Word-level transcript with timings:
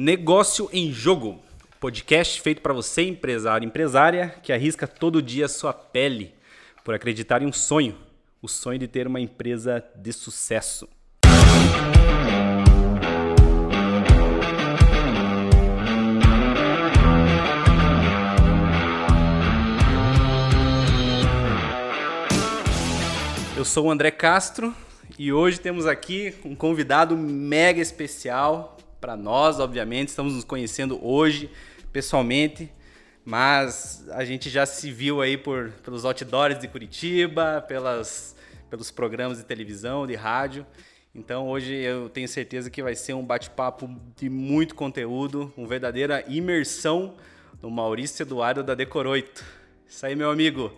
Negócio 0.00 0.70
em 0.72 0.92
Jogo, 0.92 1.42
podcast 1.80 2.40
feito 2.40 2.62
para 2.62 2.72
você, 2.72 3.02
empresário 3.02 3.66
empresária, 3.66 4.32
que 4.44 4.52
arrisca 4.52 4.86
todo 4.86 5.20
dia 5.20 5.48
sua 5.48 5.72
pele 5.72 6.32
por 6.84 6.94
acreditar 6.94 7.42
em 7.42 7.46
um 7.46 7.52
sonho, 7.52 7.98
o 8.40 8.46
sonho 8.46 8.78
de 8.78 8.86
ter 8.86 9.08
uma 9.08 9.18
empresa 9.18 9.84
de 9.96 10.12
sucesso. 10.12 10.88
Eu 23.56 23.64
sou 23.64 23.86
o 23.86 23.90
André 23.90 24.12
Castro 24.12 24.72
e 25.18 25.32
hoje 25.32 25.58
temos 25.58 25.86
aqui 25.86 26.36
um 26.44 26.54
convidado 26.54 27.16
mega 27.16 27.80
especial 27.80 28.77
para 29.00 29.16
nós, 29.16 29.60
obviamente. 29.60 30.08
Estamos 30.08 30.34
nos 30.34 30.44
conhecendo 30.44 31.04
hoje 31.04 31.50
pessoalmente, 31.92 32.72
mas 33.24 34.04
a 34.10 34.24
gente 34.24 34.50
já 34.50 34.66
se 34.66 34.90
viu 34.90 35.20
aí 35.20 35.36
por, 35.36 35.70
pelos 35.84 36.04
outdoors 36.04 36.58
de 36.58 36.68
Curitiba, 36.68 37.64
pelas, 37.66 38.36
pelos 38.70 38.90
programas 38.90 39.38
de 39.38 39.44
televisão, 39.44 40.06
de 40.06 40.14
rádio. 40.14 40.66
Então 41.14 41.48
hoje 41.48 41.74
eu 41.74 42.08
tenho 42.08 42.28
certeza 42.28 42.70
que 42.70 42.82
vai 42.82 42.94
ser 42.94 43.14
um 43.14 43.24
bate-papo 43.24 43.90
de 44.16 44.28
muito 44.28 44.74
conteúdo, 44.74 45.52
uma 45.56 45.66
verdadeira 45.66 46.24
imersão 46.28 47.14
no 47.62 47.70
Maurício 47.70 48.22
Eduardo 48.22 48.62
da 48.62 48.74
Decoroito. 48.74 49.44
Isso 49.88 50.04
aí, 50.04 50.14
meu 50.14 50.30
amigo. 50.30 50.72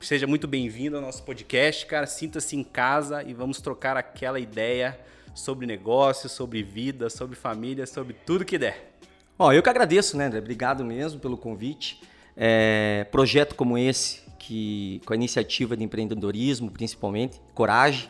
Seja 0.00 0.26
muito 0.26 0.48
bem-vindo 0.48 0.96
ao 0.96 1.02
nosso 1.02 1.22
podcast, 1.22 1.86
cara. 1.86 2.06
Sinta-se 2.06 2.56
em 2.56 2.64
casa 2.64 3.22
e 3.22 3.32
vamos 3.34 3.60
trocar 3.60 3.96
aquela 3.96 4.40
ideia 4.40 4.98
sobre 5.34 5.66
negócio, 5.66 6.28
sobre 6.28 6.62
vida, 6.62 7.08
sobre 7.08 7.36
família, 7.36 7.86
sobre 7.86 8.14
tudo 8.14 8.44
que 8.44 8.58
der. 8.58 8.92
Ó, 9.38 9.52
eu 9.52 9.62
que 9.62 9.68
agradeço, 9.68 10.16
né, 10.16 10.26
André? 10.26 10.38
Obrigado 10.38 10.84
mesmo 10.84 11.18
pelo 11.18 11.36
convite. 11.36 12.00
É, 12.36 13.06
projeto 13.10 13.54
como 13.54 13.76
esse, 13.76 14.22
que 14.38 15.00
com 15.04 15.12
a 15.12 15.16
iniciativa 15.16 15.76
de 15.76 15.84
empreendedorismo, 15.84 16.70
principalmente, 16.70 17.40
coragem. 17.54 18.08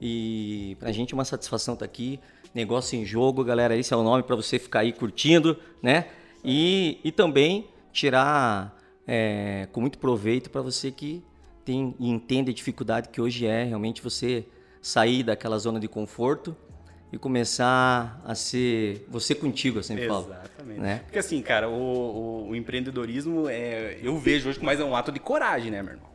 E 0.00 0.76
pra 0.78 0.92
gente 0.92 1.12
é 1.12 1.16
uma 1.16 1.24
satisfação 1.24 1.74
estar 1.74 1.86
tá 1.86 1.90
aqui. 1.90 2.20
Negócio 2.54 2.98
em 2.98 3.04
jogo, 3.04 3.42
galera. 3.44 3.76
Esse 3.76 3.94
é 3.94 3.96
o 3.96 4.02
nome 4.02 4.22
para 4.22 4.36
você 4.36 4.58
ficar 4.58 4.80
aí 4.80 4.92
curtindo, 4.92 5.56
né? 5.82 6.08
E, 6.44 7.00
e 7.02 7.10
também 7.10 7.68
tirar 7.92 8.76
é, 9.06 9.68
com 9.72 9.80
muito 9.80 9.98
proveito 9.98 10.50
para 10.50 10.60
você 10.60 10.90
que 10.90 11.22
tem 11.64 11.94
e 11.98 12.10
entende 12.10 12.50
a 12.50 12.54
dificuldade 12.54 13.08
que 13.08 13.20
hoje 13.20 13.46
é 13.46 13.64
realmente 13.64 14.02
você 14.02 14.46
sair 14.82 15.22
daquela 15.22 15.58
zona 15.58 15.80
de 15.80 15.88
conforto 15.88 16.54
e 17.14 17.18
começar 17.18 18.20
a 18.24 18.34
ser 18.34 19.06
você 19.08 19.36
contigo, 19.36 19.78
eu 19.78 19.82
sempre 19.84 20.04
Exatamente. 20.04 20.28
falo. 20.28 20.44
Exatamente. 20.44 20.80
Né? 20.80 21.00
Porque 21.04 21.18
assim, 21.18 21.40
cara, 21.40 21.68
o, 21.68 21.72
o, 21.72 22.48
o, 22.48 22.56
empreendedorismo 22.56 23.48
é, 23.48 23.98
eu 24.02 24.18
vejo 24.18 24.48
hoje 24.48 24.58
como 24.58 24.66
mais 24.66 24.80
um 24.80 24.96
ato 24.96 25.12
de 25.12 25.20
coragem, 25.20 25.70
né, 25.70 25.80
meu 25.80 25.92
irmão? 25.92 26.10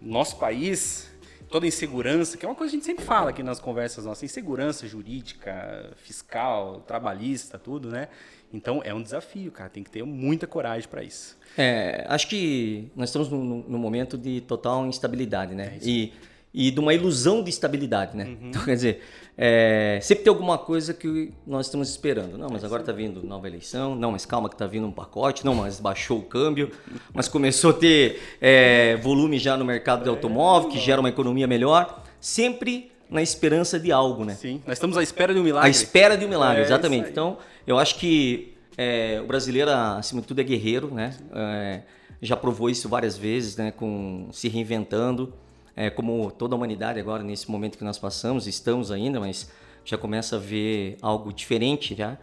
Nosso 0.00 0.36
país, 0.38 1.08
toda 1.48 1.64
insegurança, 1.64 2.36
que 2.36 2.44
é 2.44 2.48
uma 2.48 2.56
coisa 2.56 2.72
que 2.72 2.76
a 2.76 2.78
gente 2.80 2.86
sempre 2.86 3.04
fala 3.04 3.30
aqui 3.30 3.40
nas 3.40 3.60
conversas 3.60 4.04
nossas, 4.04 4.24
insegurança 4.24 4.84
jurídica, 4.88 5.92
fiscal, 5.98 6.80
trabalhista, 6.88 7.56
tudo, 7.56 7.88
né? 7.88 8.08
Então 8.52 8.82
é 8.84 8.92
um 8.92 9.00
desafio, 9.00 9.52
cara. 9.52 9.70
Tem 9.70 9.84
que 9.84 9.90
ter 9.90 10.02
muita 10.02 10.44
coragem 10.48 10.88
para 10.88 11.04
isso. 11.04 11.38
É, 11.56 12.04
acho 12.08 12.26
que 12.26 12.90
nós 12.96 13.10
estamos 13.10 13.28
num, 13.28 13.64
num 13.68 13.78
momento 13.78 14.18
de 14.18 14.40
total 14.40 14.84
instabilidade, 14.86 15.54
né? 15.54 15.78
É 15.80 15.86
e, 15.86 16.12
e 16.54 16.70
de 16.70 16.78
uma 16.78 16.92
ilusão 16.92 17.42
de 17.42 17.50
estabilidade, 17.50 18.16
né? 18.16 18.24
Uhum. 18.24 18.48
Então, 18.48 18.64
quer 18.64 18.74
dizer, 18.74 19.02
é, 19.36 19.98
sempre 20.02 20.24
tem 20.24 20.30
alguma 20.30 20.58
coisa 20.58 20.92
que 20.92 21.32
nós 21.46 21.66
estamos 21.66 21.88
esperando. 21.88 22.36
Não, 22.36 22.48
mas 22.50 22.62
é 22.62 22.66
agora 22.66 22.82
está 22.82 22.92
vindo 22.92 23.22
nova 23.22 23.48
eleição. 23.48 23.94
Não, 23.94 24.12
mas 24.12 24.26
calma 24.26 24.48
que 24.48 24.54
está 24.54 24.66
vindo 24.66 24.86
um 24.86 24.92
pacote. 24.92 25.44
Não, 25.44 25.54
mas 25.54 25.80
baixou 25.80 26.18
o 26.18 26.22
câmbio. 26.22 26.70
Mas 27.14 27.28
começou 27.28 27.70
a 27.70 27.74
ter 27.74 28.20
é, 28.40 28.96
volume 28.96 29.38
já 29.38 29.56
no 29.56 29.64
mercado 29.64 30.02
de 30.02 30.08
automóvel, 30.08 30.68
que 30.68 30.78
gera 30.78 31.00
uma 31.00 31.08
economia 31.08 31.46
melhor. 31.46 32.02
Sempre 32.20 32.92
na 33.08 33.22
esperança 33.22 33.78
de 33.78 33.90
algo, 33.90 34.24
né? 34.24 34.34
Sim, 34.34 34.62
nós 34.66 34.76
estamos 34.76 34.96
à 34.96 35.02
espera 35.02 35.34
de 35.34 35.40
um 35.40 35.42
milagre. 35.42 35.68
À 35.68 35.70
espera 35.70 36.16
de 36.16 36.24
um 36.24 36.28
milagre, 36.28 36.62
é, 36.62 36.64
exatamente. 36.64 37.10
Então, 37.10 37.38
eu 37.66 37.78
acho 37.78 37.96
que 37.96 38.54
é, 38.76 39.20
o 39.22 39.26
brasileiro, 39.26 39.70
acima 39.70 40.20
de 40.20 40.26
tudo, 40.26 40.40
é 40.40 40.44
guerreiro, 40.44 40.92
né? 40.92 41.14
É, 41.34 41.82
já 42.20 42.36
provou 42.36 42.70
isso 42.70 42.88
várias 42.88 43.16
vezes, 43.16 43.56
né? 43.56 43.70
Com 43.70 44.28
se 44.32 44.48
reinventando, 44.48 45.32
é, 45.74 45.90
como 45.90 46.30
toda 46.30 46.54
a 46.54 46.56
humanidade 46.56 47.00
agora 47.00 47.22
nesse 47.22 47.50
momento 47.50 47.78
que 47.78 47.84
nós 47.84 47.98
passamos, 47.98 48.46
estamos 48.46 48.90
ainda, 48.90 49.18
mas 49.18 49.50
já 49.84 49.98
começa 49.98 50.36
a 50.36 50.38
ver 50.38 50.96
algo 51.02 51.32
diferente 51.32 51.94
já, 51.94 52.18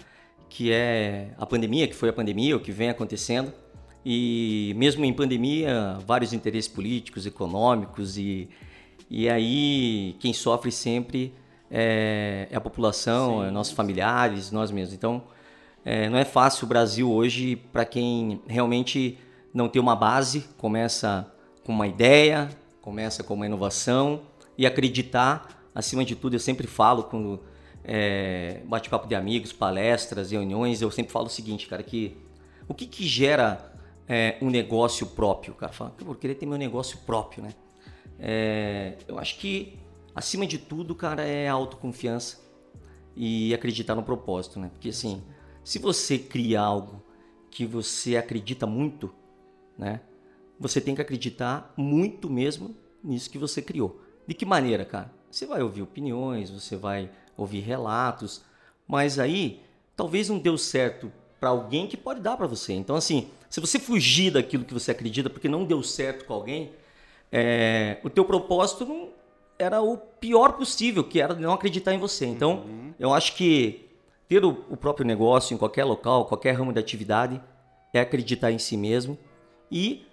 que 0.50 0.72
é 0.72 1.32
a 1.38 1.46
pandemia, 1.46 1.88
que 1.88 1.96
foi 1.96 2.10
a 2.10 2.14
pandemia, 2.14 2.56
o 2.56 2.60
que 2.60 2.72
vem 2.72 2.90
acontecendo. 2.90 3.54
E 4.06 4.74
mesmo 4.78 5.04
em 5.04 5.14
pandemia, 5.14 5.98
vários 6.06 6.32
interesses 6.32 6.72
políticos, 6.72 7.26
econômicos 7.26 8.18
e 8.18 8.50
e 9.10 9.28
aí 9.28 10.16
quem 10.20 10.32
sofre 10.32 10.72
sempre 10.72 11.34
é, 11.72 12.48
é 12.52 12.56
a 12.56 12.62
população, 12.62 13.44
é 13.44 13.50
nossos 13.50 13.74
familiares, 13.74 14.52
nós 14.52 14.70
mesmos. 14.70 14.94
Então 14.94 15.24
é, 15.84 16.08
não 16.08 16.18
é 16.18 16.24
fácil 16.24 16.66
o 16.66 16.68
Brasil 16.68 17.12
hoje 17.12 17.56
para 17.56 17.86
quem 17.86 18.40
realmente 18.48 19.18
não 19.52 19.68
tem 19.68 19.82
uma 19.82 19.96
base, 19.96 20.46
começa 20.58 21.32
com 21.64 21.72
uma 21.72 21.88
ideia, 21.88 22.50
começa 22.82 23.24
com 23.24 23.34
uma 23.34 23.46
inovação 23.46 24.24
e 24.58 24.66
acreditar. 24.66 25.70
Acima 25.74 26.04
de 26.04 26.16
tudo, 26.16 26.36
eu 26.36 26.40
sempre 26.40 26.68
falo 26.68 27.04
quando 27.04 27.42
é, 27.84 28.62
bate-papo 28.66 29.08
de 29.08 29.16
amigos, 29.16 29.54
palestras, 29.54 30.32
reuniões, 30.32 30.82
eu 30.82 30.92
sempre 30.92 31.12
falo 31.12 31.28
o 31.28 31.30
seguinte, 31.30 31.68
cara, 31.68 31.84
que 31.84 32.18
o 32.68 32.74
que, 32.74 32.86
que 32.86 33.06
gera 33.08 33.74
é, 34.08 34.38
um 34.42 34.50
negócio 34.50 35.08
próprio? 35.08 35.54
Cara 35.56 35.72
fala, 35.72 35.96
eu 36.00 36.06
vou 36.06 36.16
querer 36.16 36.36
ter 36.36 36.46
meu 36.46 36.58
negócio 36.58 37.00
próprio, 37.00 37.44
né? 37.44 37.54
É, 38.20 38.98
eu 39.08 39.18
acho 39.18 39.38
que, 39.38 39.80
acima 40.14 40.46
de 40.46 40.58
tudo, 40.58 40.94
cara, 40.94 41.24
é 41.24 41.48
autoconfiança 41.48 42.40
e 43.16 43.54
acreditar 43.54 43.96
no 43.96 44.04
propósito, 44.04 44.60
né? 44.60 44.70
Porque 44.72 44.90
assim, 44.90 45.24
se 45.64 45.80
você 45.80 46.20
cria 46.20 46.62
algo 46.62 47.04
que 47.50 47.66
você 47.66 48.18
acredita 48.18 48.68
muito, 48.68 49.14
né? 49.78 50.02
Você 50.60 50.82
tem 50.82 50.94
que 50.94 51.02
acreditar 51.02 51.74
muito 51.78 52.30
mesmo 52.30 52.76
nisso 53.04 53.30
que 53.30 53.38
você 53.38 53.62
criou. 53.62 54.02
De 54.28 54.34
que 54.34 54.46
maneira, 54.46 54.84
cara? 54.84 55.12
Você 55.32 55.46
vai 55.46 55.62
ouvir 55.62 55.82
opiniões, 55.82 56.50
você 56.50 56.76
vai 56.76 57.10
ouvir 57.38 57.62
relatos, 57.62 58.44
mas 58.88 59.18
aí 59.18 59.62
talvez 59.96 60.30
não 60.30 60.38
deu 60.38 60.58
certo 60.58 61.12
para 61.40 61.50
alguém 61.50 61.88
que 61.88 61.96
pode 61.96 62.20
dar 62.20 62.36
para 62.36 62.48
você. 62.48 62.74
Então, 62.74 62.96
assim, 62.96 63.30
se 63.50 63.60
você 63.60 63.80
fugir 63.80 64.32
daquilo 64.32 64.66
que 64.66 64.74
você 64.74 64.92
acredita 64.92 65.30
porque 65.30 65.48
não 65.48 65.64
deu 65.64 65.82
certo 65.82 66.26
com 66.26 66.34
alguém, 66.34 66.72
é, 67.32 68.00
o 68.04 68.10
teu 68.10 68.26
propósito 68.26 68.86
não 68.86 69.10
era 69.58 69.82
o 69.82 69.98
pior 69.98 70.54
possível, 70.54 71.04
que 71.04 71.22
era 71.22 71.34
não 71.34 71.54
acreditar 71.54 71.94
em 71.94 71.98
você. 71.98 72.26
Então, 72.26 72.64
uhum. 72.66 72.94
eu 73.00 73.14
acho 73.14 73.36
que 73.36 73.88
ter 74.28 74.44
o, 74.44 74.66
o, 74.70 74.78
próprio 74.78 75.06
negócio 75.06 75.54
em 75.54 75.58
qualquer 75.58 75.84
local, 75.84 76.26
qualquer 76.26 76.54
ramo 76.54 76.72
de 76.72 76.80
atividade, 76.80 77.42
é 77.94 78.00
acreditar 78.00 78.52
em 78.52 78.60
si 78.60 78.78
mesmo. 78.78 79.18
E 79.72 80.06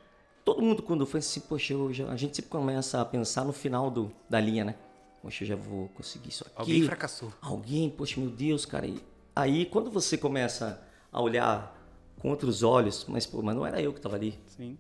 todo 0.47 0.63
mundo, 0.63 0.83
quando 0.83 1.05
foi 1.05 1.21
assim, 1.21 1.41
poxa, 1.41 1.75
já, 1.93 2.09
a 2.09 2.17
gente 2.17 2.37
sempre 2.37 2.51
começa 2.51 3.03
a 3.03 3.05
pensar 3.05 3.45
no 3.45 3.53
final 3.53 3.91
do, 3.91 4.11
da 4.31 4.41
linha, 4.41 4.65
né? 4.65 4.75
Poxa, 5.21 5.45
eu 5.45 5.49
já 5.49 5.57
vou 5.57 5.89
conseguir 5.89 6.31
isso 6.31 6.45
aqui. 6.47 6.55
Alguém 6.57 6.83
fracassou. 6.85 7.31
Alguém, 7.43 7.91
poxa, 7.91 8.19
meu 8.19 8.31
Deus, 8.31 8.65
cara. 8.65 8.87
E 8.87 8.99
aí, 9.35 9.67
quando 9.67 9.91
você 9.91 10.17
começa 10.17 10.83
a 11.13 11.21
olhar 11.21 11.77
com 12.19 12.31
outros 12.31 12.63
olhos, 12.63 13.05
mas, 13.07 13.27
pô, 13.27 13.43
mas 13.43 13.55
não 13.55 13.67
era 13.67 13.83
eu 13.83 13.93
que 13.93 13.99
estava 13.99 14.17
ali. 14.17 14.39
Sim 14.47 14.79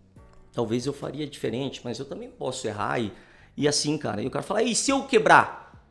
talvez 0.56 0.86
eu 0.86 0.92
faria 0.94 1.26
diferente, 1.26 1.82
mas 1.84 1.98
eu 1.98 2.06
também 2.06 2.30
posso 2.30 2.66
errar 2.66 2.98
e, 2.98 3.12
e 3.54 3.68
assim, 3.68 3.98
cara. 3.98 4.22
E 4.22 4.26
o 4.26 4.30
cara 4.30 4.42
fala, 4.42 4.62
e 4.62 4.74
se 4.74 4.90
eu 4.90 5.02
quebrar? 5.02 5.86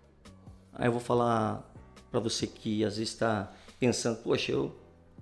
Aí 0.74 0.88
eu 0.88 0.92
vou 0.92 1.00
falar 1.00 1.72
para 2.10 2.20
você 2.20 2.48
que 2.48 2.84
às 2.84 2.98
vezes 2.98 3.14
está 3.14 3.54
pensando, 3.80 4.18
poxa, 4.24 4.52
eu, 4.52 4.76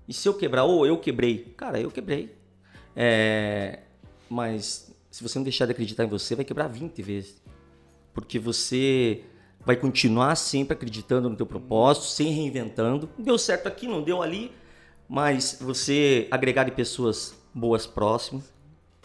e 0.07 0.13
se 0.13 0.29
eu 0.29 0.33
quebrar? 0.33 0.63
Ou 0.63 0.87
eu 0.87 0.97
quebrei? 0.97 1.53
Cara, 1.57 1.77
eu 1.77 1.91
quebrei. 1.91 2.33
É, 2.95 3.81
mas 4.33 4.91
se 5.11 5.21
você 5.21 5.37
não 5.37 5.43
deixar 5.43 5.65
de 5.65 5.71
acreditar 5.71 6.03
em 6.03 6.07
você, 6.07 6.35
vai 6.35 6.43
quebrar 6.43 6.67
20 6.67 7.01
vezes. 7.03 7.41
Porque 8.13 8.39
você 8.39 9.23
vai 9.63 9.75
continuar 9.75 10.35
sempre 10.35 10.73
acreditando 10.73 11.29
no 11.29 11.35
teu 11.35 11.45
propósito, 11.45 12.07
sem 12.07 12.31
reinventando. 12.33 13.07
Deu 13.17 13.37
certo 13.37 13.67
aqui, 13.67 13.87
não 13.87 14.01
deu 14.01 14.23
ali, 14.23 14.51
mas 15.07 15.59
você 15.61 16.27
agregar 16.31 16.63
de 16.63 16.71
pessoas 16.71 17.35
boas 17.53 17.85
próximas, 17.85 18.51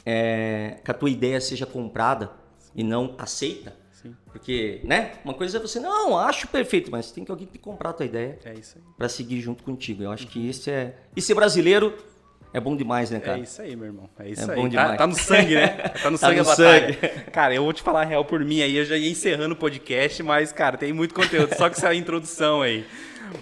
é, 0.05 0.79
que 0.83 0.91
a 0.91 0.95
tua 0.95 1.11
ideia 1.11 1.41
seja 1.41 1.67
comprada 1.67 2.33
e 2.75 2.83
não 2.83 3.15
aceita. 3.19 3.77
Sim. 3.93 4.17
Porque, 4.33 4.81
né? 4.85 5.19
Uma 5.25 5.35
coisa 5.35 5.59
é 5.59 5.61
você, 5.61 5.79
não, 5.79 6.17
acho 6.17 6.49
perfeito, 6.49 6.91
mas 6.91 7.11
tem 7.11 7.25
que 7.25 7.31
alguém 7.31 7.47
que 7.47 7.59
comprar 7.59 7.91
a 7.91 7.93
tua 7.93 8.07
ideia 8.07 8.39
é 8.45 8.55
para 8.97 9.09
seguir 9.11 9.41
junto 9.41 9.63
contigo. 9.63 10.03
Eu 10.03 10.11
acho 10.11 10.27
que 10.27 10.39
isso 10.39 10.71
é. 10.71 10.95
E 11.15 11.21
ser 11.21 11.35
brasileiro 11.35 11.95
é 12.53 12.61
bom 12.61 12.77
demais, 12.77 13.11
né, 13.11 13.21
cara? 13.21 13.39
É 13.39 13.43
isso 13.43 13.61
aí, 13.63 13.77
meu 13.77 13.87
irmão. 13.87 14.09
É 14.19 14.29
isso 14.29 14.51
É 14.51 14.55
aí. 14.55 14.57
bom 14.57 14.63
Tá, 14.65 14.69
demais. 14.69 14.99
tá 14.99 15.07
no 15.07 15.15
sangue, 15.15 15.55
né? 15.55 15.69
Tá 16.03 16.11
no 16.11 16.19
Tá 16.19 16.27
sangue 16.27 16.41
no 16.41 16.43
a 16.43 16.45
batalha. 16.45 16.95
sangue. 16.95 17.09
Cara, 17.31 17.55
eu 17.55 17.63
vou 17.65 17.73
te 17.73 17.83
falar 17.83 18.03
a 18.03 18.05
real 18.05 18.25
por 18.25 18.45
mim 18.45 18.63
aí, 18.63 18.77
eu 18.77 18.85
já 18.85 18.97
ia 18.97 19.11
encerrando 19.11 19.55
o 19.55 19.57
podcast, 19.57 20.23
mas, 20.23 20.53
cara, 20.53 20.77
tem 20.79 20.93
muito 20.93 21.15
conteúdo, 21.15 21.55
só 21.57 21.69
que 21.69 21.77
essa 21.77 21.93
introdução 21.95 22.63
aí. 22.63 22.85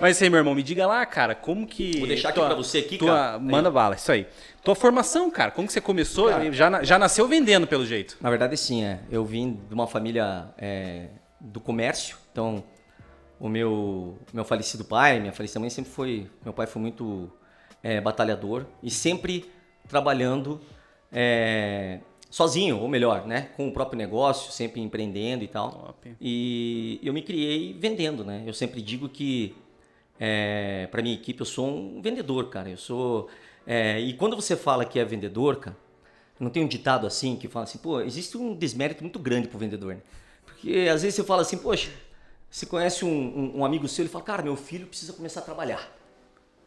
Mas 0.00 0.20
aí, 0.20 0.28
meu 0.28 0.38
irmão, 0.38 0.52
me 0.52 0.64
diga 0.64 0.84
lá, 0.86 1.06
cara, 1.06 1.32
como 1.34 1.64
que. 1.64 1.98
Vou 1.98 2.08
deixar 2.08 2.30
aqui 2.30 2.40
pra 2.40 2.54
você 2.56 2.78
aqui, 2.78 2.98
tua- 2.98 3.08
cara. 3.14 3.38
Manda 3.38 3.70
bala, 3.70 3.94
isso 3.94 4.10
aí. 4.10 4.26
Tua 4.64 4.74
formação, 4.74 5.30
cara, 5.30 5.52
como 5.52 5.68
que 5.68 5.72
você 5.72 5.80
começou? 5.80 6.28
Cara. 6.28 6.52
já, 6.52 6.82
já 6.82 6.98
nasceu 6.98 7.28
vendendo, 7.28 7.68
pelo 7.68 7.86
jeito. 7.86 8.16
Na 8.20 8.28
verdade, 8.28 8.56
sim, 8.56 8.82
é. 8.82 8.98
Eu 9.08 9.24
vim 9.24 9.60
de 9.68 9.72
uma 9.72 9.86
família 9.86 10.48
é, 10.58 11.06
do 11.40 11.60
comércio, 11.60 12.16
então 12.32 12.64
o 13.38 13.48
meu, 13.48 14.18
meu 14.32 14.44
falecido 14.44 14.84
pai, 14.84 15.20
minha 15.20 15.32
falecida 15.32 15.60
mãe 15.60 15.70
sempre 15.70 15.92
foi. 15.92 16.26
Meu 16.44 16.52
pai 16.52 16.66
foi 16.66 16.82
muito 16.82 17.30
é, 17.86 18.00
batalhador 18.00 18.66
e 18.82 18.90
sempre 18.90 19.48
trabalhando 19.88 20.60
é, 21.12 22.00
sozinho, 22.28 22.78
ou 22.80 22.88
melhor, 22.88 23.26
né? 23.26 23.50
Com 23.56 23.68
o 23.68 23.72
próprio 23.72 23.96
negócio, 23.96 24.50
sempre 24.52 24.80
empreendendo 24.80 25.44
e 25.44 25.48
tal. 25.48 25.70
Top. 25.70 26.16
E 26.20 26.98
eu 27.02 27.12
me 27.12 27.22
criei 27.22 27.72
vendendo, 27.78 28.24
né? 28.24 28.42
Eu 28.46 28.52
sempre 28.52 28.82
digo 28.82 29.08
que 29.08 29.54
é, 30.18 30.88
para 30.90 31.02
minha 31.02 31.14
equipe 31.14 31.40
eu 31.40 31.46
sou 31.46 31.66
um 31.68 32.02
vendedor, 32.02 32.48
cara. 32.50 32.68
Eu 32.68 32.76
sou 32.76 33.28
é, 33.66 34.00
e 34.00 34.14
quando 34.14 34.34
você 34.34 34.56
fala 34.56 34.84
que 34.84 34.98
é 34.98 35.04
vendedor, 35.04 35.56
cara, 35.56 35.76
não 36.40 36.50
tem 36.50 36.62
um 36.64 36.68
ditado 36.68 37.06
assim 37.06 37.36
que 37.36 37.48
fala 37.48 37.64
assim, 37.64 37.78
pô, 37.78 38.00
existe 38.00 38.36
um 38.36 38.54
desmérito 38.54 39.02
muito 39.02 39.18
grande 39.18 39.48
pro 39.48 39.58
vendedor, 39.58 39.94
né? 39.94 40.00
Porque 40.44 40.88
às 40.92 41.02
vezes 41.02 41.14
você 41.16 41.24
fala 41.24 41.42
assim, 41.42 41.58
poxa, 41.58 41.90
você 42.50 42.66
conhece 42.66 43.04
um, 43.04 43.08
um- 43.10 43.58
um 43.60 43.64
amigo 43.64 43.86
seu, 43.88 44.02
ele 44.02 44.08
fala, 44.10 44.24
cara, 44.24 44.42
meu 44.42 44.56
filho 44.56 44.86
precisa 44.86 45.12
começar 45.12 45.40
a 45.40 45.44
trabalhar, 45.44 45.88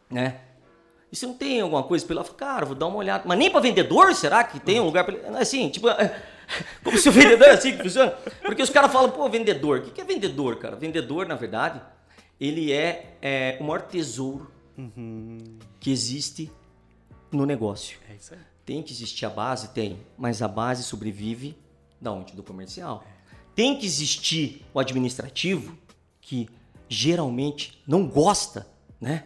né? 0.09 0.39
E 1.11 1.15
você 1.15 1.25
não 1.25 1.33
tem 1.33 1.61
alguma 1.61 1.83
coisa 1.83 2.05
pra 2.05 2.13
ele? 2.13 2.19
Ela 2.19 2.25
fala, 2.25 2.37
cara, 2.37 2.65
vou 2.65 2.75
dar 2.75 2.87
uma 2.87 2.97
olhada. 2.97 3.23
Mas 3.25 3.37
nem 3.37 3.49
pra 3.49 3.59
vendedor, 3.59 4.13
será 4.13 4.43
que 4.43 4.59
tem 4.59 4.79
um 4.79 4.85
lugar 4.85 5.03
pra 5.03 5.15
ele? 5.15 5.37
Assim, 5.37 5.69
tipo, 5.69 5.87
como 6.83 6.97
se 6.97 7.09
o 7.09 7.11
vendedor 7.11 7.47
é 7.47 7.51
assim 7.51 7.75
que 7.75 7.83
funciona. 7.83 8.11
Porque 8.41 8.61
os 8.61 8.69
caras 8.69 8.91
falam, 8.91 9.09
pô, 9.09 9.27
vendedor. 9.29 9.79
O 9.79 9.91
que 9.91 10.01
é 10.01 10.03
vendedor, 10.03 10.57
cara? 10.57 10.75
Vendedor, 10.75 11.27
na 11.27 11.35
verdade, 11.35 11.81
ele 12.39 12.71
é, 12.71 13.17
é 13.21 13.57
o 13.59 13.63
maior 13.63 13.81
tesouro 13.81 14.51
que 15.79 15.91
existe 15.91 16.51
no 17.31 17.45
negócio. 17.45 17.97
É 18.09 18.15
isso 18.15 18.33
aí. 18.33 18.39
Tem 18.65 18.83
que 18.83 18.93
existir 18.93 19.25
a 19.25 19.29
base? 19.29 19.69
Tem. 19.69 19.99
Mas 20.17 20.41
a 20.41 20.47
base 20.47 20.83
sobrevive 20.83 21.57
da 21.99 22.11
onde? 22.11 22.33
Do 22.33 22.43
comercial. 22.43 23.03
Tem 23.55 23.77
que 23.77 23.85
existir 23.85 24.65
o 24.73 24.79
administrativo, 24.79 25.77
que 26.21 26.47
geralmente 26.87 27.81
não 27.85 28.07
gosta, 28.07 28.67
né? 29.01 29.25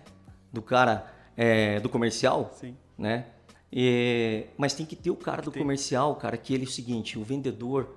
Do 0.52 0.62
cara 0.62 1.13
é, 1.38 1.80
do 1.80 1.90
comercial, 1.90 2.52
Sim. 2.54 2.76
né? 2.98 3.26
E- 3.72 4.46
mas 4.58 4.74
tem 4.74 4.86
que 4.86 4.96
ter 4.96 5.10
o 5.10 5.16
cara 5.16 5.42
do 5.42 5.52
comercial, 5.52 6.16
cara, 6.16 6.38
que 6.38 6.54
ele 6.54 6.64
é 6.64 6.68
o 6.68 6.70
seguinte, 6.70 7.18
o 7.18 7.24
vendedor, 7.24 7.96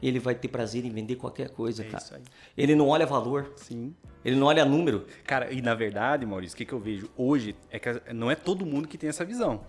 ele 0.00 0.18
vai 0.18 0.34
ter 0.34 0.48
prazer 0.48 0.84
em 0.84 0.90
vender 0.90 1.16
qualquer 1.16 1.50
coisa, 1.50 1.82
É 1.84 1.88
cara. 1.88 2.22
Ele 2.56 2.74
não 2.74 2.88
olha 2.88 3.04
valor, 3.04 3.52
Sim. 3.56 3.94
ele 4.24 4.36
não 4.36 4.46
olha 4.46 4.64
número. 4.64 5.06
Cara, 5.26 5.52
e 5.52 5.60
na 5.60 5.74
verdade, 5.74 6.24
Maurício, 6.24 6.54
o 6.54 6.58
que, 6.58 6.64
que 6.64 6.72
eu 6.72 6.78
vejo 6.80 7.10
hoje 7.16 7.54
é 7.70 7.78
que 7.78 7.88
não 8.14 8.30
é 8.30 8.34
todo 8.34 8.64
mundo 8.64 8.88
que 8.88 8.96
tem 8.96 9.08
essa 9.10 9.24
visão. 9.24 9.64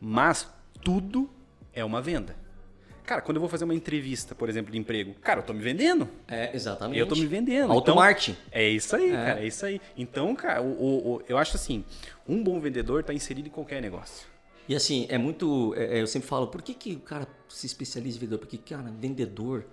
Mas 0.00 0.48
tudo 0.82 1.30
é 1.72 1.84
uma 1.84 2.00
venda. 2.00 2.34
Cara, 3.06 3.20
quando 3.20 3.36
eu 3.36 3.40
vou 3.40 3.48
fazer 3.50 3.64
uma 3.64 3.74
entrevista, 3.74 4.34
por 4.34 4.48
exemplo, 4.48 4.72
de 4.72 4.78
emprego, 4.78 5.14
cara, 5.22 5.40
eu 5.40 5.44
tô 5.44 5.52
me 5.52 5.60
vendendo. 5.60 6.08
É, 6.26 6.50
exatamente. 6.54 6.98
Eu 6.98 7.06
tô 7.06 7.14
me 7.14 7.26
vendendo. 7.26 7.70
Automarketing. 7.70 8.32
Então, 8.32 8.44
é 8.60 8.68
isso 8.68 8.96
aí, 8.96 9.10
cara, 9.10 9.40
é 9.42 9.46
isso 9.46 9.66
aí. 9.66 9.80
Então, 9.96 10.34
cara, 10.34 10.62
o, 10.62 10.66
o- 10.66 11.14
o- 11.16 11.22
eu 11.28 11.36
acho 11.36 11.54
assim, 11.56 11.84
um 12.26 12.42
bom 12.42 12.58
vendedor 12.58 13.04
tá 13.04 13.12
inserido 13.12 13.48
em 13.48 13.50
qualquer 13.50 13.82
negócio. 13.82 14.26
E 14.66 14.74
assim, 14.74 15.06
é 15.10 15.18
muito. 15.18 15.74
é, 15.76 15.98
é, 15.98 16.00
eu 16.00 16.06
sempre 16.06 16.26
falo, 16.26 16.46
por 16.46 16.62
que, 16.62 16.72
que 16.72 16.92
o 16.94 17.00
cara 17.00 17.28
se 17.48 17.66
especializa 17.66 18.16
em 18.16 18.20
vendedor? 18.20 18.38
Porque, 18.38 18.56
cara, 18.56 18.90
vendedor, 18.98 19.66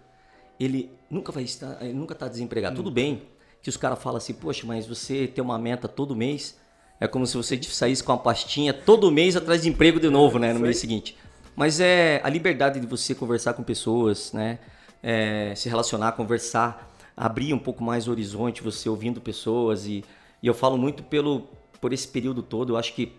ele 0.60 0.92
nunca 1.10 1.32
vai 1.32 1.44
estar. 1.44 1.78
Ele 1.82 1.94
nunca 1.94 2.14
tá 2.14 2.28
desempregado. 2.28 2.76
Tudo 2.76 2.92
bem 2.92 3.24
que 3.62 3.70
os 3.70 3.78
caras 3.78 4.02
falam 4.02 4.18
assim, 4.18 4.34
poxa, 4.34 4.66
mas 4.68 4.86
você 4.86 5.26
tem 5.28 5.42
uma 5.42 5.58
meta 5.58 5.88
todo 5.88 6.14
mês. 6.16 6.60
É 7.00 7.08
como 7.08 7.26
se 7.26 7.38
você 7.38 7.58
saísse 7.64 8.04
com 8.04 8.12
uma 8.12 8.18
pastinha 8.18 8.74
todo 8.74 9.10
mês 9.10 9.36
atrás 9.38 9.62
de 9.64 9.70
emprego 9.70 10.00
de 10.00 10.10
novo, 10.10 10.38
né? 10.38 10.52
No 10.54 10.60
mês 10.60 10.78
seguinte. 10.78 11.18
Mas 11.56 11.80
é 11.80 12.22
a 12.24 12.30
liberdade 12.30 12.80
de 12.80 12.88
você 12.88 13.14
conversar 13.14 13.54
com 13.54 13.64
pessoas, 13.64 14.32
né? 14.34 14.60
É, 15.04 15.54
se 15.56 15.68
relacionar, 15.68 16.14
conversar, 16.14 16.92
abrir 17.16 17.54
um 17.54 17.60
pouco 17.60 17.84
mais 17.84 18.08
o 18.08 18.12
horizonte, 18.12 18.62
você 18.62 18.88
ouvindo 18.88 19.20
pessoas. 19.20 19.86
E, 19.86 20.04
e 20.42 20.48
eu 20.48 20.54
falo 20.54 20.78
muito 20.78 21.04
pelo, 21.04 21.48
por 21.80 21.94
esse 21.94 22.08
período 22.08 22.42
todo. 22.42 22.74
Eu 22.74 22.78
acho 22.78 22.94
que 22.94 23.14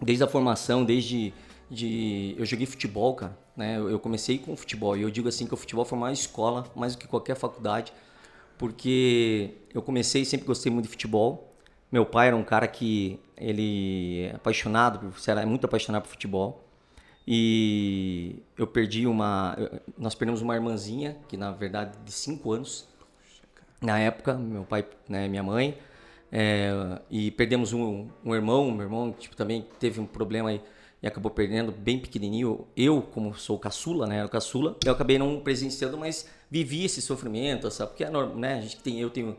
desde 0.00 0.24
a 0.24 0.26
formação, 0.26 0.84
desde 0.84 1.32
de 1.70 2.34
eu 2.38 2.44
joguei 2.44 2.66
futebol, 2.66 3.14
cara, 3.14 3.36
né? 3.56 3.76
Eu, 3.78 3.98
comecei 3.98 4.38
com 4.38 4.56
futebol 4.56 4.96
e 4.96 5.02
eu 5.02 5.10
digo 5.10 5.28
assim 5.28 5.46
que 5.46 5.54
o 5.54 5.56
futebol 5.56 5.84
foi 5.84 5.98
uma 5.98 6.12
escola 6.12 6.64
mais 6.74 6.94
do 6.94 6.98
que 6.98 7.06
qualquer 7.06 7.36
faculdade, 7.36 7.92
porque 8.58 9.54
eu 9.72 9.82
comecei 9.82 10.24
sempre 10.24 10.46
gostei 10.46 10.70
muito 10.70 10.84
de 10.84 10.90
futebol. 10.90 11.52
Meu 11.90 12.04
pai 12.04 12.28
era 12.28 12.36
um 12.36 12.42
cara 12.42 12.66
que 12.66 13.20
ele 13.36 14.22
é 14.24 14.36
apaixonado, 14.36 15.12
era 15.26 15.46
muito 15.46 15.64
apaixonado 15.64 16.02
por 16.02 16.10
futebol. 16.10 16.63
E 17.26 18.42
eu 18.56 18.66
perdi 18.66 19.06
uma, 19.06 19.56
nós 19.96 20.14
perdemos 20.14 20.42
uma 20.42 20.54
irmãzinha 20.54 21.16
que 21.26 21.36
na 21.36 21.50
verdade 21.50 21.96
de 22.04 22.12
5 22.12 22.52
anos 22.52 22.86
na 23.80 23.98
época, 23.98 24.34
meu 24.34 24.64
pai, 24.64 24.84
né, 25.08 25.28
minha 25.28 25.42
mãe, 25.42 25.76
é, 26.32 26.72
e 27.10 27.30
perdemos 27.30 27.72
um, 27.72 28.08
um 28.24 28.34
irmão, 28.34 28.70
meu 28.70 28.82
irmão 28.82 29.12
tipo, 29.12 29.36
também 29.36 29.66
teve 29.78 30.00
um 30.00 30.06
problema 30.06 30.50
aí 30.50 30.60
e 31.02 31.06
acabou 31.06 31.30
perdendo 31.30 31.70
bem 31.70 31.98
pequenininho. 31.98 32.66
Eu, 32.74 33.02
como 33.02 33.34
sou 33.34 33.58
caçula, 33.58 34.06
né, 34.06 34.18
era 34.18 34.28
caçula, 34.28 34.76
eu 34.84 34.92
acabei 34.92 35.18
não 35.18 35.38
presenciando, 35.40 35.98
mas 35.98 36.26
vivi 36.50 36.84
esse 36.84 37.02
sofrimento, 37.02 37.70
sabe? 37.70 37.90
Porque 37.90 38.04
é 38.04 38.10
normal, 38.10 38.36
né? 38.36 38.54
A 38.54 38.60
gente 38.62 38.76
tem, 38.78 38.98
eu 39.00 39.10
tenho, 39.10 39.36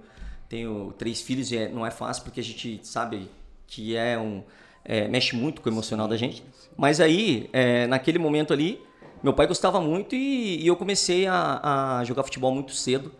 tenho 0.47 0.93
três 0.97 1.21
filhos 1.21 1.51
e 1.51 1.57
é- 1.57 1.69
não 1.69 1.85
é 1.85 1.89
fácil 1.89 2.23
porque 2.23 2.39
a 2.39 2.43
gente 2.43 2.79
sabe 2.83 3.29
que 3.67 3.95
é 3.95 4.17
um 4.17 4.43
é, 4.85 5.07
mexe 5.07 5.35
muito 5.35 5.61
com 5.61 5.69
o 5.69 5.73
emocional 5.73 6.07
da 6.07 6.15
gente. 6.15 6.43
Mas 6.77 7.01
aí, 7.01 7.49
é, 7.51 7.87
naquele 7.87 8.19
momento 8.19 8.53
ali, 8.53 8.79
meu 9.23 9.33
pai 9.33 9.47
gostava 9.47 9.81
muito 9.81 10.15
e, 10.15 10.63
e 10.63 10.67
eu 10.67 10.75
comecei 10.75 11.25
a, 11.25 11.97
a 11.99 12.03
jogar 12.03 12.23
futebol 12.23 12.53
muito 12.53 12.73
cedo 12.73 13.11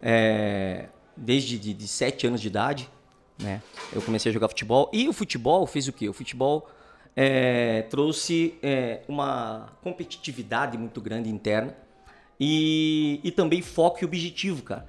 é, 0.00 0.86
desde 1.16 1.58
de, 1.58 1.72
de 1.72 1.88
7 1.88 2.26
anos 2.26 2.40
de 2.40 2.48
idade, 2.48 2.90
né? 3.38 3.62
Eu 3.92 4.02
comecei 4.02 4.30
a 4.30 4.32
jogar 4.32 4.48
futebol 4.48 4.90
e 4.92 5.08
o 5.08 5.12
futebol 5.12 5.66
fez 5.66 5.88
o 5.88 5.92
quê? 5.92 6.08
O 6.08 6.12
futebol 6.12 6.68
é, 7.14 7.82
trouxe 7.82 8.54
é, 8.62 9.00
uma 9.08 9.72
competitividade 9.82 10.76
muito 10.76 11.00
grande 11.00 11.30
interna 11.30 11.74
e, 12.38 13.20
e 13.24 13.30
também 13.30 13.62
foco 13.62 13.98
e 14.02 14.04
objetivo, 14.04 14.62
cara. 14.62 14.86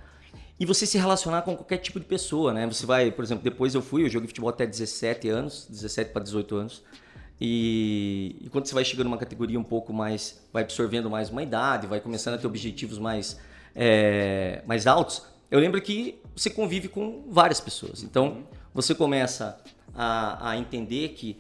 E 0.59 0.65
você 0.65 0.86
se 0.86 0.98
relacionar 0.98 1.44
com 1.44 1.56
qualquer 1.56 1.77
tipo 1.77 2.00
de 2.00 2.06
pessoa, 2.06 2.51
né? 2.51 2.65
Você 2.65 2.86
vai, 2.86 3.12
por 3.12 3.24
exemplo, 3.24 3.44
depois 3.44 3.75
eu 3.75 3.81
fui, 3.81 4.04
eu 4.04 4.09
joguei 4.09 4.27
futebol 4.27 4.50
até 4.50 4.65
17 4.65 5.30
anos, 5.30 5.68
17 5.69 6.12
para 6.12 6.24
18 6.24 6.56
anos. 6.56 6.83
E, 7.39 8.36
e 8.42 8.49
quando 8.49 8.66
você 8.66 8.73
vai 8.73 8.83
chegando 8.83 9.06
numa 9.06 9.18
categoria 9.18 9.59
um 9.59 9.64
pouco 9.64 9.94
mais, 9.94 10.42
vai 10.52 10.64
absorvendo 10.64 11.09
mais 11.09 11.30
uma 11.30 11.44
idade, 11.44 11.85
vai 11.85 11.99
começando 11.99 12.33
a 12.33 12.37
ter 12.40 12.47
objetivos 12.47 12.97
mais, 12.97 13.40
é, 13.76 14.64
mais 14.66 14.87
altos, 14.87 15.21
eu 15.52 15.59
lembro 15.59 15.80
que 15.80 16.19
você 16.35 16.49
convive 16.49 16.87
com 16.87 17.23
várias 17.30 17.59
pessoas. 17.59 18.02
Então, 18.02 18.44
você 18.73 18.95
começa 18.95 19.61
a, 19.94 20.52
a 20.52 20.57
entender 20.57 21.09
que 21.09 21.37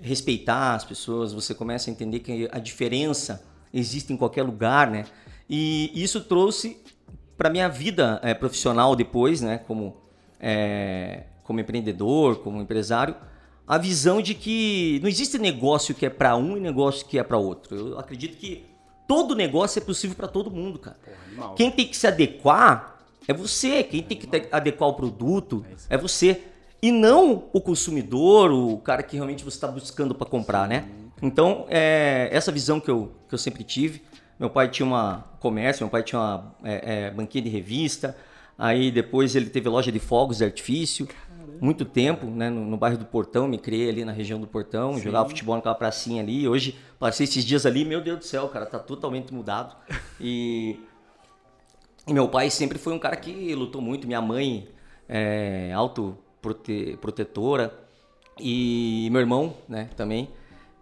respeitar 0.00 0.74
as 0.74 0.84
pessoas, 0.84 1.32
você 1.32 1.54
começa 1.54 1.90
a 1.90 1.92
entender 1.92 2.20
que 2.20 2.48
a 2.52 2.58
diferença 2.58 3.42
existe 3.72 4.12
em 4.12 4.16
qualquer 4.16 4.42
lugar, 4.42 4.90
né? 4.90 5.04
E 5.48 5.90
isso 5.94 6.20
trouxe 6.20 6.78
para 7.38 7.48
minha 7.48 7.68
vida 7.68 8.20
eh, 8.22 8.34
profissional 8.34 8.94
depois, 8.94 9.40
né? 9.40 9.58
Como 9.58 9.96
eh, 10.40 11.22
como 11.48 11.60
empreendedor, 11.60 12.40
como 12.40 12.60
empresário, 12.60 13.14
a 13.66 13.78
visão 13.78 14.20
de 14.20 14.34
que 14.34 14.98
não 15.02 15.08
existe 15.08 15.38
negócio 15.38 15.94
que 15.94 16.04
é 16.04 16.10
para 16.10 16.36
um 16.36 16.58
e 16.58 16.60
negócio 16.60 17.06
que 17.06 17.18
é 17.18 17.22
para 17.22 17.38
outro. 17.38 17.74
Eu 17.74 17.98
acredito 17.98 18.36
que 18.36 18.66
todo 19.06 19.34
negócio 19.34 19.78
é 19.78 19.82
possível 19.82 20.14
para 20.14 20.28
todo 20.28 20.50
mundo, 20.50 20.78
cara. 20.78 20.98
animal. 21.26 21.54
Quem 21.54 21.70
tem 21.70 21.86
que 21.86 21.96
se 21.96 22.06
adequar 22.06 22.98
é 23.26 23.32
você. 23.32 23.82
Quem 23.82 24.02
tem 24.02 24.18
que 24.18 24.28
adequar 24.52 24.90
o 24.90 24.94
produto 24.94 25.64
é 25.88 25.96
você. 25.96 26.42
E 26.82 26.92
não 26.92 27.44
o 27.52 27.60
consumidor, 27.60 28.52
o 28.52 28.76
cara 28.78 29.02
que 29.02 29.16
realmente 29.16 29.42
você 29.42 29.56
está 29.56 29.68
buscando 29.68 30.14
para 30.14 30.26
comprar, 30.26 30.68
né? 30.68 30.86
Então, 31.20 31.66
é, 31.68 32.28
essa 32.30 32.52
visão 32.52 32.78
que 32.78 32.90
eu, 32.90 33.12
que 33.28 33.34
eu 33.34 33.38
sempre 33.38 33.64
tive. 33.64 34.02
Meu 34.38 34.48
pai 34.48 34.68
tinha 34.68 34.86
uma 34.86 35.24
comércio, 35.40 35.84
meu 35.84 35.90
pai 35.90 36.02
tinha 36.02 36.20
uma 36.20 36.54
é, 36.62 37.06
é, 37.06 37.10
banquinha 37.10 37.42
de 37.42 37.50
revista. 37.50 38.16
Aí 38.56 38.90
depois 38.90 39.36
ele 39.36 39.50
teve 39.50 39.68
loja 39.68 39.90
de 39.90 39.98
fogos 39.98 40.38
de 40.38 40.44
artifício. 40.44 41.08
Muito 41.60 41.84
tempo, 41.84 42.26
né? 42.26 42.48
No, 42.50 42.64
no 42.64 42.76
bairro 42.76 42.98
do 42.98 43.04
Portão, 43.04 43.48
me 43.48 43.58
criei 43.58 43.88
ali 43.88 44.04
na 44.04 44.12
região 44.12 44.40
do 44.40 44.46
Portão, 44.46 44.98
jogava 44.98 45.28
futebol 45.28 45.56
naquela 45.56 45.74
pracinha 45.74 46.22
ali. 46.22 46.46
Hoje, 46.46 46.78
passei 46.98 47.24
esses 47.24 47.44
dias 47.44 47.66
ali, 47.66 47.84
meu 47.84 48.00
Deus 48.00 48.18
do 48.18 48.24
céu, 48.24 48.48
cara, 48.48 48.64
tá 48.66 48.78
totalmente 48.78 49.32
mudado. 49.34 49.74
E 50.20 50.80
e 52.08 52.12
meu 52.14 52.26
pai 52.26 52.48
sempre 52.48 52.78
foi 52.78 52.94
um 52.94 52.98
cara 52.98 53.14
que 53.16 53.54
lutou 53.54 53.82
muito. 53.82 54.06
Minha 54.06 54.22
mãe 54.22 54.66
é 55.06 55.70
autoprotetora. 55.74 57.70
E 58.40 59.08
meu 59.12 59.20
irmão, 59.20 59.54
né, 59.68 59.90
também. 59.94 60.30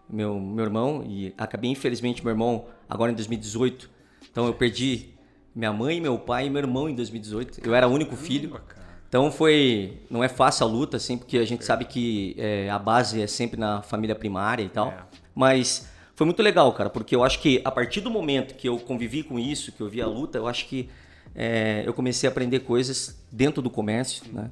meu, 0.09 0.39
meu 0.39 0.65
irmão, 0.65 1.03
e 1.05 1.35
acabei, 1.37 1.71
infelizmente, 1.71 2.23
meu 2.23 2.31
irmão, 2.31 2.67
agora 2.89 3.13
em 3.13 3.15
2018. 3.15 3.91
Então 4.31 4.47
eu 4.47 4.55
perdi 4.55 5.15
minha 5.55 5.73
mãe, 5.73 6.01
meu 6.01 6.19
pai 6.19 6.47
e 6.47 6.51
meu 6.51 6.61
irmão 6.61 6.89
em 6.89 6.95
2018. 6.95 7.61
Eu 7.67 7.75
era 7.75 7.89
o 7.89 7.91
único 7.93 8.17
filho. 8.17 8.61
Então 9.09 9.31
foi. 9.31 10.03
Não 10.11 10.23
é 10.23 10.29
fácil 10.29 10.67
a 10.67 10.69
luta, 10.69 10.97
assim, 10.97 11.17
porque 11.17 11.39
a 11.39 11.45
gente 11.45 11.65
sabe 11.65 11.85
que 11.85 12.35
é, 12.39 12.69
a 12.69 12.79
base 12.79 13.21
é 13.21 13.27
sempre 13.27 13.59
na 13.59 13.83
família 13.83 14.15
primária 14.15 14.63
e 14.63 14.69
tal. 14.69 14.89
É. 14.89 14.99
Mas 15.35 15.89
foi 16.15 16.25
muito 16.25 16.43
legal, 16.43 16.73
cara, 16.73 16.91
porque 16.91 17.15
eu 17.15 17.23
acho 17.23 17.41
que 17.41 17.61
a 17.65 17.71
partir 17.71 18.01
do 18.01 18.11
momento 18.11 18.55
que 18.55 18.69
eu 18.69 18.79
convivi 18.79 19.23
com 19.23 19.39
isso, 19.39 19.71
que 19.73 19.81
eu 19.81 19.89
vi 19.89 20.01
a 20.01 20.07
luta, 20.07 20.39
eu 20.39 20.47
acho 20.47 20.67
que 20.67 20.89
é, 21.35 21.83
eu 21.85 21.93
comecei 21.93 22.29
a 22.29 22.33
aprender 22.33 22.61
coisas 22.61 23.23
dentro 23.31 23.61
do 23.61 23.69
comércio, 23.69 24.25
né? 24.33 24.51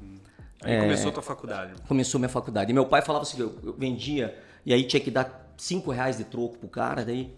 Aí 0.63 0.73
é, 0.73 0.81
começou 0.81 1.09
a 1.09 1.13
tua 1.13 1.23
faculdade. 1.23 1.73
Começou 1.87 2.19
minha 2.19 2.29
faculdade. 2.29 2.71
E 2.71 2.73
meu 2.73 2.85
pai 2.85 3.01
falava 3.01 3.23
assim, 3.23 3.39
eu, 3.39 3.55
eu 3.63 3.73
vendia, 3.73 4.37
e 4.65 4.73
aí 4.73 4.83
tinha 4.83 4.99
que 4.99 5.09
dar 5.09 5.53
cinco 5.57 5.91
reais 5.91 6.17
de 6.17 6.23
troco 6.23 6.57
pro 6.57 6.67
cara, 6.67 7.03
daí 7.03 7.31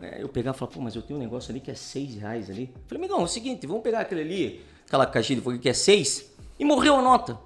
é, 0.00 0.22
eu 0.22 0.28
pegava 0.28 0.56
e 0.56 0.58
falava, 0.58 0.76
pô, 0.76 0.82
mas 0.82 0.94
eu 0.94 1.02
tenho 1.02 1.18
um 1.18 1.22
negócio 1.22 1.50
ali 1.50 1.60
que 1.60 1.70
é 1.70 1.74
seis 1.74 2.14
reais 2.16 2.50
ali. 2.50 2.70
Eu 2.74 2.82
falei, 2.86 3.04
amigão, 3.04 3.20
é 3.20 3.24
o 3.24 3.28
seguinte, 3.28 3.66
vamos 3.66 3.82
pegar 3.82 4.00
aquele 4.00 4.20
ali, 4.20 4.64
aquela 4.86 5.06
caixinha 5.06 5.38
de 5.38 5.42
fogo 5.42 5.58
que 5.58 5.68
é 5.68 5.74
seis, 5.74 6.30
e 6.58 6.64
morreu 6.64 6.96
a 6.96 7.02
nota. 7.02 7.38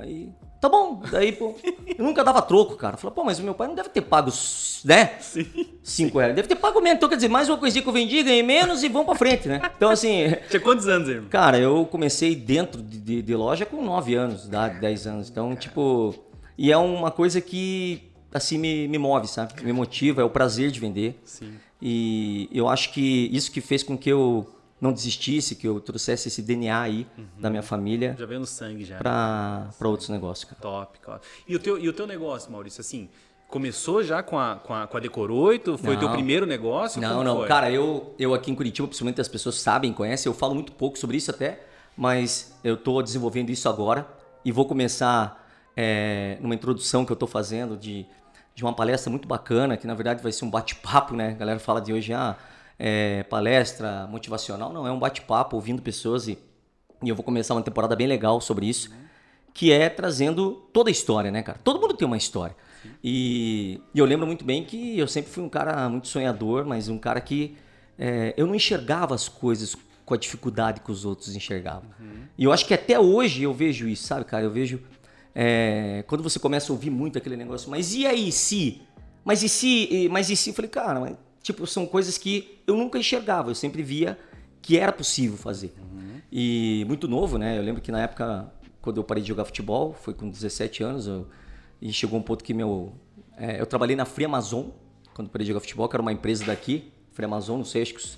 Aí 0.00 0.32
Tá 0.62 0.68
bom. 0.68 1.02
Daí, 1.10 1.32
pô, 1.32 1.56
eu 1.98 2.04
nunca 2.04 2.22
dava 2.22 2.40
troco, 2.40 2.76
cara. 2.76 2.96
Falei, 2.96 3.12
pô, 3.12 3.24
mas 3.24 3.40
o 3.40 3.42
meu 3.42 3.52
pai 3.52 3.66
não 3.66 3.74
deve 3.74 3.88
ter 3.88 4.00
pago, 4.00 4.30
né? 4.84 5.16
Sim. 5.18 5.44
Cinco 5.82 6.20
reais. 6.20 6.36
Deve 6.36 6.46
ter 6.46 6.54
pago 6.54 6.80
menos. 6.80 6.98
Então, 6.98 7.08
quer 7.08 7.16
dizer, 7.16 7.26
mais 7.26 7.48
uma 7.48 7.58
coisinha 7.58 7.82
que 7.82 7.88
eu 7.88 7.92
vendi, 7.92 8.22
ganhei 8.22 8.44
menos 8.44 8.84
e 8.84 8.88
vamos 8.88 9.06
pra 9.06 9.16
frente, 9.16 9.48
né? 9.48 9.60
Então, 9.76 9.90
assim. 9.90 10.32
Tinha 10.48 10.60
quantos 10.60 10.86
anos, 10.86 11.08
irmão? 11.08 11.28
Cara, 11.28 11.58
eu 11.58 11.84
comecei 11.86 12.36
dentro 12.36 12.80
de, 12.80 12.96
de, 12.96 13.22
de 13.22 13.34
loja 13.34 13.66
com 13.66 13.82
nove 13.82 14.14
anos, 14.14 14.48
dez 14.80 15.04
anos. 15.04 15.28
Então, 15.28 15.56
tipo. 15.56 16.14
E 16.56 16.70
é 16.70 16.76
uma 16.76 17.10
coisa 17.10 17.40
que, 17.40 18.11
assim, 18.32 18.58
me, 18.58 18.88
me 18.88 18.98
move, 18.98 19.26
sabe? 19.28 19.62
Me 19.62 19.72
motiva, 19.72 20.22
é 20.22 20.24
o 20.24 20.30
prazer 20.30 20.70
de 20.70 20.80
vender. 20.80 21.20
Sim. 21.24 21.54
E 21.80 22.48
eu 22.52 22.68
acho 22.68 22.92
que 22.92 23.28
isso 23.32 23.50
que 23.50 23.60
fez 23.60 23.82
com 23.82 23.98
que 23.98 24.10
eu 24.10 24.48
não 24.80 24.92
desistisse, 24.92 25.54
que 25.54 25.66
eu 25.66 25.80
trouxesse 25.80 26.26
esse 26.26 26.42
DNA 26.42 26.80
aí 26.80 27.06
uhum. 27.16 27.24
da 27.38 27.48
minha 27.48 27.62
família. 27.62 28.16
Já 28.18 28.26
veio 28.26 28.40
no 28.40 28.46
sangue 28.46 28.84
já. 28.84 28.98
Para 28.98 29.68
né? 29.80 29.86
outros 29.86 30.08
negócios, 30.08 30.44
cara. 30.44 30.60
Top, 30.60 30.98
cara. 30.98 31.20
E 31.46 31.54
o, 31.54 31.58
teu, 31.60 31.78
e 31.78 31.88
o 31.88 31.92
teu 31.92 32.04
negócio, 32.06 32.50
Maurício, 32.50 32.80
assim, 32.80 33.08
começou 33.48 34.02
já 34.02 34.22
com 34.22 34.38
a, 34.38 34.56
com 34.56 34.74
a, 34.74 34.86
com 34.88 34.96
a 34.96 35.00
Decor 35.00 35.30
8? 35.30 35.78
Foi 35.78 35.94
o 35.94 35.98
teu 35.98 36.10
primeiro 36.10 36.46
negócio? 36.46 37.00
Não, 37.00 37.22
não. 37.22 37.36
Foi? 37.38 37.48
Cara, 37.48 37.70
eu, 37.70 38.14
eu 38.18 38.34
aqui 38.34 38.50
em 38.50 38.54
Curitiba, 38.54 38.88
principalmente 38.88 39.20
as 39.20 39.28
pessoas 39.28 39.60
sabem, 39.60 39.92
conhecem, 39.92 40.28
eu 40.28 40.34
falo 40.34 40.54
muito 40.54 40.72
pouco 40.72 40.98
sobre 40.98 41.16
isso 41.16 41.30
até, 41.30 41.64
mas 41.96 42.58
eu 42.64 42.74
estou 42.74 43.00
desenvolvendo 43.02 43.50
isso 43.50 43.68
agora 43.68 44.04
e 44.44 44.50
vou 44.50 44.64
começar 44.64 45.46
é, 45.76 46.38
numa 46.40 46.54
introdução 46.54 47.04
que 47.04 47.12
eu 47.12 47.14
estou 47.14 47.28
fazendo 47.28 47.76
de, 47.76 48.06
de 48.54 48.62
uma 48.62 48.72
palestra 48.72 49.10
muito 49.10 49.26
bacana, 49.26 49.76
que 49.76 49.86
na 49.86 49.94
verdade 49.94 50.22
vai 50.22 50.32
ser 50.32 50.44
um 50.44 50.50
bate-papo, 50.50 51.16
né? 51.16 51.30
A 51.30 51.34
galera 51.34 51.58
fala 51.58 51.80
de 51.80 51.92
hoje, 51.92 52.12
ah, 52.12 52.36
é, 52.78 53.22
palestra 53.24 54.06
motivacional, 54.08 54.72
não, 54.72 54.86
é 54.86 54.92
um 54.92 54.98
bate-papo 54.98 55.56
ouvindo 55.56 55.80
pessoas 55.80 56.28
e, 56.28 56.38
e, 57.02 57.08
eu 57.08 57.14
vou 57.14 57.24
começar 57.24 57.54
uma 57.54 57.62
temporada 57.62 57.94
bem 57.96 58.06
legal 58.06 58.40
sobre 58.40 58.66
isso, 58.66 58.90
que 59.54 59.72
é 59.72 59.88
trazendo 59.88 60.52
toda 60.72 60.90
a 60.90 60.92
história, 60.92 61.30
né, 61.30 61.42
cara? 61.42 61.58
Todo 61.62 61.80
mundo 61.80 61.94
tem 61.94 62.06
uma 62.06 62.16
história. 62.16 62.56
E, 63.02 63.80
e, 63.94 63.98
eu 63.98 64.04
lembro 64.04 64.26
muito 64.26 64.44
bem 64.44 64.64
que 64.64 64.98
eu 64.98 65.06
sempre 65.06 65.30
fui 65.30 65.42
um 65.42 65.48
cara 65.48 65.88
muito 65.88 66.08
sonhador, 66.08 66.64
mas 66.66 66.88
um 66.88 66.98
cara 66.98 67.20
que 67.20 67.56
é, 67.98 68.34
eu 68.36 68.46
não 68.46 68.54
enxergava 68.54 69.14
as 69.14 69.28
coisas 69.28 69.76
com 70.04 70.14
a 70.14 70.16
dificuldade 70.16 70.80
que 70.80 70.90
os 70.90 71.04
outros 71.04 71.34
enxergavam. 71.36 71.88
Uhum. 72.00 72.24
E 72.36 72.44
eu 72.44 72.52
acho 72.52 72.66
que 72.66 72.74
até 72.74 72.98
hoje 72.98 73.44
eu 73.44 73.54
vejo 73.54 73.88
isso, 73.88 74.04
sabe, 74.04 74.24
cara? 74.24 74.44
Eu 74.44 74.50
vejo 74.50 74.80
é, 75.34 76.04
quando 76.06 76.22
você 76.22 76.38
começa 76.38 76.70
a 76.70 76.74
ouvir 76.74 76.90
muito 76.90 77.18
aquele 77.18 77.36
negócio, 77.36 77.70
mas 77.70 77.94
e 77.94 78.06
aí 78.06 78.30
se? 78.30 78.82
Mas 79.24 79.42
e 79.42 79.48
se? 79.48 80.08
Mas 80.10 80.28
e 80.30 80.36
se? 80.36 80.50
Eu 80.50 80.54
falei, 80.54 80.70
cara, 80.70 81.00
mas 81.00 81.16
tipo, 81.42 81.66
são 81.66 81.86
coisas 81.86 82.18
que 82.18 82.60
eu 82.66 82.76
nunca 82.76 82.98
enxergava, 82.98 83.50
eu 83.50 83.54
sempre 83.54 83.82
via 83.82 84.18
que 84.60 84.78
era 84.78 84.92
possível 84.92 85.36
fazer. 85.36 85.74
Uhum. 85.78 86.20
E 86.30 86.84
muito 86.86 87.08
novo, 87.08 87.36
né? 87.36 87.58
Eu 87.58 87.62
lembro 87.62 87.82
que 87.82 87.90
na 87.90 88.00
época, 88.02 88.50
quando 88.80 88.98
eu 88.98 89.04
parei 89.04 89.22
de 89.22 89.28
jogar 89.28 89.44
futebol, 89.44 89.92
foi 89.92 90.14
com 90.14 90.28
17 90.28 90.82
anos, 90.84 91.06
eu, 91.06 91.26
e 91.80 91.92
chegou 91.92 92.18
um 92.18 92.22
ponto 92.22 92.44
que 92.44 92.54
meu. 92.54 92.92
É, 93.36 93.60
eu 93.60 93.66
trabalhei 93.66 93.96
na 93.96 94.04
Free 94.04 94.26
Amazon, 94.26 94.66
quando 95.14 95.30
parei 95.30 95.44
de 95.44 95.48
jogar 95.48 95.60
futebol, 95.60 95.88
que 95.88 95.96
era 95.96 96.02
uma 96.02 96.12
empresa 96.12 96.44
daqui, 96.44 96.92
Free 97.12 97.24
Amazon, 97.24 97.58
não 97.58 97.64
sei, 97.64 97.82
acho 97.82 97.94
que, 97.94 98.16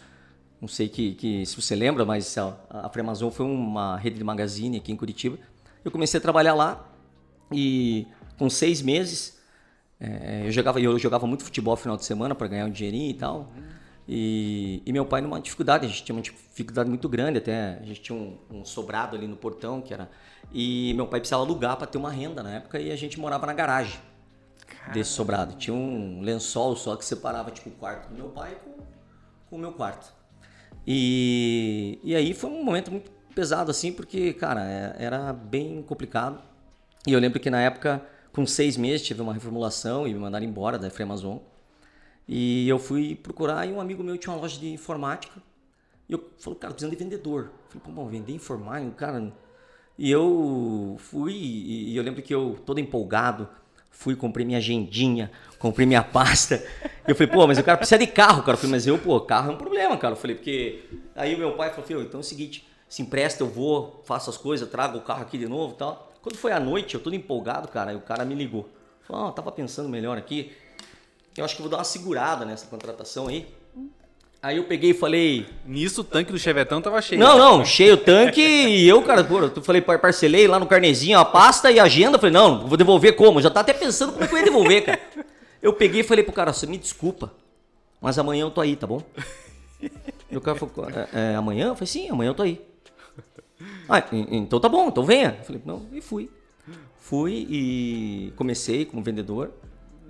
não 0.61 0.69
sei 0.69 0.89
que, 0.89 1.15
que 1.15 1.47
se 1.47 1.61
você 1.61 1.75
lembra, 1.75 2.05
mas 2.05 2.37
a, 2.37 2.57
a 2.69 2.89
Free 2.91 3.01
Amazon 3.01 3.31
foi 3.31 3.47
uma 3.47 3.97
rede 3.97 4.19
de 4.19 4.25
magazine 4.25 4.77
aqui 4.77 4.93
em 4.93 4.97
Curitiba. 4.97 5.39
Eu 5.85 5.91
comecei 5.91 6.19
a 6.19 6.21
trabalhar 6.21 6.55
lá 6.55 6.94
e 7.53 8.07
com 8.39 8.49
seis 8.51 8.83
meses 8.83 9.35
é, 10.01 10.43
eu, 10.47 10.53
jogava, 10.53 10.81
eu 10.81 10.99
jogava 10.99 11.27
muito 11.27 11.45
futebol 11.45 11.75
no 11.75 11.81
final 11.81 11.97
de 11.97 12.05
semana 12.05 12.35
para 12.35 12.47
ganhar 12.47 12.67
um 12.67 12.71
dinheirinho 12.71 13.11
e 13.11 13.15
tal. 13.15 13.53
E, 14.07 14.83
e, 14.85 14.93
meu 14.93 15.07
pai 15.07 15.23
numa 15.23 15.41
dificuldade, 15.41 15.87
a 15.87 15.89
gente 15.89 16.05
tinha 16.05 16.15
uma 16.15 16.21
dificuldade 16.21 16.91
muito 16.91 17.09
grande, 17.09 17.39
até 17.39 17.79
a 17.81 17.85
gente 17.85 18.03
tinha 18.03 18.19
um, 18.19 18.37
um 18.51 18.65
sobrado 18.65 19.17
ali 19.17 19.27
no 19.27 19.37
portão 19.37 19.81
que 19.81 19.95
era. 19.95 20.11
E 20.53 20.93
meu 20.95 21.07
pai 21.07 21.21
precisava 21.21 21.43
alugar 21.43 21.77
para 21.77 21.87
ter 21.87 21.97
uma 21.97 22.11
renda 22.11 22.43
na 22.43 22.57
época 22.57 22.79
e 22.79 22.93
a 22.93 22.97
gente 22.97 23.19
morava 23.19 23.47
na 23.47 23.55
garagem 23.55 23.99
Caramba. 24.67 24.93
desse 24.93 25.11
sobrado. 25.11 25.55
Tinha 25.57 25.75
um 25.75 26.21
lençol 26.21 26.77
só 26.77 26.97
que 26.97 27.05
separava 27.05 27.51
tipo 27.51 27.71
o 27.71 27.73
quarto 27.73 28.11
do 28.11 28.15
meu 28.15 28.29
pai 28.29 28.59
com, 28.63 28.73
com 29.49 29.57
o 29.57 29.59
meu 29.59 29.73
quarto. 29.73 30.13
E, 30.87 31.99
e 32.03 32.15
aí 32.15 32.35
foi 32.35 32.51
um 32.51 32.63
momento 32.63 32.91
muito 32.91 33.11
pesado 33.35 33.71
assim, 33.71 33.91
porque, 33.91 34.35
cara, 34.35 34.63
é, 34.65 34.97
era 34.99 35.33
bem 35.33 35.83
complicado. 35.83 36.43
E 37.07 37.13
eu 37.13 37.21
lembro 37.21 37.39
que 37.39 37.51
na 37.51 37.61
época 37.61 38.03
com 38.33 38.45
seis 38.45 38.77
meses 38.77 39.07
tive 39.07 39.21
uma 39.21 39.33
reformulação 39.33 40.09
e 40.09 40.13
me 40.13 40.19
mandaram 40.19 40.45
embora 40.45 40.79
da 40.79 40.91
Fremazon. 40.91 41.41
E 42.27 42.69
eu 42.69 42.79
fui 42.79 43.15
procurar 43.15 43.67
e 43.67 43.73
um 43.73 43.81
amigo 43.81 44.03
meu 44.03 44.19
tinha 44.19 44.33
uma 44.33 44.41
loja 44.41 44.59
de 44.59 44.73
informática. 44.73 45.41
E 46.09 46.13
eu 46.13 46.31
falei, 46.39 46.59
cara, 46.59 46.73
precisando 46.73 46.97
de 46.97 47.03
vendedor. 47.03 47.45
Eu 47.45 47.51
falei, 47.69 47.83
pô, 47.85 47.93
bom, 47.93 48.09
vender 48.09 48.33
informática, 48.33 48.91
cara. 48.93 49.33
E 49.97 50.11
eu 50.11 50.97
fui, 50.99 51.33
e 51.33 51.97
eu 51.97 52.03
lembro 52.03 52.23
que 52.23 52.35
eu, 52.35 52.59
todo 52.67 52.81
empolgado, 52.81 53.49
fui, 53.91 54.17
comprei 54.17 54.45
minha 54.45 54.59
agendinha, 54.59 55.31
comprei 55.59 55.87
minha 55.87 56.03
pasta. 56.03 56.65
Eu 57.07 57.15
falei, 57.15 57.31
pô, 57.31 57.47
mas 57.47 57.59
o 57.59 57.63
cara 57.63 57.77
precisa 57.77 57.99
de 57.99 58.07
carro, 58.07 58.41
cara. 58.41 58.53
Eu 58.53 58.57
falei, 58.57 58.71
mas 58.71 58.87
eu, 58.87 58.99
pô, 58.99 59.21
carro 59.21 59.51
é 59.51 59.55
um 59.55 59.59
problema, 59.59 59.95
cara. 59.99 60.15
Eu 60.15 60.17
falei, 60.17 60.35
porque. 60.35 60.85
Aí 61.15 61.35
o 61.35 61.39
meu 61.39 61.53
pai 61.55 61.69
falou, 61.69 61.85
filho, 61.85 62.01
então 62.01 62.19
é 62.19 62.23
o 62.23 62.25
seguinte, 62.25 62.67
se 62.89 63.03
empresta, 63.03 63.43
eu 63.43 63.47
vou, 63.47 64.03
faço 64.07 64.31
as 64.31 64.39
coisas, 64.39 64.67
trago 64.71 64.97
o 64.97 65.03
carro 65.03 65.21
aqui 65.21 65.37
de 65.37 65.47
novo 65.47 65.75
e 65.75 65.77
tal. 65.77 66.14
Quando 66.25 66.39
foi 66.39 66.53
à 66.53 66.59
noite, 66.59 66.95
eu 66.95 67.01
todo 67.01 67.15
empolgado, 67.15 67.69
cara, 67.69 67.93
e 67.93 67.97
o 67.97 68.01
cara 68.01 68.25
me 68.25 68.35
ligou. 68.35 68.67
Falou, 69.03 69.29
oh, 69.29 69.33
tava 69.33 69.53
pensando 69.53 69.91
melhor 69.91 70.17
aqui. 70.17 70.53
Eu 71.37 71.45
acho 71.45 71.55
que 71.55 71.61
vou 71.61 71.71
dar 71.71 71.77
uma 71.77 71.85
segurada 71.85 72.47
nessa 72.47 72.67
contratação 72.67 73.29
aí. 73.29 73.47
Aí 74.43 74.57
eu 74.57 74.65
peguei 74.65 74.93
e 74.93 74.95
falei. 74.95 75.47
Nisso 75.67 76.01
o 76.01 76.05
tanque 76.05 76.33
do 76.33 76.39
Chevetão 76.39 76.81
tava 76.81 77.03
cheio. 77.03 77.21
Não, 77.21 77.37
não, 77.37 77.63
cheio 77.63 77.93
o 77.93 77.99
tanque 77.99 78.41
e 78.41 78.89
eu, 78.89 79.03
cara, 79.03 79.23
pô, 79.23 79.39
eu 79.39 79.63
falei, 79.63 79.83
parcelei 79.83 80.49
lá 80.49 80.59
no 80.59 80.67
carnezinho 80.67 81.19
a 81.19 81.27
pasta 81.27 81.71
e 81.71 81.79
a 81.79 81.85
agenda. 81.85 82.19
Falei, 82.19 82.33
não, 82.33 82.67
vou 82.67 82.79
devolver 82.79 83.15
como? 83.17 83.43
Já 83.43 83.51
tá 83.51 83.61
até 83.61 83.75
pensando 83.75 84.15
como 84.15 84.25
é 84.25 84.33
eu 84.33 84.39
ia 84.39 84.45
devolver, 84.45 84.83
cara. 84.83 85.01
Eu 85.61 85.75
peguei 85.75 86.01
e 86.01 86.05
falei 86.05 86.25
pro 86.25 86.33
cara, 86.33 86.55
você 86.55 86.67
me 86.67 86.79
desculpa, 86.79 87.35
mas 88.01 88.19
amanhã 88.19 88.45
eu 88.45 88.51
tô 88.51 88.63
aí, 88.63 88.77
tá 88.77 88.87
bom? 88.87 89.03
E 90.31 90.37
o 90.39 90.41
cara 90.41 90.59
falou, 90.59 90.89
é, 90.89 91.33
é, 91.33 91.35
amanhã? 91.35 91.67
Eu 91.67 91.75
falei, 91.75 91.87
sim, 91.87 92.09
amanhã 92.09 92.31
eu 92.31 92.35
tô 92.35 92.43
aí. 92.43 92.74
Ah, 93.89 94.03
então 94.13 94.61
tá 94.61 94.69
bom, 94.69 94.89
então 94.89 95.05
venha. 95.05 95.37
Eu 95.39 95.45
falei, 95.45 95.63
não, 95.65 95.87
e 95.93 96.01
fui. 96.01 96.31
Fui 96.97 97.47
e 97.51 98.33
comecei 98.37 98.85
como 98.85 99.03
vendedor. 99.03 99.53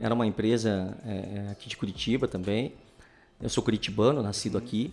Era 0.00 0.14
uma 0.14 0.26
empresa 0.26 0.96
é, 1.04 1.50
aqui 1.50 1.68
de 1.68 1.76
Curitiba 1.76 2.28
também. 2.28 2.72
Eu 3.40 3.48
sou 3.48 3.62
curitibano, 3.62 4.22
nascido 4.22 4.56
aqui. 4.56 4.92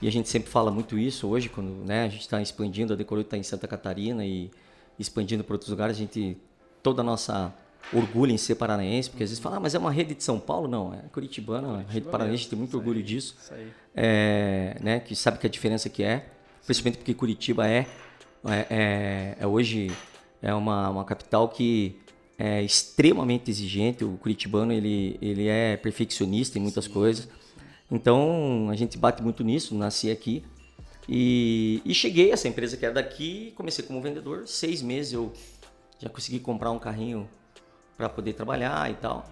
E 0.00 0.08
a 0.08 0.10
gente 0.10 0.28
sempre 0.28 0.50
fala 0.50 0.70
muito 0.70 0.98
isso 0.98 1.28
hoje, 1.28 1.48
quando 1.48 1.84
né, 1.84 2.04
a 2.04 2.08
gente 2.08 2.22
está 2.22 2.42
expandindo, 2.42 2.92
a 2.92 2.96
Decorou 2.96 3.22
está 3.22 3.36
em 3.36 3.42
Santa 3.42 3.68
Catarina 3.68 4.24
e 4.24 4.50
expandindo 4.98 5.44
para 5.44 5.54
outros 5.54 5.70
lugares, 5.70 5.96
a 5.96 5.98
gente, 5.98 6.36
toda 6.82 7.02
a 7.02 7.04
nossa 7.04 7.54
orgulho 7.92 8.32
em 8.32 8.38
ser 8.38 8.56
paranaense, 8.56 9.10
porque 9.10 9.22
às 9.22 9.30
vezes 9.30 9.42
fala, 9.42 9.56
ah, 9.56 9.60
mas 9.60 9.74
é 9.74 9.78
uma 9.78 9.90
rede 9.90 10.14
de 10.14 10.24
São 10.24 10.40
Paulo? 10.40 10.66
Não, 10.66 10.92
é 10.92 11.02
curitibana, 11.12 11.68
Curitiba 11.68 11.92
rede 11.92 12.08
paranaense, 12.08 12.48
tem 12.48 12.58
muito 12.58 12.76
orgulho 12.76 12.98
aí, 12.98 13.02
disso. 13.02 13.36
É, 13.94 14.76
né, 14.80 15.00
que 15.00 15.14
sabe 15.14 15.38
que 15.38 15.46
a 15.46 15.50
diferença 15.50 15.88
que 15.88 16.02
é 16.02 16.26
principalmente 16.64 16.98
porque 16.98 17.14
Curitiba 17.14 17.68
é, 17.68 17.86
é, 18.44 18.66
é, 18.70 19.36
é 19.40 19.46
hoje 19.46 19.90
é 20.40 20.52
uma, 20.52 20.90
uma 20.90 21.04
capital 21.04 21.48
que 21.48 21.96
é 22.38 22.62
extremamente 22.62 23.50
exigente. 23.50 24.04
O 24.04 24.16
curitibano 24.16 24.72
ele, 24.72 25.16
ele 25.22 25.46
é 25.46 25.76
perfeccionista 25.76 26.58
em 26.58 26.62
muitas 26.62 26.86
Sim. 26.86 26.92
coisas. 26.92 27.28
Então 27.90 28.68
a 28.70 28.74
gente 28.74 28.98
bate 28.98 29.22
muito 29.22 29.44
nisso. 29.44 29.74
Nasci 29.74 30.10
aqui 30.10 30.44
e, 31.08 31.80
e 31.84 31.94
cheguei 31.94 32.30
a 32.30 32.34
essa 32.34 32.48
empresa 32.48 32.76
que 32.76 32.84
era 32.84 32.94
daqui. 32.94 33.52
Comecei 33.56 33.84
como 33.84 34.00
vendedor. 34.00 34.46
Seis 34.46 34.82
meses 34.82 35.12
eu 35.12 35.32
já 35.98 36.08
consegui 36.08 36.40
comprar 36.40 36.72
um 36.72 36.78
carrinho 36.78 37.28
para 37.96 38.08
poder 38.08 38.32
trabalhar 38.32 38.90
e 38.90 38.94
tal. 38.94 39.30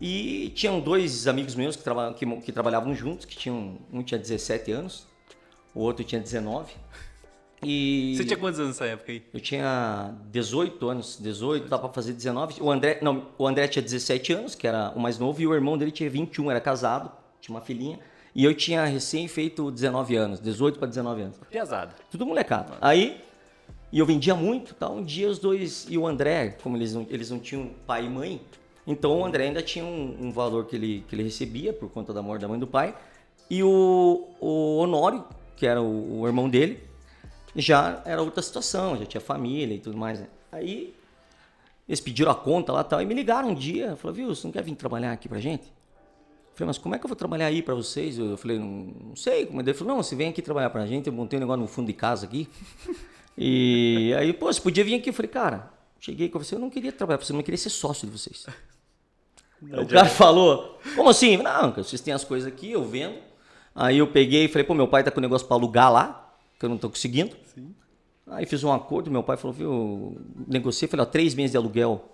E 0.00 0.50
tinham 0.56 0.80
dois 0.80 1.28
amigos 1.28 1.54
meus 1.54 1.76
que, 1.76 1.84
traba 1.84 2.12
que, 2.14 2.26
que 2.40 2.50
trabalhavam 2.50 2.92
juntos, 2.92 3.24
que 3.24 3.36
tinham 3.36 3.78
um 3.92 4.02
tinha 4.02 4.18
17 4.18 4.72
anos 4.72 5.11
o 5.74 5.80
outro 5.80 6.04
tinha 6.04 6.20
19. 6.20 6.72
E 7.64 8.14
Você 8.16 8.24
tinha 8.24 8.36
quantos 8.36 8.58
anos 8.58 8.72
nessa 8.72 8.86
época 8.86 9.12
aí? 9.12 9.22
Eu 9.32 9.40
tinha 9.40 10.14
18 10.30 10.88
anos, 10.88 11.16
18, 11.20 11.68
dá 11.68 11.78
para 11.78 11.88
fazer 11.90 12.12
19. 12.12 12.60
O 12.60 12.70
André, 12.70 12.98
não, 13.00 13.28
o 13.38 13.46
André 13.46 13.68
tinha 13.68 13.82
17 13.82 14.32
anos, 14.32 14.54
que 14.54 14.66
era 14.66 14.90
o 14.96 15.00
mais 15.00 15.18
novo, 15.18 15.40
e 15.40 15.46
o 15.46 15.54
irmão 15.54 15.78
dele 15.78 15.92
tinha 15.92 16.10
21, 16.10 16.50
era 16.50 16.60
casado, 16.60 17.12
tinha 17.40 17.54
uma 17.56 17.62
filhinha. 17.62 18.00
E 18.34 18.44
eu 18.44 18.54
tinha 18.54 18.84
recém 18.84 19.28
feito 19.28 19.70
19 19.70 20.16
anos, 20.16 20.40
18 20.40 20.78
para 20.78 20.88
19 20.88 21.22
anos. 21.22 21.38
Pesado. 21.50 21.94
Tudo 22.10 22.26
molecado. 22.26 22.72
Aí, 22.80 23.20
e 23.92 23.98
eu 23.98 24.06
vendia 24.06 24.34
muito, 24.34 24.74
tá? 24.74 24.88
Um 24.88 25.02
dia 25.02 25.28
os 25.28 25.38
dois, 25.38 25.86
e 25.88 25.96
o 25.96 26.06
André, 26.06 26.56
como 26.62 26.76
eles 26.76 26.94
não, 26.94 27.06
eles 27.10 27.30
não 27.30 27.38
tinham 27.38 27.70
pai 27.86 28.06
e 28.06 28.08
mãe, 28.08 28.40
então 28.86 29.20
o 29.20 29.24
André 29.24 29.44
ainda 29.44 29.62
tinha 29.62 29.84
um, 29.84 30.16
um 30.20 30.32
valor 30.32 30.66
que 30.66 30.74
ele, 30.74 31.04
que 31.06 31.14
ele 31.14 31.22
recebia 31.22 31.72
por 31.72 31.88
conta 31.90 32.12
da 32.12 32.22
morte 32.22 32.42
da 32.42 32.48
mãe 32.48 32.58
do 32.58 32.66
pai. 32.66 32.94
E 33.48 33.62
o, 33.62 34.28
o 34.40 34.78
Honório, 34.78 35.24
que 35.62 35.66
era 35.68 35.80
o, 35.80 36.22
o 36.22 36.26
irmão 36.26 36.50
dele, 36.50 36.82
já 37.54 38.02
era 38.04 38.20
outra 38.20 38.42
situação, 38.42 38.96
já 38.96 39.06
tinha 39.06 39.20
família 39.20 39.76
e 39.76 39.78
tudo 39.78 39.96
mais. 39.96 40.18
Né? 40.18 40.26
Aí 40.50 40.92
eles 41.88 42.00
pediram 42.00 42.32
a 42.32 42.34
conta 42.34 42.72
lá 42.72 42.80
e 42.80 42.84
tal, 42.84 43.00
e 43.00 43.06
me 43.06 43.14
ligaram 43.14 43.50
um 43.50 43.54
dia, 43.54 43.94
falaram, 43.94 44.16
viu, 44.16 44.34
você 44.34 44.44
não 44.44 44.50
quer 44.52 44.64
vir 44.64 44.74
trabalhar 44.74 45.12
aqui 45.12 45.28
pra 45.28 45.38
gente? 45.38 45.66
Eu 45.66 46.56
falei, 46.56 46.66
mas 46.66 46.78
como 46.78 46.96
é 46.96 46.98
que 46.98 47.04
eu 47.04 47.08
vou 47.08 47.14
trabalhar 47.14 47.46
aí 47.46 47.62
pra 47.62 47.76
vocês? 47.76 48.18
Eu 48.18 48.36
falei, 48.36 48.58
não, 48.58 48.92
não 49.10 49.14
sei. 49.14 49.42
Ele 49.42 49.72
falou, 49.72 49.94
não, 49.94 50.02
você 50.02 50.16
vem 50.16 50.30
aqui 50.30 50.42
trabalhar 50.42 50.68
pra 50.70 50.84
gente, 50.84 51.06
eu 51.06 51.12
montei 51.12 51.36
um 51.36 51.40
negócio 51.40 51.60
no 51.60 51.68
fundo 51.68 51.86
de 51.86 51.92
casa 51.92 52.26
aqui. 52.26 52.48
e 53.38 54.12
aí, 54.18 54.32
pô, 54.32 54.52
você 54.52 54.60
podia 54.60 54.82
vir 54.82 54.96
aqui. 54.96 55.10
Eu 55.10 55.14
falei, 55.14 55.30
cara, 55.30 55.70
cheguei 56.00 56.28
com 56.28 56.40
você, 56.40 56.56
eu 56.56 56.58
não 56.58 56.70
queria 56.70 56.90
trabalhar 56.90 57.18
pra 57.18 57.24
vocês, 57.24 57.30
eu 57.30 57.36
não 57.36 57.44
queria 57.44 57.56
ser 57.56 57.70
sócio 57.70 58.04
de 58.10 58.18
vocês. 58.18 58.46
o 59.62 59.86
cara 59.86 60.08
falou, 60.08 60.80
como 60.96 61.08
assim? 61.08 61.36
Não, 61.36 61.70
vocês 61.70 62.00
têm 62.00 62.12
as 62.12 62.24
coisas 62.24 62.48
aqui, 62.48 62.72
eu 62.72 62.84
vendo. 62.84 63.30
Aí 63.74 63.98
eu 63.98 64.06
peguei 64.06 64.44
e 64.44 64.48
falei, 64.48 64.64
pô, 64.64 64.74
meu 64.74 64.88
pai 64.88 65.02
tá 65.02 65.10
com 65.10 65.18
o 65.18 65.22
negócio 65.22 65.46
pra 65.46 65.56
alugar 65.56 65.90
lá, 65.90 66.34
que 66.58 66.64
eu 66.64 66.68
não 66.68 66.78
tô 66.78 66.88
conseguindo. 66.90 67.34
Sim. 67.54 67.74
Aí 68.26 68.46
fiz 68.46 68.62
um 68.62 68.72
acordo, 68.72 69.10
meu 69.10 69.22
pai 69.22 69.36
falou, 69.36 69.52
viu, 69.52 70.20
negociei, 70.46 70.88
falei, 70.88 71.04
ó, 71.04 71.08
três 71.08 71.34
meses 71.34 71.52
de 71.52 71.56
aluguel, 71.56 72.04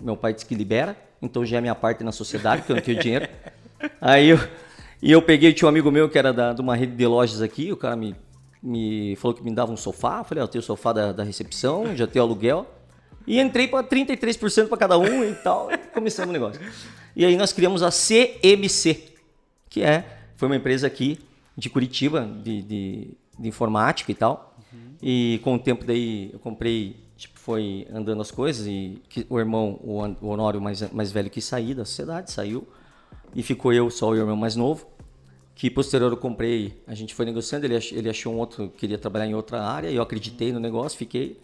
meu 0.00 0.16
pai 0.16 0.34
disse 0.34 0.44
que 0.44 0.54
libera, 0.54 0.96
então 1.22 1.44
já 1.44 1.58
é 1.58 1.60
minha 1.60 1.74
parte 1.74 2.04
na 2.04 2.12
sociedade, 2.12 2.62
porque 2.62 2.72
eu 2.72 2.76
não 2.76 2.82
tenho 2.82 3.00
dinheiro. 3.00 3.28
Aí 4.00 4.28
eu, 4.28 4.38
e 5.02 5.12
eu 5.12 5.22
peguei, 5.22 5.52
tinha 5.52 5.66
um 5.66 5.70
amigo 5.70 5.90
meu 5.90 6.08
que 6.08 6.18
era 6.18 6.32
da, 6.32 6.52
de 6.52 6.60
uma 6.60 6.76
rede 6.76 6.94
de 6.94 7.06
lojas 7.06 7.40
aqui, 7.40 7.72
o 7.72 7.76
cara 7.76 7.96
me, 7.96 8.14
me 8.62 9.16
falou 9.16 9.34
que 9.34 9.42
me 9.42 9.54
dava 9.54 9.72
um 9.72 9.76
sofá, 9.76 10.22
falei, 10.24 10.42
ó, 10.44 10.46
tem 10.46 10.58
o 10.58 10.62
sofá 10.62 10.92
da, 10.92 11.12
da 11.12 11.22
recepção, 11.22 11.96
já 11.96 12.06
tem 12.06 12.20
o 12.20 12.24
aluguel. 12.24 12.66
E 13.26 13.40
entrei 13.40 13.66
para 13.66 13.82
33% 13.82 14.68
para 14.68 14.78
cada 14.78 14.98
um 14.98 15.24
e 15.24 15.34
tal, 15.34 15.70
e 15.72 15.78
começamos 15.78 16.30
o 16.30 16.32
negócio. 16.32 16.60
E 17.14 17.24
aí 17.24 17.36
nós 17.36 17.52
criamos 17.52 17.82
a 17.82 17.90
CMC, 17.90 19.14
que 19.68 19.82
é, 19.82 20.15
foi 20.36 20.48
uma 20.48 20.56
empresa 20.56 20.86
aqui 20.86 21.18
de 21.56 21.70
Curitiba, 21.70 22.28
de, 22.42 22.62
de, 22.62 23.08
de 23.38 23.48
informática 23.48 24.10
e 24.12 24.14
tal. 24.14 24.56
Uhum. 24.72 24.78
E 25.02 25.40
com 25.42 25.54
o 25.54 25.58
tempo 25.58 25.84
daí 25.84 26.30
eu 26.32 26.38
comprei, 26.38 26.96
tipo, 27.16 27.38
foi 27.38 27.86
andando 27.92 28.20
as 28.20 28.30
coisas 28.30 28.66
e 28.66 29.02
que, 29.08 29.26
o 29.28 29.38
irmão, 29.38 29.80
o, 29.82 30.02
o 30.20 30.28
Honório 30.28 30.60
mais, 30.60 30.90
mais 30.92 31.10
velho 31.10 31.30
que 31.30 31.40
sair 31.40 31.74
da 31.74 31.84
sociedade, 31.84 32.30
saiu. 32.30 32.66
E 33.34 33.42
ficou 33.42 33.72
eu, 33.72 33.90
só 33.90 34.10
o 34.10 34.16
irmão 34.16 34.36
mais 34.36 34.56
novo. 34.56 34.86
Que 35.54 35.70
posterior 35.70 36.12
eu 36.12 36.18
comprei, 36.18 36.82
a 36.86 36.94
gente 36.94 37.14
foi 37.14 37.24
negociando, 37.24 37.64
ele, 37.64 37.76
ach, 37.76 37.90
ele 37.90 38.10
achou 38.10 38.34
um 38.34 38.36
outro, 38.36 38.68
queria 38.68 38.98
trabalhar 38.98 39.26
em 39.26 39.34
outra 39.34 39.62
área, 39.62 39.88
e 39.88 39.96
eu 39.96 40.02
acreditei 40.02 40.52
no 40.52 40.60
negócio, 40.60 40.98
fiquei. 40.98 41.40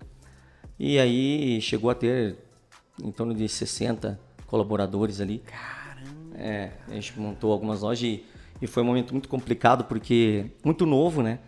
E 0.78 0.99
aí 0.99 1.58
chegou 1.62 1.88
a 1.88 1.94
ter 1.94 2.37
em 3.02 3.11
torno 3.11 3.34
de 3.34 3.49
60 3.49 4.20
colaboradores 4.46 5.18
ali. 5.18 5.38
Caramba! 5.38 6.37
É, 6.37 6.72
a 6.88 6.92
gente 6.92 7.18
montou 7.18 7.52
algumas 7.52 7.80
lojas 7.80 8.02
e, 8.02 8.22
e 8.62 8.66
foi 8.69 8.83
um 8.83 8.87
momento 8.87 9.12
muito 9.12 9.28
complicado, 9.28 9.85
porque 9.85 10.47
muito 10.64 10.87
novo, 10.87 11.21
né? 11.21 11.40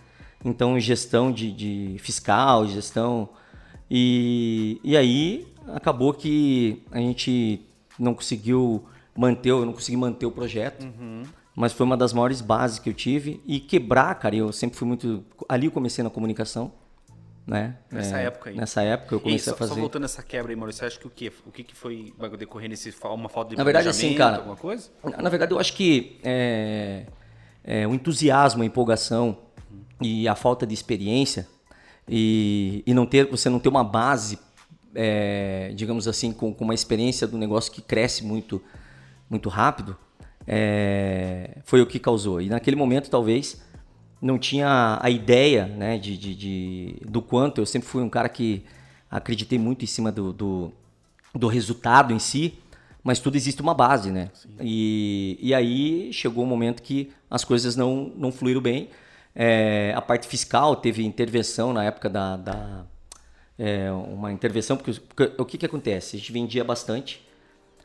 Então, 0.45 0.79
gestão 0.79 1.31
de, 1.31 1.53
de 1.53 1.97
fiscal, 2.01 2.67
gestão. 2.67 3.31
E, 3.89 4.81
e 4.83 4.97
aí 4.97 5.47
acabou 5.69 6.13
que 6.13 6.83
a 6.91 6.99
gente 6.99 7.63
não 7.99 8.13
conseguiu 8.15 8.85
manter, 9.17 9.51
eu 9.51 9.65
não 9.65 9.73
consegui 9.73 9.97
manter 9.97 10.27
o 10.27 10.31
projeto. 10.33 10.85
Uhum. 10.85 11.23
Mas 11.55 11.73
foi 11.73 11.87
uma 11.87 11.97
das 11.97 12.13
maiores 12.13 12.41
bases 12.41 12.81
que 12.81 12.91
eu 12.91 12.95
tive. 12.95 13.41
E 13.47 13.61
quebrar, 13.61 14.13
cara, 14.17 14.35
eu 14.35 14.53
sempre 14.53 14.77
fui 14.77 14.89
muito. 14.89 15.25
Ali 15.49 15.67
eu 15.67 15.73
comecei 15.73 16.03
na 16.03 16.11
comunicação. 16.11 16.73
Né? 17.47 17.77
Nessa 17.91 18.21
é, 18.21 18.25
época 18.25 18.51
aí. 18.51 18.57
Nessa 18.57 18.83
época 18.83 19.15
eu 19.15 19.21
comecei 19.21 19.51
só, 19.51 19.53
a 19.53 19.57
fazer. 19.57 19.75
Só 19.75 19.81
voltando 19.81 20.03
nessa 20.03 20.23
quebra 20.23 20.51
aí, 20.51 20.57
Maurício, 20.57 20.81
você 20.81 20.87
acha 20.87 20.99
que 20.99 21.07
o 21.07 21.11
quê? 21.11 21.33
O 21.47 21.51
que, 21.51 21.63
que 21.63 21.75
foi 21.75 22.15
decorrer 22.39 22.71
nesse 22.71 22.95
uma 23.05 23.29
falta 23.29 23.51
de 23.51 23.57
Na 23.57 23.65
verdade, 23.65 23.89
assim, 23.89 24.15
cara. 24.15 24.39
Alguma 24.39 24.57
coisa? 24.57 24.91
Na 25.21 25.29
verdade, 25.29 25.53
eu 25.53 25.59
acho 25.59 25.75
que 25.75 26.19
é, 26.25 27.05
é, 27.63 27.87
o 27.87 27.93
entusiasmo, 27.93 28.63
a 28.63 28.67
empolgação 28.67 29.39
e 30.01 30.27
a 30.27 30.35
falta 30.35 30.67
de 30.67 30.73
experiência 30.73 31.47
e, 32.09 32.83
e 32.87 32.95
não 32.95 33.05
ter, 33.05 33.27
você 33.27 33.51
não 33.51 33.61
ter 33.61 33.69
uma 33.69 33.85
base, 33.85 34.39
é, 34.95 35.71
digamos 35.75 36.09
assim, 36.09 36.33
com, 36.33 36.53
com 36.53 36.65
uma 36.65 36.75
experiência 36.75 37.27
do 37.27 37.37
negócio 37.37 37.71
que 37.71 37.83
cresce 37.83 38.25
muito 38.25 38.63
muito 39.29 39.49
rápido, 39.49 39.97
é, 40.47 41.59
foi 41.65 41.81
o 41.81 41.87
que 41.87 41.99
causou. 41.99 42.41
E 42.41 42.49
naquele 42.49 42.77
momento, 42.77 43.11
talvez, 43.11 43.63
não 44.25 44.39
tinha 44.39 44.99
a 45.01 45.11
ideia 45.11 45.67
né, 45.67 45.99
de, 45.99 46.17
de, 46.17 46.35
de, 46.35 46.97
do 47.07 47.21
quanto. 47.21 47.61
Eu 47.61 47.67
sempre 47.67 47.89
fui 47.89 48.03
um 48.03 48.09
cara 48.09 48.29
que 48.29 48.65
acreditei 49.11 49.59
muito 49.59 49.85
em 49.85 49.87
cima 49.87 50.11
do, 50.11 50.33
do, 50.33 50.73
do 51.35 51.47
resultado 51.47 52.13
em 52.13 52.19
si, 52.19 52.59
mas 53.03 53.19
tudo 53.19 53.37
existe 53.37 53.61
uma 53.61 53.75
base, 53.75 54.11
né? 54.11 54.31
E, 54.61 55.39
e 55.41 55.55
aí 55.55 56.13
chegou 56.13 56.45
um 56.45 56.47
momento 56.47 56.83
que 56.83 57.13
as 57.31 57.45
coisas 57.45 57.77
não, 57.77 58.13
não 58.17 58.33
fluíram 58.33 58.61
bem. 58.61 58.89
É, 59.35 59.93
a 59.95 60.01
parte 60.01 60.27
fiscal 60.27 60.77
teve 60.77 61.05
intervenção 61.05 61.73
na 61.73 61.85
época 61.85 62.09
da. 62.09 62.37
da 62.37 62.85
é, 63.59 63.91
uma 63.93 64.33
intervenção, 64.33 64.77
porque, 64.77 65.01
porque 65.01 65.35
o 65.39 65.45
que, 65.45 65.59
que 65.59 65.67
acontece? 65.67 66.17
A 66.17 66.19
gente 66.19 66.33
vendia 66.33 66.65
bastante 66.65 67.25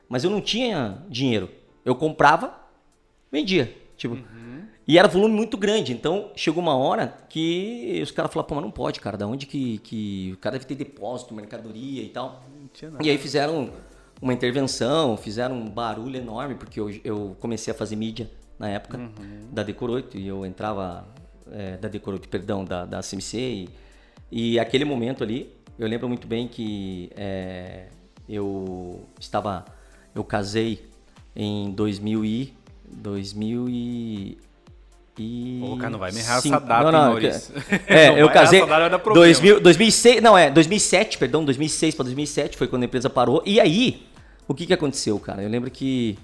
mas 0.10 0.24
eu 0.24 0.32
não 0.32 0.42
tinha 0.42 1.04
dinheiro. 1.08 1.50
Eu 1.86 1.96
comprava, 1.96 2.52
vendia. 3.32 3.74
Tipo, 3.96 4.16
uhum. 4.16 4.24
E 4.90 4.98
era 4.98 5.08
volume 5.08 5.36
muito 5.36 5.56
grande. 5.56 5.94
Então, 5.94 6.32
chegou 6.36 6.64
uma 6.64 6.76
hora 6.76 7.16
que 7.30 8.00
os 8.02 8.10
caras 8.10 8.34
falaram, 8.34 8.48
pô, 8.48 8.56
mas 8.56 8.64
não 8.64 8.72
pode, 8.72 9.00
cara. 9.00 9.16
Da 9.16 9.28
onde 9.28 9.46
que, 9.46 9.78
que... 9.78 10.32
O 10.34 10.38
cara 10.38 10.54
deve 10.54 10.66
ter 10.66 10.74
depósito, 10.74 11.32
mercadoria 11.32 12.02
e 12.02 12.10
tal. 12.10 12.44
E 13.00 13.08
aí 13.08 13.20
fizeram 13.20 13.70
uma 14.20 14.34
intervenção, 14.34 15.16
fizeram 15.16 15.56
um 15.56 15.70
barulho 15.70 16.18
enorme, 16.18 16.56
porque 16.56 16.80
eu, 16.80 16.90
eu 17.04 17.38
comecei 17.40 17.72
a 17.72 17.78
fazer 17.78 17.96
mídia 17.96 18.32
na 18.58 18.68
época 18.68 18.98
uhum. 18.98 19.48
da 19.52 19.62
Decor 19.62 19.92
8. 19.92 20.18
E 20.18 20.28
eu 20.28 20.44
entrava... 20.44 21.08
É, 21.52 21.78
da 21.78 21.88
Decor 21.88 22.16
8, 22.16 22.28
perdão, 22.28 22.66
da, 22.66 22.84
da 22.84 23.02
CMC. 23.02 23.38
E, 23.38 24.54
e 24.54 24.60
aquele 24.60 24.86
momento 24.86 25.24
ali, 25.24 25.54
eu 25.78 25.88
lembro 25.88 26.08
muito 26.08 26.26
bem 26.26 26.48
que 26.48 27.12
é, 27.16 27.90
eu 28.28 29.06
estava 29.20 29.66
eu 30.16 30.24
casei 30.24 30.84
em 31.36 31.70
2000 31.70 32.26
e 32.26 32.54
2000 32.92 33.70
e 33.70 34.38
e 35.20 35.60
Pô, 35.60 35.78
cara, 35.78 35.90
não 35.90 36.00
vai 36.00 36.12
me 36.12 36.20
errar 36.20 36.38
essa 36.38 36.60
data, 36.60 36.84
não, 36.84 36.92
não, 36.92 37.10
Maurício. 37.10 37.54
É, 37.86 38.10
não 38.10 38.18
eu 38.18 38.30
casei 38.30 38.62
2000, 39.14 39.60
2006, 39.60 40.22
não 40.22 40.38
é, 40.38 40.50
2007, 40.50 41.18
perdão, 41.18 41.44
2006 41.44 41.96
para 41.96 42.06
2007 42.06 42.58
foi 42.58 42.68
quando 42.68 42.84
a 42.84 42.86
empresa 42.86 43.10
parou. 43.10 43.44
E 43.46 43.60
aí, 43.60 44.08
o 44.48 44.54
que 44.54 44.66
que 44.66 44.74
aconteceu, 44.74 45.20
cara? 45.20 45.44
Eu 45.44 45.50
lembro 45.50 45.70
que 45.70 46.18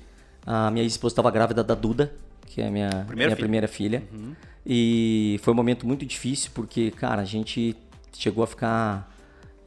a 0.46 0.72
minha 0.72 0.86
esposa 0.86 1.14
estava 1.14 1.30
grávida 1.30 1.64
da 1.64 1.76
Duda, 1.76 2.14
que 2.46 2.62
é 2.62 2.68
a 2.68 2.72
minha 2.72 2.90
primeira 2.90 3.14
minha 3.16 3.30
filha. 3.30 3.36
primeira 3.36 3.68
filha. 3.68 4.04
Uhum. 4.12 4.34
E 4.66 5.40
foi 5.44 5.54
um 5.54 5.58
momento 5.58 5.86
muito 5.86 6.06
difícil 6.06 6.52
porque, 6.54 6.92
cara, 6.92 7.22
a 7.22 7.26
gente 7.26 7.76
chegou 8.14 8.44
a 8.44 8.48
ficar 8.48 9.16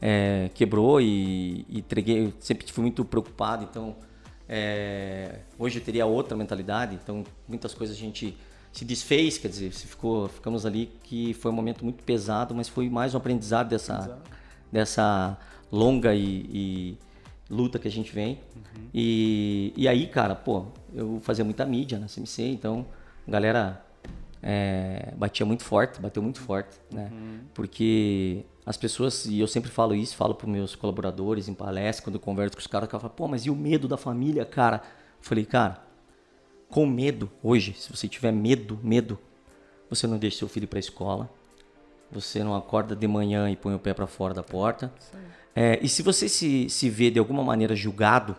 é, 0.01 0.51
quebrou 0.55 1.01
e, 1.01 1.67
e 1.69 1.79
entreguei, 1.79 2.33
sempre 2.41 2.71
fui 2.71 2.83
muito 2.83 3.05
preocupado, 3.05 3.65
então 3.65 3.97
é, 4.49 5.41
hoje 5.59 5.79
eu 5.79 5.85
teria 5.85 6.07
outra 6.07 6.37
mentalidade, 6.37 6.99
então 7.03 7.25
muitas 7.47 7.75
coisas 7.75 7.97
a 7.97 7.99
gente 7.99 8.37
se 8.79 8.85
desfez, 8.85 9.39
quer 9.39 9.49
dizer, 9.49 9.73
se 9.73 9.89
ficou, 9.89 10.29
ficamos 10.29 10.65
ali 10.65 10.89
que 11.03 11.35
foi 11.35 11.51
um 11.51 11.55
momento 11.55 11.83
muito 11.83 12.01
pesado, 12.05 12.55
mas 12.55 12.69
foi 12.69 12.89
mais 12.89 13.13
um 13.13 13.17
aprendizado 13.17 13.71
dessa, 13.71 14.23
dessa 14.71 15.37
longa 15.73 16.15
e, 16.15 16.47
e, 16.49 16.99
luta 17.51 17.77
que 17.81 17.89
a 17.89 17.91
gente 17.91 18.15
vem. 18.15 18.39
Uhum. 18.55 18.83
E, 18.95 19.73
e 19.77 19.89
aí, 19.89 20.07
cara, 20.07 20.37
pô, 20.37 20.67
eu 20.95 21.19
fazia 21.25 21.45
muita 21.45 21.67
mídia 21.67 21.99
na 21.99 22.07
CMC, 22.07 22.41
então 22.51 22.87
a 23.27 23.31
galera 23.33 23.85
é, 24.41 25.13
batia 25.17 25.45
muito 25.45 25.65
forte, 25.65 26.01
bateu 26.01 26.23
muito 26.23 26.41
forte, 26.41 26.79
né? 26.89 27.11
Uhum. 27.11 27.41
Porque 27.55 28.45
as 28.65 28.77
pessoas, 28.77 29.27
e 29.27 29.41
eu 29.41 29.49
sempre 29.49 29.73
falo 29.73 29.93
isso, 29.93 30.15
falo 30.15 30.37
para 30.37 30.47
meus 30.47 30.77
colaboradores 30.77 31.49
em 31.49 31.55
palestra, 31.55 32.05
quando 32.05 32.15
eu 32.15 32.21
converso 32.21 32.55
com 32.55 32.61
os 32.61 32.67
caras, 32.69 32.89
que 32.89 32.97
falam, 32.97 33.11
pô, 33.11 33.27
mas 33.27 33.45
e 33.45 33.51
o 33.51 33.57
medo 33.57 33.89
da 33.89 33.97
família, 33.97 34.45
cara? 34.45 34.77
Eu 35.21 35.25
falei, 35.25 35.45
cara, 35.45 35.88
com 36.69 36.87
medo, 36.87 37.31
hoje, 37.43 37.75
se 37.75 37.91
você 37.91 38.07
tiver 38.07 38.33
medo, 38.33 38.79
medo, 38.83 39.19
você 39.89 40.07
não 40.07 40.19
deixa 40.19 40.39
seu 40.39 40.49
filho 40.49 40.69
para 40.69 40.79
a 40.79 40.81
escola, 40.81 41.31
você 42.11 42.43
não 42.43 42.55
acorda 42.55 42.95
de 42.95 43.07
manhã 43.07 43.51
e 43.51 43.57
põe 43.57 43.75
o 43.75 43.79
pé 43.79 43.95
para 43.95 44.07
fora 44.07 44.35
da 44.35 44.43
porta. 44.43 44.93
É, 45.55 45.79
e 45.83 45.89
se 45.89 46.03
você 46.03 46.29
se, 46.29 46.69
se 46.69 46.89
vê 46.89 47.11
de 47.11 47.19
alguma 47.19 47.43
maneira 47.43 47.75
julgado, 47.75 48.37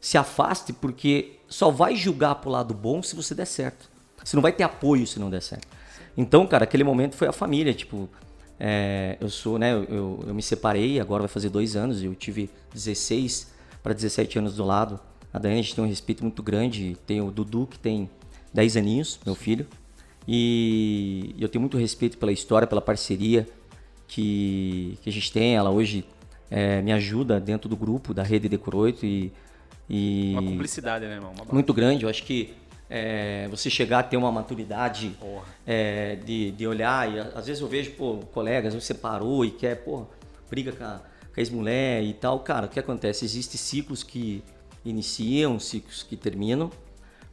se 0.00 0.18
afaste, 0.18 0.72
porque 0.72 1.38
só 1.48 1.70
vai 1.70 1.96
julgar 1.96 2.34
pro 2.36 2.50
lado 2.50 2.74
bom 2.74 3.02
se 3.02 3.16
você 3.16 3.34
der 3.34 3.46
certo. 3.46 3.90
Você 4.22 4.36
não 4.36 4.42
vai 4.42 4.52
ter 4.52 4.62
apoio 4.62 5.06
se 5.06 5.18
não 5.18 5.30
der 5.30 5.40
certo. 5.40 5.66
Então, 6.16 6.46
cara, 6.46 6.64
aquele 6.64 6.84
momento 6.84 7.16
foi 7.16 7.28
a 7.28 7.32
família, 7.32 7.72
tipo, 7.74 8.08
É, 8.58 9.16
eu 9.20 9.28
sou, 9.28 9.58
né? 9.58 9.72
Eu, 9.72 9.84
eu, 9.84 10.24
eu, 10.28 10.34
me 10.34 10.42
separei, 10.42 11.00
agora 11.00 11.22
vai 11.22 11.28
fazer 11.28 11.48
dois 11.48 11.74
anos. 11.74 12.02
Eu 12.02 12.14
tive 12.14 12.48
16 12.72 13.52
para 13.82 13.92
17 13.92 14.38
anos 14.38 14.54
do 14.54 14.64
lado. 14.64 15.00
A 15.34 15.38
Daiane, 15.40 15.58
a 15.58 15.62
gente 15.64 15.74
tem 15.74 15.82
um 15.82 15.88
respeito 15.88 16.22
muito 16.22 16.40
grande. 16.44 16.96
Tem 17.04 17.20
o 17.20 17.28
Dudu, 17.28 17.66
que 17.66 17.76
tem 17.76 18.08
10 18.52 18.76
aninhos, 18.76 19.18
meu 19.26 19.34
filho. 19.34 19.66
E 20.28 21.34
eu 21.40 21.48
tenho 21.48 21.60
muito 21.60 21.76
respeito 21.76 22.16
pela 22.16 22.30
história, 22.30 22.68
pela 22.68 22.80
parceria 22.80 23.44
que, 24.06 24.96
que 25.02 25.10
a 25.10 25.12
gente 25.12 25.32
tem. 25.32 25.56
Ela 25.56 25.70
hoje 25.70 26.04
é, 26.48 26.80
me 26.80 26.92
ajuda 26.92 27.40
dentro 27.40 27.68
do 27.68 27.76
grupo 27.76 28.14
da 28.14 28.22
Rede 28.22 28.48
Decor 28.48 28.76
8 28.76 29.04
e, 29.04 29.32
e... 29.90 30.30
Uma 30.34 30.42
cumplicidade, 30.42 31.04
né, 31.04 31.14
irmão? 31.14 31.34
muito 31.50 31.74
grande. 31.74 32.04
Eu 32.04 32.08
acho 32.08 32.22
que 32.22 32.54
é, 32.88 33.48
você 33.48 33.68
chegar 33.68 33.98
a 33.98 34.02
ter 34.04 34.16
uma 34.16 34.30
maturidade 34.30 35.16
é, 35.66 36.14
de, 36.14 36.52
de 36.52 36.64
olhar, 36.64 37.12
e 37.12 37.18
às 37.18 37.46
vezes 37.46 37.60
eu 37.60 37.66
vejo, 37.66 37.90
pô, 37.92 38.18
colegas, 38.32 38.72
você 38.72 38.94
parou 38.94 39.44
e 39.44 39.50
quer, 39.50 39.82
pô, 39.82 40.06
briga 40.48 40.70
com 40.70 40.84
a, 40.84 40.98
com 40.98 41.34
a 41.36 41.40
ex-mulher 41.40 42.04
e 42.04 42.14
tal. 42.14 42.38
Cara, 42.38 42.66
o 42.66 42.68
que 42.68 42.78
acontece? 42.78 43.24
Existem 43.24 43.58
ciclos 43.58 44.04
que 44.04 44.44
iniciam, 44.84 45.58
ciclos 45.58 46.02
que 46.02 46.16
terminam, 46.16 46.70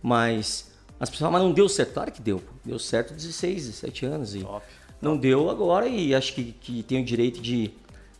mas 0.02 0.72
as 1.00 1.10
pessoas 1.10 1.32
falam, 1.32 1.34
mas 1.34 1.42
não 1.42 1.52
deu 1.52 1.68
certo. 1.68 1.94
Claro 1.94 2.12
que 2.12 2.22
deu. 2.22 2.42
Deu 2.64 2.78
certo 2.78 3.14
16, 3.14 3.68
17 3.68 4.06
anos. 4.06 4.36
E 4.36 4.42
Top. 4.42 4.66
não 5.02 5.18
deu 5.18 5.50
agora 5.50 5.88
e 5.88 6.14
acho 6.14 6.34
que, 6.34 6.52
que 6.54 6.84
tem 6.84 7.02
o 7.02 7.04
direito 7.04 7.42
de, 7.42 7.72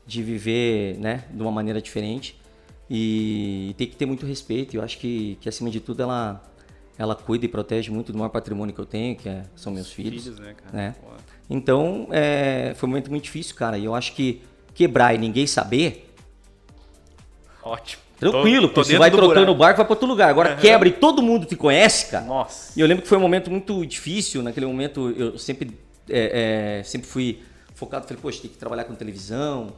de 0.06 0.24
viver 0.24 0.98
né, 0.98 1.26
de 1.32 1.42
uma 1.42 1.52
maneira 1.52 1.82
diferente. 1.82 2.40
E, 2.90 3.74
tem 3.78 3.88
que 3.88 3.96
ter 3.96 4.06
muito 4.06 4.26
respeito. 4.26 4.76
Eu 4.76 4.82
acho 4.82 4.98
que, 4.98 5.38
que 5.40 5.48
acima 5.48 5.70
de 5.70 5.80
tudo, 5.80 6.02
ela, 6.02 6.44
ela 6.98 7.16
cuida 7.16 7.46
e 7.46 7.48
protege 7.48 7.92
muito 7.92 8.12
do 8.12 8.18
maior 8.18 8.30
patrimônio 8.30 8.74
que 8.74 8.82
eu 8.82 8.86
tenho, 8.86 9.16
que 9.16 9.30
é, 9.30 9.44
são 9.56 9.72
meus 9.72 9.92
filhos. 9.92 10.24
filhos 10.24 10.40
né, 10.40 10.56
cara? 10.56 10.76
Né? 10.76 10.96
Então, 11.50 12.08
é, 12.12 12.74
foi 12.76 12.88
um 12.88 12.90
momento 12.90 13.12
muito 13.12 13.24
difícil, 13.24 13.56
cara. 13.56 13.78
E 13.78 13.86
eu 13.86 13.94
acho 13.94 14.14
que 14.14 14.42
quebrar 14.74 15.14
e 15.14 15.18
ninguém 15.18 15.46
saber. 15.46 16.14
Ótimo. 17.62 18.02
Tranquilo, 18.22 18.68
tô, 18.68 18.76
tô 18.76 18.84
você 18.84 19.00
vai 19.00 19.10
trocando 19.10 19.52
o 19.52 19.56
barco, 19.56 19.78
vai 19.78 19.86
para 19.86 19.94
outro 19.94 20.08
lugar. 20.08 20.30
Agora 20.30 20.52
uhum. 20.52 20.58
quebra 20.58 20.88
e 20.88 20.92
todo 20.92 21.24
mundo 21.24 21.48
te 21.48 21.56
conhece, 21.56 22.12
cara. 22.12 22.24
Nossa. 22.24 22.72
E 22.78 22.82
eu 22.82 22.86
lembro 22.86 23.02
que 23.02 23.10
foi 23.10 23.18
um 23.18 23.22
momento 23.22 23.50
muito 23.50 23.84
difícil. 23.84 24.44
Naquele 24.44 24.68
momento 24.68 25.10
eu 25.18 25.40
sempre, 25.40 25.76
é, 26.08 26.80
é, 26.80 26.84
sempre 26.84 27.08
fui 27.08 27.40
focado. 27.74 28.06
Falei, 28.06 28.22
poxa, 28.22 28.40
tem 28.44 28.52
que 28.52 28.58
trabalhar 28.58 28.84
com 28.84 28.94
televisão. 28.94 29.70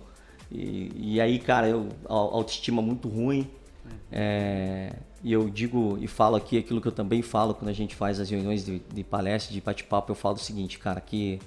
E, 0.51 0.91
e 0.97 1.21
aí, 1.21 1.39
cara, 1.39 1.69
eu 1.69 1.87
a, 2.05 2.13
autoestima 2.13 2.81
muito 2.81 3.07
ruim. 3.07 3.47
Uhum. 3.85 3.91
É, 4.11 4.91
e 5.23 5.31
eu 5.31 5.49
digo 5.49 5.97
e 6.01 6.07
falo 6.07 6.35
aqui 6.35 6.57
aquilo 6.57 6.81
que 6.81 6.87
eu 6.87 6.91
também 6.91 7.21
falo 7.21 7.53
quando 7.53 7.69
a 7.69 7.73
gente 7.73 7.95
faz 7.95 8.19
as 8.19 8.29
reuniões 8.29 8.65
de, 8.65 8.79
de 8.93 9.03
palestra, 9.05 9.53
de 9.53 9.61
bate-papo. 9.61 10.11
Eu 10.11 10.15
falo 10.15 10.35
o 10.35 10.39
seguinte, 10.39 10.77
cara, 10.77 10.99
que 10.99 11.39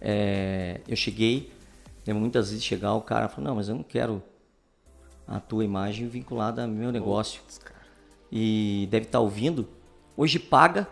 é, 0.00 0.80
eu 0.86 0.94
cheguei, 0.94 1.50
lembro 2.06 2.20
muitas 2.20 2.50
vezes 2.50 2.64
chegar, 2.64 2.94
o 2.94 3.00
cara 3.00 3.28
falou, 3.28 3.50
não, 3.50 3.56
mas 3.56 3.68
eu 3.68 3.74
não 3.74 3.82
quero 3.82 4.22
a 5.28 5.38
tua 5.38 5.64
imagem 5.64 6.08
vinculada 6.08 6.62
ao 6.62 6.68
meu 6.68 6.90
negócio. 6.90 7.42
e 8.32 8.88
deve 8.90 9.06
estar 9.06 9.18
tá 9.18 9.22
ouvindo. 9.22 9.68
Hoje 10.16 10.38
paga 10.38 10.88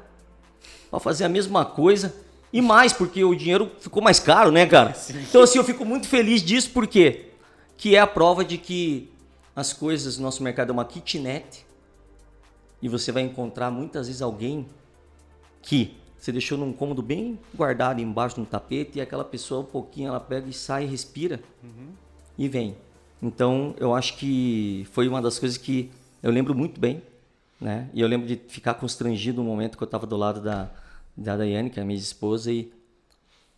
para 0.91 1.01
fazer 1.01 1.25
a 1.25 1.29
mesma 1.29 1.65
coisa 1.65 2.15
e 2.53 2.63
mais, 2.63 2.93
porque 2.93 3.25
o 3.25 3.35
dinheiro 3.35 3.71
ficou 3.81 4.03
mais 4.03 4.21
caro, 4.21 4.51
né, 4.51 4.67
cara? 4.67 4.93
Sim. 4.95 5.21
Então, 5.21 5.43
assim, 5.43 5.59
eu 5.59 5.65
fico 5.65 5.85
muito 5.85 6.07
feliz 6.07 6.43
disso, 6.43 6.71
porque 6.71 7.31
que 7.77 7.97
é 7.97 7.99
a 7.99 8.07
prova 8.07 8.45
de 8.45 8.57
que 8.57 9.11
as 9.55 9.73
coisas, 9.73 10.19
nosso 10.19 10.43
mercado 10.43 10.71
é 10.71 10.73
uma 10.73 10.85
kitnet 10.85 11.67
e 12.81 12.89
você 12.89 13.11
vai 13.11 13.23
encontrar 13.23 13.71
muitas 13.71 14.07
vezes 14.07 14.23
alguém 14.23 14.67
que 15.61 15.97
você 16.19 16.33
deixou 16.33 16.57
num 16.57 16.73
cômodo 16.73 17.03
bem 17.03 17.39
guardado 17.55 18.01
embaixo 18.01 18.41
no 18.41 18.47
tapete 18.47 18.99
e 18.99 19.01
aquela 19.01 19.25
pessoa 19.25 19.61
um 19.61 19.65
pouquinho 19.65 20.09
ela 20.09 20.21
pega 20.21 20.49
e 20.49 20.53
sai, 20.53 20.87
respira 20.87 21.41
uhum. 21.63 21.89
e 22.39 22.49
vem. 22.49 22.77
Então, 23.23 23.75
eu 23.79 23.95
acho 23.95 24.17
que 24.17 24.87
foi 24.93 25.09
uma 25.09 25.23
das 25.23 25.39
coisas 25.39 25.57
que 25.57 25.91
eu 26.23 26.31
lembro 26.31 26.55
muito 26.55 26.81
bem, 26.81 27.03
né? 27.61 27.89
E 27.95 28.01
eu 28.01 28.09
lembro 28.09 28.27
de 28.27 28.37
ficar 28.49 28.75
constrangido 28.75 29.43
no 29.43 29.49
momento 29.49 29.77
que 29.77 29.83
eu 29.83 29.87
estava 29.87 30.07
do 30.07 30.17
lado 30.17 30.41
da, 30.41 30.71
da 31.17 31.37
Daiane, 31.37 31.71
que 31.71 31.79
é 31.79 31.83
a 31.83 31.87
minha 31.87 31.99
esposa, 31.99 32.53
e, 32.53 32.73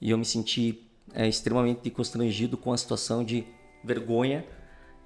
e 0.01 0.11
eu 0.11 0.18
me 0.18 0.25
senti 0.25 0.81
é, 1.14 1.27
extremamente 1.29 1.90
constrangido 1.90 2.57
com 2.57 2.73
a 2.73 2.77
situação 2.77 3.25
de 3.25 3.44
vergonha 3.83 4.44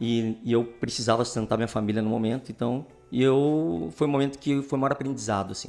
e, 0.00 0.36
e, 0.42 0.52
eu 0.52 0.64
precisava 0.64 1.24
sustentar 1.24 1.56
minha 1.56 1.68
família 1.68 2.02
no 2.02 2.10
momento, 2.10 2.50
então 2.50 2.86
e 3.10 3.22
eu 3.22 3.92
foi 3.94 4.06
um 4.06 4.10
momento 4.10 4.38
que 4.38 4.62
foi 4.62 4.78
o 4.78 4.80
maior 4.80 4.92
aprendizado, 4.92 5.52
assim. 5.52 5.68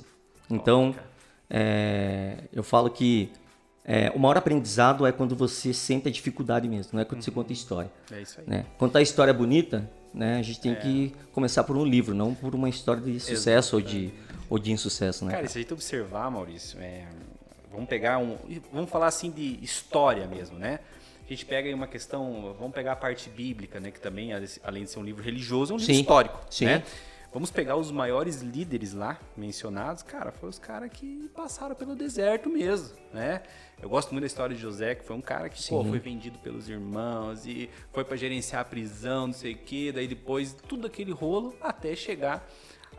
Então, 0.49 0.95
é, 1.49 2.45
eu 2.53 2.63
falo 2.63 2.89
que 2.89 3.29
é, 3.85 4.11
o 4.15 4.19
maior 4.19 4.37
aprendizado 4.37 5.05
é 5.05 5.11
quando 5.11 5.35
você 5.35 5.73
sente 5.73 6.07
a 6.07 6.11
dificuldade 6.11 6.67
mesmo, 6.69 6.91
não 6.93 7.01
é 7.01 7.05
quando 7.05 7.17
uhum. 7.17 7.21
você 7.23 7.31
conta 7.31 7.51
história. 7.51 7.91
É 8.11 8.21
isso 8.21 8.39
aí. 8.39 8.45
Né? 8.47 8.65
Contar 8.77 9.01
história 9.01 9.33
bonita, 9.33 9.89
né? 10.13 10.37
A 10.37 10.41
gente 10.41 10.61
tem 10.61 10.71
é. 10.71 10.75
que 10.75 11.13
começar 11.33 11.63
por 11.63 11.75
um 11.75 11.85
livro, 11.85 12.15
não 12.15 12.33
por 12.33 12.55
uma 12.55 12.69
história 12.69 13.01
de 13.01 13.19
sucesso 13.19 13.75
ou 13.75 13.81
de, 13.81 14.13
ou 14.49 14.57
de 14.57 14.71
insucesso, 14.71 15.25
né? 15.25 15.33
Cara, 15.33 15.47
se 15.47 15.57
a 15.57 15.61
gente 15.61 15.73
observar, 15.73 16.31
Maurício, 16.31 16.79
é, 16.79 17.05
vamos 17.71 17.89
pegar 17.89 18.19
um, 18.19 18.37
vamos 18.71 18.89
falar 18.89 19.07
assim 19.07 19.29
de 19.29 19.59
história 19.61 20.27
mesmo, 20.27 20.57
né? 20.57 20.79
A 21.25 21.29
gente 21.29 21.45
pega 21.45 21.67
aí 21.67 21.73
uma 21.73 21.87
questão, 21.87 22.55
vamos 22.57 22.73
pegar 22.73 22.93
a 22.93 22.95
parte 22.95 23.29
bíblica, 23.29 23.79
né? 23.79 23.91
Que 23.91 23.99
também, 23.99 24.31
além 24.63 24.83
de 24.83 24.89
ser 24.89 24.99
um 24.99 25.03
livro 25.03 25.23
religioso, 25.23 25.73
é 25.73 25.75
um 25.75 25.79
livro 25.79 25.93
Sim. 25.93 26.01
histórico, 26.01 26.39
Sim. 26.49 26.65
né? 26.65 26.83
Vamos 27.33 27.49
pegar 27.49 27.75
os 27.75 27.89
maiores 27.89 28.41
líderes 28.43 28.93
lá 28.93 29.19
mencionados, 29.35 30.03
cara, 30.03 30.31
foram 30.31 30.51
os 30.51 30.59
caras 30.59 30.91
que 30.93 31.27
passaram 31.33 31.73
pelo 31.73 31.95
deserto 31.95 32.47
mesmo, 32.47 32.95
né? 33.11 33.41
Eu 33.81 33.89
gosto 33.89 34.11
muito 34.11 34.21
da 34.21 34.27
história 34.27 34.55
de 34.55 34.61
José, 34.61 34.93
que 34.93 35.03
foi 35.03 35.15
um 35.15 35.21
cara 35.21 35.49
que 35.49 35.67
pô, 35.67 35.83
foi 35.83 35.97
vendido 35.97 36.37
pelos 36.37 36.69
irmãos 36.69 37.47
e 37.47 37.71
foi 37.91 38.05
para 38.05 38.15
gerenciar 38.15 38.61
a 38.61 38.65
prisão, 38.65 39.27
não 39.27 39.33
sei 39.33 39.53
o 39.53 39.57
quê, 39.57 39.91
daí 39.91 40.07
depois 40.07 40.55
tudo 40.67 40.85
aquele 40.85 41.11
rolo 41.11 41.55
até 41.59 41.95
chegar 41.95 42.47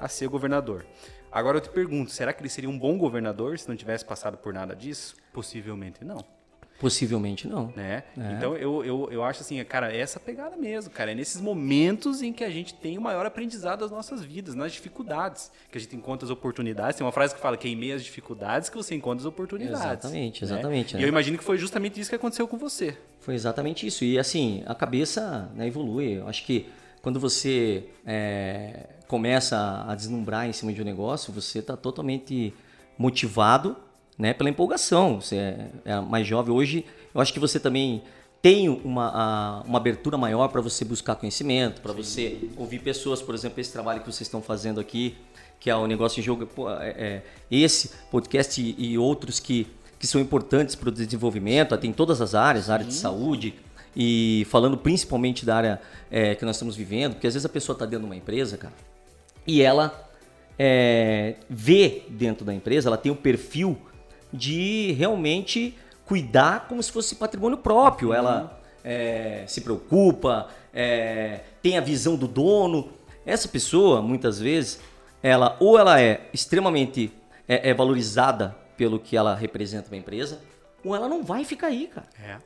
a 0.01 0.09
ser 0.09 0.27
governador. 0.27 0.85
Agora 1.31 1.59
eu 1.59 1.61
te 1.61 1.71
pergunto, 1.71 2.11
será 2.11 2.33
que 2.33 2.43
ele 2.43 2.49
seria 2.49 2.69
um 2.69 2.79
bom 2.79 2.99
governador 2.99 3.57
se 3.57 3.69
não 3.69 3.77
tivesse 3.77 4.05
passado 4.05 4.37
por 4.37 4.53
nada 4.53 4.75
disso? 4.75 5.15
Possivelmente 5.33 6.05
não. 6.05 6.34
Possivelmente 6.79 7.47
não. 7.47 7.73
Né? 7.75 8.03
É. 8.19 8.33
Então 8.33 8.57
eu, 8.57 8.85
eu, 8.85 9.09
eu 9.11 9.25
acho 9.25 9.41
assim, 9.41 9.63
cara, 9.65 9.93
é 9.93 9.99
essa 9.99 10.19
pegada 10.19 10.57
mesmo, 10.57 10.91
cara. 10.91 11.13
É 11.13 11.15
nesses 11.15 11.41
momentos 11.41 12.21
em 12.21 12.33
que 12.33 12.43
a 12.43 12.51
gente 12.51 12.75
tem 12.75 12.99
o 12.99 13.01
maior 13.01 13.25
aprendizado 13.25 13.81
das 13.81 13.91
nossas 13.91 14.23
vidas, 14.23 14.55
nas 14.55 14.73
dificuldades, 14.73 15.51
que 15.71 15.79
a 15.79 15.81
gente 15.81 15.95
encontra 15.97 16.27
as 16.27 16.31
oportunidades. 16.31 16.97
Tem 16.97 17.07
uma 17.07 17.13
frase 17.13 17.35
que 17.35 17.41
fala 17.41 17.57
que 17.57 17.69
é 17.69 17.71
em 17.71 17.77
meio 17.77 17.95
às 17.95 18.05
dificuldades 18.05 18.69
que 18.69 18.77
você 18.77 18.95
encontra 18.95 19.21
as 19.21 19.27
oportunidades. 19.27 19.81
Exatamente, 19.81 20.45
né? 20.45 20.51
exatamente. 20.51 20.95
Né? 20.95 21.01
E 21.01 21.05
eu 21.05 21.09
imagino 21.09 21.39
que 21.39 21.45
foi 21.45 21.59
justamente 21.59 22.01
isso 22.01 22.11
que 22.11 22.17
aconteceu 22.17 22.49
com 22.49 22.59
você. 22.59 22.97
Foi 23.21 23.35
exatamente 23.35 23.87
isso. 23.87 24.05
E 24.05 24.19
assim, 24.19 24.63
a 24.67 24.75
cabeça 24.75 25.51
né, 25.55 25.67
evolui. 25.67 26.19
Eu 26.19 26.29
acho 26.29 26.45
que 26.45 26.69
quando 27.01 27.21
você 27.21 27.85
é, 28.05 28.87
começa 29.07 29.85
a 29.87 29.95
deslumbrar 29.95 30.49
em 30.49 30.53
cima 30.53 30.73
de 30.73 30.83
um 30.83 30.85
negócio, 30.85 31.33
você 31.33 31.61
está 31.61 31.77
totalmente 31.77 32.53
motivado 32.99 33.77
né, 34.19 34.33
pela 34.33 34.51
empolgação. 34.51 35.21
Você 35.21 35.37
é, 35.37 35.69
é 35.85 36.01
mais 36.01 36.27
jovem. 36.27 36.55
Hoje, 36.55 36.85
eu 37.15 37.21
acho 37.21 37.33
que 37.33 37.41
você 37.41 37.59
também 37.59 38.03
tem 38.45 38.69
uma, 38.69 39.63
uma 39.63 39.79
abertura 39.79 40.19
maior 40.19 40.49
para 40.49 40.61
você 40.61 40.85
buscar 40.85 41.15
conhecimento, 41.15 41.81
para 41.81 41.95
você 41.95 42.39
ouvir 42.59 42.81
pessoas, 42.81 43.23
por 43.23 43.35
exemplo, 43.35 43.59
esse 43.59 43.73
trabalho 43.73 44.01
que 44.01 44.07
vocês 44.07 44.23
estão 44.23 44.43
fazendo 44.43 44.79
aqui, 44.79 45.17
que 45.59 45.71
é 45.71 45.75
o 45.75 45.87
negócio 45.87 46.21
de 46.21 46.27
jogo, 46.27 46.47
é, 46.79 46.89
é, 46.89 47.23
esse 47.51 47.93
podcast 48.11 48.61
e, 48.61 48.75
e, 48.79 48.99
outros 48.99 49.41
que, 49.41 49.67
que 49.99 50.07
são 50.07 50.21
importantes 50.21 50.75
para 50.75 50.91
o 50.91 50.93
desenvolvimento, 50.93 51.75
tem 51.79 51.91
todas 51.91 52.21
as 52.21 52.35
áreas, 52.35 52.69
área 52.69 52.85
de 52.85 52.93
saúde, 52.93 53.55
e 53.97 54.47
falando 54.51 54.77
principalmente 54.77 55.47
da 55.47 55.57
área 55.57 55.81
é, 56.11 56.35
que 56.35 56.45
nós 56.45 56.57
estamos 56.57 56.77
vivendo, 56.77 57.15
porque 57.15 57.27
às 57.27 57.33
vezes 57.33 57.47
a 57.47 57.49
pessoa 57.49 57.73
está 57.75 57.87
dentro 57.87 58.01
de 58.01 58.07
uma 58.07 58.17
empresa, 58.17 58.59
cara, 58.59 58.75
e 59.47 59.63
ela 59.63 60.07
é, 60.59 61.37
vê 61.49 62.03
dentro 62.11 62.45
da 62.45 62.53
empresa, 62.53 62.91
ela 62.91 62.99
tem 62.99 63.11
o 63.11 63.15
um 63.15 63.19
perfil 63.19 63.79
de 64.35 64.93
realmente 64.93 65.79
cuidar 66.05 66.67
como 66.69 66.83
se 66.83 66.91
fosse 66.91 67.15
patrimônio 67.15 67.57
próprio. 67.59 68.09
Uhum. 68.09 68.15
Ela 68.15 68.61
é, 68.83 69.45
se 69.47 69.61
preocupa, 69.61 70.49
é, 70.73 71.41
tem 71.63 71.79
a 71.79 71.81
visão 71.81 72.17
do 72.17 72.27
dono. 72.27 72.91
Essa 73.25 73.49
pessoa, 73.49 74.03
muitas 74.03 74.39
vezes, 74.39 74.81
ela 75.23 75.57
ou 75.61 75.79
ela 75.79 76.01
é 76.01 76.29
extremamente 76.33 77.13
é, 77.49 77.71
é 77.71 77.75
valorizada 77.75 78.55
pelo 78.77 78.99
que 78.99 79.17
ela 79.17 79.35
representa 79.35 79.89
na 79.91 79.97
empresa, 79.97 80.41
ou 80.85 80.95
ela 80.95 81.09
não 81.09 81.23
vai 81.23 81.45
ficar 81.45 81.69
aí, 81.69 81.87
cara. 81.87 82.07
É. 82.23 82.37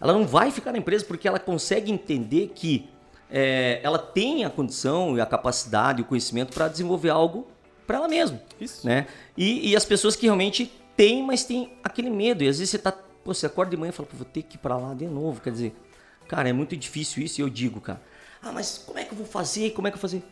Ela 0.00 0.12
não 0.12 0.26
vai 0.26 0.50
ficar 0.50 0.70
na 0.70 0.78
empresa 0.78 1.04
porque 1.04 1.26
ela 1.26 1.40
consegue 1.40 1.90
entender 1.90 2.52
que 2.54 2.88
é, 3.30 3.80
ela 3.82 3.98
tem 3.98 4.44
a 4.44 4.50
condição 4.50 5.16
e 5.16 5.20
a 5.20 5.26
capacidade 5.26 6.00
e 6.00 6.02
o 6.02 6.04
conhecimento 6.04 6.54
para 6.54 6.68
desenvolver 6.68 7.10
algo 7.10 7.48
para 7.86 7.96
ela 7.96 8.08
mesma. 8.08 8.40
Isso. 8.60 8.86
Né? 8.86 9.06
E, 9.36 9.70
e, 9.70 9.76
as 9.76 9.84
pessoas 9.84 10.14
que 10.14 10.26
realmente 10.26 10.70
tem, 10.98 11.22
mas 11.22 11.44
tem 11.44 11.72
aquele 11.84 12.10
medo. 12.10 12.42
E 12.42 12.48
às 12.48 12.58
vezes 12.58 12.70
você 12.70 12.78
tá. 12.78 12.90
Pô, 12.90 13.32
você 13.32 13.46
acorda 13.46 13.70
de 13.70 13.76
manhã 13.76 13.90
e 13.90 13.92
fala, 13.92 14.08
vou 14.12 14.24
ter 14.24 14.42
que 14.42 14.56
ir 14.56 14.58
pra 14.58 14.76
lá 14.76 14.92
de 14.94 15.06
novo. 15.06 15.40
Quer 15.40 15.52
dizer, 15.52 15.76
cara, 16.26 16.48
é 16.48 16.52
muito 16.52 16.76
difícil 16.76 17.22
isso. 17.22 17.40
E 17.40 17.42
eu 17.42 17.48
digo, 17.48 17.80
cara, 17.80 18.02
ah, 18.42 18.50
mas 18.50 18.78
como 18.84 18.98
é 18.98 19.04
que 19.04 19.12
eu 19.12 19.16
vou 19.16 19.26
fazer? 19.26 19.70
Como 19.70 19.86
é 19.86 19.92
que 19.92 19.96
eu 19.96 20.00
vou 20.00 20.10
fazer? 20.10 20.24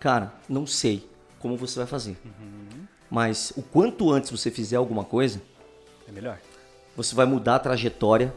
Cara, 0.00 0.34
não 0.48 0.66
sei 0.66 1.08
como 1.38 1.56
você 1.56 1.78
vai 1.78 1.86
fazer. 1.86 2.18
Uhum. 2.24 2.86
Mas 3.08 3.52
o 3.56 3.62
quanto 3.62 4.10
antes 4.10 4.32
você 4.32 4.50
fizer 4.50 4.74
alguma 4.74 5.04
coisa, 5.04 5.40
é 6.08 6.10
melhor. 6.10 6.40
Você 6.96 7.14
vai 7.14 7.24
mudar 7.24 7.54
a 7.54 7.58
trajetória 7.60 8.34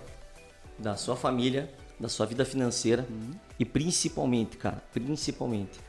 da 0.78 0.96
sua 0.96 1.16
família, 1.16 1.74
da 2.00 2.08
sua 2.08 2.28
vida 2.28 2.46
financeira 2.46 3.08
uhum. 3.10 3.32
e 3.60 3.66
principalmente, 3.66 4.58
cara, 4.58 4.84
principalmente, 4.94 5.80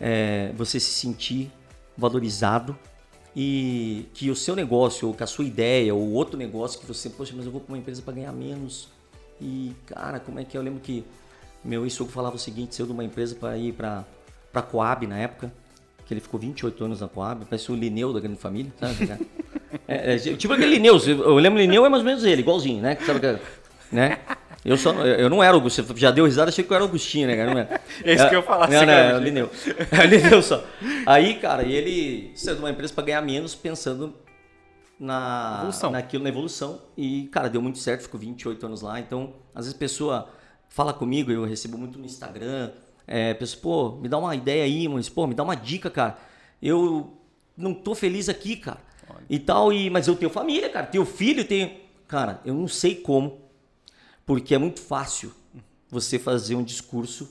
é, 0.00 0.50
você 0.56 0.80
se 0.80 0.92
sentir 0.92 1.52
valorizado 1.96 2.78
e 3.36 4.06
que 4.14 4.30
o 4.30 4.36
seu 4.36 4.54
negócio, 4.54 5.08
ou 5.08 5.14
que 5.14 5.22
a 5.22 5.26
sua 5.26 5.44
ideia, 5.44 5.94
ou 5.94 6.12
outro 6.12 6.36
negócio 6.36 6.78
que 6.80 6.86
você, 6.86 7.10
poxa, 7.10 7.32
mas 7.36 7.46
eu 7.46 7.52
vou 7.52 7.60
para 7.60 7.72
uma 7.72 7.78
empresa 7.78 8.00
para 8.02 8.14
ganhar 8.14 8.32
menos. 8.32 8.88
E, 9.40 9.72
cara, 9.86 10.20
como 10.20 10.38
é 10.38 10.44
que 10.44 10.56
é? 10.56 10.60
Eu 10.60 10.64
lembro 10.64 10.80
que 10.80 11.04
meu 11.64 11.84
ex-sogro 11.84 12.12
falava 12.12 12.36
o 12.36 12.38
seguinte, 12.38 12.74
saiu 12.74 12.86
de 12.86 12.92
uma 12.92 13.04
empresa 13.04 13.34
para 13.34 13.56
ir 13.56 13.72
para 13.72 14.04
para 14.54 14.62
Coab 14.62 15.04
na 15.08 15.18
época, 15.18 15.52
que 16.06 16.14
ele 16.14 16.20
ficou 16.20 16.38
28 16.38 16.84
anos 16.84 17.00
na 17.00 17.08
Coab, 17.08 17.44
parece 17.44 17.72
o 17.72 17.74
Lineu 17.74 18.12
da 18.12 18.20
Grande 18.20 18.38
Família, 18.38 18.72
sabe? 18.78 19.10
é, 19.88 20.14
é, 20.14 20.18
tipo 20.18 20.52
aquele 20.52 20.76
Lineu, 20.76 20.96
eu 20.96 21.34
lembro 21.34 21.58
Lineu 21.58 21.84
é 21.84 21.88
mais 21.88 22.02
ou 22.02 22.06
menos 22.06 22.24
ele, 22.24 22.40
igualzinho, 22.40 22.80
né? 22.80 22.96
Sabe 23.04 23.18
que, 23.18 23.38
né? 23.90 24.20
Eu, 24.64 24.78
só, 24.78 24.92
eu 25.04 25.28
não 25.28 25.42
era 25.42 25.56
o 25.56 25.60
Você 25.60 25.84
já 25.94 26.10
deu 26.10 26.24
risada, 26.24 26.48
achei 26.48 26.64
que 26.64 26.70
eu 26.70 26.74
era 26.74 26.84
o 26.84 26.88
Agostinho, 26.88 27.26
né, 27.26 27.36
cara? 27.36 27.52
Não 27.52 27.60
é. 27.60 27.80
é 28.02 28.14
isso 28.14 28.28
que 28.28 28.34
eu 28.34 28.42
falar. 28.42 28.68
Não, 28.70 28.86
não, 28.86 28.92
é 28.92 29.14
o 29.14 29.18
Lineu. 29.18 29.50
É 29.92 30.04
o 30.04 30.08
Lineu 30.08 30.42
só. 30.42 30.64
Aí, 31.04 31.34
cara, 31.34 31.62
e 31.64 31.72
ele 31.74 32.32
saiu 32.34 32.56
de 32.56 32.62
uma 32.62 32.70
empresa 32.70 32.92
para 32.94 33.04
ganhar 33.04 33.20
menos 33.20 33.54
pensando 33.54 34.14
na, 34.98 35.56
evolução. 35.58 35.90
naquilo, 35.90 36.22
na 36.22 36.30
evolução. 36.30 36.80
E, 36.96 37.28
cara, 37.30 37.48
deu 37.48 37.60
muito 37.60 37.78
certo, 37.78 38.02
ficou 38.02 38.18
28 38.18 38.64
anos 38.64 38.80
lá. 38.80 38.98
Então, 38.98 39.34
às 39.54 39.66
vezes 39.66 39.76
a 39.76 39.78
pessoa 39.78 40.28
fala 40.68 40.94
comigo, 40.94 41.30
eu 41.30 41.44
recebo 41.44 41.76
muito 41.76 41.98
no 41.98 42.06
Instagram, 42.06 42.70
é, 43.06 43.34
pessoa, 43.34 43.60
pô, 43.62 43.96
me 44.00 44.08
dá 44.08 44.16
uma 44.16 44.34
ideia 44.34 44.64
aí, 44.64 44.88
mas, 44.88 45.10
pô, 45.10 45.26
me 45.26 45.34
dá 45.34 45.42
uma 45.42 45.54
dica, 45.54 45.90
cara. 45.90 46.16
Eu 46.62 47.18
não 47.56 47.74
tô 47.74 47.94
feliz 47.94 48.30
aqui, 48.30 48.56
cara. 48.56 48.80
Olha. 49.08 49.24
E 49.28 49.38
tal, 49.38 49.72
e, 49.72 49.90
mas 49.90 50.08
eu 50.08 50.16
tenho 50.16 50.30
família, 50.30 50.70
cara, 50.70 50.86
tenho 50.86 51.04
filho, 51.04 51.44
tenho. 51.44 51.70
Cara, 52.08 52.40
eu 52.44 52.54
não 52.54 52.68
sei 52.68 52.94
como, 52.94 53.43
porque 54.26 54.54
é 54.54 54.58
muito 54.58 54.80
fácil 54.80 55.32
você 55.88 56.18
fazer 56.18 56.54
um 56.54 56.62
discurso, 56.62 57.30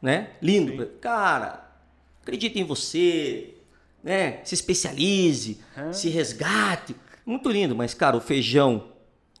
né? 0.00 0.30
Lindo. 0.40 0.82
Sim. 0.82 0.90
Cara, 1.00 1.70
acredite 2.22 2.58
em 2.58 2.64
você, 2.64 3.54
né? 4.02 4.44
Se 4.44 4.54
especialize, 4.54 5.60
se 5.92 6.08
resgate. 6.08 6.96
Muito 7.24 7.48
lindo, 7.48 7.74
mas, 7.76 7.94
cara, 7.94 8.16
o 8.16 8.20
feijão 8.20 8.92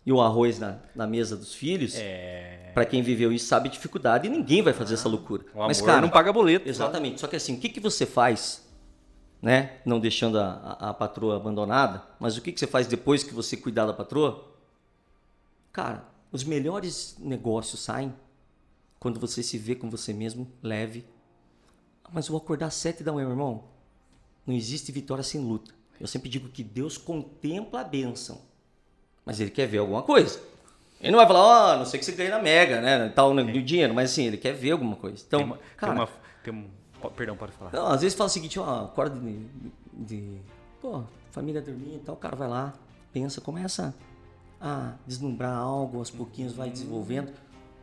e 0.06 0.12
o 0.12 0.20
arroz 0.20 0.58
na, 0.58 0.78
na 0.94 1.06
mesa 1.06 1.36
dos 1.36 1.54
filhos. 1.54 1.94
É 1.96 2.52
para 2.74 2.84
quem 2.84 3.02
viveu 3.02 3.32
isso 3.32 3.46
sabe 3.46 3.68
a 3.68 3.72
dificuldade 3.72 4.26
e 4.26 4.30
ninguém 4.30 4.62
vai 4.62 4.72
fazer 4.72 4.94
essa 4.94 5.08
loucura. 5.08 5.44
Mas 5.54 5.80
cara, 5.80 6.00
não 6.00 6.08
paga 6.08 6.32
boleto. 6.32 6.68
Exatamente. 6.68 7.20
Só 7.20 7.26
que 7.26 7.36
assim, 7.36 7.54
o 7.54 7.58
que, 7.58 7.68
que 7.68 7.80
você 7.80 8.06
faz, 8.06 8.66
né? 9.40 9.72
Não 9.84 10.00
deixando 10.00 10.38
a, 10.38 10.78
a, 10.80 10.90
a 10.90 10.94
patroa 10.94 11.36
abandonada, 11.36 12.02
mas 12.18 12.36
o 12.36 12.42
que, 12.42 12.52
que 12.52 12.58
você 12.58 12.66
faz 12.66 12.86
depois 12.86 13.22
que 13.22 13.34
você 13.34 13.56
cuidar 13.56 13.86
da 13.86 13.92
patroa? 13.92 14.52
Cara, 15.72 16.04
os 16.32 16.42
melhores 16.42 17.16
negócios 17.20 17.80
saem 17.80 18.12
quando 18.98 19.20
você 19.20 19.42
se 19.42 19.58
vê 19.58 19.74
com 19.74 19.90
você 19.90 20.12
mesmo 20.12 20.50
leve. 20.62 21.04
Mas 22.10 22.26
eu 22.26 22.32
vou 22.32 22.40
acordar 22.40 22.66
às 22.66 22.74
sete 22.74 23.04
da 23.04 23.12
manhã, 23.12 23.26
meu 23.26 23.34
irmão. 23.34 23.64
Não 24.46 24.54
existe 24.54 24.90
vitória 24.90 25.22
sem 25.22 25.40
luta. 25.40 25.72
Eu 26.00 26.06
sempre 26.06 26.28
digo 26.28 26.48
que 26.48 26.64
Deus 26.64 26.98
contempla 26.98 27.82
a 27.82 27.84
bênção, 27.84 28.40
mas 29.24 29.38
Ele 29.38 29.50
quer 29.50 29.66
ver 29.66 29.78
alguma 29.78 30.02
coisa. 30.02 30.40
Ele 31.00 31.10
não 31.10 31.18
vai 31.18 31.26
falar, 31.26 31.40
ó, 31.40 31.74
oh, 31.74 31.78
não 31.78 31.84
sei 31.84 31.98
que 31.98 32.06
você 32.06 32.12
ganha 32.12 32.30
na 32.30 32.38
Mega, 32.40 32.80
né? 32.80 33.08
Tal 33.08 33.34
no 33.34 33.44
dinheiro, 33.62 33.92
mas 33.92 34.12
assim, 34.12 34.24
ele 34.24 34.36
quer 34.36 34.52
ver 34.52 34.70
alguma 34.70 34.94
coisa. 34.94 35.22
Então, 35.26 35.40
tem 35.40 35.46
uma, 35.46 35.58
cara, 35.76 35.92
tem 35.92 36.00
uma, 36.00 36.08
tem 36.44 36.54
um, 36.54 37.10
perdão, 37.10 37.36
pode 37.36 37.50
falar. 37.52 37.72
Não, 37.72 37.88
às 37.88 38.02
vezes 38.02 38.16
fala 38.16 38.28
o 38.28 38.32
seguinte, 38.32 38.58
ó, 38.60 38.84
acorda 38.84 39.18
de, 39.18 39.46
de, 39.92 40.40
pô, 40.80 41.02
família 41.32 41.60
dormindo 41.60 41.96
e 41.96 41.98
tal, 41.98 42.14
o 42.14 42.18
cara 42.18 42.36
vai 42.36 42.48
lá, 42.48 42.72
pensa, 43.12 43.40
começa 43.40 43.92
a 44.62 44.94
deslumbrar 45.04 45.56
algo, 45.56 45.98
aos 45.98 46.10
pouquinhos 46.10 46.52
vai 46.52 46.70
desenvolvendo. 46.70 47.32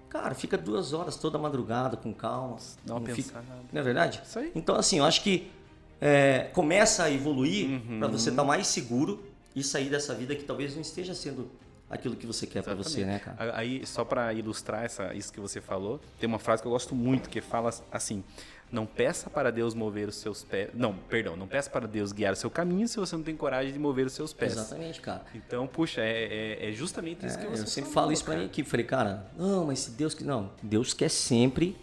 Cara, 0.07 0.33
fica 0.33 0.57
duas 0.57 0.93
horas 0.93 1.17
toda 1.17 1.37
madrugada 1.37 1.97
com 1.97 2.13
calma. 2.13 2.57
Não, 2.85 2.99
não 2.99 3.13
fica, 3.13 3.43
Não 3.71 3.81
é 3.81 3.83
verdade? 3.83 4.21
Isso 4.25 4.39
aí. 4.39 4.51
Então, 4.55 4.75
assim, 4.75 4.99
eu 4.99 5.05
acho 5.05 5.21
que 5.21 5.51
é, 5.99 6.49
começa 6.53 7.03
a 7.03 7.11
evoluir 7.11 7.69
uhum. 7.69 7.99
para 7.99 8.07
você 8.07 8.29
estar 8.29 8.41
tá 8.41 8.47
mais 8.47 8.65
seguro 8.65 9.23
e 9.55 9.61
sair 9.61 9.89
dessa 9.89 10.15
vida 10.15 10.35
que 10.35 10.43
talvez 10.43 10.73
não 10.73 10.81
esteja 10.81 11.13
sendo 11.13 11.51
aquilo 11.89 12.15
que 12.15 12.25
você 12.25 12.47
quer 12.47 12.63
para 12.63 12.75
você, 12.75 13.03
né, 13.03 13.19
cara? 13.19 13.57
Aí, 13.57 13.85
só 13.85 14.05
para 14.05 14.33
ilustrar 14.33 14.85
essa, 14.85 15.13
isso 15.13 15.33
que 15.33 15.39
você 15.39 15.59
falou, 15.59 15.99
tem 16.19 16.27
uma 16.27 16.39
frase 16.39 16.61
que 16.61 16.67
eu 16.67 16.71
gosto 16.71 16.95
muito 16.95 17.29
que 17.29 17.41
fala 17.41 17.71
assim: 17.91 18.23
não 18.71 18.85
peça 18.85 19.29
para 19.29 19.51
Deus 19.51 19.73
mover 19.73 20.07
os 20.07 20.15
seus 20.15 20.43
pés. 20.43 20.69
Não, 20.73 20.93
perdão, 20.93 21.35
não 21.35 21.47
peça 21.47 21.69
para 21.69 21.87
Deus 21.87 22.11
guiar 22.11 22.33
o 22.33 22.35
seu 22.35 22.49
caminho 22.49 22.87
se 22.87 22.97
você 22.97 23.15
não 23.15 23.23
tem 23.23 23.35
coragem 23.35 23.73
de 23.73 23.79
mover 23.79 24.05
os 24.05 24.13
seus 24.13 24.31
pés. 24.31 24.53
Exatamente, 24.53 25.01
cara. 25.01 25.23
Então, 25.33 25.65
puxa, 25.65 26.01
é, 26.01 26.57
é, 26.61 26.69
é 26.69 26.71
justamente 26.71 27.25
isso 27.25 27.37
é, 27.37 27.41
que 27.41 27.47
você 27.47 27.63
Eu 27.63 27.67
sempre 27.67 27.91
falo 27.91 28.11
isso 28.11 28.23
para 28.23 28.35
minha 28.35 28.45
equipe. 28.45 28.69
Falei, 28.69 28.85
cara, 28.85 29.25
não, 29.37 29.65
mas 29.65 29.79
se 29.79 29.91
Deus 29.91 30.13
que. 30.13 30.23
Não, 30.23 30.51
Deus 30.61 30.93
quer 30.93 31.09
sempre 31.09 31.75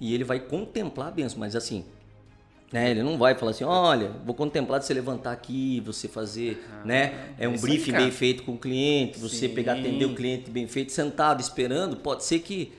e 0.00 0.14
ele 0.14 0.24
vai 0.24 0.40
contemplar 0.40 1.08
a 1.08 1.10
bênção, 1.12 1.38
mas 1.38 1.54
assim, 1.54 1.84
né? 2.72 2.90
Ele 2.90 3.02
não 3.02 3.16
vai 3.16 3.36
falar 3.36 3.52
assim, 3.52 3.64
olha, 3.64 4.10
vou 4.24 4.34
contemplar 4.34 4.80
de 4.80 4.86
você 4.86 4.94
levantar 4.94 5.30
aqui, 5.30 5.80
você 5.84 6.08
fazer, 6.08 6.64
ah, 6.72 6.84
né? 6.84 7.34
É 7.38 7.46
um 7.46 7.56
briefing 7.56 7.92
bem 7.92 8.10
feito 8.10 8.42
com 8.42 8.52
o 8.52 8.58
cliente, 8.58 9.18
você 9.18 9.48
Sim. 9.48 9.54
pegar, 9.54 9.74
atender 9.74 10.06
o 10.06 10.14
cliente 10.14 10.50
bem 10.50 10.66
feito, 10.66 10.90
sentado, 10.90 11.40
esperando. 11.40 11.96
Pode 11.96 12.24
ser 12.24 12.40
que 12.40 12.72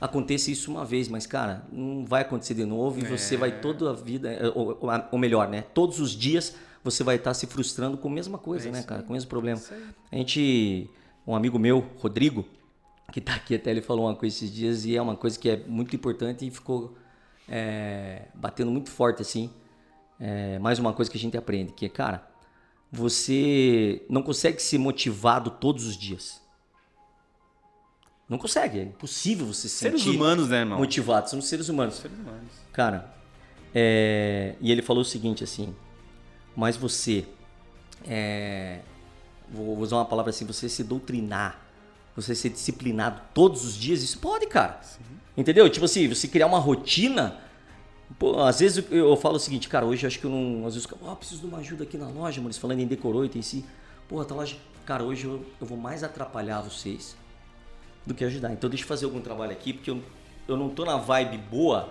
aconteça 0.00 0.50
isso 0.50 0.70
uma 0.70 0.84
vez, 0.84 1.08
mas, 1.08 1.26
cara, 1.26 1.64
não 1.72 2.04
vai 2.04 2.22
acontecer 2.22 2.54
de 2.54 2.64
novo 2.64 3.00
e 3.00 3.04
é. 3.04 3.08
você 3.08 3.36
vai 3.36 3.60
toda 3.60 3.90
a 3.90 3.92
vida, 3.92 4.30
é, 4.30 4.48
ou, 4.54 4.78
ou, 5.10 5.18
melhor, 5.18 5.48
né? 5.48 5.62
Todos 5.62 6.00
os 6.00 6.12
dias 6.12 6.54
você 6.84 7.02
vai 7.02 7.16
estar 7.16 7.34
se 7.34 7.46
frustrando 7.46 7.96
com 7.96 8.08
a 8.08 8.12
mesma 8.12 8.38
coisa, 8.38 8.68
é 8.68 8.72
né, 8.72 8.82
cara? 8.82 9.02
Com 9.02 9.10
o 9.10 9.12
mesmo 9.12 9.28
problema. 9.28 9.60
A 10.12 10.16
gente, 10.16 10.88
um 11.26 11.34
amigo 11.34 11.58
meu, 11.58 11.84
Rodrigo, 11.98 12.44
que 13.12 13.20
tá 13.20 13.34
aqui 13.34 13.54
até 13.54 13.70
ele 13.70 13.82
falou 13.82 14.06
uma 14.06 14.14
coisa 14.14 14.36
esses 14.36 14.52
dias 14.52 14.84
e 14.84 14.96
é 14.96 15.02
uma 15.02 15.16
coisa 15.16 15.38
que 15.38 15.48
é 15.48 15.56
muito 15.66 15.94
importante 15.96 16.46
e 16.46 16.50
ficou 16.50 16.96
é, 17.48 18.22
batendo 18.34 18.70
muito 18.70 18.90
forte 18.90 19.22
assim. 19.22 19.50
É, 20.18 20.58
mais 20.58 20.78
uma 20.78 20.92
coisa 20.92 21.10
que 21.10 21.16
a 21.16 21.20
gente 21.20 21.36
aprende, 21.36 21.72
que 21.72 21.86
é, 21.86 21.88
cara, 21.88 22.26
você 22.90 24.04
não 24.08 24.22
consegue 24.22 24.60
ser 24.62 24.78
motivado 24.78 25.50
todos 25.50 25.86
os 25.86 25.96
dias. 25.96 26.40
Não 28.28 28.38
consegue, 28.38 28.80
é 28.80 28.82
impossível 28.82 29.46
você 29.46 29.68
ser 29.68 29.90
seres 29.90 30.06
humanos, 30.06 30.48
né, 30.48 30.58
irmão? 30.58 30.78
Motivados, 30.78 31.30
somos 31.30 31.46
seres 31.46 31.68
humanos. 31.68 31.94
Seres 31.94 32.18
humanos. 32.18 32.50
Cara, 32.72 33.14
é, 33.72 34.56
e 34.60 34.72
ele 34.72 34.82
falou 34.82 35.02
o 35.02 35.04
seguinte 35.04 35.44
assim, 35.44 35.72
mas 36.56 36.76
você, 36.76 37.24
é, 38.04 38.80
vou 39.48 39.78
usar 39.78 39.96
uma 39.96 40.04
palavra 40.04 40.30
assim, 40.30 40.44
você 40.44 40.68
se 40.68 40.82
doutrinar, 40.82 41.64
você 42.16 42.34
ser 42.34 42.48
disciplinado 42.48 43.20
todos 43.32 43.64
os 43.64 43.76
dias, 43.76 44.02
isso 44.02 44.18
pode, 44.18 44.46
cara. 44.48 44.80
Sim. 44.82 45.04
Entendeu? 45.36 45.68
Tipo 45.70 45.84
assim, 45.84 46.08
você 46.08 46.26
criar 46.26 46.46
uma 46.46 46.58
rotina. 46.58 47.36
Pô, 48.18 48.40
às 48.40 48.58
vezes 48.58 48.84
eu, 48.90 49.10
eu, 49.10 49.16
falo 49.16 49.36
o 49.36 49.40
seguinte, 49.40 49.68
cara, 49.68 49.84
hoje 49.84 50.04
eu 50.04 50.08
acho 50.08 50.18
que 50.18 50.24
eu 50.24 50.30
não. 50.30 50.66
Às 50.66 50.74
vezes 50.74 50.88
eu 50.90 50.98
oh, 51.02 51.14
preciso 51.14 51.42
de 51.42 51.46
uma 51.46 51.58
ajuda 51.58 51.84
aqui 51.84 51.98
na 51.98 52.08
loja, 52.08 52.40
mano. 52.40 52.54
Falando 52.54 52.80
em 52.80 52.86
Decor 52.86 53.14
8 53.14 53.36
em 53.36 53.42
si. 53.42 53.64
Pô, 54.08 54.24
tá 54.24 54.34
loja. 54.34 54.56
Cara, 54.86 55.04
hoje 55.04 55.26
eu, 55.26 55.44
eu 55.60 55.66
vou 55.66 55.76
mais 55.76 56.02
atrapalhar 56.02 56.62
vocês 56.62 57.14
do 58.06 58.14
que 58.14 58.24
ajudar. 58.24 58.52
Então 58.52 58.70
deixa 58.70 58.84
eu 58.84 58.88
fazer 58.88 59.04
algum 59.04 59.20
trabalho 59.20 59.52
aqui, 59.52 59.72
porque 59.72 59.90
eu, 59.90 60.00
eu 60.46 60.56
não 60.56 60.68
tô 60.68 60.84
na 60.84 60.96
vibe 60.96 61.38
boa 61.38 61.88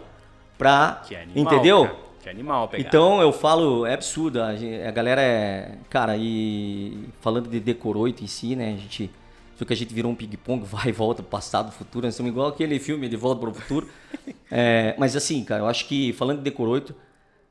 pra. 0.57 1.03
Que 1.07 1.15
animal, 1.15 1.53
entendeu? 1.53 1.83
Cara. 1.83 2.05
Que 2.23 2.29
animal 2.29 2.67
pegar. 2.67 2.87
Então 2.87 3.21
eu 3.21 3.31
falo, 3.31 3.85
é 3.85 3.93
absurdo. 3.93 4.41
A, 4.41 4.49
a 4.49 4.91
galera 4.91 5.21
é. 5.21 5.77
Cara, 5.89 6.17
e 6.17 7.09
falando 7.19 7.49
de 7.49 7.59
Decor 7.59 7.97
8 7.97 8.23
em 8.23 8.27
si, 8.27 8.55
né? 8.55 8.73
A 8.73 8.77
gente 8.77 9.11
só 9.55 9.63
que 9.63 9.71
a 9.71 9.75
gente 9.75 9.93
virou 9.93 10.11
um 10.11 10.15
ping-pong, 10.15 10.63
vai 10.65 10.89
e 10.89 10.91
volta, 10.91 11.23
passado, 11.23 11.71
futuro. 11.71 12.05
Nós 12.05 12.15
somos 12.15 12.31
igual 12.31 12.47
aquele 12.49 12.79
filme 12.79 13.07
de 13.07 13.15
Volta 13.15 13.39
para 13.39 13.49
o 13.49 13.53
Futuro. 13.53 13.89
é, 14.51 14.95
mas 14.97 15.15
assim, 15.15 15.43
cara, 15.43 15.63
eu 15.63 15.67
acho 15.67 15.87
que, 15.87 16.13
falando 16.13 16.39
de 16.39 16.43
Decor 16.43 16.67
8, 16.67 16.95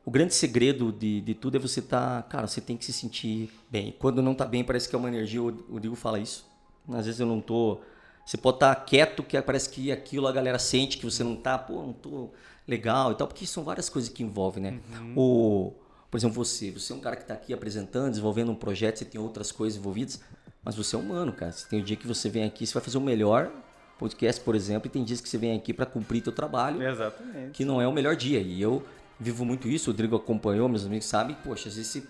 o 0.04 0.10
grande 0.10 0.34
segredo 0.34 0.92
de, 0.92 1.22
de 1.22 1.34
tudo 1.34 1.56
é 1.56 1.60
você 1.60 1.80
estar... 1.80 2.22
Tá, 2.22 2.28
cara, 2.28 2.46
você 2.46 2.60
tem 2.60 2.76
que 2.76 2.84
se 2.84 2.92
sentir 2.92 3.50
bem. 3.70 3.94
Quando 3.98 4.20
não 4.20 4.34
tá 4.34 4.44
bem, 4.44 4.62
parece 4.62 4.88
que 4.88 4.94
é 4.94 4.98
uma 4.98 5.08
energia. 5.08 5.42
O 5.42 5.50
Rodrigo 5.72 5.96
fala 5.96 6.18
isso. 6.18 6.46
Às 6.92 7.06
vezes 7.06 7.20
eu 7.20 7.26
não 7.26 7.40
tô... 7.40 7.80
Você 8.24 8.36
pode 8.36 8.56
estar 8.56 8.74
quieto, 8.76 9.22
que 9.22 9.40
parece 9.42 9.68
que 9.68 9.92
aquilo 9.92 10.26
a 10.26 10.32
galera 10.32 10.58
sente 10.58 10.98
que 10.98 11.04
você 11.04 11.22
não 11.22 11.36
tá... 11.36 11.58
Pô, 11.58 11.82
não 11.82 11.92
tô 11.92 12.30
legal 12.66 13.12
e 13.12 13.14
tal. 13.14 13.26
Porque 13.26 13.46
são 13.46 13.64
várias 13.64 13.88
coisas 13.88 14.10
que 14.10 14.22
envolvem, 14.22 14.62
né? 14.62 14.80
Uhum. 14.98 15.14
O... 15.16 15.72
Por 16.10 16.18
exemplo, 16.18 16.44
você. 16.44 16.70
Você 16.70 16.92
é 16.92 16.96
um 16.96 17.00
cara 17.00 17.16
que 17.16 17.22
está 17.22 17.34
aqui 17.34 17.52
apresentando, 17.52 18.10
desenvolvendo 18.10 18.52
um 18.52 18.54
projeto, 18.54 18.98
você 18.98 19.04
tem 19.04 19.20
outras 19.20 19.50
coisas 19.50 19.78
envolvidas. 19.78 20.20
Mas 20.62 20.74
você 20.74 20.96
é 20.96 20.98
humano, 20.98 21.32
cara. 21.32 21.52
Você 21.52 21.68
tem 21.68 21.80
o 21.80 21.82
um 21.82 21.84
dia 21.84 21.96
que 21.96 22.06
você 22.06 22.28
vem 22.28 22.44
aqui, 22.44 22.66
você 22.66 22.72
vai 22.72 22.82
fazer 22.82 22.98
o 22.98 23.00
melhor 23.00 23.50
podcast, 23.98 24.40
por 24.40 24.54
exemplo, 24.54 24.88
e 24.88 24.90
tem 24.90 25.04
dias 25.04 25.20
que 25.20 25.28
você 25.28 25.38
vem 25.38 25.56
aqui 25.56 25.72
para 25.72 25.86
cumprir 25.86 26.22
teu 26.22 26.32
trabalho. 26.32 26.82
Exatamente. 26.82 27.50
Que 27.52 27.64
não 27.64 27.80
é 27.80 27.86
o 27.86 27.92
melhor 27.92 28.16
dia. 28.16 28.40
E 28.40 28.60
eu 28.60 28.84
vivo 29.18 29.44
muito 29.44 29.68
isso, 29.68 29.90
o 29.90 29.92
Rodrigo 29.92 30.16
acompanhou, 30.16 30.68
meus 30.68 30.84
amigos 30.84 31.06
sabem, 31.06 31.36
poxa, 31.44 31.68
às 31.68 31.76
vezes 31.76 31.92
você 31.92 32.02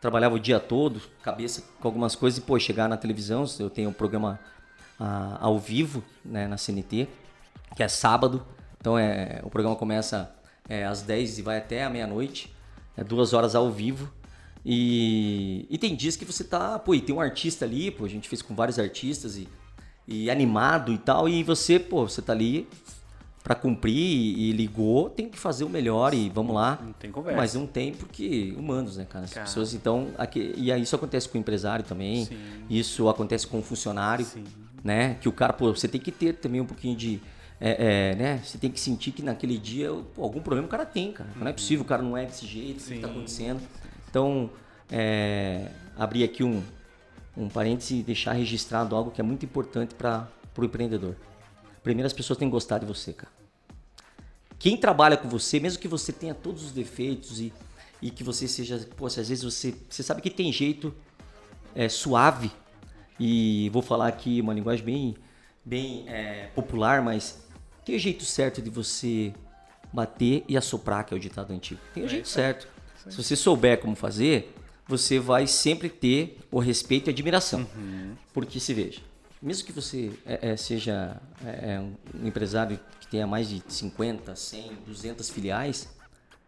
trabalhava 0.00 0.34
o 0.34 0.38
dia 0.38 0.58
todo, 0.58 1.00
cabeça 1.22 1.62
com 1.78 1.86
algumas 1.86 2.16
coisas, 2.16 2.38
e 2.38 2.42
pô, 2.42 2.58
chegar 2.58 2.88
na 2.88 2.96
televisão, 2.96 3.44
eu 3.58 3.70
tenho 3.70 3.90
um 3.90 3.92
programa 3.92 4.40
ao 5.40 5.58
vivo, 5.58 6.02
né, 6.24 6.46
na 6.46 6.56
CNT, 6.56 7.08
que 7.76 7.82
é 7.82 7.88
sábado. 7.88 8.44
Então 8.80 8.98
é, 8.98 9.40
o 9.42 9.50
programa 9.50 9.76
começa 9.76 10.34
é, 10.68 10.84
às 10.84 11.02
10 11.02 11.38
e 11.38 11.42
vai 11.42 11.58
até 11.58 11.84
a 11.84 11.90
meia-noite. 11.90 12.54
É 12.96 13.02
duas 13.02 13.32
horas 13.32 13.54
ao 13.54 13.70
vivo. 13.70 14.10
E, 14.64 15.66
e 15.70 15.78
tem 15.78 15.96
dias 15.96 16.16
que 16.16 16.24
você 16.24 16.44
tá, 16.44 16.78
pô, 16.78 16.94
e 16.94 17.00
tem 17.00 17.14
um 17.14 17.20
artista 17.20 17.64
ali, 17.64 17.90
pô, 17.90 18.04
a 18.04 18.08
gente 18.08 18.28
fez 18.28 18.42
com 18.42 18.54
vários 18.54 18.78
artistas 18.78 19.36
e 19.36 19.48
e 20.10 20.28
animado 20.28 20.92
e 20.92 20.98
tal, 20.98 21.28
e 21.28 21.42
você, 21.44 21.78
pô, 21.78 22.08
você 22.08 22.20
tá 22.20 22.32
ali 22.32 22.68
para 23.44 23.54
cumprir 23.54 23.94
e, 23.94 24.50
e, 24.50 24.52
ligou, 24.52 25.08
tem 25.08 25.28
que 25.28 25.38
fazer 25.38 25.64
o 25.64 25.68
melhor 25.68 26.12
e 26.12 26.28
vamos 26.28 26.54
lá. 26.54 26.78
Não 26.82 26.92
tem 26.92 27.10
conversa. 27.10 27.40
Mas 27.40 27.54
não 27.54 27.66
tem 27.66 27.94
porque 27.94 28.54
humanos, 28.58 28.96
né, 28.96 29.06
cara? 29.08 29.24
As 29.24 29.32
cara. 29.32 29.46
pessoas 29.46 29.72
então, 29.72 30.08
aqui, 30.18 30.52
e 30.56 30.70
aí 30.70 30.82
isso 30.82 30.94
acontece 30.94 31.28
com 31.28 31.38
o 31.38 31.40
empresário 31.40 31.84
também. 31.84 32.26
Sim. 32.26 32.36
Isso 32.68 33.08
acontece 33.08 33.46
com 33.46 33.60
o 33.60 33.62
funcionário, 33.62 34.24
Sim. 34.24 34.44
Né? 34.82 35.14
Que 35.20 35.28
o 35.28 35.32
cara, 35.32 35.52
pô, 35.52 35.74
você 35.74 35.88
tem 35.88 36.00
que 36.00 36.10
ter 36.10 36.34
também 36.34 36.60
um 36.60 36.66
pouquinho 36.66 36.96
de 36.96 37.20
é, 37.60 38.12
é, 38.12 38.14
né? 38.14 38.40
Você 38.42 38.56
tem 38.56 38.70
que 38.70 38.80
sentir 38.80 39.12
que 39.12 39.22
naquele 39.22 39.58
dia 39.58 39.90
pô, 40.14 40.22
algum 40.22 40.40
problema 40.40 40.66
o 40.66 40.70
cara 40.70 40.86
tem, 40.86 41.12
cara. 41.12 41.28
Não 41.36 41.46
é 41.46 41.52
possível, 41.52 41.84
o 41.84 41.86
cara 41.86 42.02
não 42.02 42.16
é 42.16 42.24
desse 42.24 42.46
jeito, 42.46 42.80
o 42.82 42.86
que 42.86 42.94
está 42.94 43.08
acontecendo. 43.08 43.60
Então, 44.08 44.50
é, 44.90 45.70
abrir 45.96 46.24
aqui 46.24 46.42
um, 46.42 46.62
um 47.36 47.48
parêntese 47.48 47.96
e 47.96 48.02
deixar 48.02 48.32
registrado 48.32 48.96
algo 48.96 49.10
que 49.10 49.20
é 49.20 49.24
muito 49.24 49.44
importante 49.44 49.94
para 49.94 50.26
o 50.56 50.64
empreendedor. 50.64 51.14
Primeiro, 51.82 52.06
as 52.06 52.12
pessoas 52.12 52.38
têm 52.38 52.48
que 52.48 52.52
gostar 52.52 52.78
de 52.78 52.86
você, 52.86 53.12
cara. 53.12 53.32
Quem 54.58 54.76
trabalha 54.76 55.16
com 55.16 55.28
você, 55.28 55.58
mesmo 55.60 55.80
que 55.80 55.88
você 55.88 56.12
tenha 56.12 56.34
todos 56.34 56.64
os 56.64 56.72
defeitos 56.72 57.40
e, 57.40 57.52
e 58.02 58.10
que 58.10 58.22
você 58.22 58.46
seja, 58.46 58.86
pô, 58.96 59.06
às 59.06 59.16
vezes 59.16 59.42
você, 59.42 59.74
você 59.88 60.02
sabe 60.02 60.20
que 60.20 60.28
tem 60.28 60.52
jeito 60.52 60.94
é, 61.74 61.88
suave 61.88 62.50
e 63.20 63.68
vou 63.68 63.82
falar 63.82 64.08
aqui 64.08 64.40
uma 64.40 64.54
linguagem 64.54 64.82
bem, 64.82 65.16
bem 65.62 66.04
é, 66.08 66.46
popular, 66.54 67.02
mas 67.02 67.46
tem 67.84 67.94
o 67.94 67.98
jeito 67.98 68.24
certo 68.24 68.62
de 68.62 68.70
você 68.70 69.34
bater 69.92 70.42
e 70.48 70.56
assoprar, 70.56 71.04
que 71.04 71.12
é 71.12 71.16
o 71.16 71.20
ditado 71.20 71.52
antigo. 71.52 71.80
Tem 71.92 72.02
o 72.02 72.06
é 72.06 72.08
jeito 72.08 72.28
certo. 72.28 72.66
Se 73.08 73.16
você 73.16 73.36
souber 73.36 73.78
como 73.78 73.94
fazer, 73.94 74.54
você 74.88 75.18
vai 75.18 75.46
sempre 75.46 75.90
ter 75.90 76.38
o 76.50 76.58
respeito 76.58 77.08
e 77.08 77.10
admiração. 77.10 77.66
Uhum. 77.76 78.14
Porque 78.32 78.58
se 78.58 78.72
veja, 78.72 79.00
mesmo 79.42 79.66
que 79.66 79.72
você 79.72 80.12
é, 80.24 80.52
é, 80.52 80.56
seja 80.56 81.20
é, 81.44 81.74
é, 81.74 81.80
um 81.80 82.26
empresário 82.26 82.80
que 83.00 83.06
tenha 83.06 83.26
mais 83.26 83.48
de 83.48 83.62
50, 83.68 84.34
100, 84.34 84.78
200 84.86 85.28
filiais, 85.28 85.88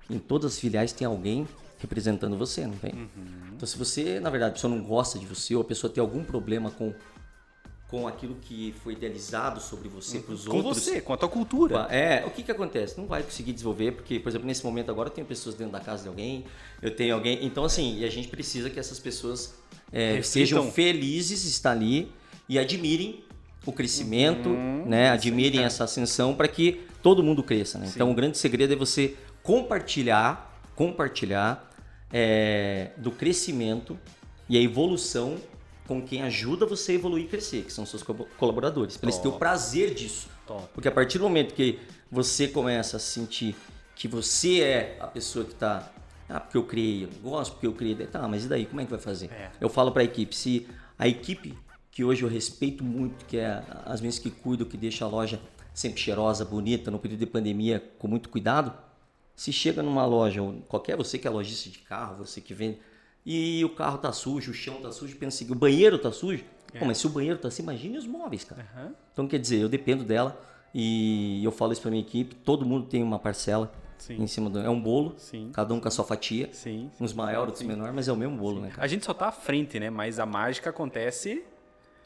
em 0.08 0.18
todas 0.18 0.54
as 0.54 0.58
filiais 0.58 0.92
tem 0.92 1.06
alguém 1.06 1.46
representando 1.82 2.38
você, 2.38 2.66
não 2.66 2.76
tem? 2.76 2.92
Uhum. 2.92 3.08
Então, 3.54 3.66
se 3.66 3.76
você, 3.76 4.18
na 4.18 4.30
verdade, 4.30 4.52
a 4.52 4.54
pessoa 4.54 4.74
não 4.74 4.82
gosta 4.82 5.18
de 5.18 5.26
você 5.26 5.54
ou 5.54 5.60
a 5.60 5.64
pessoa 5.64 5.92
tem 5.92 6.00
algum 6.00 6.24
problema 6.24 6.70
com 6.70 6.94
com 7.88 8.08
aquilo 8.08 8.36
que 8.40 8.74
foi 8.82 8.94
idealizado 8.94 9.60
sobre 9.60 9.86
você 9.86 10.18
para 10.18 10.32
os 10.32 10.46
outros. 10.46 10.62
Com 10.62 10.74
você, 10.74 11.02
com 11.02 11.12
a 11.12 11.16
tua 11.18 11.28
cultura. 11.28 11.86
É, 11.90 12.24
o 12.24 12.30
que 12.30 12.42
que 12.42 12.50
acontece? 12.50 12.96
Não 12.96 13.06
vai 13.06 13.22
conseguir 13.22 13.52
desenvolver, 13.52 13.92
porque, 13.92 14.18
por 14.18 14.30
exemplo, 14.30 14.46
nesse 14.46 14.64
momento 14.64 14.90
agora 14.90 15.10
eu 15.10 15.12
tenho 15.12 15.26
pessoas 15.26 15.54
dentro 15.54 15.74
da 15.74 15.80
casa 15.80 16.04
de 16.04 16.08
alguém, 16.08 16.46
eu 16.80 16.96
tenho 16.96 17.14
alguém. 17.14 17.44
Então, 17.44 17.64
assim, 17.66 17.98
e 17.98 18.04
a 18.06 18.10
gente 18.10 18.28
precisa 18.28 18.70
que 18.70 18.80
essas 18.80 18.98
pessoas 18.98 19.54
é, 19.92 20.22
sejam 20.22 20.72
felizes, 20.72 21.44
estar 21.44 21.72
ali 21.72 22.10
e 22.48 22.58
admirem 22.58 23.22
o 23.66 23.72
crescimento, 23.72 24.48
uhum, 24.48 24.86
né? 24.86 25.10
Admirem 25.10 25.60
sim, 25.60 25.66
essa 25.66 25.84
ascensão 25.84 26.34
para 26.34 26.48
que 26.48 26.80
todo 27.02 27.22
mundo 27.22 27.42
cresça. 27.42 27.78
Né? 27.78 27.90
Então, 27.94 28.10
o 28.10 28.14
grande 28.14 28.38
segredo 28.38 28.72
é 28.72 28.76
você 28.76 29.16
compartilhar, 29.42 30.58
compartilhar 30.74 31.70
é, 32.12 32.90
do 32.96 33.10
crescimento 33.10 33.98
e 34.48 34.56
a 34.56 34.60
evolução 34.60 35.38
com 35.86 36.02
quem 36.02 36.22
ajuda 36.22 36.66
você 36.66 36.92
a 36.92 36.94
evoluir 36.94 37.24
e 37.24 37.28
crescer, 37.28 37.64
que 37.64 37.72
são 37.72 37.84
seus 37.84 38.02
colaboradores. 38.38 38.96
Para 38.96 39.08
eles 39.08 39.18
terem 39.18 39.34
o 39.34 39.38
prazer 39.38 39.94
disso. 39.94 40.28
Top. 40.46 40.68
Porque 40.74 40.88
a 40.88 40.92
partir 40.92 41.18
do 41.18 41.24
momento 41.24 41.54
que 41.54 41.78
você 42.10 42.46
começa 42.46 42.96
a 42.96 43.00
sentir 43.00 43.56
que 43.94 44.06
você 44.06 44.60
é 44.60 44.96
a 45.00 45.06
pessoa 45.06 45.44
que 45.44 45.52
está 45.52 45.90
ah, 46.28 46.40
porque 46.40 46.56
eu 46.56 46.64
criei, 46.64 47.04
eu 47.04 47.10
gosto 47.22 47.52
porque 47.52 47.66
eu 47.66 47.74
criei. 47.74 47.94
Tá, 48.06 48.26
mas 48.26 48.44
e 48.44 48.48
daí? 48.48 48.64
Como 48.64 48.80
é 48.80 48.84
que 48.84 48.90
vai 48.90 49.00
fazer? 49.00 49.30
É. 49.30 49.50
Eu 49.60 49.68
falo 49.68 49.92
para 49.92 50.02
a 50.02 50.04
equipe, 50.04 50.34
se 50.34 50.66
a 50.98 51.06
equipe 51.06 51.54
que 51.90 52.02
hoje 52.02 52.22
eu 52.22 52.28
respeito 52.28 52.82
muito, 52.82 53.26
que 53.26 53.36
é 53.36 53.62
as 53.84 54.00
minhas 54.00 54.18
que 54.18 54.30
cuidam, 54.30 54.66
que 54.66 54.78
deixa 54.78 55.04
a 55.04 55.08
loja 55.08 55.38
sempre 55.74 56.00
cheirosa, 56.00 56.44
bonita, 56.44 56.90
no 56.90 56.98
período 56.98 57.20
de 57.20 57.26
pandemia, 57.26 57.82
com 57.98 58.08
muito 58.08 58.30
cuidado. 58.30 58.72
Se 59.34 59.52
chega 59.52 59.82
numa 59.82 60.04
loja, 60.04 60.40
qualquer 60.68 60.96
você 60.96 61.18
que 61.18 61.26
é 61.26 61.30
lojista 61.30 61.70
de 61.70 61.78
carro, 61.78 62.16
você 62.16 62.40
que 62.40 62.52
vende, 62.52 62.78
e 63.24 63.64
o 63.64 63.70
carro 63.70 63.98
tá 63.98 64.12
sujo, 64.12 64.50
o 64.50 64.54
chão 64.54 64.80
tá 64.80 64.90
sujo, 64.92 65.16
pensa 65.16 65.42
assim, 65.42 65.52
o 65.52 65.54
banheiro 65.54 65.98
tá 65.98 66.12
sujo. 66.12 66.44
É. 66.74 66.78
Pô, 66.78 66.86
mas 66.86 66.98
se 66.98 67.06
o 67.06 67.10
banheiro 67.10 67.38
tá 67.38 67.48
assim, 67.48 67.62
imagine 67.62 67.96
os 67.96 68.06
móveis, 68.06 68.44
cara. 68.44 68.66
Uhum. 68.76 68.92
Então, 69.12 69.28
quer 69.28 69.38
dizer, 69.38 69.60
eu 69.60 69.68
dependo 69.68 70.04
dela 70.04 70.40
e 70.74 71.42
eu 71.44 71.52
falo 71.52 71.72
isso 71.72 71.82
pra 71.82 71.90
minha 71.90 72.02
equipe, 72.02 72.34
todo 72.34 72.64
mundo 72.64 72.86
tem 72.86 73.02
uma 73.02 73.18
parcela 73.18 73.72
Sim. 73.98 74.22
em 74.22 74.26
cima 74.26 74.50
do. 74.50 74.58
É 74.58 74.68
um 74.68 74.80
bolo, 74.80 75.14
Sim. 75.18 75.50
cada 75.52 75.72
um 75.72 75.80
com 75.80 75.86
a 75.86 75.90
sua 75.90 76.04
fatia. 76.04 76.48
Sim. 76.52 76.90
Uns 77.00 77.12
maiores, 77.12 77.48
outros 77.48 77.66
menores, 77.66 77.94
mas 77.94 78.08
é 78.08 78.12
o 78.12 78.16
mesmo 78.16 78.36
bolo, 78.36 78.60
né, 78.60 78.70
cara? 78.70 78.82
A 78.82 78.86
gente 78.86 79.04
só 79.04 79.14
tá 79.14 79.28
à 79.28 79.32
frente, 79.32 79.78
né? 79.78 79.90
Mas 79.90 80.18
a 80.18 80.26
mágica 80.26 80.70
acontece 80.70 81.44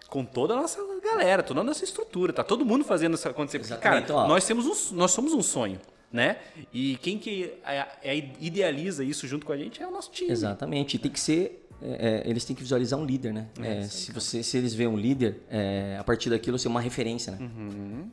com 0.08 0.24
toda 0.24 0.54
a 0.54 0.56
nossa 0.56 0.80
galera, 1.02 1.42
toda 1.42 1.60
a 1.60 1.64
nossa 1.64 1.84
estrutura, 1.84 2.32
tá 2.32 2.44
todo 2.44 2.64
mundo 2.64 2.84
fazendo 2.84 3.14
isso 3.14 3.28
acontecer. 3.28 3.58
Porque, 3.58 3.74
cara, 3.76 4.00
então, 4.00 4.26
nós, 4.28 4.44
temos 4.44 4.66
um, 4.66 4.96
nós 4.96 5.10
somos 5.10 5.32
um 5.32 5.42
sonho, 5.42 5.80
né? 6.12 6.36
E 6.72 6.96
quem 6.96 7.18
que 7.18 7.52
é, 7.64 7.86
é, 8.02 8.16
idealiza 8.40 9.04
isso 9.04 9.26
junto 9.26 9.44
com 9.44 9.52
a 9.52 9.56
gente 9.56 9.82
é 9.82 9.86
o 9.86 9.90
nosso 9.90 10.10
time. 10.10 10.30
Exatamente, 10.30 10.98
tem 10.98 11.10
que 11.10 11.20
ser 11.20 11.66
é, 11.82 12.22
é, 12.26 12.30
eles 12.30 12.44
têm 12.44 12.56
que 12.56 12.62
visualizar 12.62 12.98
um 12.98 13.04
líder, 13.04 13.34
né? 13.34 13.48
É, 13.60 13.78
é 13.78 13.82
se, 13.82 14.10
você, 14.10 14.42
se 14.42 14.56
eles 14.56 14.74
veem 14.74 14.88
um 14.88 14.96
líder, 14.96 15.40
é, 15.50 15.96
a 15.98 16.04
partir 16.04 16.30
daquilo 16.30 16.58
você 16.58 16.66
é 16.66 16.70
uma 16.70 16.80
referência, 16.80 17.32
né? 17.32 17.38
Uhum. 17.40 18.10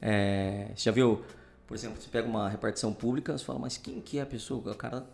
você 0.76 0.84
já 0.84 0.92
viu, 0.92 1.22
por 1.66 1.76
exemplo, 1.76 2.02
você 2.02 2.10
pega 2.10 2.28
uma 2.28 2.50
repartição 2.50 2.94
pública, 2.94 3.38
você 3.38 3.44
fala, 3.44 3.60
mas 3.60 3.78
quem 3.78 4.02
que 4.02 4.20
é 4.20 4.22
a 4.22 4.26
pessoa? 4.26 4.72
O 4.72 4.76
cara 4.76 5.06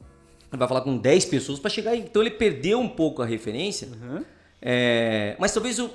vai 0.52 0.68
falar 0.68 0.82
com 0.82 0.98
10 0.98 1.26
pessoas 1.26 1.60
para 1.60 1.70
chegar 1.70 1.92
aí. 1.92 2.00
Então 2.00 2.22
ele 2.22 2.32
perdeu 2.32 2.80
um 2.80 2.90
pouco 2.90 3.22
a 3.22 3.26
referência, 3.26 3.88
uhum. 3.88 4.24
mas 5.38 5.54
talvez 5.54 5.78
o 5.78 5.92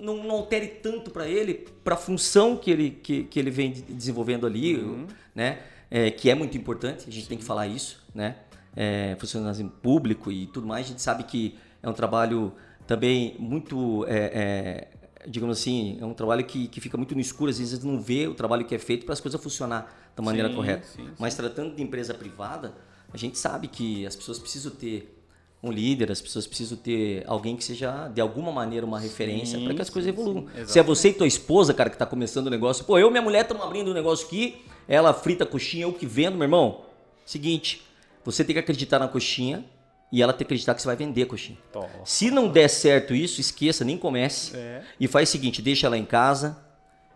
não, 0.00 0.24
não 0.24 0.30
altere 0.36 0.66
tanto 0.66 1.10
para 1.10 1.28
ele, 1.28 1.66
para 1.84 1.94
a 1.94 1.98
função 1.98 2.56
que 2.56 2.70
ele, 2.70 2.90
que, 2.90 3.24
que 3.24 3.38
ele 3.38 3.50
vem 3.50 3.72
desenvolvendo 3.72 4.46
ali, 4.46 4.76
uhum. 4.76 5.06
né? 5.34 5.58
É, 5.90 6.10
que 6.10 6.30
é 6.30 6.34
muito 6.34 6.56
importante, 6.56 7.08
a 7.08 7.12
gente 7.12 7.22
Sim. 7.22 7.28
tem 7.30 7.38
que 7.38 7.44
falar 7.44 7.66
isso, 7.66 8.00
né? 8.14 8.36
É, 8.76 9.16
funcionalismo 9.18 9.68
público 9.68 10.30
e 10.30 10.46
tudo 10.46 10.66
mais, 10.66 10.86
a 10.86 10.88
gente 10.90 11.02
sabe 11.02 11.24
que 11.24 11.58
é 11.82 11.88
um 11.88 11.92
trabalho 11.92 12.52
também 12.86 13.34
muito, 13.38 14.04
é, 14.06 14.16
é, 14.16 14.88
digamos 15.28 15.58
assim, 15.58 15.98
é 16.00 16.04
um 16.04 16.14
trabalho 16.14 16.44
que, 16.44 16.68
que 16.68 16.80
fica 16.80 16.96
muito 16.96 17.14
no 17.14 17.20
escuro, 17.20 17.50
às 17.50 17.58
vezes 17.58 17.82
não 17.82 18.00
vê 18.00 18.28
o 18.28 18.34
trabalho 18.34 18.64
que 18.64 18.74
é 18.74 18.78
feito 18.78 19.04
para 19.04 19.12
as 19.12 19.20
coisas 19.20 19.40
funcionar 19.42 20.12
da 20.14 20.22
maneira 20.22 20.48
sim, 20.48 20.54
correta. 20.54 20.86
Sim, 20.86 21.06
sim. 21.06 21.10
Mas 21.18 21.34
tratando 21.34 21.74
de 21.74 21.82
empresa 21.82 22.14
privada, 22.14 22.72
a 23.12 23.16
gente 23.16 23.38
sabe 23.38 23.66
que 23.66 24.06
as 24.06 24.14
pessoas 24.14 24.38
precisam 24.38 24.70
ter 24.70 25.16
um 25.62 25.70
líder, 25.70 26.10
as 26.10 26.20
pessoas 26.20 26.46
precisam 26.46 26.78
ter 26.78 27.22
alguém 27.26 27.54
que 27.54 27.62
seja 27.62 28.08
de 28.08 28.20
alguma 28.20 28.50
maneira 28.50 28.86
uma 28.86 28.98
referência 28.98 29.60
para 29.60 29.74
que 29.74 29.82
as 29.82 29.90
coisas 29.90 30.08
evoluam. 30.08 30.46
Se 30.66 30.78
é 30.78 30.82
você 30.82 31.10
e 31.10 31.12
tua 31.12 31.26
esposa, 31.26 31.74
cara, 31.74 31.90
que 31.90 31.96
está 31.96 32.06
começando 32.06 32.46
o 32.46 32.50
negócio, 32.50 32.84
pô, 32.84 32.98
eu 32.98 33.08
e 33.08 33.10
minha 33.10 33.22
mulher 33.22 33.42
estamos 33.42 33.62
abrindo 33.62 33.90
um 33.90 33.94
negócio 33.94 34.26
aqui, 34.26 34.62
ela 34.90 35.14
frita 35.14 35.44
a 35.44 35.46
coxinha, 35.46 35.84
eu 35.84 35.92
que 35.92 36.04
vendo, 36.04 36.34
meu 36.34 36.42
irmão. 36.42 36.84
Seguinte, 37.24 37.80
você 38.24 38.44
tem 38.44 38.52
que 38.52 38.58
acreditar 38.58 38.98
na 38.98 39.06
coxinha 39.06 39.64
e 40.10 40.20
ela 40.20 40.32
tem 40.32 40.38
que 40.38 40.44
acreditar 40.44 40.74
que 40.74 40.82
você 40.82 40.88
vai 40.88 40.96
vender 40.96 41.22
a 41.22 41.26
coxinha. 41.26 41.56
Se 42.04 42.28
não 42.28 42.48
der 42.48 42.68
certo 42.68 43.14
isso, 43.14 43.40
esqueça, 43.40 43.84
nem 43.84 43.96
comece. 43.96 44.56
É. 44.56 44.82
E 44.98 45.06
faz 45.06 45.28
o 45.28 45.32
seguinte, 45.32 45.62
deixa 45.62 45.86
ela 45.86 45.96
em 45.96 46.04
casa, 46.04 46.58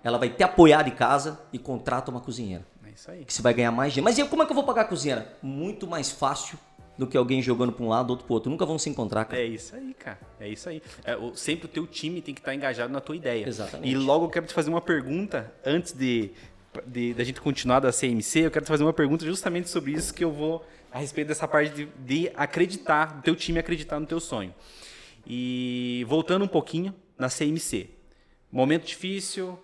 ela 0.04 0.16
vai 0.18 0.30
te 0.30 0.44
apoiar 0.44 0.82
de 0.82 0.92
casa 0.92 1.40
e 1.52 1.58
contrata 1.58 2.12
uma 2.12 2.20
cozinheira. 2.20 2.64
É 2.86 2.90
isso 2.90 3.10
aí. 3.10 3.24
Que 3.24 3.34
você 3.34 3.42
vai 3.42 3.52
ganhar 3.52 3.72
mais 3.72 3.92
dinheiro. 3.92 4.04
Mas 4.04 4.18
e 4.18 4.24
como 4.30 4.44
é 4.44 4.46
que 4.46 4.52
eu 4.52 4.54
vou 4.54 4.64
pagar 4.64 4.82
a 4.82 4.84
cozinheira? 4.84 5.36
Muito 5.42 5.84
mais 5.84 6.12
fácil 6.12 6.56
do 6.96 7.08
que 7.08 7.16
alguém 7.16 7.42
jogando 7.42 7.72
para 7.72 7.84
um 7.84 7.88
lado, 7.88 8.10
outro 8.10 8.24
para 8.24 8.34
outro. 8.34 8.50
Nunca 8.50 8.64
vão 8.64 8.78
se 8.78 8.88
encontrar, 8.88 9.24
cara. 9.24 9.42
É 9.42 9.46
isso 9.46 9.74
aí, 9.74 9.92
cara. 9.94 10.20
É 10.38 10.48
isso 10.48 10.68
aí. 10.68 10.80
É, 11.04 11.16
o, 11.16 11.34
sempre 11.34 11.66
o 11.66 11.68
teu 11.68 11.88
time 11.88 12.22
tem 12.22 12.32
que 12.32 12.40
estar 12.40 12.52
tá 12.52 12.54
engajado 12.54 12.92
na 12.92 13.00
tua 13.00 13.16
ideia. 13.16 13.48
Exatamente. 13.48 13.90
E 13.90 13.96
logo 13.96 14.26
eu 14.26 14.30
quero 14.30 14.46
te 14.46 14.54
fazer 14.54 14.70
uma 14.70 14.80
pergunta 14.80 15.52
antes 15.64 15.92
de 15.92 16.30
de, 16.86 17.14
da 17.14 17.24
gente 17.24 17.40
continuar 17.40 17.80
da 17.80 17.92
CMC, 17.92 18.40
eu 18.40 18.50
quero 18.50 18.64
te 18.64 18.68
fazer 18.68 18.82
uma 18.84 18.92
pergunta 18.92 19.24
justamente 19.24 19.68
sobre 19.68 19.92
isso 19.92 20.12
que 20.12 20.24
eu 20.24 20.32
vou 20.32 20.64
a 20.92 20.98
respeito 20.98 21.28
dessa 21.28 21.46
parte 21.48 21.74
de, 21.74 21.88
de 21.98 22.30
acreditar, 22.34 23.16
do 23.16 23.22
teu 23.22 23.34
time 23.34 23.58
acreditar 23.58 23.98
no 23.98 24.06
teu 24.06 24.20
sonho. 24.20 24.54
E 25.26 26.04
voltando 26.08 26.44
um 26.44 26.48
pouquinho 26.48 26.94
na 27.18 27.28
CMC. 27.28 27.90
Momento 28.50 28.86
difícil, 28.86 29.58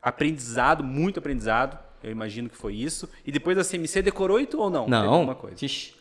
aprendizado, 0.00 0.84
muito 0.84 1.18
aprendizado. 1.18 1.78
Eu 2.02 2.12
imagino 2.12 2.48
que 2.48 2.56
foi 2.56 2.74
isso. 2.74 3.08
E 3.24 3.32
depois 3.32 3.56
da 3.56 3.64
CMC 3.64 4.02
decorou 4.02 4.40
e 4.40 4.46
tu 4.46 4.60
ou 4.60 4.70
não? 4.70 4.86
Não. 4.86 5.12
alguma 5.12 5.34
coisa? 5.34 5.64
Ixi. 5.64 5.94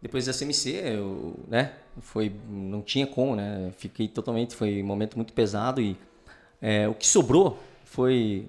Depois 0.00 0.26
da 0.26 0.32
CMC, 0.32 0.70
eu, 0.70 1.40
né, 1.48 1.72
foi, 2.00 2.32
não 2.48 2.80
tinha 2.80 3.04
como, 3.04 3.34
né, 3.34 3.72
fiquei 3.76 4.06
totalmente, 4.06 4.54
foi 4.54 4.80
um 4.80 4.86
momento 4.86 5.16
muito 5.16 5.32
pesado 5.32 5.80
e 5.80 5.96
é, 6.62 6.86
o 6.86 6.94
que 6.94 7.04
sobrou 7.04 7.58
foi, 7.84 8.48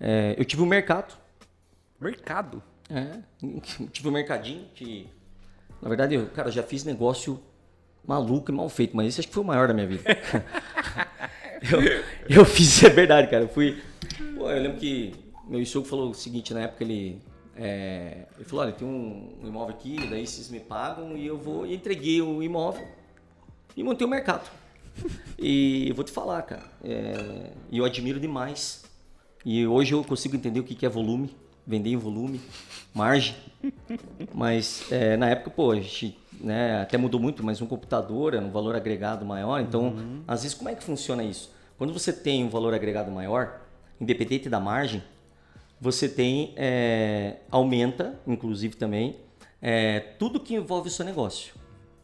é, 0.00 0.34
eu 0.38 0.44
tive 0.44 0.62
um 0.62 0.66
mercado. 0.66 1.14
Mercado? 2.00 2.62
É, 2.90 3.18
tive 3.92 4.08
um 4.08 4.12
mercadinho 4.12 4.66
que, 4.74 5.08
na 5.82 5.88
verdade, 5.88 6.14
eu, 6.14 6.26
cara, 6.28 6.50
já 6.50 6.62
fiz 6.62 6.84
negócio 6.84 7.40
maluco 8.06 8.50
e 8.50 8.54
mal 8.54 8.68
feito, 8.68 8.96
mas 8.96 9.08
esse 9.08 9.20
acho 9.20 9.28
que 9.28 9.34
foi 9.34 9.42
o 9.42 9.46
maior 9.46 9.68
da 9.68 9.74
minha 9.74 9.86
vida. 9.86 10.02
eu, 12.28 12.38
eu 12.38 12.44
fiz, 12.44 12.82
é 12.84 12.88
verdade, 12.88 13.28
cara, 13.28 13.44
eu 13.44 13.48
fui, 13.48 13.82
pô, 14.36 14.50
eu 14.50 14.62
lembro 14.62 14.78
que 14.78 15.14
meu 15.46 15.64
sogro 15.66 15.88
falou 15.88 16.10
o 16.10 16.14
seguinte, 16.14 16.54
na 16.54 16.62
época 16.62 16.84
ele 16.84 17.20
é, 17.58 18.26
ele 18.36 18.44
falou, 18.44 18.64
olha, 18.64 18.72
tem 18.72 18.86
um, 18.86 19.36
imóvel 19.42 19.74
aqui, 19.74 19.96
daí 20.08 20.24
vocês 20.24 20.48
me 20.48 20.60
pagam 20.60 21.16
e 21.16 21.26
eu 21.26 21.36
vou. 21.36 21.66
E 21.66 21.74
entreguei 21.74 22.22
o 22.22 22.40
imóvel 22.40 22.86
e 23.76 23.82
montei 23.82 24.06
o 24.06 24.10
mercado. 24.10 24.48
E 25.36 25.88
eu 25.88 25.94
vou 25.94 26.04
te 26.04 26.12
falar, 26.12 26.42
cara, 26.42 26.64
é, 26.84 27.50
eu 27.72 27.84
admiro 27.84 28.20
demais. 28.20 28.84
E 29.50 29.66
hoje 29.66 29.94
eu 29.94 30.04
consigo 30.04 30.36
entender 30.36 30.60
o 30.60 30.62
que 30.62 30.84
é 30.84 30.90
volume, 30.90 31.34
vender 31.66 31.88
em 31.88 31.96
volume, 31.96 32.38
margem. 32.92 33.34
Mas 34.34 34.84
é, 34.92 35.16
na 35.16 35.30
época, 35.30 35.48
pô, 35.48 35.70
a 35.70 35.76
gente 35.76 36.18
né, 36.38 36.82
até 36.82 36.98
mudou 36.98 37.18
muito, 37.18 37.42
mas 37.42 37.62
um 37.62 37.66
computador 37.66 38.34
era 38.34 38.44
um 38.44 38.50
valor 38.50 38.76
agregado 38.76 39.24
maior. 39.24 39.58
Então, 39.62 39.84
uhum. 39.84 40.22
às 40.28 40.42
vezes, 40.42 40.54
como 40.54 40.68
é 40.68 40.74
que 40.74 40.84
funciona 40.84 41.24
isso? 41.24 41.50
Quando 41.78 41.94
você 41.94 42.12
tem 42.12 42.44
um 42.44 42.50
valor 42.50 42.74
agregado 42.74 43.10
maior, 43.10 43.62
independente 43.98 44.50
da 44.50 44.60
margem, 44.60 45.02
você 45.80 46.10
tem, 46.10 46.52
é, 46.54 47.36
aumenta, 47.50 48.20
inclusive 48.26 48.76
também, 48.76 49.16
é, 49.62 50.00
tudo 50.18 50.40
que 50.40 50.56
envolve 50.56 50.88
o 50.88 50.92
seu 50.92 51.06
negócio. 51.06 51.54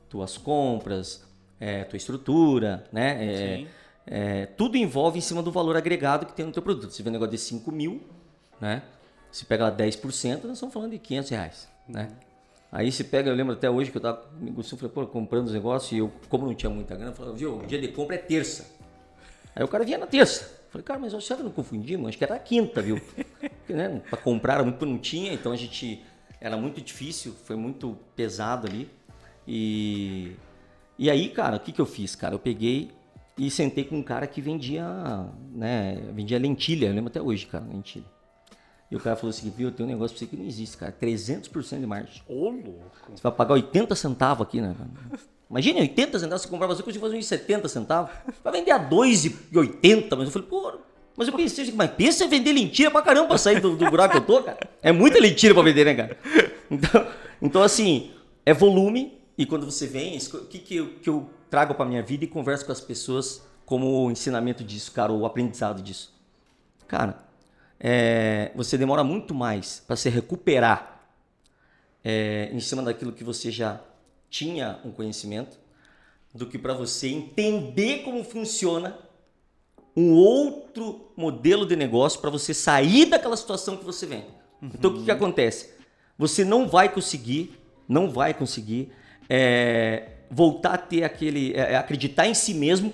Tuas 0.09 0.39
compras, 0.39 1.23
é, 1.61 1.85
tua 1.85 1.99
estrutura, 1.99 2.87
né? 2.91 3.23
É, 3.23 3.67
é, 4.07 4.47
tudo 4.47 4.77
envolve 4.77 5.19
em 5.19 5.23
cima 5.23 5.43
do 5.43 5.51
valor 5.51 5.77
agregado 5.77 6.27
que 6.27 6.33
tem 6.33 6.45
no 6.45 6.53
teu 6.53 6.63
produto. 6.63 6.93
Se 6.93 7.03
vê 7.03 7.09
um 7.09 7.13
negócio 7.13 7.33
de 7.33 7.39
5 7.39 7.73
mil, 7.73 8.03
né? 8.61 8.83
Se 9.31 9.45
pega 9.45 9.65
lá 9.65 9.73
10%, 9.73 10.45
nós 10.45 10.53
estamos 10.53 10.73
falando 10.73 10.93
de 10.93 10.99
500 10.99 11.31
reais, 11.31 11.69
né? 11.89 12.11
Aí 12.71 12.91
se 12.91 13.05
pega, 13.05 13.31
eu 13.31 13.35
lembro 13.35 13.53
até 13.53 13.71
hoje 13.71 13.91
que 13.91 13.97
eu 13.97 14.01
estava 14.01 14.29
eu 14.57 14.65
falei, 14.65 14.93
pô, 14.93 15.07
comprando 15.07 15.47
os 15.47 15.53
negócios 15.53 15.93
e 15.93 15.99
eu, 15.99 16.13
como 16.29 16.45
não 16.45 16.55
tinha 16.55 16.69
muita 16.69 16.97
grana, 16.97 17.13
eu 17.13 17.15
falei, 17.15 17.35
viu, 17.35 17.59
o 17.59 17.67
dia 17.67 17.81
de 17.81 17.89
compra 17.89 18.17
é 18.17 18.19
terça. 18.19 18.67
Aí 19.55 19.63
o 19.63 19.69
cara 19.69 19.85
vinha 19.85 19.97
na 19.97 20.07
terça. 20.07 20.45
Eu 20.45 20.71
falei, 20.71 20.85
cara, 20.85 20.99
mas 20.99 21.13
será 21.25 21.37
que 21.37 21.45
não 21.45 21.53
confundimos? 21.53 22.09
Acho 22.09 22.19
que 22.19 22.25
era 22.25 22.35
a 22.35 22.39
quinta, 22.39 22.83
viu? 22.83 23.01
Porque, 23.39 23.73
né, 23.73 24.03
para 24.11 24.19
comprar 24.19 24.55
era 24.55 24.65
muito, 24.65 24.85
não 24.85 24.99
tinha, 24.99 25.33
então 25.33 25.53
a 25.53 25.57
gente, 25.57 26.03
era 26.41 26.57
muito 26.57 26.81
difícil, 26.81 27.33
foi 27.45 27.55
muito 27.55 27.97
pesado 28.17 28.67
ali. 28.67 28.91
E, 29.47 30.33
e 30.99 31.09
aí, 31.09 31.29
cara, 31.29 31.57
o 31.57 31.61
que, 31.61 31.71
que 31.71 31.81
eu 31.81 31.87
fiz, 31.87 32.17
cara? 32.17 32.35
Eu 32.35 32.41
peguei 32.41 32.91
e 33.37 33.51
sentei 33.51 33.85
com 33.85 33.97
um 33.97 34.03
cara 34.03 34.27
que 34.27 34.41
vendia, 34.41 34.87
né, 35.53 36.01
vendia 36.13 36.39
lentilha, 36.39 36.87
eu 36.87 36.95
lembro 36.95 37.11
até 37.11 37.21
hoje, 37.21 37.47
cara, 37.47 37.65
lentilha. 37.65 38.05
E 38.91 38.97
o 38.97 39.01
cara 39.01 39.17
falou 39.17 39.31
assim, 39.31 39.51
viu, 39.51 39.73
tem 39.73 39.85
um 39.85 39.89
negócio 39.89 40.17
pra 40.17 40.25
você 40.25 40.31
que 40.31 40.37
não 40.37 40.47
existe, 40.47 40.77
cara, 40.77 40.95
300% 41.01 41.81
de 41.81 41.87
margem. 41.87 42.23
Ô, 42.29 42.51
louco. 42.51 42.91
Você 43.13 43.23
vai 43.23 43.33
pagar 43.33 43.55
80 43.55 43.95
centavos 43.97 44.47
aqui, 44.47 44.61
né? 44.61 44.75
Imagina, 45.51 45.81
80 45.81 46.19
centavos, 46.19 46.43
você 46.43 46.49
comprava 46.49 46.75
você 46.75 46.83
conseguia 46.83 47.01
fazer 47.01 47.17
uns 47.17 47.27
70 47.27 47.69
centavos. 47.69 48.13
Vai 48.43 48.53
vender 48.53 48.71
a 48.71 48.79
2,80, 48.79 50.17
mas 50.17 50.27
eu 50.27 50.31
falei, 50.31 50.49
pô, 50.49 50.79
mas 51.17 51.29
eu 51.29 51.35
pensei, 51.35 51.73
mas 51.73 51.91
pensa 51.91 52.25
em 52.25 52.29
vender 52.29 52.53
lentilha 52.53 52.91
pra 52.91 53.03
caramba 53.03 53.29
pra 53.29 53.39
sair 53.39 53.61
do, 53.61 53.77
do 53.77 53.91
buraco 53.91 54.13
que 54.13 54.19
eu 54.19 54.25
tô, 54.25 54.43
cara. 54.43 54.59
É 54.83 54.93
muita 54.93 55.19
lentilha 55.19 55.55
pra 55.55 55.63
vender, 55.63 55.85
né, 55.85 55.95
cara? 55.95 56.19
Então, 56.71 57.07
então 57.43 57.63
assim, 57.63 58.11
é 58.45 58.55
volume, 58.55 59.19
e 59.37 59.45
quando 59.45 59.65
você 59.65 59.87
vem, 59.87 60.17
o 60.17 60.47
que, 60.47 60.59
que, 60.59 60.87
que 61.03 61.11
eu 61.11 61.29
trago 61.55 61.73
pra 61.73 61.87
minha 61.87 62.03
vida 62.03 62.25
e 62.25 62.27
converso 62.27 62.67
com 62.67 62.73
as 62.73 62.81
pessoas 62.81 63.41
como 63.65 63.87
o 64.05 64.11
ensinamento 64.11 64.65
disso, 64.65 64.91
cara, 64.91 65.13
o 65.13 65.25
aprendizado 65.25 65.81
disso. 65.81 66.13
Cara, 66.89 67.17
é, 67.79 68.51
você 68.57 68.77
demora 68.77 69.05
muito 69.05 69.33
mais 69.33 69.81
para 69.87 69.95
se 69.95 70.09
recuperar 70.09 71.07
é, 72.03 72.51
em 72.53 72.59
cima 72.59 72.83
daquilo 72.83 73.13
que 73.13 73.23
você 73.23 73.53
já 73.53 73.81
tinha 74.29 74.81
um 74.85 74.91
conhecimento 74.91 75.57
do 76.35 76.45
que 76.45 76.59
para 76.59 76.75
você 76.75 77.07
entender 77.07 78.03
como 78.03 78.25
funciona 78.25 78.99
um 79.97 80.13
outro 80.13 81.13
modelo 81.17 81.65
de 81.65 81.77
negócio 81.77 82.21
para 82.21 82.31
você 82.31 82.53
sair 82.53 83.07
daquela 83.07 83.37
situação 83.37 83.77
que 83.77 83.85
você 83.85 84.07
vem. 84.07 84.25
Uhum. 84.61 84.71
Então 84.75 84.91
o 84.91 84.95
que, 84.95 85.05
que, 85.05 85.11
acontece? 85.13 85.73
Você 86.19 86.45
não 86.45 86.67
vai 86.67 86.89
conseguir, 86.89 87.57
não 87.89 88.11
vai 88.11 88.35
conseguir 88.35 88.91
é, 89.31 90.14
voltar 90.35 90.75
a 90.75 90.79
ter 90.79 91.05
aquele, 91.05 91.53
é, 91.53 91.73
é, 91.73 91.77
acreditar 91.77 92.27
em 92.27 92.35
si 92.35 92.53
mesmo 92.55 92.93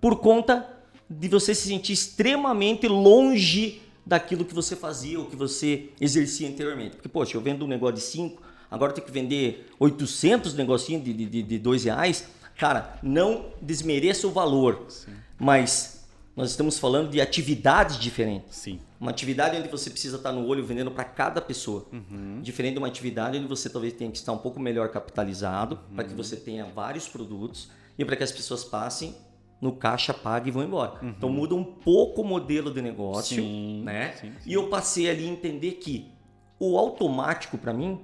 por 0.00 0.16
conta 0.16 0.68
de 1.08 1.26
você 1.26 1.54
se 1.54 1.68
sentir 1.68 1.94
extremamente 1.94 2.86
longe 2.86 3.80
daquilo 4.04 4.44
que 4.44 4.54
você 4.54 4.76
fazia 4.76 5.18
ou 5.18 5.26
que 5.26 5.36
você 5.36 5.88
exercia 5.98 6.48
anteriormente. 6.48 6.96
Porque, 6.96 7.08
poxa, 7.08 7.36
eu 7.36 7.40
vendo 7.40 7.64
um 7.64 7.68
negócio 7.68 7.96
de 7.96 8.02
5, 8.02 8.42
agora 8.70 8.92
tenho 8.92 9.06
que 9.06 9.12
vender 9.12 9.68
800 9.78 10.54
negocinhos 10.54 11.02
de, 11.02 11.12
de, 11.14 11.42
de 11.42 11.58
dois 11.58 11.84
reais. 11.84 12.26
Cara, 12.58 12.98
não 13.02 13.46
desmereça 13.60 14.26
o 14.26 14.30
valor, 14.30 14.84
Sim. 14.88 15.12
mas 15.38 16.01
nós 16.34 16.50
estamos 16.50 16.78
falando 16.78 17.10
de 17.10 17.20
atividades 17.20 17.98
diferentes. 17.98 18.56
Sim. 18.56 18.80
Uma 18.98 19.10
atividade 19.10 19.56
onde 19.56 19.68
você 19.68 19.90
precisa 19.90 20.16
estar 20.16 20.32
no 20.32 20.46
olho 20.46 20.64
vendendo 20.64 20.90
para 20.90 21.04
cada 21.04 21.40
pessoa. 21.40 21.86
Uhum. 21.92 22.40
Diferente 22.40 22.74
de 22.74 22.78
uma 22.78 22.86
atividade 22.86 23.36
onde 23.36 23.46
você 23.46 23.68
talvez 23.68 23.92
tenha 23.92 24.10
que 24.10 24.16
estar 24.16 24.32
um 24.32 24.38
pouco 24.38 24.58
melhor 24.58 24.88
capitalizado 24.88 25.78
uhum. 25.90 25.96
para 25.96 26.04
que 26.04 26.14
você 26.14 26.36
tenha 26.36 26.64
vários 26.64 27.06
produtos 27.06 27.70
e 27.98 28.04
para 28.04 28.16
que 28.16 28.22
as 28.22 28.32
pessoas 28.32 28.64
passem 28.64 29.14
no 29.60 29.72
caixa, 29.72 30.12
pague 30.14 30.48
e 30.48 30.52
vão 30.52 30.64
embora. 30.64 30.98
Uhum. 31.02 31.10
Então 31.10 31.28
muda 31.28 31.54
um 31.54 31.62
pouco 31.62 32.22
o 32.22 32.24
modelo 32.24 32.72
de 32.72 32.80
negócio, 32.80 33.36
sim, 33.36 33.82
né? 33.84 34.12
Sim, 34.12 34.32
sim. 34.40 34.50
E 34.50 34.54
eu 34.54 34.68
passei 34.68 35.08
ali 35.08 35.28
a 35.28 35.30
entender 35.30 35.72
que 35.72 36.10
o 36.58 36.78
automático 36.78 37.58
para 37.58 37.72
mim 37.72 38.00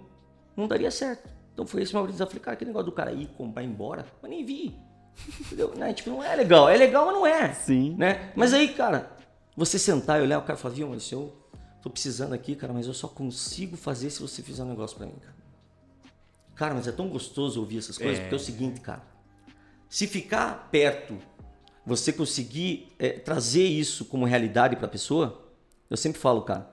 não 0.56 0.68
daria 0.68 0.90
certo. 0.90 1.28
Então 1.52 1.66
foi 1.66 1.82
esse 1.82 1.94
meu 1.94 2.06
desafio. 2.06 2.28
Falei, 2.28 2.44
cara, 2.44 2.56
que 2.56 2.64
negócio 2.64 2.86
do 2.86 2.92
cara 2.92 3.12
ir 3.12 3.26
comprar 3.28 3.62
e 3.62 3.66
ir 3.66 3.68
embora, 3.68 4.06
mas 4.22 4.30
nem 4.30 4.44
vi. 4.44 4.76
Entendeu? 5.40 5.74
né? 5.74 5.92
Tipo, 5.92 6.10
não 6.10 6.22
é 6.22 6.34
legal. 6.36 6.68
É 6.68 6.76
legal, 6.76 7.06
mas 7.06 7.14
não 7.14 7.26
é. 7.26 7.52
Sim. 7.54 7.94
Né? 7.96 8.32
Mas 8.34 8.52
aí, 8.52 8.68
cara, 8.68 9.10
você 9.56 9.78
sentar 9.78 10.20
e 10.20 10.22
olhar, 10.22 10.38
o 10.38 10.42
cara 10.42 10.56
fala, 10.56 10.74
viu, 10.74 10.88
mas 10.88 11.10
eu 11.10 11.34
tô 11.82 11.90
precisando 11.90 12.32
aqui, 12.32 12.54
cara, 12.54 12.72
mas 12.72 12.86
eu 12.86 12.94
só 12.94 13.08
consigo 13.08 13.76
fazer 13.76 14.10
se 14.10 14.20
você 14.20 14.42
fizer 14.42 14.62
um 14.62 14.68
negócio 14.68 14.96
para 14.96 15.06
mim, 15.06 15.16
cara. 15.20 15.38
Cara, 16.54 16.74
mas 16.74 16.88
é 16.88 16.92
tão 16.92 17.08
gostoso 17.08 17.60
ouvir 17.60 17.78
essas 17.78 17.96
coisas, 17.96 18.18
é. 18.18 18.22
porque 18.22 18.34
é 18.34 18.36
o 18.36 18.40
seguinte, 18.40 18.80
cara. 18.80 19.02
Se 19.88 20.06
ficar 20.06 20.68
perto 20.70 21.16
você 21.88 22.12
conseguir 22.12 22.88
é, 22.98 23.12
trazer 23.12 23.64
isso 23.64 24.04
como 24.04 24.26
realidade 24.26 24.76
para 24.76 24.84
a 24.84 24.90
pessoa, 24.90 25.50
eu 25.88 25.96
sempre 25.96 26.20
falo, 26.20 26.42
cara, 26.42 26.70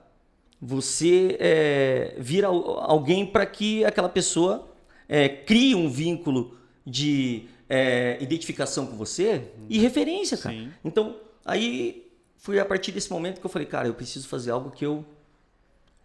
você 0.60 1.36
é, 1.40 2.16
vira 2.18 2.48
alguém 2.48 3.24
para 3.24 3.46
que 3.46 3.82
aquela 3.84 4.10
pessoa 4.10 4.68
é, 5.08 5.26
crie 5.28 5.74
um 5.74 5.88
vínculo 5.88 6.58
de 6.86 7.48
é, 7.68 8.18
identificação 8.20 8.86
com 8.86 8.96
você 8.96 9.50
e 9.68 9.78
referência, 9.78 10.36
cara. 10.36 10.54
Sim. 10.54 10.72
Então, 10.84 11.16
aí 11.44 12.10
foi 12.36 12.58
a 12.58 12.64
partir 12.64 12.92
desse 12.92 13.10
momento 13.10 13.40
que 13.40 13.46
eu 13.46 13.50
falei, 13.50 13.66
cara, 13.66 13.88
eu 13.88 13.94
preciso 13.94 14.28
fazer 14.28 14.50
algo 14.50 14.70
que 14.70 14.84
eu. 14.84 15.04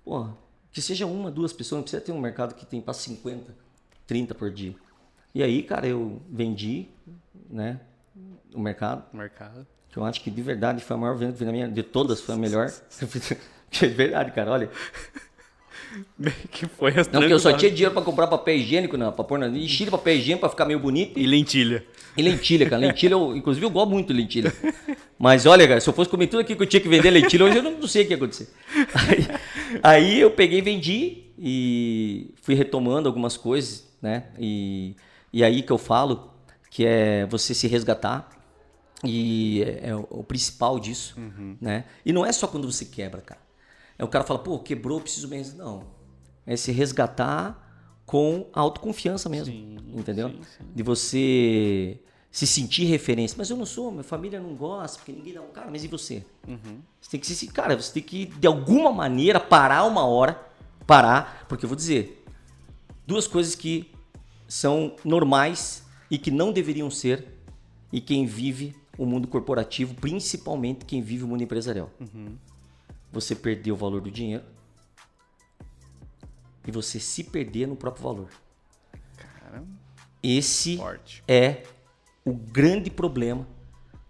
Porra, 0.03 0.36
que 0.72 0.82
seja 0.82 1.05
uma, 1.05 1.30
duas 1.30 1.53
pessoas, 1.53 1.78
não 1.78 1.84
precisa 1.84 2.01
ter 2.01 2.12
um 2.12 2.20
mercado 2.20 2.55
que 2.55 2.66
tem 2.66 2.82
para 2.82 2.93
50, 2.93 3.55
30 4.07 4.34
por 4.34 4.49
dia. 4.49 4.76
E 5.34 5.43
aí, 5.43 5.64
cara, 5.64 5.88
eu 5.88 6.22
vendi, 6.30 6.88
né? 7.49 7.80
o 8.53 8.59
mercado. 8.59 9.05
mercado. 9.14 9.66
Que 9.89 9.97
eu 9.97 10.05
acho 10.05 10.22
que 10.22 10.32
de 10.32 10.41
verdade 10.41 10.84
foi 10.84 10.95
a 10.95 10.99
maior 10.99 11.16
venda 11.16 11.34
que 11.34 11.43
na 11.43 11.51
minha, 11.51 11.68
de 11.68 11.84
todas 11.84 12.22
foi 12.22 12.36
a 12.36 12.38
melhor. 12.38 12.72
de 13.72 13.88
verdade, 13.88 14.32
cara, 14.32 14.51
olha. 14.51 14.70
que 16.51 16.65
foi 16.67 16.91
Não, 16.91 17.03
porque 17.03 17.33
eu 17.33 17.39
só 17.39 17.53
tinha 17.53 17.71
dinheiro 17.71 17.93
pra 17.93 18.01
comprar 18.01 18.27
papel 18.27 18.55
higiênico, 18.55 18.97
não, 18.97 19.11
pra 19.11 19.23
pôr 19.23 19.37
na 19.37 19.47
enchia 19.47 19.89
papel 19.89 20.15
higiênico 20.15 20.41
pra 20.41 20.49
ficar 20.49 20.65
meio 20.65 20.79
bonito. 20.79 21.19
E 21.19 21.25
lentilha. 21.25 21.85
E 22.15 22.21
lentilha, 22.21 22.69
cara. 22.69 22.81
Lentilha, 22.81 23.13
eu, 23.13 23.35
inclusive 23.35 23.65
eu 23.65 23.69
gosto 23.69 23.89
muito 23.89 24.07
de 24.07 24.13
lentilha. 24.13 24.53
Mas 25.17 25.45
olha, 25.45 25.67
cara, 25.67 25.79
se 25.79 25.89
eu 25.89 25.93
fosse 25.93 26.09
comer 26.09 26.27
tudo 26.27 26.41
aqui 26.41 26.55
que 26.55 26.61
eu 26.61 26.67
tinha 26.67 26.81
que 26.81 26.89
vender 26.89 27.09
lentilha, 27.09 27.45
hoje 27.45 27.57
eu 27.57 27.63
não, 27.63 27.71
não 27.71 27.87
sei 27.87 28.03
o 28.03 28.05
que 28.05 28.11
ia 28.13 28.17
acontecer. 28.17 28.49
Aí, 28.93 29.27
aí 29.83 30.19
eu 30.19 30.31
peguei 30.31 30.59
e 30.59 30.61
vendi 30.61 31.23
e 31.37 32.33
fui 32.41 32.55
retomando 32.55 33.07
algumas 33.07 33.37
coisas, 33.37 33.87
né? 34.01 34.25
E, 34.39 34.95
e 35.31 35.43
aí 35.43 35.61
que 35.61 35.71
eu 35.71 35.77
falo 35.77 36.31
que 36.69 36.85
é 36.85 37.25
você 37.25 37.53
se 37.53 37.67
resgatar 37.67 38.29
e 39.03 39.63
é, 39.63 39.89
é 39.89 39.95
o 39.95 40.23
principal 40.23 40.79
disso, 40.79 41.15
uhum. 41.17 41.57
né? 41.59 41.85
E 42.05 42.13
não 42.13 42.25
é 42.25 42.31
só 42.31 42.47
quando 42.47 42.71
você 42.71 42.85
quebra, 42.85 43.21
cara. 43.21 43.41
É 44.01 44.03
o 44.03 44.07
cara 44.07 44.23
fala, 44.23 44.39
pô, 44.39 44.57
quebrou, 44.57 44.99
preciso 44.99 45.27
mesmo. 45.27 45.59
Não. 45.59 45.83
É 46.43 46.55
se 46.55 46.71
resgatar 46.71 48.01
com 48.03 48.47
autoconfiança 48.51 49.29
mesmo, 49.29 49.53
sim, 49.53 49.77
entendeu? 49.93 50.29
Sim, 50.29 50.41
sim. 50.41 50.65
De 50.73 50.81
você 50.81 51.99
se 52.31 52.47
sentir 52.47 52.85
referência. 52.85 53.35
Mas 53.37 53.51
eu 53.51 53.55
não 53.55 53.65
sou, 53.65 53.91
minha 53.91 54.03
família 54.03 54.39
não 54.39 54.55
gosta, 54.55 54.97
porque 54.97 55.11
ninguém 55.11 55.35
dá 55.35 55.41
um 55.43 55.51
cara, 55.51 55.69
mas 55.69 55.83
e 55.83 55.87
você? 55.87 56.25
Uhum. 56.47 56.79
Você 56.99 57.11
tem 57.11 57.19
que 57.19 57.27
se, 57.27 57.45
cara, 57.45 57.79
você 57.79 57.93
tem 57.93 58.01
que 58.01 58.25
de 58.25 58.47
alguma 58.47 58.91
maneira 58.91 59.39
parar 59.39 59.83
uma 59.83 60.03
hora, 60.03 60.41
parar, 60.87 61.45
porque 61.47 61.63
eu 61.63 61.69
vou 61.69 61.75
dizer 61.75 62.25
duas 63.05 63.27
coisas 63.27 63.53
que 63.53 63.91
são 64.47 64.95
normais 65.05 65.85
e 66.09 66.17
que 66.17 66.31
não 66.31 66.51
deveriam 66.51 66.89
ser, 66.89 67.27
e 67.93 68.01
quem 68.01 68.25
vive 68.25 68.75
o 68.97 69.05
mundo 69.05 69.27
corporativo, 69.27 69.93
principalmente 69.93 70.85
quem 70.85 71.03
vive 71.03 71.23
o 71.23 71.27
mundo 71.27 71.43
empresarial. 71.43 71.91
Uhum. 71.99 72.35
Você 73.12 73.36
perder 73.36 73.72
o 73.72 73.76
valor 73.76 74.01
do 74.01 74.09
dinheiro 74.09 74.43
e 76.66 76.72
você 76.72 76.99
se 76.99 77.24
perder 77.24 77.68
no 77.68 77.76
próprio 77.76 78.03
valor. 78.03 78.30
Caramba. 79.18 79.68
Esse 80.22 80.78
Forte. 80.78 81.24
é 81.28 81.64
o 82.24 82.34
grande 82.34 82.89
problema 82.89 83.47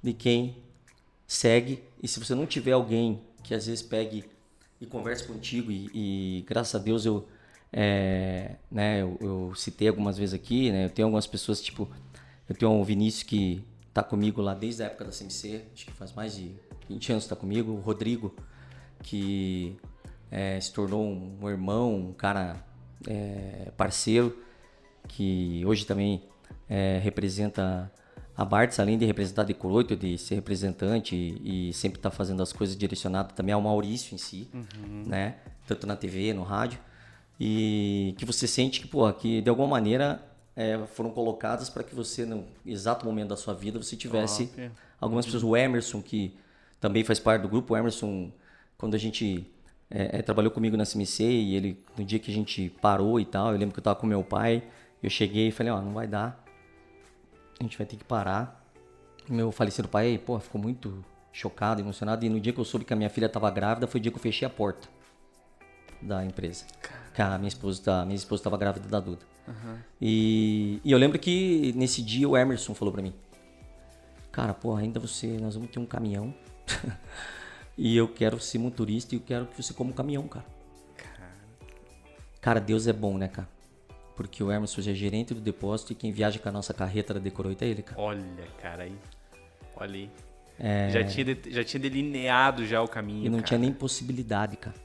de 0.04 0.14
quem 0.14 0.58
segue. 1.26 1.84
E 2.02 2.08
se 2.08 2.20
você 2.20 2.36
não 2.36 2.46
tiver 2.46 2.74
alguém 2.74 3.22
que 3.44 3.54
às 3.54 3.66
vezes 3.66 3.82
pegue 3.82 4.26
e 4.80 4.86
converse 4.86 5.24
contigo, 5.26 5.72
e, 5.72 5.90
e 5.94 6.42
graças 6.48 6.76
a 6.76 6.84
Deus 6.84 7.06
eu 7.06 7.28
é, 7.74 8.58
né, 8.70 9.02
eu, 9.02 9.18
eu, 9.22 9.56
citei 9.56 9.88
algumas 9.88 10.18
vezes 10.18 10.34
aqui, 10.34 10.72
né? 10.72 10.86
Eu 10.86 10.90
tenho 10.90 11.08
algumas 11.08 11.26
pessoas, 11.26 11.62
tipo, 11.62 11.90
eu 12.50 12.54
tenho 12.54 12.72
um 12.72 12.84
Vinícius 12.84 13.24
que 13.24 13.64
tá 13.94 14.04
comigo 14.04 14.42
lá 14.42 14.54
desde 14.54 14.84
a 14.84 14.88
época 14.88 15.06
da 15.06 15.12
CMC, 15.12 15.64
acho 15.74 15.86
que 15.86 15.92
faz 15.94 16.12
mais 16.14 16.36
de 16.36 16.52
20 16.90 17.12
anos 17.14 17.24
que 17.24 17.30
tá 17.30 17.36
comigo. 17.36 17.72
O 17.72 17.80
Rodrigo, 17.80 18.36
que 19.02 19.78
é, 20.30 20.60
se 20.60 20.72
tornou 20.72 21.04
um 21.04 21.50
irmão, 21.50 21.94
um 21.96 22.14
cara 22.14 22.64
é, 23.08 23.72
parceiro, 23.76 24.38
que 25.08 25.64
hoje 25.66 25.86
também 25.86 26.24
é, 26.70 27.00
representa 27.04 27.92
a 28.36 28.46
Bartz, 28.46 28.80
além 28.80 28.98
de 28.98 29.06
representar 29.06 29.44
de 29.44 29.54
Coroito, 29.54 29.96
de 29.96 30.18
ser 30.18 30.36
representante 30.36 31.16
e, 31.16 31.70
e 31.70 31.74
sempre 31.74 32.00
estar 32.00 32.10
tá 32.10 32.16
fazendo 32.16 32.42
as 32.42 32.54
coisas 32.54 32.76
direcionadas 32.76 33.34
também 33.34 33.54
ao 33.54 33.62
Maurício 33.62 34.16
em 34.16 34.18
si, 34.18 34.50
uhum. 34.54 35.04
né? 35.06 35.36
Tanto 35.68 35.86
na 35.86 35.96
TV, 35.96 36.34
no 36.34 36.44
rádio. 36.44 36.80
E 37.40 38.16
que 38.18 38.26
você 38.26 38.48
sente 38.48 38.82
que, 38.82 38.88
pô, 38.88 39.12
que 39.14 39.42
de 39.42 39.50
alguma 39.50 39.68
maneira 39.68 40.24
é, 40.56 40.80
foram 40.94 41.12
colocadas 41.12 41.70
para 41.70 41.84
que 41.84 41.94
você, 41.94 42.26
no 42.26 42.46
exato 42.66 43.06
momento 43.06 43.30
da 43.30 43.38
sua 43.38 43.54
vida, 43.54 43.82
você 43.82 43.96
tivesse 43.96 44.48
Top. 44.48 44.72
algumas 45.00 45.26
pessoas. 45.26 45.44
O 45.44 45.56
Emerson, 45.56 46.02
que 46.02 46.36
também 46.80 47.04
faz 47.04 47.20
parte 47.20 47.42
do 47.42 47.50
grupo, 47.50 47.74
o 47.74 47.78
Emerson, 47.78 48.32
quando 48.82 48.96
a 48.96 48.98
gente 48.98 49.48
é, 49.92 50.18
é, 50.18 50.22
trabalhou 50.24 50.52
comigo 50.52 50.76
na 50.76 50.84
CMC 50.84 51.24
e 51.24 51.56
ele, 51.56 51.86
no 51.96 52.04
dia 52.04 52.18
que 52.18 52.32
a 52.32 52.34
gente 52.34 52.70
parou 52.82 53.20
e 53.20 53.26
tal, 53.26 53.52
eu 53.52 53.58
lembro 53.60 53.74
que 53.74 53.80
eu 53.80 53.82
estava 53.82 53.96
com 53.96 54.08
meu 54.08 54.24
pai, 54.24 54.64
eu 55.04 55.10
cheguei 55.10 55.50
e 55.50 55.52
falei, 55.52 55.72
ó, 55.72 55.78
oh, 55.78 55.82
não 55.84 55.94
vai 55.94 56.08
dar, 56.08 56.44
a 57.60 57.64
gente 57.64 57.78
vai 57.78 57.86
ter 57.86 57.96
que 57.96 58.04
parar. 58.04 58.60
Meu 59.30 59.52
falecido 59.52 59.88
pai, 59.88 60.18
pô, 60.18 60.40
ficou 60.40 60.60
muito 60.60 61.06
chocado, 61.32 61.80
emocionado. 61.80 62.26
E 62.26 62.30
no 62.30 62.40
dia 62.40 62.52
que 62.52 62.60
eu 62.60 62.66
soube 62.66 62.84
que 62.84 62.92
a 62.92 62.96
minha 62.96 63.10
filha 63.10 63.28
estava 63.28 63.52
grávida, 63.52 63.86
foi 63.86 64.00
o 64.00 64.02
dia 64.02 64.12
que 64.12 64.18
eu 64.18 64.22
fechei 64.22 64.48
a 64.48 64.50
porta 64.50 64.90
da 66.02 66.26
empresa. 66.26 66.66
Que 67.14 67.22
a 67.22 67.38
minha 67.38 67.50
esposa, 67.50 68.02
a 68.02 68.04
minha 68.04 68.16
esposa 68.16 68.40
estava 68.40 68.58
grávida 68.58 68.90
da 68.90 69.00
Duda. 69.00 69.22
Uhum. 69.48 69.78
E, 70.02 70.82
e 70.84 70.92
eu 70.92 70.98
lembro 70.98 71.20
que 71.20 71.72
nesse 71.76 72.02
dia 72.02 72.28
o 72.28 72.36
Emerson 72.36 72.74
falou 72.74 72.92
para 72.92 73.04
mim, 73.04 73.14
cara, 74.32 74.56
pô, 74.56 74.76
ainda 74.76 75.00
você, 75.00 75.38
nós 75.38 75.54
vamos 75.54 75.70
ter 75.70 75.78
um 75.78 75.86
caminhão. 75.86 76.34
e 77.78 77.96
eu 77.96 78.08
quero 78.08 78.40
ser 78.40 78.58
motorista 78.58 79.16
e 79.16 79.18
eu 79.18 79.24
quero 79.26 79.46
que 79.46 79.62
você 79.62 79.74
coma 79.74 79.92
um 79.92 79.94
caminhão, 79.94 80.28
cara. 80.28 80.46
Cara, 82.40 82.60
Deus 82.60 82.88
é 82.88 82.94
bom, 82.94 83.18
né, 83.18 83.28
cara? 83.28 83.48
Porque 84.16 84.44
o 84.44 84.52
Emerson 84.52 84.82
é 84.82 84.94
gerente 84.94 85.34
do 85.34 85.40
depósito 85.40 85.94
e 85.94 85.96
quem 85.96 86.12
viaja 86.12 86.40
com 86.40 86.50
a 86.50 86.52
nossa 86.52 86.74
carreta 86.74 87.14
da 87.14 87.20
Decoroito 87.20 87.64
é 87.64 87.68
ele, 87.68 87.84
cara. 87.84 88.02
Olha, 88.02 88.48
cara, 88.60 88.84
aí. 88.84 88.96
Olha 89.76 89.96
aí. 89.96 90.10
É... 90.60 90.90
Já, 90.90 91.04
tinha, 91.04 91.38
já 91.48 91.64
tinha 91.64 91.80
delineado 91.82 92.66
já 92.66 92.82
o 92.82 92.88
caminho. 92.88 93.26
E 93.26 93.30
não 93.30 93.38
cara. 93.38 93.48
tinha 93.48 93.60
nem 93.60 93.72
possibilidade, 93.72 94.58
cara. 94.58 94.76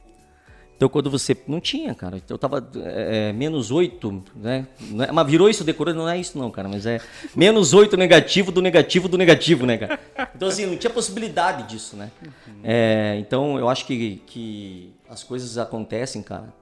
Então 0.76 0.88
quando 0.88 1.10
você. 1.10 1.36
Não 1.48 1.60
tinha, 1.60 1.94
cara. 1.94 2.20
Eu 2.28 2.38
tava 2.38 2.68
é, 2.76 3.28
é 3.28 3.32
menos 3.32 3.70
8, 3.70 4.24
né? 4.36 4.66
É, 5.08 5.12
mas 5.12 5.26
virou 5.26 5.48
isso 5.48 5.64
decorando, 5.64 6.00
não 6.00 6.08
é 6.08 6.18
isso, 6.18 6.38
não, 6.38 6.50
cara. 6.50 6.68
Mas 6.68 6.86
é 6.86 7.00
menos 7.34 7.72
8 7.72 7.96
negativo 7.96 8.52
do 8.52 8.60
negativo 8.60 9.08
do 9.08 9.16
negativo, 9.16 9.66
né, 9.66 9.78
cara? 9.78 10.00
Então, 10.34 10.48
assim, 10.48 10.66
não 10.66 10.76
tinha 10.76 10.92
possibilidade 10.92 11.64
disso, 11.64 11.96
né? 11.96 12.10
Uhum. 12.22 12.60
É, 12.62 13.16
então 13.18 13.58
eu 13.58 13.68
acho 13.68 13.86
que, 13.86 14.22
que 14.26 14.94
as 15.08 15.22
coisas 15.22 15.56
acontecem, 15.58 16.22
cara 16.22 16.52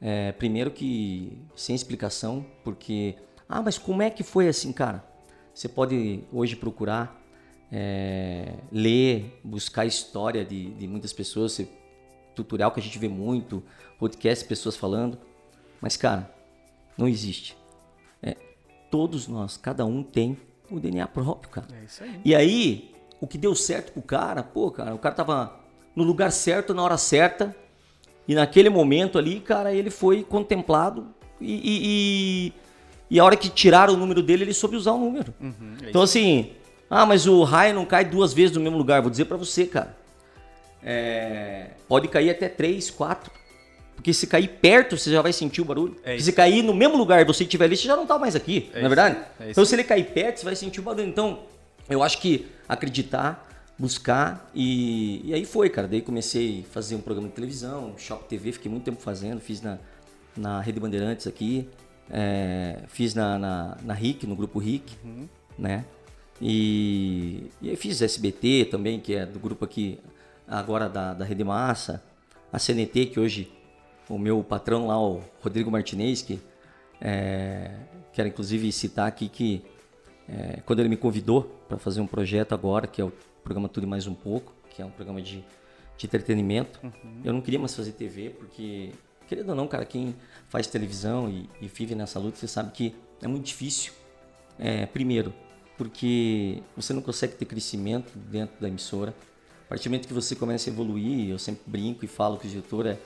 é, 0.00 0.32
primeiro 0.32 0.70
que 0.70 1.38
sem 1.54 1.76
explicação, 1.76 2.44
porque 2.64 3.16
ah, 3.48 3.60
mas 3.60 3.76
como 3.76 4.00
é 4.00 4.08
que 4.08 4.22
foi 4.22 4.48
assim, 4.48 4.72
cara? 4.72 5.04
Você 5.52 5.68
pode 5.68 6.24
hoje 6.32 6.56
procurar 6.56 7.20
é, 7.70 8.54
ler, 8.72 9.40
buscar 9.44 9.84
história 9.84 10.44
de, 10.44 10.70
de 10.70 10.88
muitas 10.88 11.12
pessoas, 11.12 11.52
tutorial 12.44 12.70
que 12.70 12.80
a 12.80 12.82
gente 12.82 12.98
vê 12.98 13.08
muito, 13.08 13.62
podcast, 13.98 14.44
pessoas 14.44 14.76
falando, 14.76 15.18
mas 15.80 15.96
cara, 15.96 16.32
não 16.96 17.08
existe. 17.08 17.56
É, 18.22 18.36
todos 18.90 19.28
nós, 19.28 19.56
cada 19.56 19.84
um 19.84 20.02
tem 20.02 20.36
o 20.70 20.78
DNA 20.78 21.06
próprio, 21.06 21.50
cara. 21.50 21.66
É 21.80 21.84
isso 21.84 22.02
aí. 22.02 22.20
E 22.24 22.34
aí, 22.34 22.94
o 23.20 23.26
que 23.26 23.38
deu 23.38 23.54
certo 23.54 23.92
pro 23.92 24.02
cara, 24.02 24.42
pô, 24.42 24.70
cara, 24.70 24.94
o 24.94 24.98
cara 24.98 25.14
tava 25.14 25.60
no 25.94 26.04
lugar 26.04 26.30
certo, 26.30 26.72
na 26.74 26.82
hora 26.82 26.96
certa, 26.96 27.54
e 28.26 28.34
naquele 28.34 28.70
momento 28.70 29.18
ali, 29.18 29.40
cara, 29.40 29.74
ele 29.74 29.90
foi 29.90 30.22
contemplado 30.22 31.08
e, 31.40 31.52
e, 31.52 31.80
e, 31.82 32.52
e 33.10 33.20
a 33.20 33.24
hora 33.24 33.36
que 33.36 33.48
tiraram 33.48 33.94
o 33.94 33.96
número 33.96 34.22
dele, 34.22 34.44
ele 34.44 34.54
soube 34.54 34.76
usar 34.76 34.92
o 34.92 34.98
número. 34.98 35.34
Uhum, 35.40 35.76
é 35.82 35.88
então, 35.88 36.02
assim, 36.02 36.52
ah, 36.88 37.06
mas 37.06 37.26
o 37.26 37.42
raio 37.42 37.74
não 37.74 37.84
cai 37.84 38.04
duas 38.04 38.32
vezes 38.32 38.56
no 38.56 38.62
mesmo 38.62 38.76
lugar. 38.76 39.00
Vou 39.00 39.10
dizer 39.10 39.24
para 39.26 39.36
você, 39.36 39.64
cara. 39.64 39.96
É, 40.82 41.70
pode 41.88 42.08
cair 42.08 42.30
até 42.30 42.48
três, 42.48 42.90
quatro. 42.90 43.30
Porque 43.94 44.14
se 44.14 44.26
cair 44.26 44.48
perto, 44.48 44.96
você 44.96 45.10
já 45.10 45.20
vai 45.20 45.32
sentir 45.32 45.60
o 45.60 45.64
barulho. 45.64 45.94
É 46.02 46.18
se 46.18 46.32
cair 46.32 46.62
no 46.62 46.72
mesmo 46.72 46.96
lugar 46.96 47.22
você 47.26 47.44
estiver 47.44 47.66
ali, 47.66 47.76
você 47.76 47.86
já 47.86 47.96
não 47.96 48.06
tá 48.06 48.18
mais 48.18 48.34
aqui, 48.34 48.70
é 48.72 48.78
não 48.78 48.86
é 48.86 48.88
verdade? 48.88 49.18
É 49.38 49.50
então, 49.50 49.64
se 49.64 49.74
ele 49.74 49.84
cair 49.84 50.04
perto, 50.04 50.38
você 50.38 50.44
vai 50.44 50.56
sentir 50.56 50.80
o 50.80 50.82
barulho. 50.82 51.06
Então, 51.06 51.40
eu 51.88 52.02
acho 52.02 52.18
que 52.18 52.46
acreditar 52.66 53.46
buscar 53.80 54.50
e, 54.54 55.22
e 55.24 55.34
aí 55.34 55.44
foi, 55.44 55.70
cara. 55.70 55.88
Daí 55.88 56.02
comecei 56.02 56.64
a 56.68 56.72
fazer 56.72 56.94
um 56.94 57.00
programa 57.00 57.28
de 57.28 57.34
televisão, 57.34 57.94
Shop 57.96 58.24
TV, 58.28 58.52
fiquei 58.52 58.70
muito 58.70 58.84
tempo 58.84 59.00
fazendo, 59.00 59.40
fiz 59.40 59.62
na, 59.62 59.78
na 60.36 60.60
Rede 60.60 60.78
Bandeirantes 60.78 61.26
aqui, 61.26 61.66
é, 62.10 62.80
fiz 62.88 63.14
na, 63.14 63.38
na, 63.38 63.78
na 63.82 63.94
RIC, 63.94 64.26
no 64.26 64.36
grupo 64.36 64.58
RIC, 64.58 64.84
uhum. 65.02 65.26
né? 65.58 65.84
E, 66.40 67.46
e 67.60 67.70
aí 67.70 67.76
fiz 67.76 68.00
SBT 68.00 68.68
também, 68.70 69.00
que 69.00 69.14
é 69.14 69.24
do 69.24 69.38
grupo 69.38 69.64
aqui 69.64 69.98
agora 70.58 70.88
da, 70.88 71.14
da 71.14 71.24
Rede 71.24 71.44
Massa, 71.44 72.02
a 72.52 72.58
CNT, 72.58 73.06
que 73.06 73.20
hoje 73.20 73.52
o 74.08 74.18
meu 74.18 74.42
patrão 74.42 74.88
lá, 74.88 75.00
o 75.00 75.22
Rodrigo 75.40 75.70
Martinez, 75.70 76.20
que 76.20 76.40
é, 77.00 77.70
quero 78.12 78.28
inclusive 78.28 78.70
citar 78.72 79.06
aqui 79.06 79.28
que 79.28 79.64
é, 80.28 80.60
quando 80.66 80.80
ele 80.80 80.88
me 80.88 80.96
convidou 80.96 81.44
para 81.68 81.78
fazer 81.78 82.00
um 82.00 82.06
projeto 82.06 82.52
agora, 82.52 82.86
que 82.86 83.00
é 83.00 83.04
o 83.04 83.12
programa 83.42 83.68
Tudo 83.68 83.84
e 83.84 83.86
Mais 83.86 84.06
Um 84.06 84.14
Pouco, 84.14 84.52
que 84.68 84.82
é 84.82 84.84
um 84.84 84.90
programa 84.90 85.22
de, 85.22 85.44
de 85.96 86.06
entretenimento. 86.06 86.80
Uhum. 86.82 87.20
Eu 87.24 87.32
não 87.32 87.40
queria 87.40 87.58
mais 87.58 87.74
fazer 87.74 87.92
TV, 87.92 88.30
porque, 88.30 88.92
querendo 89.28 89.50
ou 89.50 89.54
não, 89.54 89.66
cara, 89.66 89.84
quem 89.84 90.14
faz 90.48 90.66
televisão 90.66 91.28
e, 91.28 91.48
e 91.60 91.68
vive 91.68 91.94
nessa 91.94 92.18
luta, 92.18 92.36
você 92.36 92.48
sabe 92.48 92.72
que 92.72 92.94
é 93.22 93.28
muito 93.28 93.46
difícil. 93.46 93.92
É, 94.58 94.86
primeiro, 94.86 95.32
porque 95.76 96.62
você 96.76 96.92
não 96.92 97.00
consegue 97.02 97.34
ter 97.34 97.46
crescimento 97.46 98.12
dentro 98.16 98.60
da 98.60 98.68
emissora. 98.68 99.14
A 99.70 99.74
partir 99.78 99.88
do 99.88 99.92
momento 99.92 100.08
que 100.08 100.14
você 100.14 100.34
começa 100.34 100.68
a 100.68 100.72
evoluir, 100.72 101.30
eu 101.30 101.38
sempre 101.38 101.62
brinco 101.64 102.04
e 102.04 102.08
falo 102.08 102.36
que 102.36 102.44
o 102.44 102.50
diretor 102.50 102.86
é, 102.86 102.98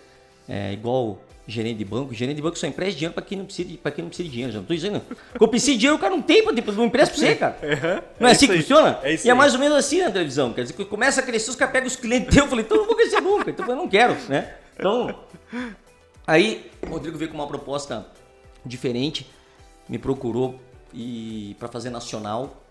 é 0.48 0.72
igual 0.72 1.22
gerente 1.46 1.76
de 1.76 1.84
banco. 1.84 2.14
Gerente 2.14 2.36
de 2.36 2.42
banco 2.42 2.58
só 2.58 2.66
empresta 2.66 2.94
dinheiro 2.94 3.12
para 3.12 3.22
quem 3.22 3.36
não 3.36 3.44
precisa 3.44 3.68
de, 3.68 3.76
para 3.76 3.92
quem 3.92 4.02
não 4.02 4.08
precisa 4.08 4.26
de 4.26 4.32
dinheiro. 4.32 4.50
Já 4.50 4.60
não 4.60 4.66
tô 4.66 4.72
dizendo. 4.72 5.02
Quando 5.36 5.50
precisa 5.50 5.72
de 5.72 5.78
dinheiro, 5.80 5.98
o 5.98 6.00
cara 6.00 6.16
não 6.16 6.22
tem 6.22 6.42
para 6.42 6.72
não 6.72 6.86
empresta 6.86 7.14
para 7.14 7.22
você, 7.22 7.36
cara. 7.36 7.58
Uhum. 7.62 8.02
Não 8.18 8.28
é, 8.28 8.30
é 8.30 8.34
assim 8.34 8.46
que 8.46 8.52
aí. 8.52 8.62
funciona? 8.62 8.98
É 9.02 9.14
e 9.14 9.28
é 9.28 9.34
mais 9.34 9.52
ou 9.52 9.60
menos 9.60 9.76
assim 9.76 10.00
na 10.00 10.10
televisão. 10.10 10.54
Quer 10.54 10.62
dizer, 10.62 10.72
que 10.72 10.86
começa 10.86 11.20
a 11.20 11.22
crescer, 11.22 11.50
os 11.50 11.56
caras 11.56 11.70
pegam 11.70 11.86
os 11.86 11.96
clientes 11.96 12.34
eu 12.34 12.48
falei, 12.48 12.64
então 12.64 12.78
eu 12.78 12.80
não 12.80 12.86
vou 12.86 12.96
crescer 12.96 13.20
nunca. 13.20 13.50
Então 13.50 13.66
eu 13.68 13.76
não 13.76 13.86
quero, 13.86 14.16
né? 14.30 14.54
Então, 14.74 15.20
aí 16.26 16.70
o 16.80 16.86
Rodrigo 16.86 17.18
veio 17.18 17.30
com 17.30 17.36
uma 17.36 17.46
proposta 17.46 18.06
diferente, 18.64 19.30
me 19.86 19.98
procurou 19.98 20.58
e 20.94 21.54
para 21.58 21.68
fazer 21.68 21.90
nacional, 21.90 22.64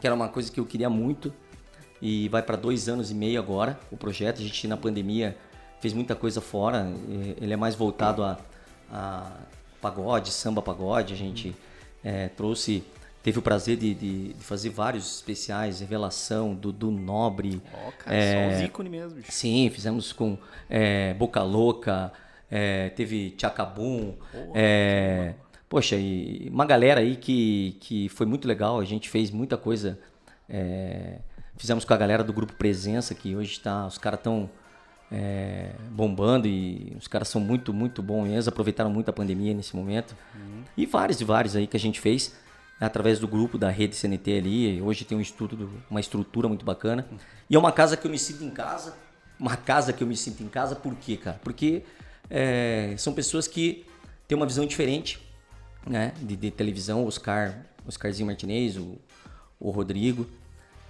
que 0.00 0.06
era 0.06 0.16
uma 0.16 0.30
coisa 0.30 0.50
que 0.50 0.58
eu 0.58 0.64
queria 0.64 0.88
muito. 0.88 1.30
E 2.00 2.28
vai 2.28 2.42
para 2.42 2.56
dois 2.56 2.88
anos 2.88 3.10
e 3.10 3.14
meio 3.14 3.40
agora 3.40 3.78
o 3.90 3.96
projeto. 3.96 4.40
A 4.40 4.42
gente 4.42 4.66
na 4.68 4.76
pandemia 4.76 5.36
fez 5.80 5.92
muita 5.92 6.14
coisa 6.14 6.40
fora. 6.40 6.92
Ele 7.40 7.52
é 7.52 7.56
mais 7.56 7.74
voltado 7.74 8.22
a, 8.22 8.38
a 8.90 9.30
pagode, 9.80 10.30
samba 10.30 10.62
pagode. 10.62 11.12
A 11.12 11.16
gente 11.16 11.54
é, 12.02 12.28
trouxe, 12.28 12.82
teve 13.22 13.38
o 13.38 13.42
prazer 13.42 13.76
de, 13.76 13.94
de, 13.94 14.32
de, 14.34 14.44
fazer 14.44 14.70
vários 14.70 15.16
especiais, 15.16 15.80
revelação 15.80 16.54
do, 16.54 16.72
do 16.72 16.90
Nobre. 16.90 17.60
Ó, 17.72 17.88
oh, 17.88 17.92
cara, 17.92 18.16
é, 18.16 18.50
só 18.50 18.56
os 18.56 18.62
ícones 18.64 18.90
mesmo. 18.90 19.22
Sim, 19.28 19.70
fizemos 19.70 20.12
com 20.12 20.38
é, 20.68 21.14
Boca 21.14 21.42
Louca, 21.42 22.12
é, 22.50 22.90
teve 22.90 23.30
Tchacabum. 23.30 24.14
Oh, 24.34 24.52
poxa, 25.68 25.96
e 25.96 26.48
uma 26.50 26.64
galera 26.64 27.00
aí 27.00 27.16
que, 27.16 27.76
que 27.80 28.08
foi 28.08 28.26
muito 28.26 28.46
legal. 28.48 28.80
A 28.80 28.84
gente 28.84 29.08
fez 29.08 29.30
muita 29.30 29.56
coisa. 29.56 29.98
É, 30.48 31.18
fizemos 31.56 31.84
com 31.84 31.94
a 31.94 31.96
galera 31.96 32.24
do 32.24 32.32
grupo 32.32 32.52
Presença, 32.54 33.14
que 33.14 33.34
hoje 33.34 33.52
está. 33.52 33.86
Os 33.86 33.98
caras 33.98 34.20
estão 34.20 34.50
é, 35.10 35.72
bombando 35.90 36.48
e 36.48 36.96
os 36.98 37.06
caras 37.06 37.28
são 37.28 37.40
muito, 37.40 37.72
muito 37.72 38.02
bons 38.02 38.48
aproveitaram 38.48 38.90
muito 38.90 39.08
a 39.08 39.12
pandemia 39.12 39.54
nesse 39.54 39.76
momento. 39.76 40.16
Uhum. 40.34 40.64
E 40.76 40.86
vários 40.86 41.20
e 41.20 41.24
vários 41.24 41.54
aí 41.54 41.66
que 41.66 41.76
a 41.76 41.80
gente 41.80 42.00
fez 42.00 42.34
através 42.80 43.18
do 43.18 43.28
grupo 43.28 43.56
da 43.56 43.70
rede 43.70 43.94
CNT 43.94 44.38
ali. 44.38 44.82
Hoje 44.82 45.04
tem 45.04 45.16
um 45.16 45.20
estudo, 45.20 45.70
uma 45.90 46.00
estrutura 46.00 46.48
muito 46.48 46.64
bacana. 46.64 47.06
Uhum. 47.10 47.18
E 47.48 47.56
é 47.56 47.58
uma 47.58 47.72
casa 47.72 47.96
que 47.96 48.06
eu 48.06 48.10
me 48.10 48.18
sinto 48.18 48.44
em 48.44 48.50
casa. 48.50 48.94
Uma 49.38 49.56
casa 49.56 49.92
que 49.92 50.02
eu 50.02 50.06
me 50.06 50.16
sinto 50.16 50.42
em 50.42 50.48
casa, 50.48 50.76
por 50.76 50.94
quê, 50.94 51.16
cara? 51.16 51.40
Porque 51.42 51.82
é, 52.30 52.94
são 52.96 53.12
pessoas 53.12 53.46
que 53.46 53.84
têm 54.28 54.36
uma 54.36 54.46
visão 54.46 54.64
diferente 54.64 55.20
né, 55.86 56.12
de, 56.20 56.36
de 56.36 56.50
televisão. 56.50 57.04
Oscar, 57.06 57.64
Oscarzinho 57.86 58.26
Martinez, 58.26 58.76
o, 58.76 58.96
o 59.58 59.70
Rodrigo, 59.70 60.26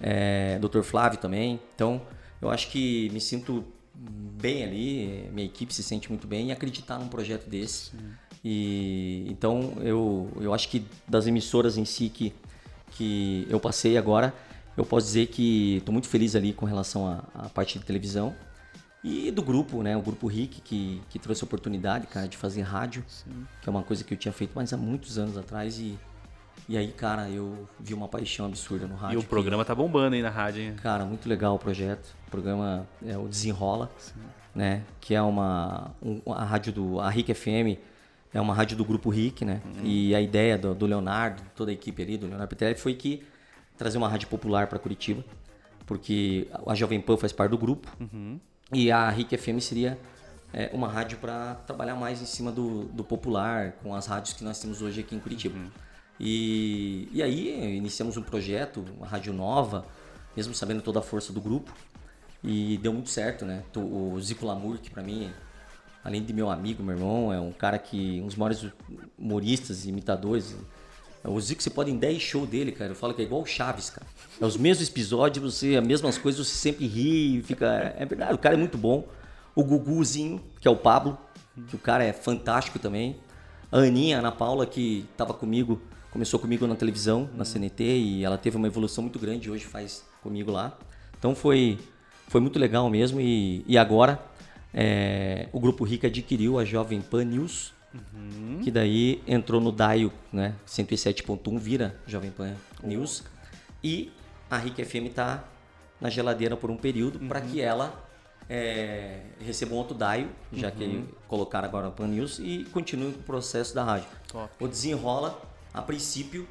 é, 0.07 0.59
Dr. 0.59 0.83
Flávio 0.83 1.17
também. 1.17 1.59
Então, 1.73 1.99
eu 2.39 2.51
acho 2.51 2.69
que 2.69 3.09
me 3.09 3.19
sinto 3.19 3.65
bem 3.95 4.63
ali, 4.63 5.29
minha 5.33 5.47
equipe 5.47 5.73
se 5.73 5.81
sente 5.81 6.09
muito 6.09 6.27
bem 6.27 6.49
e 6.49 6.51
acreditar 6.51 6.99
num 6.99 7.07
projeto 7.07 7.49
desse. 7.49 7.89
Sim. 7.89 7.97
E 8.43 9.25
então 9.27 9.73
eu, 9.81 10.31
eu 10.39 10.53
acho 10.53 10.69
que 10.69 10.85
das 11.07 11.25
emissoras 11.25 11.77
em 11.77 11.85
si 11.85 12.09
que, 12.09 12.31
que 12.91 13.47
eu 13.49 13.59
passei 13.59 13.97
agora, 13.97 14.31
eu 14.77 14.85
posso 14.85 15.07
dizer 15.07 15.27
que 15.27 15.77
estou 15.77 15.91
muito 15.91 16.07
feliz 16.07 16.35
ali 16.35 16.53
com 16.53 16.67
relação 16.67 17.07
à, 17.07 17.23
à, 17.33 17.49
parte 17.49 17.79
de 17.79 17.85
televisão. 17.85 18.35
E 19.03 19.31
do 19.31 19.41
grupo, 19.41 19.81
né? 19.81 19.95
O 19.95 20.01
grupo 20.01 20.27
RIC, 20.27 20.61
que, 20.61 21.01
que 21.09 21.19
trouxe 21.19 21.43
a 21.43 21.45
oportunidade, 21.45 22.07
cara, 22.07 22.27
de 22.27 22.37
fazer 22.37 22.61
rádio, 22.61 23.03
Sim. 23.07 23.45
que 23.61 23.69
é 23.69 23.71
uma 23.71 23.83
coisa 23.83 24.03
que 24.03 24.13
eu 24.13 24.17
tinha 24.17 24.31
feito 24.31 24.53
mais 24.55 24.73
há 24.73 24.77
muitos 24.77 25.17
anos 25.17 25.37
atrás 25.37 25.79
e 25.79 25.97
e 26.67 26.77
aí, 26.77 26.91
cara, 26.91 27.29
eu 27.29 27.67
vi 27.79 27.93
uma 27.93 28.07
paixão 28.07 28.47
absurda 28.47 28.87
no 28.87 28.95
rádio. 28.95 29.19
E 29.19 29.23
o 29.23 29.23
programa 29.23 29.63
que, 29.63 29.67
tá 29.67 29.75
bombando 29.75 30.15
aí 30.15 30.21
na 30.21 30.29
rádio, 30.29 30.63
hein? 30.63 30.75
Cara, 30.81 31.05
muito 31.05 31.29
legal 31.29 31.55
o 31.55 31.59
projeto. 31.59 32.15
O 32.27 32.31
programa 32.31 32.87
é 33.05 33.15
o 33.17 33.27
Desenrola, 33.27 33.91
Sim. 33.99 34.19
né? 34.53 34.83
Que 34.99 35.13
é 35.13 35.21
uma 35.21 35.91
um, 36.01 36.21
a 36.33 36.43
rádio 36.43 36.73
do 36.73 36.99
a 36.99 37.09
RIC 37.09 37.33
FM 37.33 37.79
é 38.33 38.41
uma 38.41 38.53
rádio 38.53 38.75
do 38.75 38.83
grupo 38.83 39.09
RIC, 39.09 39.45
né? 39.45 39.61
Uhum. 39.63 39.85
E 39.85 40.15
a 40.15 40.19
ideia 40.19 40.57
do, 40.57 40.73
do, 40.73 40.85
Leonardo, 40.85 41.41
toda 41.55 41.71
a 41.71 41.73
equipe 41.73 42.01
ali 42.01 42.17
do 42.17 42.27
Leonardo 42.27 42.49
Petrelli 42.49 42.75
foi 42.75 42.93
que 42.93 43.23
trazer 43.77 43.97
uma 43.97 44.09
rádio 44.09 44.27
popular 44.27 44.67
para 44.67 44.79
Curitiba, 44.79 45.23
porque 45.85 46.47
a 46.65 46.73
Jovem 46.75 46.99
Pan 46.99 47.15
faz 47.15 47.31
parte 47.31 47.51
do 47.51 47.57
grupo 47.57 47.95
uhum. 47.99 48.39
e 48.73 48.91
a 48.91 49.09
RIC 49.09 49.37
FM 49.37 49.59
seria 49.59 49.97
é, 50.51 50.69
uma 50.73 50.87
rádio 50.87 51.17
para 51.19 51.55
trabalhar 51.67 51.95
mais 51.95 52.21
em 52.21 52.25
cima 52.25 52.51
do, 52.51 52.85
do 52.85 53.03
popular, 53.03 53.73
com 53.83 53.93
as 53.93 54.07
rádios 54.07 54.33
que 54.33 54.43
nós 54.43 54.59
temos 54.59 54.81
hoje 54.81 54.99
aqui 54.99 55.15
em 55.15 55.19
Curitiba. 55.19 55.57
Uhum. 55.57 55.69
E, 56.19 57.09
e 57.11 57.21
aí 57.21 57.75
iniciamos 57.75 58.17
um 58.17 58.21
projeto, 58.21 58.85
uma 58.97 59.05
rádio 59.05 59.33
nova, 59.33 59.85
mesmo 60.35 60.53
sabendo 60.53 60.81
toda 60.81 60.99
a 60.99 61.01
força 61.01 61.33
do 61.33 61.41
grupo. 61.41 61.73
E 62.43 62.77
deu 62.77 62.93
muito 62.93 63.09
certo, 63.09 63.43
né? 63.43 63.63
O 63.75 64.19
Zico 64.19 64.45
Lamour, 64.45 64.77
que 64.77 64.89
para 64.89 65.01
mim, 65.01 65.31
além 66.03 66.23
de 66.23 66.31
meu 66.31 66.49
amigo, 66.49 66.83
meu 66.83 66.95
irmão, 66.95 67.33
é 67.33 67.39
um 67.39 67.51
cara 67.51 67.79
que. 67.79 68.21
um 68.21 68.27
dos 68.27 68.35
maiores 68.35 68.65
humoristas 69.17 69.85
e 69.85 69.89
imitadores. 69.89 70.55
O 71.23 71.41
Zico, 71.41 71.63
você 71.63 71.71
pode 71.71 71.89
em 71.89 71.97
10 71.97 72.21
shows 72.21 72.47
dele, 72.47 72.71
cara. 72.71 72.91
Eu 72.91 72.95
falo 72.95 73.15
que 73.15 73.21
é 73.23 73.25
igual 73.25 73.41
o 73.41 73.45
Chaves, 73.47 73.89
cara. 73.89 74.05
É 74.39 74.45
os 74.45 74.57
mesmos 74.57 74.87
episódios, 74.87 75.53
você, 75.53 75.75
as 75.75 75.85
mesmas 75.85 76.19
coisas, 76.19 76.45
você 76.45 76.55
sempre 76.55 76.85
ri, 76.85 77.41
fica. 77.41 77.95
É 77.97 78.05
verdade, 78.05 78.35
o 78.35 78.37
cara 78.37 78.53
é 78.53 78.57
muito 78.57 78.77
bom. 78.77 79.07
O 79.55 79.63
Guguzinho, 79.63 80.39
que 80.61 80.67
é 80.67 80.71
o 80.71 80.75
Pablo, 80.75 81.17
que 81.67 81.75
o 81.75 81.79
cara 81.79 82.03
é 82.03 82.13
fantástico 82.13 82.77
também. 82.77 83.15
A 83.71 83.79
Aninha, 83.79 84.17
a 84.17 84.19
Ana 84.19 84.31
Paula, 84.31 84.67
que 84.67 85.07
estava 85.11 85.33
comigo 85.33 85.81
começou 86.15 86.39
comigo 86.39 86.65
na 86.65 86.77
televisão, 86.77 87.29
na 87.35 87.43
CNT, 87.43 87.83
e 87.83 88.23
ela 88.23 88.37
teve 88.37 88.55
uma 88.55 88.67
evolução 88.67 89.01
muito 89.01 89.19
grande, 89.19 89.51
hoje 89.51 89.65
faz 89.65 90.01
comigo 90.23 90.49
lá. 90.49 90.77
Então 91.19 91.35
foi, 91.35 91.77
foi 92.29 92.39
muito 92.39 92.57
legal 92.57 92.89
mesmo. 92.89 93.19
E, 93.19 93.65
e 93.67 93.77
agora 93.77 94.17
é, 94.73 95.49
o 95.51 95.59
Grupo 95.59 95.83
Rica 95.83 96.07
adquiriu 96.07 96.57
a 96.57 96.63
Jovem 96.63 97.01
Pan 97.01 97.25
News, 97.25 97.73
uhum. 97.93 98.61
que 98.63 98.71
daí 98.71 99.21
entrou 99.27 99.59
no 99.59 99.73
DAIO, 99.73 100.09
né? 100.31 100.55
107.1 100.65 101.59
vira 101.59 101.99
Jovem 102.07 102.31
Pan 102.31 102.53
News. 102.81 103.21
E 103.83 104.09
a 104.49 104.57
Rica 104.57 104.85
FM 104.85 105.07
está 105.07 105.43
na 105.99 106.09
geladeira 106.09 106.55
por 106.55 106.71
um 106.71 106.77
período 106.77 107.19
uhum. 107.19 107.27
para 107.27 107.41
que 107.41 107.59
ela 107.59 107.93
é, 108.49 109.19
receba 109.45 109.75
um 109.75 109.77
outro 109.77 109.93
DAIO, 109.93 110.29
já 110.53 110.69
uhum. 110.69 110.75
que 110.75 111.03
colocaram 111.27 111.67
agora 111.67 111.87
a 111.89 111.91
Pan 111.91 112.07
News, 112.07 112.39
e 112.39 112.65
continue 112.71 113.11
com 113.11 113.19
o 113.19 113.23
processo 113.23 113.75
da 113.75 113.83
rádio. 113.83 114.07
Top. 114.29 114.49
O 114.63 114.65
desenrola 114.69 115.53
a 115.75 115.81
princípio, 115.81 116.47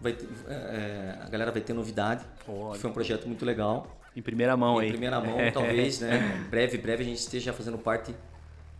vai 0.00 0.12
ter, 0.12 0.28
é, 0.48 0.52
é, 0.52 1.18
a 1.20 1.28
galera 1.28 1.50
vai 1.50 1.60
ter 1.60 1.72
novidade. 1.72 2.24
Olha. 2.46 2.78
Foi 2.78 2.88
um 2.88 2.92
projeto 2.92 3.26
muito 3.26 3.44
legal. 3.44 3.98
Em 4.14 4.22
primeira 4.22 4.56
mão 4.56 4.76
em 4.76 4.82
aí. 4.82 4.88
Em 4.88 4.92
primeira 4.92 5.20
mão, 5.20 5.38
talvez, 5.52 6.00
né? 6.00 6.46
Breve, 6.48 6.78
breve 6.78 7.02
a 7.02 7.06
gente 7.06 7.18
esteja 7.18 7.52
fazendo 7.52 7.78
parte 7.78 8.14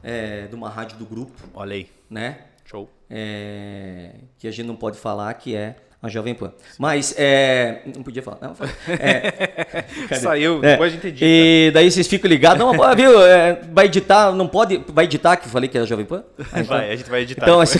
é, 0.03 0.47
de 0.47 0.55
uma 0.55 0.69
rádio 0.69 0.99
do 0.99 1.05
grupo. 1.05 1.33
Olha 1.55 1.75
aí. 1.75 1.91
Né? 2.09 2.39
Show. 2.65 2.89
É, 3.11 4.13
que 4.39 4.47
a 4.47 4.51
gente 4.51 4.67
não 4.67 4.77
pode 4.77 4.99
falar 4.99 5.35
que 5.35 5.55
é 5.55 5.77
a 6.03 6.09
Jovem 6.09 6.35
Pan. 6.35 6.53
Mas, 6.79 7.15
é, 7.17 7.83
não 7.95 8.03
podia 8.03 8.23
falar. 8.23 8.39
Não, 8.41 8.57
é, 8.99 10.15
Saiu, 10.19 10.59
é, 10.59 10.73
depois 10.73 10.93
a 10.93 10.95
gente 10.97 11.07
edita. 11.07 11.25
E 11.25 11.71
daí 11.73 11.91
vocês 11.91 12.09
ficam 12.09 12.29
ligados. 12.29 12.59
Não, 12.59 12.73
viu? 12.97 13.23
É, 13.25 13.61
vai 13.73 13.87
editar, 13.87 14.33
não 14.33 14.49
pode. 14.49 14.85
Vai 14.89 15.05
editar 15.05 15.37
que 15.37 15.47
eu 15.47 15.51
falei 15.51 15.69
que 15.69 15.77
era 15.77 15.87
Jovem 15.87 16.05
Pan? 16.05 16.25
Aí, 16.53 16.63
vai, 16.65 16.93
a 16.93 16.97
gente 16.97 17.09
vai 17.09 17.23
editar. 17.23 17.45
Então, 17.45 17.61
assim, 17.61 17.79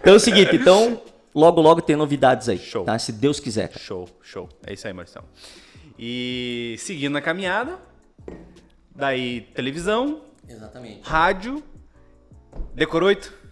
então 0.00 0.12
é 0.12 0.16
o 0.16 0.20
seguinte, 0.20 0.56
então 0.56 1.00
logo, 1.36 1.60
logo 1.60 1.82
tem 1.82 1.94
novidades 1.94 2.48
aí. 2.48 2.58
Show. 2.58 2.84
Tá? 2.84 2.98
Se 2.98 3.12
Deus 3.12 3.38
quiser. 3.38 3.68
Cara. 3.68 3.80
Show, 3.80 4.08
show. 4.22 4.48
É 4.66 4.72
isso 4.72 4.86
aí, 4.86 4.92
Marcelo. 4.92 5.26
E 5.98 6.74
seguindo 6.78 7.16
a 7.16 7.20
caminhada, 7.20 7.78
daí 8.94 9.42
televisão. 9.54 10.22
Exatamente. 10.48 11.00
Rádio. 11.02 11.62
Decoroito. 12.74 13.46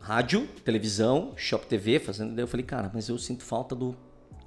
Rádio, 0.00 0.46
televisão, 0.64 1.32
Shop 1.36 1.66
TV, 1.66 1.98
fazendo. 1.98 2.32
Daí 2.32 2.44
eu 2.44 2.46
falei, 2.46 2.64
cara, 2.64 2.88
mas 2.94 3.08
eu 3.08 3.18
sinto 3.18 3.42
falta 3.42 3.74
do 3.74 3.96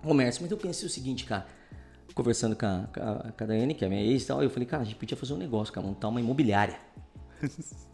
comércio. 0.02 0.42
Mas 0.42 0.50
eu 0.50 0.58
pensei 0.58 0.88
o 0.88 0.90
seguinte, 0.90 1.26
cara, 1.26 1.46
conversando 2.16 2.56
com 2.56 2.66
a, 2.66 2.88
com 2.94 3.02
a, 3.02 3.32
com 3.34 3.44
a 3.44 3.48
Daiane, 3.48 3.74
que 3.74 3.84
é 3.84 3.90
minha 3.90 4.02
ex 4.02 4.24
e 4.24 4.28
tal, 4.28 4.42
eu 4.42 4.50
falei, 4.50 4.66
cara, 4.66 4.84
a 4.84 4.86
gente 4.86 4.96
podia 4.96 5.18
fazer 5.18 5.34
um 5.34 5.38
negócio, 5.38 5.74
cara, 5.74 5.86
montar 5.86 6.08
uma 6.08 6.22
imobiliária. 6.22 6.80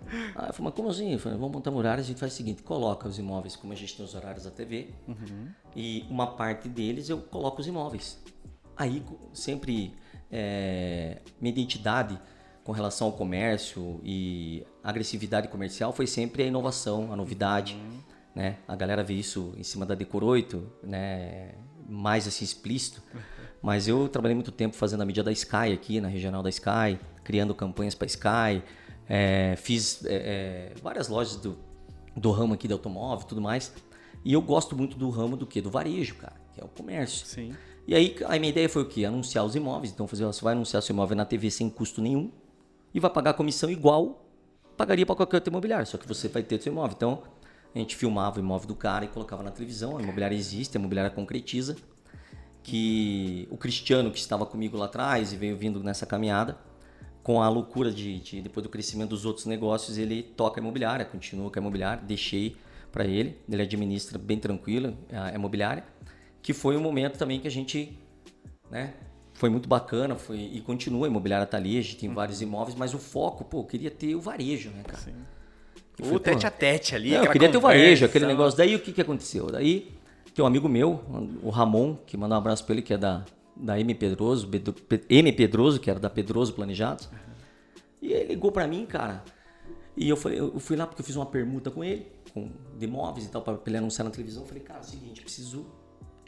Ah, 0.34 0.48
eu 0.48 0.52
falei, 0.52 0.64
mas 0.70 0.74
como 0.74 0.88
assim? 0.88 1.12
Eu 1.12 1.18
falei, 1.18 1.38
vamos 1.38 1.54
montar 1.54 1.70
uma 1.70 1.78
horário, 1.78 2.02
a 2.02 2.06
gente 2.06 2.20
faz 2.20 2.32
o 2.32 2.36
seguinte, 2.36 2.62
coloca 2.62 3.08
os 3.08 3.18
imóveis 3.18 3.56
como 3.56 3.72
a 3.72 3.76
gente 3.76 3.96
tem 3.96 4.04
os 4.04 4.14
horários 4.14 4.44
da 4.44 4.50
TV 4.50 4.90
uhum. 5.08 5.48
e 5.74 6.04
uma 6.10 6.26
parte 6.26 6.68
deles 6.68 7.08
eu 7.08 7.18
coloco 7.18 7.60
os 7.60 7.66
imóveis. 7.66 8.22
Aí 8.76 9.02
sempre 9.32 9.94
é, 10.30 11.18
minha 11.40 11.52
identidade 11.52 12.18
com 12.66 12.72
relação 12.72 13.06
ao 13.06 13.12
comércio 13.12 14.00
e 14.02 14.66
agressividade 14.82 15.48
comercial 15.48 15.92
foi 15.92 16.06
sempre 16.06 16.42
a 16.42 16.46
inovação, 16.46 17.12
a 17.12 17.16
novidade, 17.16 17.74
uhum. 17.74 17.98
né? 18.34 18.56
A 18.66 18.74
galera 18.74 19.04
vê 19.04 19.14
isso 19.14 19.54
em 19.56 19.62
cima 19.62 19.86
da 19.86 19.94
Decor 19.94 20.24
8, 20.24 20.72
né? 20.82 21.54
Mais 21.88 22.26
assim 22.26 22.44
explícito. 22.44 23.00
Mas 23.62 23.86
eu 23.88 24.08
trabalhei 24.08 24.34
muito 24.34 24.50
tempo 24.50 24.74
fazendo 24.74 25.02
a 25.02 25.06
mídia 25.06 25.22
da 25.22 25.32
Sky 25.32 25.72
aqui, 25.72 26.00
na 26.00 26.08
regional 26.08 26.42
da 26.42 26.50
Sky, 26.50 26.98
criando 27.22 27.54
campanhas 27.54 27.94
para 27.94 28.06
Sky, 28.06 28.62
é, 29.08 29.54
fiz 29.56 30.04
é, 30.04 30.14
é, 30.14 30.80
várias 30.82 31.08
lojas 31.08 31.36
do, 31.36 31.58
do 32.16 32.30
ramo 32.30 32.54
aqui 32.54 32.66
de 32.66 32.72
automóvel 32.72 33.24
e 33.24 33.28
tudo 33.28 33.40
mais. 33.40 33.72
E 34.24 34.32
eu 34.32 34.42
gosto 34.42 34.76
muito 34.76 34.96
do 34.96 35.08
ramo 35.10 35.36
do 35.36 35.46
que? 35.46 35.60
Do 35.60 35.70
varejo, 35.70 36.16
cara, 36.16 36.34
que 36.52 36.60
é 36.60 36.64
o 36.64 36.68
comércio. 36.68 37.26
Sim. 37.26 37.54
E 37.86 37.94
aí 37.94 38.16
a 38.24 38.38
minha 38.38 38.50
ideia 38.50 38.68
foi 38.68 38.82
o 38.82 38.86
quê? 38.86 39.04
Anunciar 39.04 39.44
os 39.44 39.54
imóveis. 39.54 39.92
Então 39.92 40.06
fazer, 40.06 40.24
você 40.24 40.42
vai 40.42 40.54
anunciar 40.54 40.82
seu 40.82 40.92
imóvel 40.92 41.16
na 41.16 41.24
TV 41.24 41.50
sem 41.50 41.70
custo 41.70 42.02
nenhum 42.02 42.30
e 42.92 42.98
vai 42.98 43.10
pagar 43.10 43.30
a 43.30 43.34
comissão 43.34 43.70
igual 43.70 44.26
pagaria 44.76 45.06
para 45.06 45.16
qualquer 45.16 45.36
outro 45.36 45.50
imobiliário, 45.50 45.86
só 45.86 45.96
que 45.96 46.06
você 46.06 46.28
vai 46.28 46.42
ter 46.42 46.60
seu 46.60 46.72
imóvel. 46.72 46.94
Então 46.96 47.22
a 47.74 47.78
gente 47.78 47.96
filmava 47.96 48.36
o 48.36 48.40
imóvel 48.40 48.68
do 48.68 48.74
cara 48.74 49.04
e 49.04 49.08
colocava 49.08 49.42
na 49.42 49.50
televisão. 49.50 49.96
A 49.96 50.02
imobiliária 50.02 50.34
existe, 50.34 50.76
a 50.76 50.80
imobiliária 50.80 51.10
concretiza. 51.10 51.76
Que 52.62 53.46
o 53.48 53.56
Cristiano, 53.56 54.10
que 54.10 54.18
estava 54.18 54.44
comigo 54.44 54.76
lá 54.76 54.86
atrás 54.86 55.32
e 55.32 55.36
veio 55.36 55.56
vindo 55.56 55.82
nessa 55.84 56.04
caminhada, 56.04 56.58
com 57.26 57.42
a 57.42 57.48
loucura 57.48 57.90
de, 57.90 58.20
de, 58.20 58.40
depois 58.40 58.62
do 58.62 58.70
crescimento 58.70 59.08
dos 59.08 59.24
outros 59.24 59.46
negócios, 59.46 59.98
ele 59.98 60.22
toca 60.22 60.60
a 60.60 60.62
imobiliária, 60.62 61.04
continua 61.04 61.50
com 61.50 61.58
a 61.58 61.60
imobiliária, 61.60 62.00
deixei 62.00 62.54
para 62.92 63.04
ele, 63.04 63.36
ele 63.50 63.62
administra 63.62 64.16
bem 64.16 64.38
tranquilo 64.38 64.96
a 65.12 65.34
imobiliária, 65.34 65.82
que 66.40 66.52
foi 66.52 66.76
um 66.76 66.80
momento 66.80 67.18
também 67.18 67.40
que 67.40 67.48
a 67.48 67.50
gente, 67.50 67.98
né, 68.70 68.94
foi 69.32 69.50
muito 69.50 69.68
bacana, 69.68 70.14
foi 70.14 70.38
e 70.38 70.60
continua, 70.60 71.08
a 71.08 71.10
imobiliária 71.10 71.44
tá 71.44 71.56
ali, 71.56 71.76
a 71.76 71.82
gente 71.82 71.96
tem 71.96 72.08
uhum. 72.08 72.14
vários 72.14 72.40
imóveis, 72.40 72.76
mas 72.78 72.94
o 72.94 72.98
foco, 72.98 73.44
pô, 73.44 73.58
eu 73.58 73.64
queria 73.64 73.90
ter 73.90 74.14
o 74.14 74.20
varejo, 74.20 74.70
né, 74.70 74.84
cara? 74.86 75.02
Sim. 75.02 75.14
o 76.08 76.20
tete 76.20 76.46
a 76.46 76.50
tete 76.52 76.94
ali, 76.94 77.10
não, 77.10 77.24
eu 77.24 77.32
queria 77.32 77.50
ter 77.50 77.58
o 77.58 77.60
varejo, 77.60 78.04
aquele 78.06 78.26
negócio. 78.26 78.56
Daí 78.56 78.76
o 78.76 78.78
que 78.78 78.92
que 78.92 79.00
aconteceu? 79.00 79.46
Daí 79.46 79.92
tem 80.32 80.44
um 80.44 80.46
amigo 80.46 80.68
meu, 80.68 81.02
o 81.42 81.50
Ramon, 81.50 81.96
que 82.06 82.16
manda 82.16 82.36
um 82.36 82.38
abraço 82.38 82.64
para 82.64 82.74
ele, 82.74 82.82
que 82.82 82.94
é 82.94 82.96
da 82.96 83.24
da 83.56 83.80
M 83.80 83.94
Pedroso, 83.94 84.48
M 85.08 85.32
Pedroso, 85.32 85.80
que 85.80 85.90
era 85.90 85.98
da 85.98 86.10
Pedroso 86.10 86.52
Planejados. 86.52 87.08
E 88.00 88.12
ele 88.12 88.34
ligou 88.34 88.52
para 88.52 88.66
mim, 88.66 88.84
cara. 88.84 89.24
E 89.96 90.08
eu 90.08 90.16
falei, 90.16 90.38
eu 90.38 90.58
fui 90.60 90.76
lá 90.76 90.86
porque 90.86 91.00
eu 91.00 91.06
fiz 91.06 91.16
uma 91.16 91.24
permuta 91.24 91.70
com 91.70 91.82
ele, 91.82 92.06
com 92.34 92.50
de 92.76 92.84
imóveis 92.84 93.26
e 93.26 93.30
tal, 93.30 93.40
para 93.40 93.58
ele 93.66 93.78
anunciar 93.78 94.04
na 94.04 94.10
televisão. 94.10 94.42
Eu 94.42 94.46
falei, 94.46 94.62
cara, 94.62 94.80
é 94.80 94.82
o 94.82 94.84
seguinte, 94.84 95.22
preciso 95.22 95.66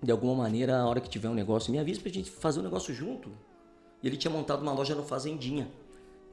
de 0.02 0.10
alguma 0.10 0.34
maneira, 0.34 0.78
a 0.78 0.86
hora 0.86 1.00
que 1.00 1.08
tiver 1.08 1.28
um 1.28 1.34
negócio, 1.34 1.70
me 1.70 1.78
avisa 1.78 2.00
pra 2.00 2.10
gente 2.10 2.30
fazer 2.30 2.60
o 2.60 2.62
um 2.62 2.64
negócio 2.64 2.94
junto. 2.94 3.30
E 4.02 4.06
ele 4.06 4.16
tinha 4.16 4.32
montado 4.32 4.62
uma 4.62 4.72
loja 4.72 4.94
no 4.94 5.02
Fazendinha, 5.02 5.68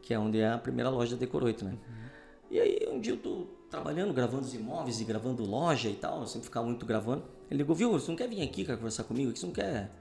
que 0.02 0.14
é 0.14 0.20
onde 0.20 0.39
é 0.39 0.52
a 0.52 0.58
primeira 0.58 0.89
loja 0.89 1.16
da 1.16 1.20
Decor 1.20 1.43
8, 1.43 1.66
né? 1.66 1.72
Uhum. 1.72 2.06
E 2.52 2.60
aí 2.60 2.88
um 2.89 3.00
dia 3.00 3.14
eu 3.14 3.18
tô 3.18 3.48
trabalhando, 3.70 4.14
gravando 4.14 4.43
os 4.43 4.54
imóveis 4.54 5.02
e 5.02 5.04
gravando 5.04 5.43
loja 5.43 5.89
e 5.89 5.96
tal, 5.96 6.22
eu 6.22 6.28
sempre 6.28 6.46
ficava 6.46 6.66
muito 6.66 6.86
gravando. 6.86 7.24
Ele 7.50 7.58
ligou, 7.58 7.76
viu, 7.76 7.91
você 7.91 8.10
não 8.10 8.16
quer 8.16 8.30
vir 8.30 8.41
aqui, 8.41 8.64
cara, 8.64 8.78
conversar 8.78 9.04
comigo? 9.04 9.36
Você 9.36 9.46
não 9.46 9.54
quer 9.54 9.91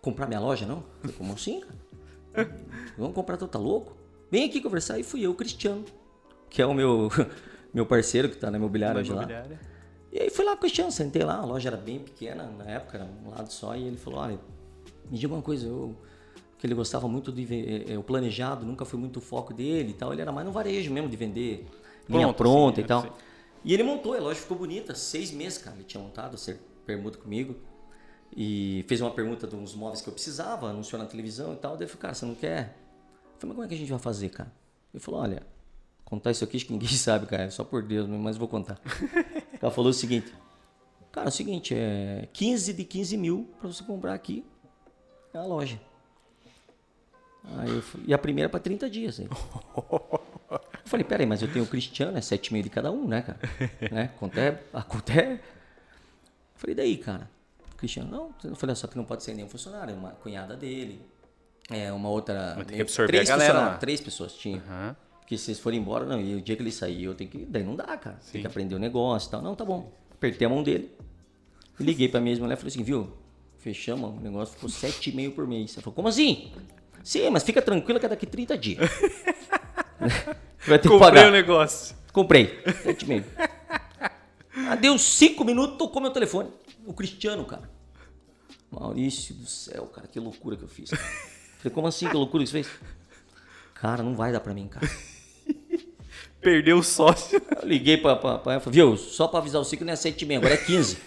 comprar 0.00 0.26
minha 0.26 0.40
loja, 0.40 0.66
não? 0.66 0.76
Eu 0.76 1.00
falei, 1.00 1.16
como 1.16 1.32
assim, 1.32 1.60
cara? 1.60 2.50
Vamos 2.96 3.14
comprar, 3.14 3.36
tu 3.36 3.46
tá 3.46 3.58
louco? 3.58 3.96
Vem 4.30 4.44
aqui 4.44 4.60
conversar. 4.60 4.98
E 4.98 5.02
fui 5.02 5.22
eu, 5.22 5.30
o 5.30 5.34
Cristiano, 5.34 5.84
que 6.50 6.60
é 6.60 6.66
o 6.66 6.74
meu, 6.74 7.08
meu 7.72 7.86
parceiro 7.86 8.28
que 8.28 8.36
tá 8.36 8.50
na 8.50 8.58
imobiliária 8.58 9.02
de 9.02 9.12
lá. 9.12 9.26
E 10.12 10.20
aí 10.20 10.30
fui 10.30 10.44
lá 10.44 10.52
com 10.52 10.58
o 10.58 10.60
Cristiano, 10.60 10.90
sentei 10.90 11.22
lá, 11.22 11.36
a 11.36 11.44
loja 11.44 11.68
era 11.68 11.76
bem 11.76 11.98
pequena 11.98 12.44
na 12.44 12.64
época, 12.64 12.98
era 12.98 13.06
um 13.06 13.30
lado 13.30 13.52
só, 13.52 13.76
e 13.76 13.82
ele 13.82 13.96
falou, 13.96 14.20
olha, 14.20 14.38
me 15.10 15.18
diga 15.18 15.34
uma 15.34 15.42
coisa, 15.42 15.66
eu 15.66 15.94
que 16.58 16.66
ele 16.66 16.74
gostava 16.74 17.06
muito 17.06 17.30
de 17.30 17.44
ver, 17.44 17.90
é, 17.90 17.98
o 17.98 18.02
planejado, 18.02 18.64
nunca 18.64 18.84
foi 18.84 18.98
muito 18.98 19.18
o 19.18 19.20
foco 19.20 19.52
dele 19.52 19.90
e 19.90 19.92
tal, 19.92 20.12
ele 20.12 20.22
era 20.22 20.32
mais 20.32 20.46
no 20.46 20.52
varejo 20.52 20.90
mesmo, 20.90 21.08
de 21.08 21.16
vender 21.16 21.66
linha 22.08 22.32
pronta 22.32 22.76
sim, 22.76 22.82
e 22.82 22.84
tal. 22.84 23.16
E 23.64 23.74
ele 23.74 23.82
montou, 23.82 24.14
a 24.14 24.18
loja 24.18 24.40
ficou 24.40 24.56
bonita, 24.56 24.94
seis 24.94 25.30
meses, 25.30 25.58
cara, 25.58 25.76
ele 25.76 25.84
tinha 25.84 26.02
montado, 26.02 26.38
ser 26.38 26.60
permuta 26.86 27.18
comigo. 27.18 27.56
E 28.36 28.84
fez 28.86 29.00
uma 29.00 29.10
pergunta 29.10 29.46
de 29.46 29.56
uns 29.56 29.74
móveis 29.74 30.02
que 30.02 30.08
eu 30.08 30.12
precisava, 30.12 30.68
anunciou 30.68 31.00
na 31.00 31.08
televisão 31.08 31.54
e 31.54 31.56
tal. 31.56 31.74
Daí 31.74 31.86
eu 31.86 31.88
falei, 31.88 32.02
cara, 32.02 32.14
você 32.14 32.26
não 32.26 32.34
quer? 32.34 32.76
Eu 33.34 33.40
falei, 33.40 33.48
mas 33.48 33.54
como 33.54 33.64
é 33.64 33.68
que 33.68 33.74
a 33.74 33.78
gente 33.78 33.88
vai 33.88 33.98
fazer, 33.98 34.28
cara? 34.28 34.52
Ele 34.92 35.02
falou, 35.02 35.20
olha, 35.20 35.42
contar 36.04 36.32
isso 36.32 36.44
aqui 36.44 36.58
acho 36.58 36.66
que 36.66 36.72
ninguém 36.72 36.88
sabe, 36.92 37.24
cara, 37.26 37.50
só 37.50 37.64
por 37.64 37.82
Deus, 37.82 38.06
mas 38.06 38.36
vou 38.36 38.46
contar. 38.46 38.78
Ela 39.60 39.70
falou 39.70 39.90
o 39.90 39.94
seguinte, 39.94 40.34
cara, 41.10 41.28
é 41.28 41.30
o 41.30 41.32
seguinte, 41.32 41.74
é 41.74 42.28
15 42.34 42.74
de 42.74 42.84
15 42.84 43.16
mil 43.16 43.48
para 43.58 43.72
você 43.72 43.82
comprar 43.82 44.12
aqui 44.12 44.44
na 45.32 45.46
loja. 45.46 45.80
Aí 47.56 47.70
eu 47.70 47.80
falei, 47.80 48.06
e 48.08 48.12
a 48.12 48.18
primeira 48.18 48.50
para 48.50 48.60
30 48.60 48.90
dias. 48.90 49.18
Aí. 49.18 49.28
Eu 50.48 50.90
falei, 50.90 51.04
peraí, 51.04 51.26
mas 51.26 51.42
eu 51.42 51.52
tenho 51.52 51.64
o 51.64 51.68
Cristiano, 51.68 52.16
é 52.16 52.20
7,5 52.20 52.62
de 52.62 52.70
cada 52.70 52.92
um, 52.92 53.08
né, 53.08 53.20
cara? 53.20 53.40
né? 53.90 54.12
Conta 54.20 54.40
é, 54.40 54.62
a 54.72 54.82
conta 54.84 55.12
é... 55.12 55.32
Eu 55.32 55.40
falei, 56.54 56.76
daí, 56.76 56.96
cara? 56.96 57.28
Cristiano, 57.76 58.10
não. 58.10 58.50
Eu 58.50 58.56
falei, 58.56 58.74
só 58.74 58.86
que 58.86 58.96
não 58.96 59.04
pode 59.04 59.22
ser 59.22 59.34
nenhum 59.34 59.48
funcionário, 59.48 59.94
é 59.94 59.96
uma 59.96 60.10
cunhada 60.10 60.56
dele, 60.56 61.00
é 61.70 61.92
uma 61.92 62.08
outra... 62.08 62.54
Tem 62.66 62.76
que 62.76 62.82
absorver 62.82 63.08
três 63.12 63.30
a 63.30 63.36
galera. 63.36 63.76
Três 63.78 64.00
pessoas 64.00 64.32
tinham. 64.34 64.60
Aham. 64.60 64.96
Porque 65.20 65.36
se 65.36 65.50
eles 65.50 65.60
forem 65.60 65.80
embora, 65.80 66.04
não, 66.06 66.20
e 66.20 66.36
o 66.36 66.40
dia 66.40 66.54
que 66.54 66.62
ele 66.62 66.70
sair, 66.70 67.02
eu 67.02 67.12
tenho 67.12 67.28
que. 67.28 67.38
Daí 67.38 67.64
não 67.64 67.74
dá, 67.74 67.96
cara. 67.96 68.16
Tem 68.30 68.40
que 68.40 68.46
aprender 68.46 68.76
o 68.76 68.78
negócio 68.78 69.26
e 69.26 69.30
tal. 69.32 69.42
Não, 69.42 69.56
tá 69.56 69.64
bom. 69.64 69.92
Apertei 70.12 70.46
a 70.46 70.48
mão 70.48 70.62
dele. 70.62 70.88
Liguei 71.80 72.08
pra 72.08 72.20
mesma 72.20 72.44
mulher 72.44 72.54
e 72.54 72.56
falei 72.58 72.72
assim, 72.72 72.84
viu? 72.84 73.12
Fechamos, 73.58 74.16
o 74.16 74.20
negócio 74.20 74.54
ficou 74.54 74.70
7,5 74.70 75.34
por 75.34 75.44
mês. 75.44 75.72
Ela 75.74 75.82
falou, 75.82 75.96
como 75.96 76.06
assim? 76.06 76.52
Sim, 77.02 77.28
mas 77.30 77.42
fica 77.42 77.60
tranquila 77.60 77.98
que 77.98 78.06
é 78.06 78.08
daqui 78.08 78.24
30 78.24 78.56
dias. 78.56 78.88
Vai 80.64 80.78
ter 80.78 80.82
que 80.82 80.88
Comprei 80.88 80.98
pagar. 80.98 81.28
o 81.28 81.32
negócio. 81.32 81.96
Comprei. 82.12 82.62
7,5. 82.64 83.24
Ah, 84.68 84.76
deu 84.76 84.96
5 84.96 85.44
minutos, 85.44 85.76
tocou 85.76 86.00
meu 86.00 86.12
telefone. 86.12 86.50
O 86.86 86.94
Cristiano, 86.94 87.44
cara. 87.44 87.68
Maurício 88.70 89.34
do 89.34 89.46
céu, 89.46 89.86
cara, 89.86 90.06
que 90.06 90.18
loucura 90.18 90.56
que 90.56 90.62
eu 90.62 90.68
fiz. 90.68 90.90
Falei, 91.58 91.74
como 91.74 91.86
assim, 91.86 92.08
que 92.08 92.16
loucura 92.16 92.44
que 92.44 92.50
você 92.50 92.62
fez? 92.62 92.74
Cara, 93.74 94.02
não 94.02 94.14
vai 94.14 94.32
dar 94.32 94.40
pra 94.40 94.54
mim, 94.54 94.68
cara. 94.68 94.88
Perdeu 96.40 96.78
o 96.78 96.82
sócio. 96.82 97.40
Eu 97.60 97.68
liguei 97.68 97.96
pra, 97.96 98.16
pra, 98.16 98.38
pra 98.38 98.52
ela, 98.54 98.60
falei, 98.60 98.74
viu, 98.74 98.96
só 98.96 99.26
pra 99.26 99.40
avisar 99.40 99.60
o 99.60 99.64
ciclo 99.64 99.84
não 99.84 99.92
é 99.92 99.96
7 99.96 100.24
mil, 100.24 100.38
agora 100.38 100.54
é 100.54 100.58
15. 100.58 100.98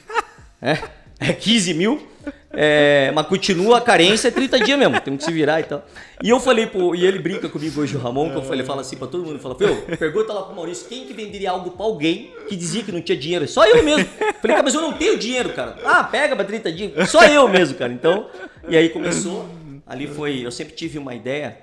é, 0.61 0.75
é 1.19 1.33
15 1.33 1.73
mil, 1.73 2.07
é, 2.51 3.11
mas 3.13 3.27
continua 3.27 3.77
a 3.77 3.81
carência, 3.81 4.29
é 4.29 4.31
30 4.31 4.59
dias 4.61 4.79
mesmo, 4.79 4.99
temos 5.01 5.19
que 5.19 5.25
se 5.25 5.31
virar 5.31 5.59
e 5.59 5.63
tal. 5.63 5.85
E 6.23 6.29
eu 6.29 6.39
falei, 6.39 6.65
pro, 6.65 6.95
e 6.95 7.05
ele 7.05 7.19
brinca 7.19 7.47
comigo 7.47 7.81
hoje, 7.81 7.95
o 7.95 7.99
Ramon, 7.99 8.29
que 8.29 8.37
eu 8.37 8.41
falei, 8.41 8.65
fala 8.65 8.81
assim 8.81 8.95
pra 8.95 9.07
todo 9.07 9.25
mundo, 9.25 9.39
fala, 9.39 9.55
viu, 9.55 9.75
pergunta 9.97 10.33
lá 10.33 10.43
pro 10.43 10.55
Maurício, 10.55 10.87
quem 10.87 11.05
que 11.05 11.13
venderia 11.13 11.51
algo 11.51 11.71
pra 11.71 11.85
alguém 11.85 12.31
que 12.47 12.55
dizia 12.55 12.83
que 12.83 12.91
não 12.91 13.01
tinha 13.01 13.17
dinheiro? 13.17 13.47
Só 13.47 13.65
eu 13.65 13.83
mesmo. 13.83 14.05
Falei, 14.05 14.55
cara, 14.55 14.63
mas 14.63 14.73
eu 14.73 14.81
não 14.81 14.93
tenho 14.93 15.17
dinheiro, 15.17 15.53
cara. 15.53 15.77
Ah, 15.85 16.03
pega 16.03 16.35
pra 16.35 16.45
30 16.45 16.71
dias. 16.71 17.09
Só 17.09 17.23
eu 17.25 17.47
mesmo, 17.47 17.77
cara. 17.77 17.93
Então, 17.93 18.27
e 18.67 18.75
aí 18.75 18.89
começou, 18.89 19.47
ali 19.85 20.07
foi, 20.07 20.45
eu 20.45 20.51
sempre 20.51 20.73
tive 20.73 20.97
uma 20.97 21.13
ideia 21.13 21.57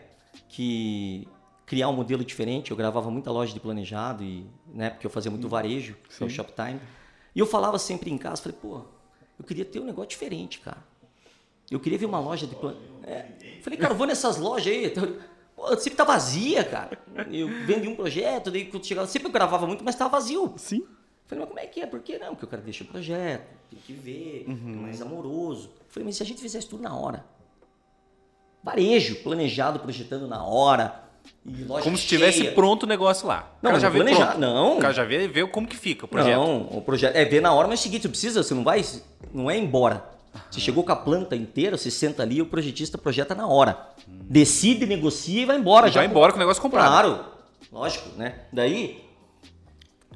que 0.48 1.26
criar 1.66 1.88
um 1.88 1.92
modelo 1.92 2.24
diferente. 2.24 2.70
Eu 2.70 2.76
gravava 2.76 3.10
muita 3.10 3.30
loja 3.30 3.52
de 3.52 3.60
planejado 3.60 4.22
e, 4.22 4.46
né, 4.72 4.90
porque 4.90 5.06
eu 5.06 5.10
fazia 5.10 5.30
muito 5.30 5.48
varejo, 5.48 5.96
é 6.20 6.24
o 6.24 6.30
Shoptime. 6.30 6.80
E 7.34 7.40
eu 7.40 7.46
falava 7.46 7.78
sempre 7.78 8.10
em 8.10 8.16
casa, 8.16 8.40
falei, 8.40 8.56
pô, 8.60 8.82
eu 9.38 9.44
queria 9.44 9.64
ter 9.64 9.80
um 9.80 9.84
negócio 9.84 10.10
diferente, 10.10 10.60
cara. 10.60 10.82
Eu 11.70 11.80
queria 11.80 11.98
ver 11.98 12.06
uma 12.06 12.20
loja 12.20 12.46
de 12.46 12.54
plano. 12.54 12.80
Falei, 13.62 13.78
cara, 13.78 13.92
eu 13.92 13.96
vou 13.96 14.06
nessas 14.06 14.36
lojas 14.36 14.72
aí. 14.72 14.92
Pô, 15.54 15.76
sempre 15.76 15.96
tá 15.96 16.04
vazia, 16.04 16.62
cara. 16.62 16.98
Eu 17.30 17.48
vendi 17.66 17.88
um 17.88 17.96
projeto, 17.96 18.50
daí 18.50 18.66
quando 18.66 18.86
chegava, 18.86 19.08
sempre 19.08 19.28
eu 19.28 19.32
gravava 19.32 19.66
muito, 19.66 19.82
mas 19.82 19.96
tava 19.96 20.10
vazio. 20.10 20.54
Sim. 20.56 20.86
Falei, 21.26 21.40
mas 21.40 21.48
como 21.48 21.58
é 21.58 21.66
que 21.66 21.80
é? 21.80 21.86
Por 21.86 22.00
que 22.00 22.18
não? 22.18 22.28
Porque 22.28 22.44
o 22.44 22.48
cara 22.48 22.62
deixa 22.62 22.84
o 22.84 22.86
projeto, 22.86 23.48
tem 23.68 23.80
que 23.80 23.92
ver, 23.92 24.44
é 24.48 24.52
mais 24.52 25.02
amoroso. 25.02 25.72
Falei, 25.88 26.06
mas 26.06 26.16
se 26.16 26.22
a 26.22 26.26
gente 26.26 26.40
fizesse 26.40 26.68
tudo 26.68 26.82
na 26.82 26.94
hora? 26.94 27.24
Varejo, 28.62 29.16
planejado, 29.22 29.80
projetando 29.80 30.28
na 30.28 30.44
hora. 30.44 31.05
Como 31.82 31.96
se 31.96 32.04
cheia. 32.04 32.30
tivesse 32.30 32.50
pronto 32.54 32.82
o 32.84 32.86
negócio 32.86 33.26
lá. 33.26 33.56
Não, 33.62 33.70
o 33.70 33.72
cara 33.74 33.80
já 33.80 33.88
vê 33.88 33.98
planejar- 33.98 34.26
pronto. 34.28 34.40
não. 34.40 34.76
O 34.78 34.80
cara 34.80 34.94
já 34.94 35.04
vê, 35.04 35.28
vê 35.28 35.46
como 35.46 35.66
que 35.66 35.76
fica 35.76 36.04
o 36.04 36.08
projeto. 36.08 36.36
Não, 36.36 36.62
o 36.62 36.80
projeto 36.82 37.14
é 37.16 37.24
ver 37.24 37.40
na 37.40 37.52
hora, 37.52 37.68
mas 37.68 37.78
é 37.78 37.80
o 37.80 37.82
seguinte, 37.84 38.02
você 38.02 38.08
precisa, 38.08 38.42
você 38.42 38.54
não 38.54 38.64
vai, 38.64 38.84
não 39.32 39.50
é 39.50 39.56
embora. 39.56 40.04
Você 40.50 40.60
chegou 40.60 40.84
com 40.84 40.92
a 40.92 40.96
planta 40.96 41.34
inteira, 41.34 41.78
você 41.78 41.90
senta 41.90 42.22
ali, 42.22 42.42
o 42.42 42.46
projetista 42.46 42.98
projeta 42.98 43.34
na 43.34 43.46
hora. 43.46 43.78
Decide, 44.06 44.84
negocia 44.86 45.42
e 45.42 45.46
vai 45.46 45.56
embora. 45.56 45.88
E 45.88 45.90
vai 45.92 46.04
embora 46.06 46.32
com 46.32 46.36
o 46.36 46.40
negócio 46.40 46.60
comprado. 46.62 46.88
Claro, 46.90 47.24
lógico, 47.72 48.10
né? 48.18 48.40
Daí, 48.52 49.02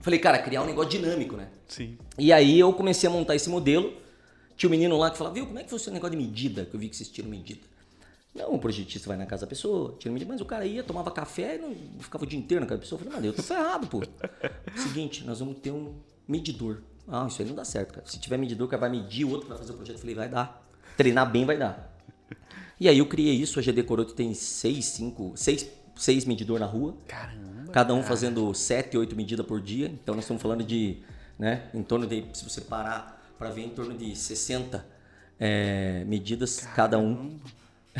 falei, 0.00 0.18
cara, 0.18 0.38
criar 0.38 0.62
um 0.62 0.66
negócio 0.66 0.90
dinâmico, 0.90 1.36
né? 1.36 1.48
Sim. 1.68 1.96
E 2.18 2.32
aí 2.32 2.58
eu 2.61 2.72
comecei 2.72 3.08
a 3.08 3.12
montar 3.12 3.34
esse 3.34 3.48
modelo. 3.48 3.92
Tinha 4.56 4.68
um 4.68 4.72
menino 4.72 4.98
lá 4.98 5.11
que 5.11 5.16
falava, 5.16 5.34
viu, 5.34 5.46
como 5.46 5.58
é 5.58 5.62
que 5.64 5.70
funciona 5.70 5.92
o 5.92 5.94
negócio 5.94 6.18
de 6.18 6.22
medida? 6.22 6.66
Que 6.66 6.74
eu 6.76 6.80
vi 6.80 6.88
que 6.90 6.96
vocês 6.96 7.08
tiram 7.08 7.30
medida. 7.30 7.61
Não, 8.35 8.55
o 8.55 8.59
projetista 8.59 9.09
vai 9.09 9.16
na 9.16 9.26
casa 9.26 9.45
da 9.45 9.49
pessoa, 9.49 9.97
tira 9.99 10.12
medida, 10.12 10.31
mas 10.31 10.41
o 10.41 10.45
cara 10.45 10.64
ia, 10.64 10.85
tomava 10.85 11.11
café 11.11 11.57
e 11.57 11.59
não 11.59 11.74
ficava 11.99 12.24
o 12.24 12.26
dia 12.26 12.39
inteiro 12.39 12.61
na 12.61 12.66
casa 12.66 12.78
da 12.78 12.83
pessoa. 12.83 13.01
Eu 13.01 13.05
falei, 13.05 13.16
mas 13.16 13.24
eu 13.24 13.33
tô 13.33 13.43
ferrado, 13.43 13.87
pô. 13.89 14.03
Seguinte, 14.76 15.24
nós 15.24 15.41
vamos 15.41 15.59
ter 15.59 15.72
um 15.72 15.95
medidor. 16.28 16.83
Ah, 17.09 17.26
isso 17.28 17.43
aí 17.43 17.49
não 17.49 17.57
dá 17.57 17.64
certo, 17.64 17.95
cara. 17.95 18.07
Se 18.07 18.20
tiver 18.20 18.37
medidor, 18.37 18.68
o 18.68 18.70
cara 18.70 18.83
vai 18.83 18.91
medir, 18.91 19.24
o 19.24 19.31
outro 19.31 19.49
vai 19.49 19.59
fazer 19.59 19.72
o 19.72 19.74
projeto. 19.74 19.97
Eu 19.97 20.01
falei, 20.01 20.14
vai 20.14 20.28
dar. 20.28 20.64
Treinar 20.97 21.31
bem 21.31 21.45
vai 21.45 21.59
dar. 21.59 21.99
E 22.78 22.89
aí 22.89 22.99
eu 22.99 23.07
criei 23.07 23.35
isso, 23.35 23.59
a 23.59 23.62
GD 23.62 23.83
Coroto 23.83 24.14
tem 24.14 24.33
seis, 24.33 24.87
cinco, 24.87 25.33
seis, 25.35 25.68
seis 25.97 26.24
medidor 26.24 26.61
na 26.61 26.66
rua. 26.66 26.97
Caramba. 27.09 27.51
Cada 27.72 27.95
um 27.95 28.03
fazendo 28.03 28.53
7, 28.55 28.97
8 28.97 29.14
medidas 29.14 29.47
por 29.47 29.61
dia. 29.61 29.87
Então 29.87 30.14
nós 30.14 30.24
estamos 30.24 30.43
falando 30.43 30.64
de, 30.64 30.99
né, 31.39 31.68
em 31.74 31.83
torno 31.83 32.07
de, 32.07 32.24
se 32.33 32.43
você 32.43 32.61
parar 32.61 33.20
para 33.39 33.51
ver, 33.51 33.62
em 33.62 33.70
torno 33.70 33.97
de 33.97 34.14
60 34.16 34.85
é, 35.39 36.05
medidas 36.05 36.66
cada 36.74 36.99
um 36.99 37.39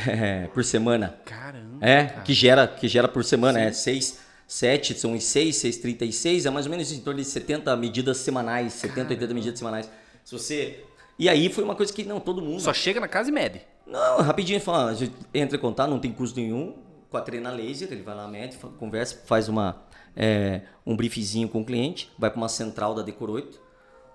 é, 0.09 0.47
por 0.49 0.65
semana. 0.65 1.15
Caramba. 1.25 1.79
É, 1.81 2.05
que 2.25 2.33
gera, 2.33 2.67
que 2.67 2.87
gera 2.89 3.09
por 3.09 3.25
semana. 3.25 3.61
É 3.61 3.73
6, 3.73 4.19
7, 4.47 4.95
são 4.99 5.13
os 5.15 5.25
6, 5.25 5.57
6, 5.57 5.77
36, 5.79 6.47
é 6.47 6.51
mais 6.51 6.67
ou 6.67 6.71
menos 6.71 6.91
em 6.93 7.01
torno 7.01 7.21
de 7.21 7.27
70 7.27 7.77
medidas 7.77 8.17
semanais, 8.19 8.73
70, 8.75 9.11
80 9.15 9.35
medidas 9.35 9.59
semanais. 9.59 9.91
Se 10.25 10.33
você. 10.33 10.85
E 11.19 11.29
aí 11.29 11.49
foi 11.53 11.63
uma 11.65 11.75
coisa 11.75 11.93
que, 11.93 12.05
não, 12.05 12.19
todo 12.19 12.41
mundo. 12.43 12.61
Só 12.61 12.73
chega 12.73 12.99
na 13.01 13.09
casa 13.09 13.29
e 13.29 13.33
mede. 13.33 13.61
Não, 13.87 14.19
rapidinho, 14.19 14.61
fala, 14.61 14.91
a 14.91 14.95
gente 14.95 15.13
entra 15.35 15.57
em 15.57 15.61
contato, 15.61 15.91
não 15.91 15.99
tem 15.99 16.13
custo 16.13 16.39
nenhum, 16.39 16.77
com 17.11 17.17
a 17.17 17.21
treina 17.21 17.51
laser, 17.51 17.89
ele 17.91 18.03
vai 18.03 18.15
lá, 18.15 18.29
mede, 18.29 18.57
conversa, 18.79 19.19
faz 19.27 19.49
uma, 19.49 19.83
é, 20.17 20.63
um 20.87 20.97
briefzinho 20.97 21.49
com 21.49 21.61
o 21.61 21.65
cliente, 21.65 22.09
vai 22.17 22.31
para 22.31 22.37
uma 22.37 22.49
central 22.49 22.95
da 22.95 23.03
Decor 23.03 23.29
8, 23.29 23.61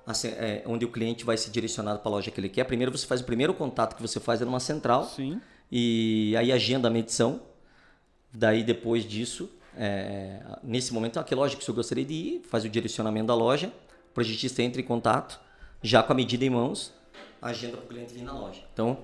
a 0.07 0.13
ce- 0.13 0.29
é, 0.29 0.63
onde 0.65 0.85
o 0.85 0.89
cliente 0.89 1.25
vai 1.25 1.35
ser 1.35 1.49
direcionado 1.51 1.99
para 1.99 2.09
a 2.09 2.11
loja 2.13 2.31
que 2.31 2.39
ele 2.39 2.47
quer. 2.47 2.63
Primeiro 2.63 2.89
você 2.97 3.05
faz 3.05 3.19
o 3.19 3.25
primeiro 3.25 3.53
contato 3.53 3.95
que 3.97 4.01
você 4.01 4.17
faz 4.19 4.41
é 4.41 4.45
numa 4.45 4.61
central, 4.61 5.03
Sim. 5.03 5.41
E 5.71 6.35
aí 6.37 6.51
agenda 6.51 6.87
a 6.87 6.91
medição. 6.91 7.41
Daí 8.33 8.63
depois 8.63 9.05
disso, 9.05 9.49
é, 9.77 10.41
nesse 10.63 10.93
momento, 10.93 11.19
ah, 11.19 11.23
que 11.23 11.33
loja 11.33 11.55
que 11.55 11.61
o 11.61 11.65
senhor 11.65 11.75
gostaria 11.75 12.05
de 12.05 12.13
ir, 12.13 12.41
faz 12.49 12.65
o 12.65 12.69
direcionamento 12.69 13.27
da 13.27 13.35
loja, 13.35 13.67
o 14.09 14.13
projetista 14.13 14.61
entra 14.61 14.81
em 14.81 14.83
contato, 14.83 15.39
já 15.81 16.03
com 16.03 16.13
a 16.13 16.15
medida 16.15 16.43
em 16.43 16.49
mãos, 16.49 16.93
agenda 17.41 17.77
para 17.77 17.85
o 17.85 17.87
cliente 17.87 18.13
vir 18.13 18.23
na 18.23 18.33
loja. 18.33 18.61
Então, 18.73 18.97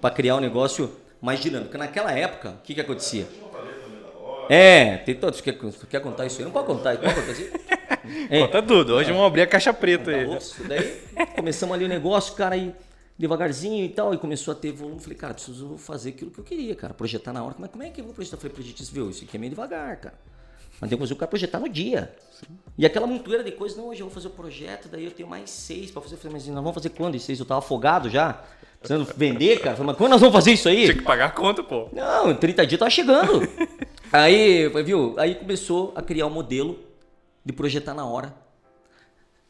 para 0.00 0.14
criar 0.14 0.36
um 0.36 0.40
negócio 0.40 0.94
mais 1.20 1.40
dinâmico. 1.40 1.76
Naquela 1.76 2.12
época, 2.12 2.50
o 2.50 2.62
que, 2.62 2.74
que 2.74 2.80
acontecia? 2.80 3.26
É, 4.48 4.96
tem 4.98 5.14
todos. 5.14 5.40
Quer, 5.40 5.56
quer 5.88 6.00
contar 6.00 6.26
isso 6.26 6.38
aí? 6.38 6.44
Não 6.44 6.50
pode 6.50 6.66
contar, 6.66 6.96
pode 6.96 7.14
contar 7.14 7.32
isso 7.32 7.42
aí? 7.42 8.28
É. 8.30 8.40
Conta 8.44 8.62
tudo. 8.62 8.94
Hoje 8.94 9.12
vamos 9.12 9.26
abrir 9.26 9.42
a 9.42 9.46
caixa 9.46 9.72
preta 9.72 10.10
aí. 10.10 10.26
daí 10.66 11.26
começamos 11.36 11.74
ali 11.74 11.84
o 11.84 11.88
negócio, 11.88 12.34
cara, 12.34 12.56
aí 12.56 12.74
devagarzinho 13.20 13.84
e 13.84 13.88
tal, 13.90 14.14
e 14.14 14.18
começou 14.18 14.52
a 14.52 14.54
ter 14.54 14.72
volume. 14.72 14.98
Falei, 14.98 15.16
cara, 15.16 15.34
preciso 15.34 15.76
fazer 15.76 16.10
aquilo 16.10 16.30
que 16.30 16.38
eu 16.38 16.44
queria, 16.44 16.74
cara, 16.74 16.94
projetar 16.94 17.34
na 17.34 17.44
hora. 17.44 17.54
Mas 17.58 17.70
como 17.70 17.84
é 17.84 17.90
que 17.90 18.00
eu 18.00 18.04
vou 18.06 18.14
projetar? 18.14 18.38
Falei, 18.38 18.54
projetista, 18.54 18.94
viu, 18.94 19.10
isso 19.10 19.24
aqui 19.24 19.36
é 19.36 19.40
meio 19.40 19.50
devagar, 19.50 19.94
cara. 19.98 20.14
Mas 20.80 20.88
tem 20.88 20.96
que 20.96 21.04
fazer 21.04 21.12
o 21.12 21.16
cara 21.16 21.28
projetar 21.28 21.60
no 21.60 21.68
dia. 21.68 22.14
E 22.78 22.86
aquela 22.86 23.06
montoeira 23.06 23.44
de 23.44 23.52
coisas, 23.52 23.76
não, 23.76 23.88
hoje 23.88 24.00
eu 24.00 24.06
vou 24.06 24.14
fazer 24.14 24.28
o 24.28 24.30
projeto, 24.30 24.88
daí 24.88 25.04
eu 25.04 25.10
tenho 25.10 25.28
mais 25.28 25.50
seis 25.50 25.90
pra 25.90 26.00
fazer. 26.00 26.14
Eu 26.14 26.18
falei, 26.18 26.32
mas 26.32 26.46
nós 26.46 26.56
vamos 26.56 26.72
fazer 26.72 26.88
quando? 26.88 27.14
E 27.14 27.20
seis? 27.20 27.38
Eu 27.38 27.44
tava 27.44 27.58
afogado 27.58 28.08
já, 28.08 28.42
precisando 28.78 29.06
vender, 29.14 29.60
cara. 29.60 29.76
Falei, 29.76 29.88
mas 29.88 29.96
quando 29.98 30.12
nós 30.12 30.20
vamos 30.22 30.34
fazer 30.34 30.52
isso 30.52 30.66
aí? 30.70 30.86
Tinha 30.86 30.96
que 30.96 31.02
pagar 31.02 31.26
a 31.26 31.30
conta, 31.30 31.62
pô. 31.62 31.90
Não, 31.92 32.30
em 32.30 32.36
30 32.36 32.66
dias 32.66 32.78
tava 32.78 32.90
chegando. 32.90 33.46
aí, 34.10 34.66
viu? 34.82 35.14
Aí 35.18 35.34
começou 35.34 35.92
a 35.94 36.00
criar 36.00 36.26
um 36.26 36.30
modelo 36.30 36.78
de 37.44 37.52
projetar 37.52 37.92
na 37.92 38.06
hora 38.06 38.34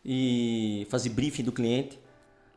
e 0.04 0.88
fazer 0.90 1.10
briefing 1.10 1.44
do 1.44 1.52
cliente, 1.52 2.00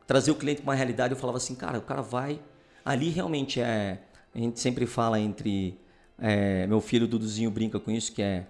trazer 0.06 0.30
o 0.30 0.34
cliente 0.34 0.62
para 0.62 0.70
uma 0.70 0.74
realidade. 0.74 1.14
Eu 1.14 1.18
falava 1.18 1.38
assim, 1.38 1.54
cara, 1.54 1.78
o 1.78 1.82
cara 1.82 2.02
vai. 2.02 2.40
Ali 2.84 3.10
realmente 3.10 3.60
é. 3.60 4.00
A 4.34 4.38
gente 4.38 4.60
sempre 4.60 4.86
fala 4.86 5.18
entre. 5.18 5.78
é, 6.18 6.66
meu 6.66 6.80
filho 6.80 7.06
Duduzinho 7.06 7.50
brinca 7.50 7.78
com 7.78 7.90
isso, 7.90 8.12
que 8.12 8.22
é, 8.22 8.46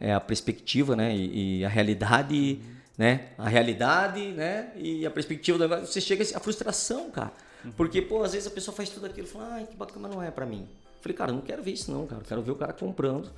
é 0.00 0.12
a 0.12 0.20
perspectiva, 0.20 0.96
né? 0.96 1.14
E, 1.14 1.60
e 1.60 1.64
a 1.64 1.68
realidade, 1.68 2.60
né? 2.96 3.28
A 3.38 3.48
realidade, 3.48 4.32
né? 4.32 4.72
E 4.76 5.06
a 5.06 5.10
perspectiva 5.10 5.58
do 5.58 5.62
negócio. 5.68 5.86
Você 5.86 6.00
chega 6.00 6.24
a 6.36 6.40
frustração, 6.40 7.10
cara. 7.10 7.32
Porque, 7.76 8.00
pô, 8.00 8.22
às 8.22 8.32
vezes 8.32 8.46
a 8.46 8.50
pessoa 8.50 8.74
faz 8.74 8.88
tudo 8.88 9.06
aquilo 9.06 9.26
e 9.26 9.30
fala, 9.30 9.54
ai, 9.54 9.66
que 9.66 9.76
bacana, 9.76 10.06
mas 10.06 10.16
não 10.16 10.22
é 10.22 10.30
para 10.30 10.46
mim. 10.46 10.68
Eu 10.96 11.02
falei, 11.02 11.16
cara, 11.16 11.30
eu 11.30 11.34
não 11.36 11.42
quero 11.42 11.62
ver 11.62 11.72
isso 11.72 11.90
não, 11.90 12.06
cara. 12.06 12.22
Eu 12.22 12.26
quero 12.26 12.42
ver 12.42 12.50
o 12.52 12.56
cara 12.56 12.72
comprando. 12.72 13.30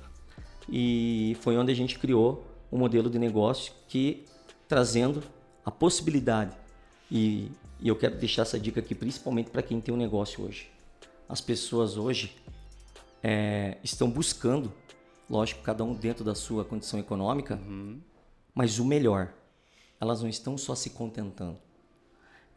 E 0.69 1.35
foi 1.41 1.57
onde 1.57 1.71
a 1.71 1.75
gente 1.75 1.97
criou 1.97 2.45
um 2.71 2.77
modelo 2.77 3.09
de 3.09 3.17
negócio 3.19 3.73
que 3.87 4.25
trazendo 4.67 5.23
a 5.65 5.69
possibilidade 5.69 6.55
E, 7.11 7.51
e 7.81 7.87
eu 7.87 7.95
quero 7.95 8.15
deixar 8.15 8.43
essa 8.43 8.59
dica 8.59 8.79
aqui, 8.79 8.93
principalmente 8.93 9.49
para 9.49 9.63
quem 9.63 9.81
tem 9.81 9.93
um 9.93 9.97
negócio 9.97 10.45
hoje. 10.45 10.69
As 11.27 11.41
pessoas 11.41 11.97
hoje 11.97 12.35
é, 13.23 13.77
estão 13.83 14.09
buscando, 14.09 14.71
lógico, 15.27 15.63
cada 15.63 15.83
um 15.83 15.95
dentro 15.95 16.23
da 16.23 16.35
sua 16.35 16.63
condição 16.63 16.99
econômica, 16.99 17.55
uhum. 17.55 17.99
mas 18.53 18.77
o 18.77 18.85
melhor. 18.85 19.33
Elas 19.99 20.21
não 20.21 20.29
estão 20.29 20.57
só 20.57 20.75
se 20.75 20.91
contentando, 20.91 21.57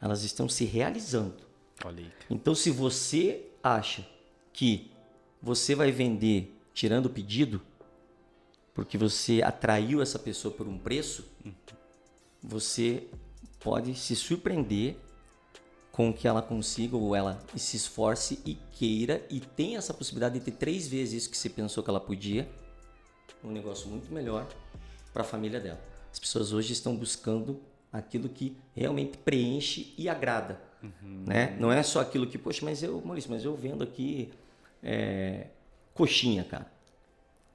elas 0.00 0.24
estão 0.24 0.48
se 0.48 0.64
realizando. 0.64 1.42
Então, 2.30 2.54
se 2.54 2.70
você 2.70 3.46
acha 3.62 4.06
que 4.52 4.90
você 5.42 5.74
vai 5.74 5.90
vender 5.90 6.58
tirando 6.72 7.06
o 7.06 7.10
pedido, 7.10 7.60
porque 8.74 8.98
você 8.98 9.42
atraiu 9.42 10.02
essa 10.02 10.18
pessoa 10.18 10.52
por 10.52 10.66
um 10.66 10.78
preço, 10.78 11.24
você 12.42 13.06
pode 13.60 13.94
se 13.94 14.16
surpreender 14.16 14.96
com 15.94 16.12
que 16.12 16.26
ela 16.26 16.42
consiga 16.42 16.96
ou 16.96 17.14
ela 17.14 17.38
se 17.54 17.76
esforce 17.76 18.40
e 18.44 18.58
queira 18.72 19.24
e 19.30 19.38
tenha 19.38 19.78
essa 19.78 19.94
possibilidade 19.94 20.40
de 20.40 20.44
ter 20.44 20.50
três 20.50 20.88
vezes 20.88 21.22
isso 21.22 21.30
que 21.30 21.38
você 21.38 21.48
pensou 21.48 21.84
que 21.84 21.88
ela 21.88 22.00
podia, 22.00 22.50
um 23.44 23.52
negócio 23.52 23.88
muito 23.88 24.12
melhor 24.12 24.44
para 25.12 25.22
a 25.22 25.24
família 25.24 25.60
dela. 25.60 25.80
As 26.10 26.18
pessoas 26.18 26.52
hoje 26.52 26.72
estão 26.72 26.96
buscando 26.96 27.60
aquilo 27.92 28.28
que 28.28 28.56
realmente 28.74 29.16
preenche 29.18 29.94
e 29.96 30.08
agrada, 30.08 30.60
uhum. 30.82 31.22
né? 31.28 31.56
Não 31.60 31.70
é 31.70 31.80
só 31.84 32.00
aquilo 32.00 32.26
que, 32.26 32.38
poxa, 32.38 32.64
mas 32.64 32.82
eu, 32.82 33.00
Maurício, 33.04 33.30
mas 33.30 33.44
eu 33.44 33.54
vendo 33.54 33.84
aqui 33.84 34.32
é, 34.82 35.46
coxinha, 35.94 36.42
cara. 36.42 36.66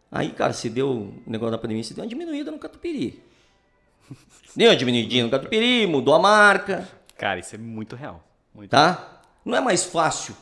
Aí, 0.09 0.31
cara, 0.31 0.53
se 0.53 0.69
deu 0.69 0.89
o 0.89 1.23
negócio 1.27 1.51
da 1.51 1.57
pandemia, 1.57 1.83
se 1.83 1.93
deu 1.93 2.05
uma 2.05 2.09
diminuída 2.09 2.51
no 2.51 2.57
catupiry. 2.57 3.21
deu 4.55 4.69
uma 4.69 4.77
diminuidinha 4.77 5.25
no 5.25 5.29
catupiry, 5.29 5.85
mudou 5.85 6.15
a 6.15 6.19
marca. 6.19 6.87
Cara, 7.17 7.37
isso 7.41 7.53
é 7.53 7.57
muito 7.57 7.97
real. 7.97 8.28
Muito 8.53 8.69
tá? 8.69 9.21
Não 9.45 9.57
é 9.57 9.61
mais 9.61 9.83
fácil, 9.83 10.35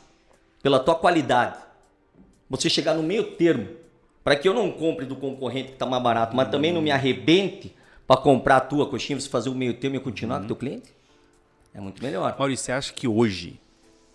pela 0.62 0.80
tua 0.80 0.96
qualidade, 0.96 1.58
você 2.50 2.70
chegar 2.70 2.94
no 2.94 3.04
meio 3.04 3.32
termo, 3.32 3.70
para 4.24 4.36
que 4.36 4.48
eu 4.48 4.54
não 4.54 4.72
compre 4.72 5.06
do 5.06 5.16
concorrente 5.16 5.70
que 5.70 5.74
está 5.74 5.86
mais 5.86 6.02
barato, 6.02 6.36
mas 6.36 6.50
também 6.50 6.74
não 6.74 6.82
me 6.82 6.92
arrebente 6.92 7.74
para 8.06 8.20
comprar 8.20 8.58
a 8.58 8.62
tua 8.62 8.88
coxinha, 8.88 9.20
você 9.20 9.30
fazer 9.30 9.50
o 9.50 9.56
meio 9.56 9.74
termo 9.74 9.98
e 9.98 10.00
continuar 10.00 10.36
uhum. 10.36 10.42
com 10.42 10.46
o 10.46 10.48
teu 10.48 10.56
cliente? 10.56 10.94
É 11.74 11.80
muito 11.80 12.02
melhor. 12.02 12.36
Maurício, 12.38 12.66
você 12.66 12.72
acha 12.72 12.94
que 12.94 13.08
hoje 13.08 13.60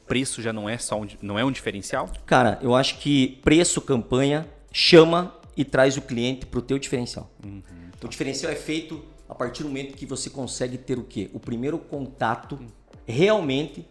preço 0.06 0.42
já 0.42 0.52
não 0.52 0.68
é 0.68 0.76
só 0.76 1.00
um, 1.00 1.06
não 1.22 1.38
é 1.38 1.44
um 1.44 1.50
diferencial? 1.50 2.10
Cara, 2.26 2.58
eu 2.60 2.74
acho 2.74 2.98
que 2.98 3.38
preço, 3.42 3.80
campanha, 3.80 4.46
chama 4.72 5.34
e 5.56 5.64
traz 5.64 5.96
o 5.96 6.02
cliente 6.02 6.44
para 6.44 6.58
o 6.58 6.62
teu 6.62 6.78
diferencial. 6.78 7.30
Uhum. 7.44 7.62
O 8.02 8.08
diferencial 8.08 8.52
é 8.52 8.56
feito 8.56 9.02
a 9.28 9.34
partir 9.34 9.62
do 9.62 9.68
momento 9.68 9.94
que 9.94 10.04
você 10.04 10.28
consegue 10.28 10.76
ter 10.76 10.98
o 10.98 11.04
quê? 11.04 11.30
O 11.32 11.40
primeiro 11.40 11.78
contato 11.78 12.58
realmente 13.06 13.86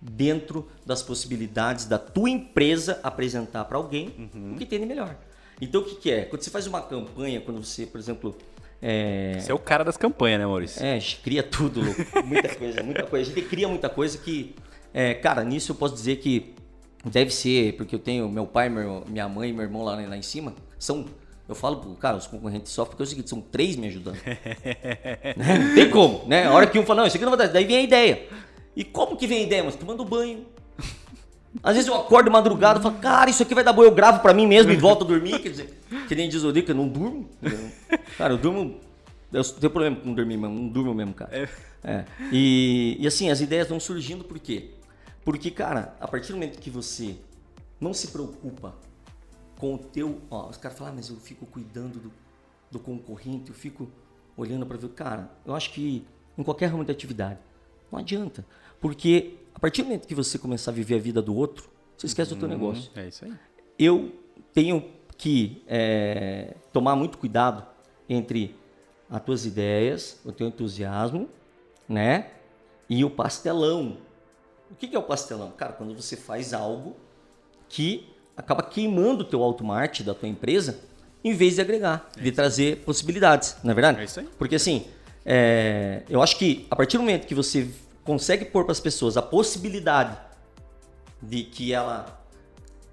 dentro 0.00 0.68
das 0.84 1.02
possibilidades 1.02 1.86
da 1.86 1.98
tua 1.98 2.30
empresa 2.30 3.00
apresentar 3.02 3.64
para 3.64 3.76
alguém 3.76 4.30
uhum. 4.34 4.52
o 4.52 4.56
que 4.56 4.66
tem 4.66 4.80
de 4.80 4.86
melhor. 4.86 5.16
Então 5.60 5.80
o 5.80 5.84
que, 5.84 5.96
que, 5.96 6.10
é? 6.10 6.24
Quando 6.24 6.42
você 6.42 6.50
faz 6.50 6.66
uma 6.66 6.82
campanha, 6.82 7.40
quando 7.40 7.64
você, 7.64 7.86
por 7.86 7.98
exemplo. 7.98 8.36
É... 8.80 9.38
Você 9.40 9.50
é 9.50 9.54
o 9.54 9.58
cara 9.58 9.82
das 9.82 9.96
campanhas, 9.96 10.38
né, 10.38 10.46
Maurício? 10.46 10.84
É, 10.84 10.94
a 10.94 10.98
gente 10.98 11.20
cria 11.20 11.42
tudo, 11.42 11.80
louco. 11.80 12.00
muita 12.24 12.54
coisa, 12.54 12.82
muita 12.82 13.02
coisa. 13.04 13.30
A 13.30 13.34
gente 13.34 13.48
cria 13.48 13.68
muita 13.68 13.88
coisa 13.88 14.18
que. 14.18 14.54
É, 14.92 15.14
cara, 15.14 15.42
nisso 15.44 15.72
eu 15.72 15.76
posso 15.76 15.94
dizer 15.94 16.16
que 16.16 16.54
deve 17.04 17.30
ser, 17.30 17.74
porque 17.76 17.94
eu 17.94 17.98
tenho 17.98 18.28
meu 18.28 18.46
pai, 18.46 18.68
meu, 18.68 19.02
minha 19.06 19.28
mãe 19.28 19.50
e 19.50 19.52
meu 19.52 19.62
irmão 19.62 19.82
lá, 19.82 19.94
lá 19.94 20.16
em 20.16 20.22
cima 20.22 20.54
são. 20.78 21.06
Eu 21.48 21.54
falo, 21.54 21.94
cara, 21.94 22.16
os 22.16 22.26
concorrentes 22.26 22.72
só 22.72 22.84
porque 22.84 23.00
é 23.00 23.04
o 23.04 23.06
seguinte, 23.06 23.30
são 23.30 23.40
três 23.40 23.76
me 23.76 23.86
ajudando. 23.86 24.16
né? 25.36 25.58
Não 25.58 25.74
tem 25.76 25.88
como, 25.88 26.26
né? 26.26 26.46
A 26.46 26.52
hora 26.52 26.66
que 26.66 26.76
um 26.76 26.84
fala, 26.84 27.02
não, 27.02 27.06
isso 27.06 27.16
aqui 27.16 27.24
não 27.24 27.36
vai 27.36 27.46
dar, 27.46 27.52
daí 27.52 27.64
vem 27.64 27.76
a 27.76 27.82
ideia. 27.82 28.26
E 28.76 28.84
como 28.84 29.16
que 29.16 29.24
ideia? 29.24 29.64
Mas 29.64 29.74
tomando 29.74 30.04
banho. 30.04 30.46
Às 31.62 31.74
vezes 31.74 31.88
eu 31.88 31.94
acordo 31.94 32.30
madrugada 32.30 32.78
e 32.78 32.82
falo, 32.82 32.98
cara, 32.98 33.30
isso 33.30 33.42
aqui 33.42 33.54
vai 33.54 33.64
dar 33.64 33.72
boa, 33.72 33.86
eu 33.86 33.94
gravo 33.94 34.20
pra 34.20 34.34
mim 34.34 34.46
mesmo 34.46 34.70
e 34.70 34.76
volto 34.76 35.04
a 35.04 35.08
dormir. 35.08 35.40
Quer 35.40 35.48
dizer, 35.48 35.80
que 36.06 36.14
nem 36.14 36.28
diz 36.28 36.42
o 36.44 36.50
eu 36.50 36.74
não 36.74 36.86
durmo. 36.86 37.28
Cara, 38.18 38.34
eu 38.34 38.38
durmo. 38.38 38.78
Eu 39.32 39.42
tenho 39.42 39.70
problema 39.70 39.96
com 39.96 40.12
dormir, 40.12 40.36
mas 40.36 40.50
não 40.50 40.68
durmo 40.68 40.94
mesmo, 40.94 41.14
cara. 41.14 41.30
É. 41.34 41.48
é. 41.82 42.04
E, 42.30 42.96
e 43.00 43.06
assim, 43.06 43.30
as 43.30 43.40
ideias 43.40 43.68
vão 43.68 43.80
surgindo 43.80 44.24
por 44.24 44.38
quê? 44.38 44.70
Porque, 45.24 45.50
cara, 45.50 45.96
a 45.98 46.06
partir 46.06 46.28
do 46.28 46.34
momento 46.34 46.60
que 46.60 46.70
você 46.70 47.16
não 47.80 47.92
se 47.92 48.08
preocupa 48.08 48.74
com 49.58 49.74
o 49.74 49.78
teu. 49.78 50.20
Ó, 50.30 50.48
os 50.48 50.56
caras 50.56 50.78
falam, 50.78 50.92
ah, 50.92 50.96
mas 50.96 51.08
eu 51.08 51.16
fico 51.16 51.46
cuidando 51.46 51.98
do, 51.98 52.12
do 52.70 52.78
concorrente, 52.78 53.50
eu 53.50 53.54
fico 53.54 53.88
olhando 54.36 54.64
para 54.66 54.76
ver. 54.76 54.88
Cara, 54.90 55.30
eu 55.44 55.54
acho 55.54 55.72
que 55.72 56.06
em 56.36 56.42
qualquer 56.42 56.66
ramo 56.66 56.84
de 56.84 56.92
atividade, 56.92 57.38
não 57.90 57.98
adianta. 57.98 58.44
Porque 58.86 59.34
a 59.52 59.58
partir 59.58 59.82
do 59.82 59.86
momento 59.86 60.06
que 60.06 60.14
você 60.14 60.38
começar 60.38 60.70
a 60.70 60.74
viver 60.74 60.94
a 60.94 60.98
vida 60.98 61.20
do 61.20 61.34
outro, 61.34 61.68
você 61.96 62.06
esquece 62.06 62.30
uhum, 62.30 62.38
do 62.38 62.40
teu 62.46 62.48
uhum, 62.48 62.54
negócio. 62.54 62.92
É 62.94 63.08
isso 63.08 63.24
aí. 63.24 63.32
Eu 63.76 64.12
tenho 64.54 64.92
que 65.18 65.60
é, 65.66 66.54
tomar 66.72 66.94
muito 66.94 67.18
cuidado 67.18 67.66
entre 68.08 68.54
as 69.10 69.20
tuas 69.24 69.44
ideias, 69.44 70.20
o 70.24 70.30
teu 70.30 70.46
entusiasmo, 70.46 71.28
né? 71.88 72.30
E 72.88 73.04
o 73.04 73.10
pastelão. 73.10 73.98
O 74.70 74.76
que 74.76 74.94
é 74.94 74.98
o 75.00 75.02
pastelão? 75.02 75.50
Cara, 75.50 75.72
quando 75.72 75.92
você 75.92 76.16
faz 76.16 76.54
algo 76.54 76.94
que 77.68 78.08
acaba 78.36 78.62
queimando 78.62 79.24
o 79.24 79.26
teu 79.26 79.42
automarte 79.42 80.04
da 80.04 80.14
tua 80.14 80.28
empresa 80.28 80.78
em 81.24 81.34
vez 81.34 81.56
de 81.56 81.60
agregar, 81.60 82.08
é 82.16 82.22
de 82.22 82.30
trazer 82.30 82.84
possibilidades, 82.84 83.56
não 83.64 83.72
é 83.72 83.74
verdade? 83.74 84.00
É 84.00 84.04
isso 84.04 84.20
aí. 84.20 84.28
Porque 84.38 84.54
assim, 84.54 84.86
é, 85.24 86.04
eu 86.08 86.22
acho 86.22 86.38
que 86.38 86.68
a 86.70 86.76
partir 86.76 86.98
do 86.98 87.02
momento 87.02 87.26
que 87.26 87.34
você 87.34 87.68
consegue 88.06 88.44
pôr 88.44 88.64
para 88.64 88.72
as 88.72 88.80
pessoas 88.80 89.16
a 89.16 89.22
possibilidade 89.22 90.16
de 91.20 91.42
que 91.42 91.72
ela 91.72 92.24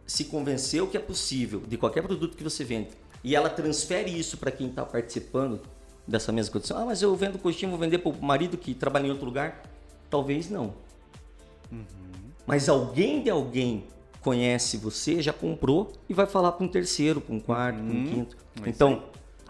se 0.05 0.25
convenceu 0.25 0.87
que 0.87 0.97
é 0.97 0.99
possível 0.99 1.61
de 1.61 1.77
qualquer 1.77 2.01
produto 2.01 2.35
que 2.35 2.43
você 2.43 2.63
vende 2.63 2.89
e 3.23 3.35
ela 3.35 3.49
transfere 3.49 4.11
isso 4.11 4.37
para 4.37 4.51
quem 4.51 4.67
está 4.67 4.83
participando 4.83 5.61
dessa 6.05 6.31
mesma 6.31 6.51
condição. 6.51 6.77
Ah, 6.77 6.85
mas 6.85 7.01
eu 7.01 7.15
vendo 7.15 7.39
coxinha, 7.39 7.69
vou 7.69 7.79
vender 7.79 7.99
para 7.99 8.11
o 8.11 8.21
marido 8.21 8.57
que 8.57 8.73
trabalha 8.73 9.07
em 9.07 9.11
outro 9.11 9.25
lugar? 9.25 9.63
Talvez 10.09 10.49
não. 10.49 10.73
Uhum. 11.71 11.85
Mas 12.45 12.67
alguém 12.67 13.23
de 13.23 13.29
alguém 13.29 13.85
conhece 14.19 14.77
você, 14.77 15.21
já 15.21 15.31
comprou 15.31 15.93
e 16.09 16.13
vai 16.13 16.25
falar 16.25 16.53
para 16.53 16.65
um 16.65 16.67
terceiro, 16.67 17.21
para 17.21 17.35
um 17.35 17.39
quarto, 17.39 17.77
para 17.77 17.85
um 17.85 17.97
uhum. 17.97 18.05
quinto. 18.05 18.37
então, 18.65 19.03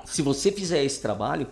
se 0.06 0.22
você 0.22 0.52
fizer 0.52 0.84
esse 0.84 1.02
trabalho, 1.02 1.48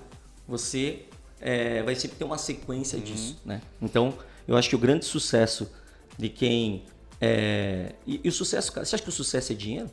você 0.48 1.06
é, 1.42 1.82
vai 1.84 1.96
sempre 1.96 2.18
ter 2.18 2.24
uma 2.24 2.38
sequência 2.38 2.98
uhum. 2.98 3.04
disso, 3.04 3.42
né? 3.44 3.62
Então, 3.82 4.14
eu 4.48 4.56
acho 4.56 4.70
que 4.70 4.76
o 4.76 4.80
grande 4.80 5.06
sucesso 5.06 5.70
de 6.18 6.30
quem 6.30 6.84
é, 7.22 7.94
e, 8.08 8.20
e, 8.24 8.30
o 8.30 8.32
sucesso, 8.32 8.72
cara, 8.72 8.84
você 8.84 8.96
acha 8.96 9.04
que 9.04 9.10
o 9.10 9.14
sucesso 9.14 9.52
é 9.52 9.56
dinheiro? 9.56 9.90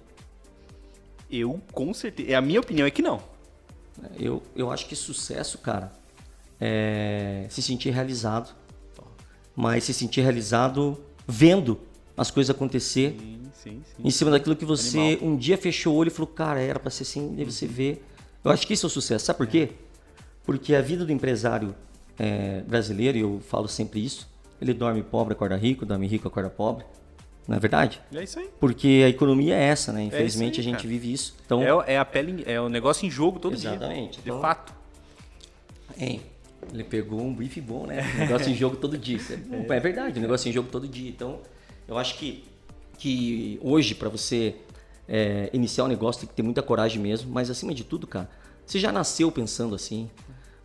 Eu, 1.31 1.61
com 1.73 1.93
certeza. 1.93 2.39
A 2.39 2.41
minha 2.41 2.59
opinião 2.59 2.87
é 2.87 2.91
que 2.91 3.03
não. 3.03 3.21
Eu, 4.19 4.43
eu 4.57 4.71
acho 4.71 4.87
que 4.87 4.97
sucesso, 4.97 5.59
cara, 5.59 5.93
é 6.59 7.47
se 7.51 7.61
sentir 7.61 7.91
realizado. 7.91 8.55
Mas 9.55 9.85
se 9.85 9.93
sentir 9.93 10.23
realizado 10.23 10.97
vendo 11.27 11.79
as 12.17 12.31
coisas 12.31 12.55
acontecer 12.55 13.17
sim, 13.19 13.41
sim, 13.53 13.83
sim. 13.85 14.03
em 14.03 14.11
cima 14.11 14.31
daquilo 14.31 14.57
que 14.57 14.65
você 14.65 14.99
Animal. 14.99 15.29
um 15.29 15.37
dia 15.37 15.59
fechou 15.59 15.95
o 15.95 15.97
olho 15.99 16.09
e 16.09 16.11
falou, 16.11 16.29
cara, 16.29 16.61
era 16.61 16.79
para 16.79 16.91
ser 16.91 17.03
assim, 17.03 17.35
deve 17.35 17.53
você 17.53 17.67
ver. 17.67 18.05
Eu 18.43 18.51
acho 18.51 18.67
que 18.67 18.73
isso 18.73 18.87
é 18.87 18.89
o 18.89 18.91
sucesso. 18.91 19.27
Sabe 19.27 19.37
por 19.37 19.47
quê? 19.47 19.73
Porque 20.49 20.75
a 20.75 20.81
vida 20.81 21.05
do 21.05 21.13
empresário 21.13 21.75
é, 22.19 22.63
brasileiro, 22.63 23.19
e 23.19 23.21
eu 23.21 23.39
falo 23.39 23.69
sempre 23.69 24.03
isso, 24.03 24.27
ele 24.59 24.73
dorme 24.73 25.03
pobre, 25.03 25.35
acorda 25.35 25.55
rico, 25.55 25.85
dorme 25.85 26.07
rico, 26.07 26.27
acorda 26.27 26.49
pobre. 26.49 26.87
Não 27.47 27.55
é 27.55 27.61
verdade? 27.61 28.01
É 28.15 28.23
isso 28.23 28.39
aí. 28.39 28.49
Porque 28.59 29.03
a 29.05 29.11
economia 29.11 29.55
é 29.55 29.65
essa, 29.65 29.93
né? 29.93 30.05
É 30.05 30.07
Infelizmente 30.07 30.59
é 30.59 30.63
aí, 30.63 30.67
a 30.67 30.71
gente 30.73 30.87
vive 30.87 31.13
isso. 31.13 31.37
Então, 31.45 31.83
é, 31.83 31.93
é, 31.93 31.99
a 31.99 32.05
pele, 32.07 32.45
é 32.47 32.59
o 32.59 32.71
negócio 32.71 33.07
em 33.07 33.11
jogo 33.11 33.39
todo 33.39 33.53
exatamente. 33.53 33.79
dia. 33.79 33.89
Exatamente. 33.89 34.23
De 34.23 34.31
então, 34.31 34.41
fato. 34.41 34.73
Hein? 35.99 36.23
Ele 36.73 36.85
pegou 36.85 37.21
um 37.21 37.35
brief 37.35 37.61
bom, 37.61 37.87
né? 37.87 38.01
negócio 38.17 38.51
em 38.51 38.55
jogo 38.55 38.77
todo 38.77 38.97
dia. 38.97 39.21
É, 39.69 39.77
é 39.77 39.81
verdade, 39.81 40.19
negócio 40.19 40.49
em 40.49 40.53
jogo 40.53 40.71
todo 40.71 40.89
dia. 40.89 41.11
Então, 41.11 41.41
eu 41.87 41.99
acho 41.99 42.17
que, 42.17 42.43
que 42.97 43.61
hoje, 43.63 43.95
para 43.95 44.09
você 44.09 44.55
é, 45.07 45.51
iniciar 45.53 45.85
um 45.85 45.89
negócio, 45.89 46.23
tem 46.23 46.29
que 46.31 46.35
ter 46.35 46.43
muita 46.43 46.63
coragem 46.63 47.03
mesmo. 47.03 47.31
Mas 47.31 47.51
acima 47.51 47.75
de 47.75 47.85
tudo, 47.85 48.07
cara, 48.07 48.31
você 48.65 48.79
já 48.79 48.91
nasceu 48.91 49.31
pensando 49.31 49.75
assim. 49.75 50.11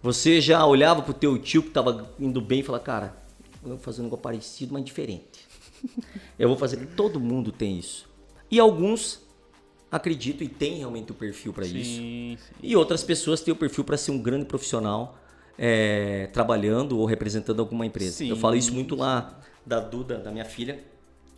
Você 0.03 0.41
já 0.41 0.65
olhava 0.65 1.01
pro 1.01 1.13
teu 1.13 1.39
tio 1.39 1.63
que 1.63 1.69
tava 1.69 2.13
indo 2.19 2.41
bem 2.41 2.59
e 2.59 2.63
falava, 2.63 2.83
cara, 2.83 3.15
eu 3.63 3.69
vou 3.69 3.77
fazer 3.77 4.01
um 4.01 4.03
negócio 4.03 4.21
parecido, 4.21 4.73
mas 4.73 4.83
diferente. 4.83 5.47
eu 6.37 6.49
vou 6.49 6.57
fazer. 6.57 6.85
Todo 6.87 7.21
mundo 7.21 7.53
tem 7.53 7.79
isso. 7.79 8.09
E 8.51 8.59
alguns 8.59 9.21
acreditam 9.89 10.45
e 10.45 10.49
têm 10.49 10.79
realmente 10.79 11.11
o 11.11 11.15
perfil 11.15 11.53
para 11.53 11.65
isso. 11.65 11.95
Sim. 12.01 12.37
E 12.61 12.75
outras 12.75 13.01
pessoas 13.01 13.39
têm 13.39 13.53
o 13.53 13.55
perfil 13.55 13.85
para 13.85 13.95
ser 13.95 14.11
um 14.11 14.21
grande 14.21 14.43
profissional 14.43 15.17
é, 15.57 16.27
trabalhando 16.33 16.99
ou 16.99 17.05
representando 17.05 17.61
alguma 17.61 17.85
empresa. 17.85 18.17
Sim. 18.17 18.29
Eu 18.29 18.35
falo 18.35 18.57
isso 18.57 18.73
muito 18.73 18.95
lá 18.95 19.39
da 19.65 19.79
Duda, 19.79 20.17
da 20.17 20.31
minha 20.31 20.45
filha. 20.45 20.83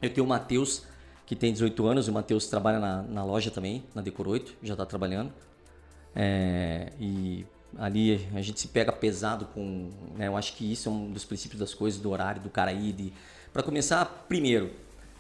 Eu 0.02 0.10
tenho 0.10 0.26
o 0.26 0.30
Matheus, 0.30 0.84
que 1.28 1.36
tem 1.36 1.54
18 1.54 1.86
anos, 1.86 2.08
e 2.08 2.10
o 2.10 2.14
Matheus 2.14 2.48
trabalha 2.48 2.80
na, 2.80 3.04
na 3.04 3.24
loja 3.24 3.52
também, 3.52 3.84
na 3.94 4.02
Decor 4.02 4.28
8, 4.28 4.56
já 4.64 4.74
está 4.74 4.86
trabalhando. 4.88 5.32
É, 6.16 6.94
e 7.00 7.46
ali 7.78 8.28
a 8.34 8.42
gente 8.42 8.60
se 8.60 8.68
pega 8.68 8.92
pesado 8.92 9.46
com. 9.54 9.92
Né, 10.16 10.28
eu 10.28 10.38
acho 10.38 10.56
que 10.56 10.72
isso 10.72 10.90
é 10.90 10.92
um 10.92 11.12
dos 11.12 11.26
princípios 11.26 11.60
das 11.60 11.74
coisas, 11.74 12.00
do 12.00 12.10
horário, 12.10 12.42
do 12.42 12.50
cara 12.50 12.72
ir. 12.72 12.94
De... 12.94 13.14
Para 13.52 13.64
começar, 13.64 14.06
primeiro, 14.28 14.72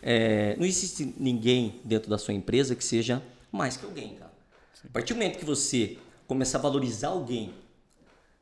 é, 0.01 0.56
não 0.58 0.66
existe 0.66 1.14
ninguém 1.18 1.80
dentro 1.84 2.10
da 2.10 2.18
sua 2.18 2.34
empresa 2.34 2.76
que 2.76 2.84
seja 2.84 3.22
mais 3.51 3.78
que 3.78 3.86
alguém, 3.86 4.16
cara. 4.16 4.34
A 4.84 4.91
partir 4.91 5.14
do 5.14 5.18
momento 5.18 5.39
que 5.39 5.45
você 5.45 5.97
começar 6.28 6.60
a 6.60 6.62
valorizar 6.62 7.10
alguém 7.10 7.53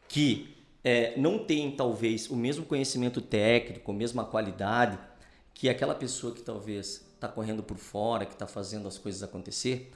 que 0.08 0.56
é, 0.84 1.18
não 1.18 1.40
tem, 1.40 1.72
talvez, 1.72 2.30
o 2.30 2.36
mesmo 2.36 2.66
conhecimento 2.66 3.22
técnico, 3.22 3.92
a 3.92 3.96
mesma 3.96 4.26
qualidade 4.26 4.98
que 5.54 5.70
aquela 5.70 5.96
pessoa 5.96 6.34
que 6.34 6.42
talvez 6.42 7.06
está 7.14 7.28
correndo 7.28 7.64
por 7.64 7.78
fora, 7.78 8.26
que 8.26 8.34
está 8.34 8.46
fazendo 8.46 8.88
as 8.88 8.98
coisas 8.98 9.24
acontecer, 9.24 9.92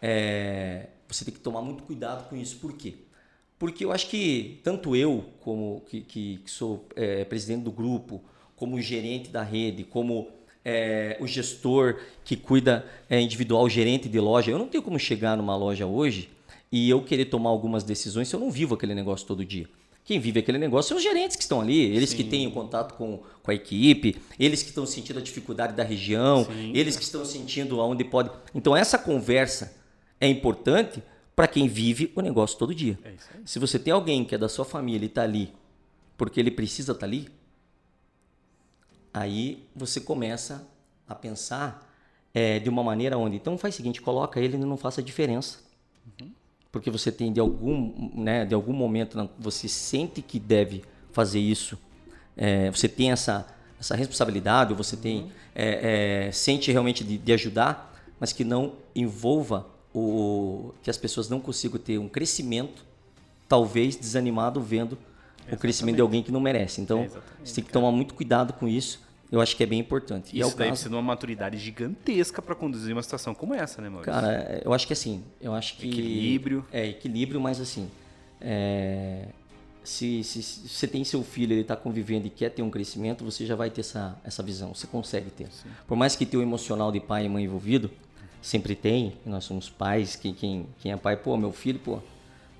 é, 0.00 0.90
você 1.08 1.24
tem 1.24 1.34
que 1.34 1.40
tomar 1.40 1.62
muito 1.62 1.82
cuidado 1.82 2.28
com 2.28 2.36
isso. 2.36 2.58
Por 2.58 2.74
quê? 2.74 2.94
Porque 3.58 3.84
eu 3.84 3.90
acho 3.90 4.08
que 4.08 4.60
tanto 4.62 4.94
eu, 4.94 5.24
como 5.40 5.82
que, 5.88 6.00
que, 6.00 6.40
que 6.44 6.50
sou 6.50 6.86
é, 6.94 7.24
presidente 7.24 7.62
do 7.62 7.72
grupo, 7.72 8.22
como 8.54 8.80
gerente 8.80 9.30
da 9.30 9.42
rede, 9.42 9.84
como 9.84 10.28
é, 10.64 11.16
o 11.20 11.26
gestor 11.26 11.96
que 12.24 12.36
cuida 12.36 12.86
é, 13.08 13.20
individual, 13.20 13.68
gerente 13.68 14.08
de 14.08 14.20
loja, 14.20 14.50
eu 14.50 14.58
não 14.58 14.68
tenho 14.68 14.82
como 14.82 14.98
chegar 14.98 15.36
numa 15.36 15.56
loja 15.56 15.86
hoje 15.86 16.28
e 16.70 16.88
eu 16.88 17.02
querer 17.02 17.26
tomar 17.26 17.50
algumas 17.50 17.82
decisões 17.82 18.28
se 18.28 18.36
eu 18.36 18.40
não 18.40 18.50
vivo 18.50 18.74
aquele 18.74 18.94
negócio 18.94 19.26
todo 19.26 19.44
dia. 19.44 19.68
Quem 20.04 20.18
vive 20.18 20.40
aquele 20.40 20.58
negócio 20.58 20.88
são 20.88 20.96
os 20.96 21.02
gerentes 21.02 21.36
que 21.36 21.42
estão 21.42 21.60
ali, 21.60 21.80
eles 21.80 22.10
Sim. 22.10 22.16
que 22.16 22.24
têm 22.24 22.46
o 22.46 22.50
contato 22.50 22.94
com, 22.94 23.20
com 23.42 23.50
a 23.50 23.54
equipe, 23.54 24.16
eles 24.38 24.62
que 24.62 24.70
estão 24.70 24.86
sentindo 24.86 25.18
a 25.18 25.22
dificuldade 25.22 25.74
da 25.74 25.82
região, 25.82 26.46
Sim. 26.46 26.72
eles 26.74 26.96
que 26.96 27.02
estão 27.02 27.24
sentindo 27.24 27.80
aonde 27.80 28.04
pode. 28.04 28.30
Então, 28.54 28.74
essa 28.74 28.98
conversa 28.98 29.76
é 30.18 30.26
importante 30.26 31.02
para 31.38 31.46
quem 31.46 31.68
vive 31.68 32.12
o 32.16 32.20
negócio 32.20 32.58
todo 32.58 32.74
dia. 32.74 32.98
É 33.04 33.14
Se 33.44 33.60
você 33.60 33.78
tem 33.78 33.92
alguém 33.92 34.24
que 34.24 34.34
é 34.34 34.38
da 34.38 34.48
sua 34.48 34.64
família 34.64 35.06
e 35.06 35.08
está 35.08 35.22
ali 35.22 35.54
porque 36.16 36.40
ele 36.40 36.50
precisa 36.50 36.90
estar 36.90 37.00
tá 37.00 37.06
ali, 37.06 37.28
aí 39.14 39.64
você 39.72 40.00
começa 40.00 40.66
a 41.06 41.14
pensar 41.14 41.88
é, 42.34 42.58
de 42.58 42.68
uma 42.68 42.82
maneira 42.82 43.16
onde. 43.16 43.36
Então, 43.36 43.56
faz 43.56 43.74
o 43.74 43.76
seguinte: 43.76 44.02
coloca 44.02 44.40
ele 44.40 44.56
e 44.56 44.58
não 44.58 44.76
faça 44.76 45.00
diferença. 45.00 45.60
Uhum 46.20 46.32
porque 46.70 46.90
você 46.90 47.10
tem 47.10 47.32
de 47.32 47.40
algum, 47.40 48.10
né, 48.14 48.44
de 48.44 48.54
algum 48.54 48.72
momento 48.72 49.28
você 49.38 49.68
sente 49.68 50.20
que 50.20 50.38
deve 50.38 50.84
fazer 51.12 51.40
isso, 51.40 51.78
é, 52.36 52.70
você 52.70 52.88
tem 52.88 53.10
essa, 53.10 53.46
essa 53.80 53.96
responsabilidade, 53.96 54.74
você 54.74 54.96
tem 54.96 55.22
uhum. 55.22 55.30
é, 55.54 56.26
é, 56.26 56.32
sente 56.32 56.70
realmente 56.70 57.02
de, 57.02 57.18
de, 57.18 57.32
ajudar, 57.32 57.98
mas 58.20 58.32
que 58.32 58.44
não 58.44 58.74
envolva 58.94 59.66
o 59.98 60.74
que 60.82 60.90
as 60.90 60.96
pessoas 60.96 61.28
não 61.28 61.40
consigam 61.40 61.78
ter 61.78 61.98
um 61.98 62.08
crescimento, 62.08 62.84
talvez 63.48 63.96
desanimado 63.96 64.60
vendo 64.60 64.98
o 65.50 65.56
crescimento 65.56 65.96
de 65.96 66.02
alguém 66.02 66.22
que 66.22 66.30
não 66.30 66.40
merece. 66.40 66.80
Então, 66.80 67.00
é, 67.00 67.10
você 67.44 67.56
tem 67.56 67.64
que 67.64 67.72
tomar 67.72 67.90
muito 67.90 68.14
cuidado 68.14 68.52
com 68.52 68.68
isso 68.68 69.00
eu 69.30 69.40
acho 69.40 69.54
que 69.56 69.62
é 69.62 69.66
bem 69.66 69.78
importante. 69.78 70.28
Isso 70.28 70.48
e 70.48 70.52
é 70.52 70.56
deve 70.56 70.70
caso... 70.70 70.82
ser 70.82 70.88
uma 70.88 71.02
maturidade 71.02 71.58
gigantesca 71.58 72.40
para 72.40 72.54
conduzir 72.54 72.94
uma 72.94 73.02
situação 73.02 73.34
como 73.34 73.54
essa, 73.54 73.80
né, 73.82 73.88
Maurício? 73.88 74.12
Cara, 74.12 74.60
eu 74.64 74.72
acho 74.72 74.86
que 74.86 74.92
assim, 74.92 75.22
eu 75.40 75.54
acho 75.54 75.76
que... 75.76 75.88
Equilíbrio. 75.88 76.66
É, 76.72 76.86
equilíbrio, 76.86 77.40
mas 77.40 77.60
assim, 77.60 77.90
é... 78.40 79.28
se, 79.84 80.24
se, 80.24 80.42
se, 80.42 80.68
você 80.68 80.86
tem 80.86 81.04
seu 81.04 81.22
filho, 81.22 81.52
ele 81.52 81.60
está 81.60 81.76
convivendo 81.76 82.26
e 82.26 82.30
quer 82.30 82.50
ter 82.50 82.62
um 82.62 82.70
crescimento, 82.70 83.22
você 83.22 83.44
já 83.44 83.54
vai 83.54 83.70
ter 83.70 83.82
essa, 83.82 84.18
essa 84.24 84.42
visão, 84.42 84.74
você 84.74 84.86
consegue 84.86 85.30
ter. 85.30 85.48
Sim. 85.52 85.68
Por 85.86 85.96
mais 85.96 86.16
que 86.16 86.24
tenha 86.24 86.40
o 86.40 86.42
emocional 86.42 86.90
de 86.90 87.00
pai 87.00 87.26
e 87.26 87.28
mãe 87.28 87.44
envolvido, 87.44 87.90
sempre 88.40 88.74
tem, 88.74 89.14
nós 89.24 89.44
somos 89.44 89.68
pais, 89.68 90.16
quem, 90.16 90.32
quem, 90.32 90.66
quem 90.80 90.92
é 90.92 90.96
pai, 90.96 91.16
pô, 91.16 91.36
meu 91.36 91.52
filho, 91.52 91.78
pô, 91.78 91.98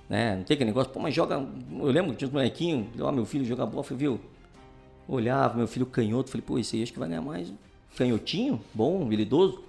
né, 0.08 0.36
não 0.36 0.44
tem 0.44 0.54
aquele 0.54 0.70
negócio, 0.70 0.92
pô, 0.92 1.00
mas 1.00 1.14
joga, 1.14 1.34
eu 1.36 1.86
lembro 1.86 2.12
que 2.12 2.18
tinha 2.18 2.28
um 2.28 2.32
molequinho, 2.32 2.88
ó, 3.00 3.12
meu 3.12 3.24
filho 3.24 3.44
joga 3.44 3.64
bola, 3.66 3.82
falei, 3.82 3.98
viu, 3.98 4.20
olhava, 5.08 5.56
meu 5.56 5.66
filho 5.66 5.86
canhoto, 5.86 6.30
falei, 6.30 6.44
pô, 6.46 6.58
esse 6.58 6.76
aí 6.76 6.82
acho 6.82 6.92
que 6.92 6.98
vai 6.98 7.08
ganhar 7.08 7.22
mais. 7.22 7.50
Canhotinho, 7.96 8.60
bom, 8.74 9.02
habilidoso, 9.02 9.60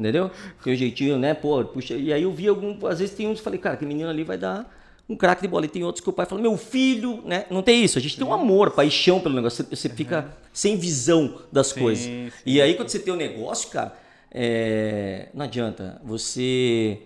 entendeu? 0.00 0.30
Tem 0.64 0.72
um 0.72 0.76
jeitinho, 0.76 1.18
né? 1.18 1.34
Pô, 1.34 1.62
puxa. 1.64 1.94
E 1.94 2.12
aí 2.12 2.22
eu 2.22 2.32
vi 2.32 2.48
algum, 2.48 2.74
às 2.86 2.98
vezes 2.98 3.14
tem 3.14 3.28
uns, 3.28 3.38
falei, 3.38 3.60
cara, 3.60 3.76
que 3.76 3.84
menino 3.84 4.08
ali 4.08 4.24
vai 4.24 4.38
dar 4.38 4.74
um 5.08 5.14
craque 5.14 5.42
de 5.42 5.48
bola. 5.48 5.66
E 5.66 5.68
tem 5.68 5.84
outros 5.84 6.02
que 6.02 6.08
o 6.08 6.12
pai 6.12 6.26
fala, 6.26 6.40
meu 6.40 6.56
filho, 6.56 7.22
né? 7.24 7.44
Não 7.50 7.62
tem 7.62 7.84
isso. 7.84 7.98
A 7.98 8.00
gente 8.00 8.16
tem 8.16 8.26
um 8.26 8.32
amor, 8.32 8.70
paixão 8.70 9.20
pelo 9.20 9.34
negócio. 9.34 9.64
Você, 9.64 9.76
você 9.76 9.88
fica 9.88 10.22
uhum. 10.22 10.30
sem 10.52 10.76
visão 10.76 11.42
das 11.52 11.68
sim, 11.68 11.80
coisas. 11.80 12.04
Sim. 12.04 12.32
E 12.44 12.60
aí 12.60 12.74
quando 12.74 12.88
você 12.88 12.98
tem 12.98 13.12
o 13.12 13.16
um 13.16 13.18
negócio, 13.18 13.70
cara, 13.70 13.96
é, 14.30 15.28
não 15.34 15.44
adianta. 15.44 16.00
Você 16.04 17.02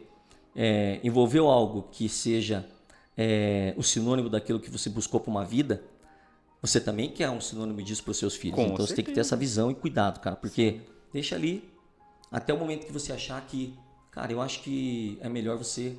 é, 0.55 1.01
envolveu 1.03 1.49
algo 1.49 1.89
que 1.91 2.09
seja 2.09 2.67
é, 3.17 3.75
o 3.77 3.83
sinônimo 3.83 4.29
daquilo 4.29 4.61
que 4.61 4.71
você 4.71 4.89
buscou 4.89 5.21
para 5.21 5.31
uma 5.31 5.45
vida, 5.45 5.83
você 6.63 6.81
também 6.81 7.11
quer 7.11 7.31
um 7.31 7.41
sinônimo 7.41 7.83
disso 7.83 8.03
para 8.03 8.13
os 8.13 8.19
seus 8.19 8.35
filhos. 8.37 8.57
Com 8.57 8.63
então 8.63 8.77
certeza. 8.77 8.89
você 8.89 8.97
tem 8.97 9.05
que 9.05 9.13
ter 9.13 9.21
essa 9.21 9.37
visão 9.37 9.71
e 9.71 9.75
cuidado, 9.75 10.21
cara, 10.21 10.37
porque 10.37 10.81
deixa 11.13 11.35
ali 11.35 11.69
até 12.31 12.53
o 12.53 12.59
momento 12.59 12.87
que 12.87 12.93
você 12.93 13.13
achar 13.13 13.41
que, 13.47 13.75
cara, 14.11 14.33
eu 14.33 14.41
acho 14.41 14.63
que 14.63 15.19
é 15.21 15.29
melhor 15.29 15.57
você 15.57 15.97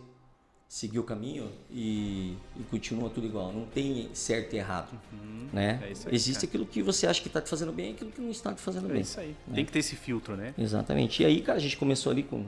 seguir 0.72 0.99
o 0.99 1.03
caminho 1.03 1.51
e, 1.69 2.38
e 2.55 2.63
continua 2.69 3.09
tudo 3.09 3.28
igual. 3.28 3.51
Não 3.51 3.65
tem 3.65 4.09
certo 4.13 4.53
e 4.53 4.57
errado, 4.57 4.97
uhum. 5.11 5.49
né? 5.51 5.78
É 5.82 5.86
aí, 5.88 5.91
Existe 6.13 6.36
cara. 6.36 6.47
aquilo 6.47 6.65
que 6.65 6.82
você 6.82 7.05
acha 7.05 7.22
que 7.22 7.28
está 7.28 7.41
te 7.41 7.49
fazendo 7.49 7.74
bem 7.74 7.89
e 7.89 7.93
aquilo 7.93 8.09
que 8.09 8.22
não 8.22 8.32
está 8.32 8.53
te 8.53 8.61
fazendo 8.61 8.86
é 8.86 8.88
bem. 8.88 8.99
É 8.99 9.01
isso 9.01 9.19
aí. 9.19 9.36
Né? 9.47 9.55
Tem 9.55 9.65
que 9.65 9.72
ter 9.74 9.80
esse 9.80 9.97
filtro, 9.97 10.38
né? 10.38 10.53
Exatamente. 10.57 11.24
E 11.24 11.26
aí, 11.26 11.41
cara, 11.41 11.57
a 11.57 11.61
gente 11.61 11.76
começou 11.76 12.09
ali 12.09 12.24
com 12.24 12.45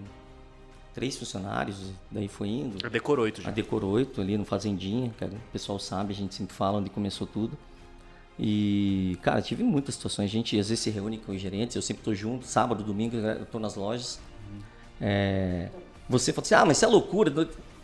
três 0.94 1.18
funcionários, 1.18 1.92
daí 2.10 2.30
foi 2.30 2.48
indo. 2.48 2.86
A 2.86 2.88
Decoroito 2.88 3.42
já. 3.42 3.50
A 3.50 3.52
Decoroito 3.52 4.22
ali 4.22 4.38
no 4.38 4.46
Fazendinha, 4.46 5.14
cara. 5.20 5.34
O 5.34 5.52
pessoal 5.52 5.78
sabe, 5.78 6.14
a 6.14 6.16
gente 6.16 6.34
sempre 6.34 6.56
fala 6.56 6.78
onde 6.78 6.90
começou 6.90 7.28
tudo. 7.28 7.58
E, 8.40 9.18
cara, 9.22 9.42
tive 9.42 9.64
muitas 9.64 9.96
situações. 9.96 10.30
A 10.30 10.32
gente 10.32 10.58
às 10.58 10.70
vezes 10.70 10.82
se 10.82 10.90
reúne 10.90 11.18
com 11.18 11.34
os 11.34 11.42
gerentes, 11.42 11.76
eu 11.76 11.82
sempre 11.82 12.02
tô 12.04 12.14
junto, 12.16 12.48
sábado, 12.48 12.86
domingo, 12.86 13.18
eu 13.18 13.46
tô 13.46 13.60
nas 13.60 13.76
lojas. 13.76 14.18
Uhum. 14.50 14.60
É, 15.02 15.70
você 16.08 16.32
fala 16.32 16.46
assim, 16.46 16.56
ah, 16.56 16.66
mas 16.66 16.78
isso 16.78 16.86
é 16.86 16.88
loucura. 16.88 17.30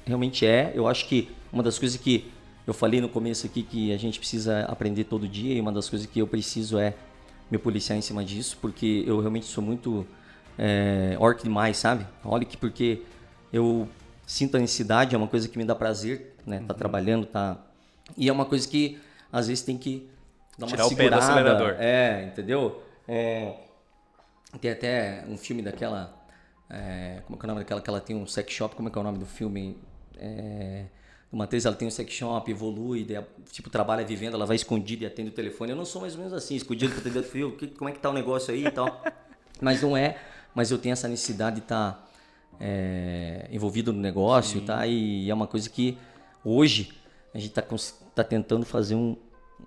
Realmente 0.10 0.46
é. 0.46 0.72
Eu 0.74 0.88
acho 0.88 1.08
que 1.08 1.30
uma 1.54 1.62
das 1.62 1.78
coisas 1.78 1.98
que 1.98 2.32
eu 2.66 2.74
falei 2.74 3.00
no 3.00 3.08
começo 3.08 3.46
aqui 3.46 3.64
que 3.64 3.94
a 3.94 3.98
gente 3.98 4.20
precisa 4.20 4.62
aprender 4.66 5.04
todo 5.04 5.28
dia 5.28 5.54
e 5.54 5.62
uma 5.62 5.72
das 5.72 5.88
coisas 5.88 6.08
que 6.08 6.20
eu 6.20 6.28
preciso 6.28 6.78
é 6.78 6.96
me 7.50 7.58
policiar 7.58 7.98
em 7.98 8.02
cima 8.02 8.24
disso, 8.24 8.58
porque 8.60 9.04
eu 9.08 9.20
realmente 9.20 9.46
sou 9.46 9.64
muito 9.64 10.06
é, 10.58 11.16
orc 11.20 11.42
demais, 11.44 11.78
sabe? 11.78 12.06
Olha 12.24 12.46
que 12.46 12.58
porque 12.58 13.04
eu 13.54 13.88
sinto 14.26 14.58
a 14.58 14.60
necessidade, 14.60 15.16
é 15.16 15.18
uma 15.18 15.28
coisa 15.28 15.48
que 15.48 15.58
me 15.58 15.66
dá 15.66 15.74
prazer, 15.74 16.36
né? 16.46 16.64
Tá 16.68 16.74
uhum. 16.74 16.80
trabalhando, 16.80 17.26
tá... 17.26 17.58
E 18.18 18.28
é 18.28 18.32
uma 18.32 18.46
coisa 18.46 18.68
que 18.68 19.00
às 19.32 19.48
vezes 19.48 19.64
tem 19.64 19.78
que 19.78 20.10
Dá 20.60 20.66
uma 20.66 20.76
Tirar 20.76 20.84
segurada, 20.90 20.94
o 20.94 21.10
pé 21.10 21.10
do 21.10 21.32
acelerador. 21.32 21.76
É, 21.80 22.24
entendeu? 22.26 22.84
É, 23.08 23.54
tem 24.60 24.72
até 24.72 25.24
um 25.28 25.38
filme 25.38 25.62
daquela. 25.62 26.14
É, 26.70 27.22
como 27.26 27.38
é 27.38 27.40
que 27.40 27.46
é 27.46 27.48
o 27.48 27.48
nome 27.48 27.62
daquela 27.62 27.82
que 27.82 27.90
ela 27.90 28.02
tem 28.02 28.16
um 28.16 28.28
sex 28.28 28.52
shop? 28.52 28.76
Como 28.76 28.90
é 28.90 28.92
que 28.92 28.98
é 28.98 29.02
o 29.02 29.04
nome 29.04 29.18
do 29.18 29.26
filme? 29.26 29.78
É, 30.20 30.86
uma 31.32 31.44
atriz 31.44 31.66
ela 31.66 31.76
tem 31.76 31.88
um 31.88 31.92
sex 31.92 32.12
shop, 32.12 32.50
evolui, 32.50 33.08
tipo, 33.52 33.70
trabalha 33.70 34.04
vivendo, 34.04 34.34
ela 34.34 34.46
vai 34.46 34.56
escondida 34.56 35.04
e 35.04 35.08
atende 35.08 35.30
o 35.30 35.34
telefone. 35.34 35.72
Eu 35.72 35.76
não 35.76 35.86
sou 35.86 36.02
mais 36.02 36.14
ou 36.14 36.20
menos 36.20 36.34
assim, 36.34 36.56
escondido 36.56 36.92
para 36.92 37.02
atender 37.02 37.20
o 37.20 37.24
fio, 37.24 37.58
como 37.78 37.90
é 37.90 37.94
que 37.94 38.00
tá 38.00 38.10
o 38.10 38.14
negócio 38.14 38.54
aí 38.54 38.66
e 38.66 38.72
tal. 38.72 39.04
Mas 39.62 39.82
não 39.82 39.96
é, 39.96 40.18
mas 40.56 40.72
eu 40.72 40.78
tenho 40.78 40.94
essa 40.94 41.06
necessidade 41.06 41.58
de 41.58 41.64
estar 41.64 41.92
tá, 41.92 42.08
é, 42.62 43.46
envolvido 43.52 43.92
no 43.92 44.00
negócio, 44.00 44.62
Sim. 44.62 44.66
tá? 44.66 44.88
E 44.88 45.30
é 45.30 45.34
uma 45.34 45.48
coisa 45.48 45.70
que 45.70 45.98
hoje 46.46 46.94
a 47.34 47.38
gente 47.38 47.50
está 47.50 47.62
tá 48.16 48.24
tentando 48.24 48.66
fazer 48.66 48.96
um, 48.96 49.18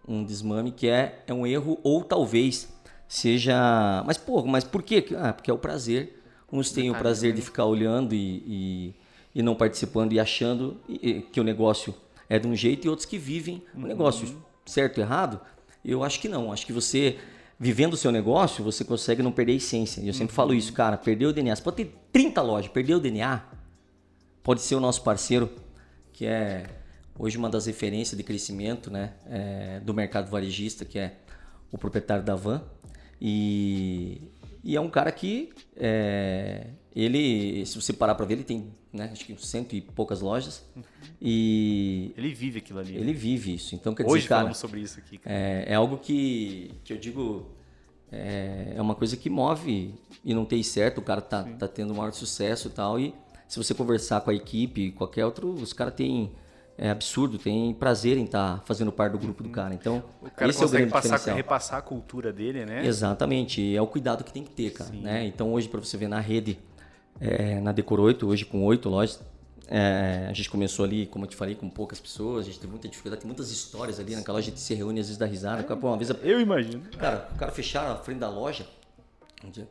um 0.09 0.25
desmame 0.25 0.73
que 0.73 0.89
é, 0.89 1.23
é 1.27 1.35
um 1.35 1.47
erro 1.47 1.79
ou 1.83 2.03
talvez 2.03 2.73
seja. 3.07 4.03
Mas, 4.07 4.17
pô, 4.17 4.43
mas 4.47 4.65
por 4.65 4.83
quê? 4.83 5.05
Ah, 5.19 5.33
porque 5.33 5.51
é 5.51 5.55
o 5.55 5.59
prazer. 5.59 6.23
Uns 6.51 6.71
têm 6.71 6.91
o 6.91 6.95
prazer 6.95 7.33
de 7.33 7.41
ficar 7.41 7.65
olhando 7.65 8.15
e, 8.15 8.43
e, 8.47 8.95
e 9.35 9.43
não 9.43 9.55
participando 9.55 10.13
e 10.13 10.21
achando 10.21 10.81
que 11.33 11.41
o 11.41 11.45
negócio 11.45 11.95
é 12.29 12.39
de 12.39 12.47
um 12.47 12.55
jeito 12.55 12.87
e 12.87 12.89
outros 12.89 13.07
que 13.07 13.19
vivem 13.19 13.63
o 13.75 13.81
negócio 13.81 14.27
uhum. 14.27 14.41
certo 14.65 14.99
e 14.99 15.01
errado. 15.01 15.41
Eu 15.85 16.03
acho 16.03 16.21
que 16.21 16.29
não. 16.29 16.53
Acho 16.53 16.65
que 16.65 16.73
você, 16.73 17.19
vivendo 17.59 17.95
o 17.95 17.97
seu 17.97 18.13
negócio, 18.13 18.65
você 18.65 18.85
consegue 18.85 19.23
não 19.23 19.33
perder 19.33 19.53
a 19.53 19.57
essência. 19.57 20.01
E 20.01 20.09
eu 20.09 20.15
sempre 20.15 20.33
uhum. 20.33 20.37
falo 20.37 20.55
isso, 20.55 20.73
cara, 20.73 20.97
perder 20.97 21.27
o 21.27 21.33
DNA. 21.33 21.57
Você 21.57 21.63
pode 21.63 21.77
ter 21.77 21.95
30 22.13 22.41
lojas, 22.43 22.71
perder 22.71 22.95
o 22.95 23.01
DNA, 23.01 23.43
pode 24.43 24.63
ser 24.63 24.75
o 24.75 24.81
nosso 24.81 25.03
parceiro, 25.03 25.51
que 26.13 26.27
é 26.27 26.67
hoje 27.19 27.37
uma 27.37 27.51
das 27.51 27.67
referências 27.67 28.17
de 28.17 28.25
crescimento 28.25 28.91
né, 28.91 29.13
é, 29.27 29.81
do 29.81 29.93
mercado 29.93 30.31
varejista, 30.31 30.85
que 30.85 30.99
é 30.99 31.17
o 31.71 31.79
proprietário 31.79 32.25
da 32.25 32.35
Van. 32.35 32.63
E, 33.21 34.23
e 34.65 34.75
é 34.77 34.81
um 34.81 34.91
cara 34.91 35.13
que, 35.13 35.51
é, 35.77 36.67
ele, 36.95 37.65
se 37.67 37.81
você 37.81 37.93
parar 37.93 38.15
para 38.15 38.27
ver, 38.27 38.35
ele 38.35 38.45
tem 38.45 38.73
né, 38.93 39.09
acho 39.11 39.25
que 39.25 39.35
cento 39.45 39.75
e 39.75 39.81
poucas 39.81 40.21
lojas. 40.21 40.65
Uhum. 40.77 40.83
E 41.21 42.13
ele 42.17 42.35
vive 42.35 42.59
aquilo 42.59 42.79
ali. 42.79 42.95
Ele 42.95 43.07
né? 43.07 43.13
vive 43.13 43.55
isso. 43.55 43.75
Então, 43.75 43.95
quer 43.95 44.05
Hoje 44.05 44.17
dizer, 44.17 44.29
cara, 44.29 44.41
falamos 44.41 44.59
sobre 44.59 44.81
isso 44.81 44.99
aqui. 44.99 45.21
É, 45.25 45.65
é, 45.69 45.75
algo 45.75 45.97
que, 45.97 46.71
que 46.85 46.93
eu 46.93 46.99
digo, 46.99 47.47
é, 48.11 48.75
é, 48.77 48.83
uma 48.83 48.95
coisa 48.95 49.17
que 49.17 49.31
move 49.31 49.95
e 50.25 50.35
não 50.35 50.45
tem 50.45 50.63
certo. 50.63 50.99
O 50.99 51.03
cara 51.03 51.21
tá, 51.21 51.45
tá 51.45 51.67
tendo 51.67 51.95
maior 51.95 52.13
sucesso 52.13 52.69
e 52.69 52.71
tal. 52.71 53.01
E 53.01 53.15
se 53.49 53.57
você 53.57 53.73
conversar 53.73 54.21
com 54.21 54.31
a 54.31 54.35
equipe, 54.35 54.93
qualquer 54.93 55.25
outro, 55.25 55.51
os 55.51 55.73
caras 55.73 55.95
têm 55.95 56.31
é 56.77 56.91
absurdo, 56.91 57.39
tem 57.39 57.73
prazer 57.75 58.17
em 58.17 58.25
estar 58.25 58.59
tá 58.59 58.65
fazendo 58.65 58.91
parte 58.91 59.13
do 59.13 59.19
grupo 59.19 59.43
do 59.43 59.47
uhum. 59.47 59.53
cara. 59.53 59.75
Então, 59.75 60.03
o 60.21 60.31
cara 60.31 60.51
esse 60.51 60.59
consegue 60.59 60.83
é 60.83 60.87
o 60.87 60.91
grande 60.91 61.09
passar, 61.09 61.35
repassar 61.35 61.79
a 61.79 61.83
cultura 61.83 62.33
dele, 62.33 62.65
né? 62.65 62.85
Exatamente, 62.85 63.77
é 63.77 63.81
o 63.81 63.87
cuidado 63.87 64.25
que 64.25 64.33
tem 64.33 64.43
que 64.43 64.51
ter, 64.51 64.71
cara. 64.71 64.91
Né? 64.91 65.27
Então, 65.27 65.53
hoje, 65.53 65.69
para 65.69 65.81
você 65.81 65.97
ver 65.97 66.09
na 66.09 66.19
rede, 66.19 66.59
é, 67.23 67.61
na 67.61 67.71
Decor 67.71 68.01
8, 68.01 68.27
hoje 68.27 68.45
com 68.45 68.65
oito 68.65 68.89
lojas, 68.89 69.21
é, 69.69 70.27
a 70.29 70.33
gente 70.33 70.51
começou 70.51 70.85
ali, 70.85 71.07
como 71.07 71.25
eu 71.25 71.29
te 71.29 71.37
falei, 71.37 71.55
com 71.55 71.71
poucas 71.71 72.01
pessoas, 72.01 72.47
a 72.47 72.51
gente 72.51 72.59
tem 72.59 72.69
muita 72.69 72.89
dificuldade, 72.89 73.23
tem 73.23 73.29
muitas 73.29 73.51
histórias 73.51 74.01
ali 74.01 74.17
naquela 74.17 74.39
loja, 74.39 74.49
a 74.49 74.51
gente 74.51 74.61
se 74.61 74.75
reúne 74.75 74.99
às 74.99 75.07
vezes 75.07 75.19
da 75.19 75.25
risada. 75.25 75.65
É, 75.67 75.73
uma 75.73 75.97
vez, 75.97 76.11
eu 76.23 76.41
imagino. 76.41 76.83
Cara, 76.99 77.29
o 77.33 77.39
cara 77.39 77.53
fecharam 77.53 77.93
a 77.93 77.97
frente 77.97 78.19
da 78.19 78.29
loja, 78.29 78.67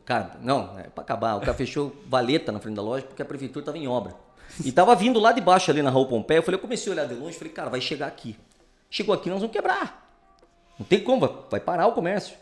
cara, 0.04 0.38
não, 0.40 0.78
é 0.78 0.84
para 0.84 1.04
acabar, 1.04 1.36
o 1.36 1.40
cara 1.40 1.54
fechou 1.54 1.94
valeta 2.06 2.50
na 2.50 2.58
frente 2.58 2.76
da 2.76 2.82
loja 2.82 3.04
porque 3.04 3.20
a 3.20 3.24
prefeitura 3.24 3.60
estava 3.60 3.76
em 3.76 3.86
obra. 3.86 4.16
E 4.64 4.72
tava 4.72 4.94
vindo 4.94 5.20
lá 5.20 5.32
de 5.32 5.40
baixo 5.40 5.70
ali 5.70 5.82
na 5.82 5.90
Rua 5.90 6.06
Pompeia. 6.06 6.38
Eu 6.38 6.42
falei, 6.42 6.56
eu 6.56 6.60
comecei 6.60 6.92
a 6.92 6.94
olhar 6.94 7.06
de 7.06 7.14
longe, 7.14 7.38
falei, 7.38 7.52
cara, 7.52 7.70
vai 7.70 7.80
chegar 7.80 8.06
aqui. 8.06 8.36
Chegou 8.90 9.14
aqui, 9.14 9.30
nós 9.30 9.40
vamos 9.40 9.52
quebrar. 9.54 10.10
Não 10.78 10.84
tem 10.84 11.00
como, 11.02 11.46
vai 11.50 11.60
parar 11.60 11.86
o 11.86 11.92
comércio. 11.92 12.36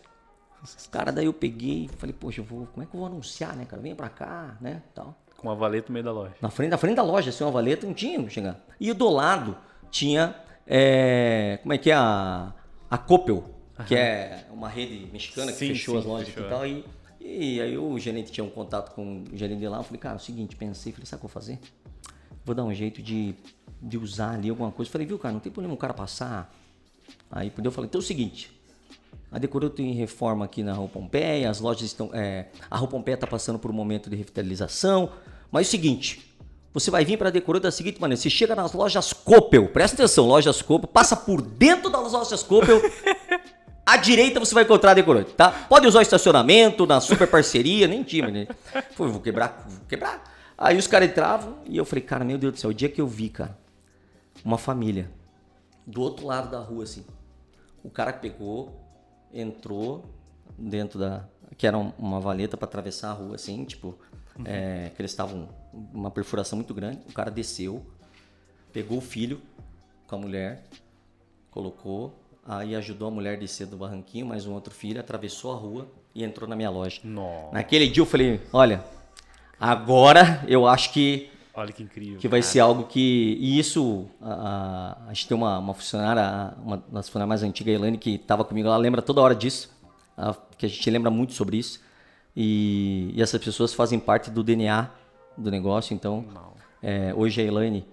Cara, 0.90 1.10
daí 1.10 1.26
eu 1.26 1.32
peguei, 1.32 1.88
falei, 1.96 2.14
poxa, 2.18 2.40
eu 2.40 2.44
vou, 2.44 2.66
como 2.66 2.82
é 2.82 2.86
que 2.86 2.94
eu 2.94 3.00
vou 3.00 3.06
anunciar, 3.06 3.56
né, 3.56 3.64
cara? 3.64 3.80
Venha 3.80 3.94
pra 3.94 4.08
cá, 4.08 4.56
né, 4.60 4.82
tal. 4.94 5.16
Com 5.36 5.48
uma 5.48 5.54
valeta 5.54 5.88
no 5.88 5.94
meio 5.94 6.04
da 6.04 6.12
loja. 6.12 6.34
Na 6.40 6.50
frente, 6.50 6.70
na 6.70 6.78
frente 6.78 6.96
da 6.96 7.02
loja, 7.02 7.30
assim, 7.30 7.44
uma 7.44 7.50
valeta, 7.50 7.86
não 7.86 7.94
tinha 7.94 8.16
como 8.16 8.28
chegar. 8.28 8.60
E 8.78 8.92
do 8.92 9.08
lado 9.08 9.56
tinha, 9.90 10.36
é, 10.66 11.58
como 11.62 11.72
é 11.72 11.78
que 11.78 11.90
é, 11.90 11.94
a, 11.94 12.52
a 12.90 12.98
Coppel, 12.98 13.44
que 13.86 13.94
é 13.94 14.46
uma 14.52 14.68
rede 14.68 15.08
mexicana 15.10 15.50
que 15.50 15.58
sim, 15.58 15.68
fechou 15.68 15.94
sim, 15.94 16.00
as 16.00 16.04
lojas 16.04 16.28
fechou. 16.28 16.46
e 16.46 16.48
tal. 16.50 16.66
E, 16.66 16.84
e 17.20 17.60
aí 17.60 17.78
o 17.78 17.98
gerente 17.98 18.30
tinha 18.30 18.44
um 18.44 18.50
contato 18.50 18.94
com 18.94 19.24
o 19.32 19.36
gerente 19.36 19.60
de 19.60 19.68
lá, 19.68 19.78
eu 19.78 19.82
falei, 19.82 19.98
cara, 19.98 20.16
é 20.16 20.18
o 20.18 20.20
seguinte, 20.20 20.56
pensei, 20.56 20.92
falei, 20.92 21.06
sabe 21.06 21.18
o 21.18 21.20
que 21.20 21.26
eu 21.26 21.28
vou 21.28 21.34
fazer? 21.42 21.58
vou 22.44 22.54
dar 22.54 22.64
um 22.64 22.74
jeito 22.74 23.02
de, 23.02 23.34
de 23.80 23.98
usar 23.98 24.34
ali 24.34 24.50
alguma 24.50 24.70
coisa. 24.70 24.90
Falei, 24.90 25.06
viu, 25.06 25.18
cara, 25.18 25.32
não 25.32 25.40
tem 25.40 25.52
problema 25.52 25.74
o 25.74 25.76
cara 25.76 25.94
passar. 25.94 26.52
Aí 27.30 27.52
eu 27.56 27.72
falei, 27.72 27.88
então 27.88 28.00
é 28.00 28.02
o 28.02 28.06
seguinte, 28.06 28.59
a 29.32 29.38
Decorou 29.38 29.70
tem 29.70 29.92
reforma 29.92 30.44
aqui 30.44 30.62
na 30.62 30.72
Rua 30.72 30.88
Pompeia, 30.88 31.48
as 31.48 31.60
lojas 31.60 31.82
estão. 31.82 32.10
É, 32.12 32.46
a 32.68 32.76
Rua 32.76 32.88
Pompeia 32.88 33.14
está 33.14 33.26
passando 33.26 33.58
por 33.58 33.70
um 33.70 33.74
momento 33.74 34.10
de 34.10 34.16
revitalização. 34.16 35.10
Mas 35.52 35.66
é 35.66 35.68
o 35.68 35.70
seguinte, 35.70 36.34
você 36.72 36.90
vai 36.90 37.04
vir 37.04 37.16
para 37.16 37.28
a 37.28 37.30
Decorou 37.30 37.60
da 37.60 37.70
seguinte 37.70 38.00
maneira: 38.00 38.20
você 38.20 38.28
chega 38.28 38.56
nas 38.56 38.72
lojas 38.72 39.12
Coppel, 39.12 39.68
presta 39.68 39.96
atenção, 39.96 40.26
lojas 40.26 40.60
Coppel, 40.62 40.88
passa 40.88 41.16
por 41.16 41.40
dentro 41.42 41.88
das 41.90 42.12
lojas 42.12 42.42
Coppel. 42.42 42.80
À 43.86 43.96
direita 43.96 44.38
você 44.38 44.54
vai 44.54 44.62
encontrar 44.62 44.92
a 44.92 44.94
Decorou, 44.94 45.24
tá? 45.24 45.50
Pode 45.68 45.86
usar 45.86 45.98
o 45.98 46.02
estacionamento, 46.02 46.86
na 46.86 47.00
super 47.00 47.26
parceria, 47.28 47.88
nem 47.88 48.04
time, 48.04 48.30
né? 48.30 48.46
Foi, 48.94 49.08
vou 49.08 49.20
quebrar, 49.20 49.64
vou 49.68 49.86
quebrar. 49.88 50.22
Aí 50.56 50.76
os 50.76 50.86
caras 50.86 51.08
entravam 51.08 51.56
e 51.66 51.76
eu 51.76 51.84
falei, 51.84 52.04
cara, 52.04 52.24
meu 52.24 52.38
Deus 52.38 52.52
do 52.52 52.58
céu, 52.60 52.70
o 52.70 52.74
dia 52.74 52.88
que 52.88 53.00
eu 53.00 53.06
vi, 53.06 53.30
cara, 53.30 53.58
uma 54.44 54.58
família 54.58 55.10
do 55.84 56.02
outro 56.02 56.26
lado 56.26 56.50
da 56.50 56.60
rua, 56.60 56.84
assim. 56.84 57.04
O 57.82 57.90
cara 57.90 58.12
pegou, 58.12 58.79
entrou 59.32 60.04
dentro 60.58 60.98
da. 60.98 61.24
que 61.56 61.66
era 61.66 61.76
uma 61.76 62.20
valeta 62.20 62.56
para 62.56 62.66
atravessar 62.66 63.10
a 63.10 63.12
rua, 63.12 63.34
assim, 63.34 63.64
tipo, 63.64 63.98
uhum. 64.38 64.44
é, 64.44 64.90
que 64.94 65.00
eles 65.00 65.10
estavam. 65.10 65.48
uma 65.92 66.10
perfuração 66.10 66.56
muito 66.56 66.74
grande. 66.74 67.00
O 67.08 67.12
cara 67.12 67.30
desceu, 67.30 67.84
pegou 68.72 68.98
o 68.98 69.02
filho 69.02 69.40
com 70.06 70.16
a 70.16 70.18
mulher, 70.18 70.64
colocou, 71.50 72.18
aí 72.44 72.74
ajudou 72.74 73.08
a 73.08 73.10
mulher 73.10 73.36
a 73.36 73.40
descer 73.40 73.66
do 73.66 73.76
barranquinho, 73.76 74.26
mais 74.26 74.46
um 74.46 74.52
outro 74.52 74.74
filho, 74.74 75.00
atravessou 75.00 75.52
a 75.52 75.56
rua 75.56 75.88
e 76.14 76.24
entrou 76.24 76.48
na 76.48 76.56
minha 76.56 76.70
loja. 76.70 77.00
Nossa. 77.04 77.52
Naquele 77.52 77.88
dia 77.88 78.02
eu 78.02 78.06
falei, 78.06 78.40
olha, 78.52 78.84
Agora 79.60 80.42
eu 80.48 80.66
acho 80.66 80.90
que 80.90 81.28
Olha 81.54 81.72
que 81.72 81.82
incrível. 81.82 82.18
Que 82.18 82.28
vai 82.28 82.40
cara. 82.40 82.52
ser 82.52 82.60
algo 82.60 82.84
que. 82.84 83.36
E 83.40 83.58
isso, 83.58 84.08
a, 84.20 84.32
a, 84.32 85.08
a 85.08 85.12
gente 85.12 85.28
tem 85.28 85.36
uma, 85.36 85.58
uma 85.58 85.74
funcionária, 85.74 86.54
uma 86.62 86.76
das 86.76 87.08
funcionárias 87.08 87.28
mais 87.28 87.42
antigas, 87.42 87.74
a 87.74 87.76
Elaine, 87.76 87.98
que 87.98 88.14
estava 88.14 88.44
comigo, 88.44 88.68
ela 88.68 88.76
lembra 88.76 89.02
toda 89.02 89.20
hora 89.20 89.34
disso, 89.34 89.70
a, 90.16 90.34
que 90.56 90.66
a 90.66 90.68
gente 90.68 90.88
lembra 90.90 91.10
muito 91.10 91.32
sobre 91.32 91.56
isso. 91.56 91.80
E, 92.36 93.12
e, 93.14 93.22
essas 93.22 93.42
pessoas 93.42 93.74
fazem 93.74 93.98
parte 93.98 94.30
do 94.30 94.42
DNA 94.42 94.88
do 95.36 95.50
negócio. 95.50 95.94
Então, 95.94 96.24
é, 96.82 97.12
hoje 97.14 97.40
a 97.40 97.44
Elaine 97.44 97.84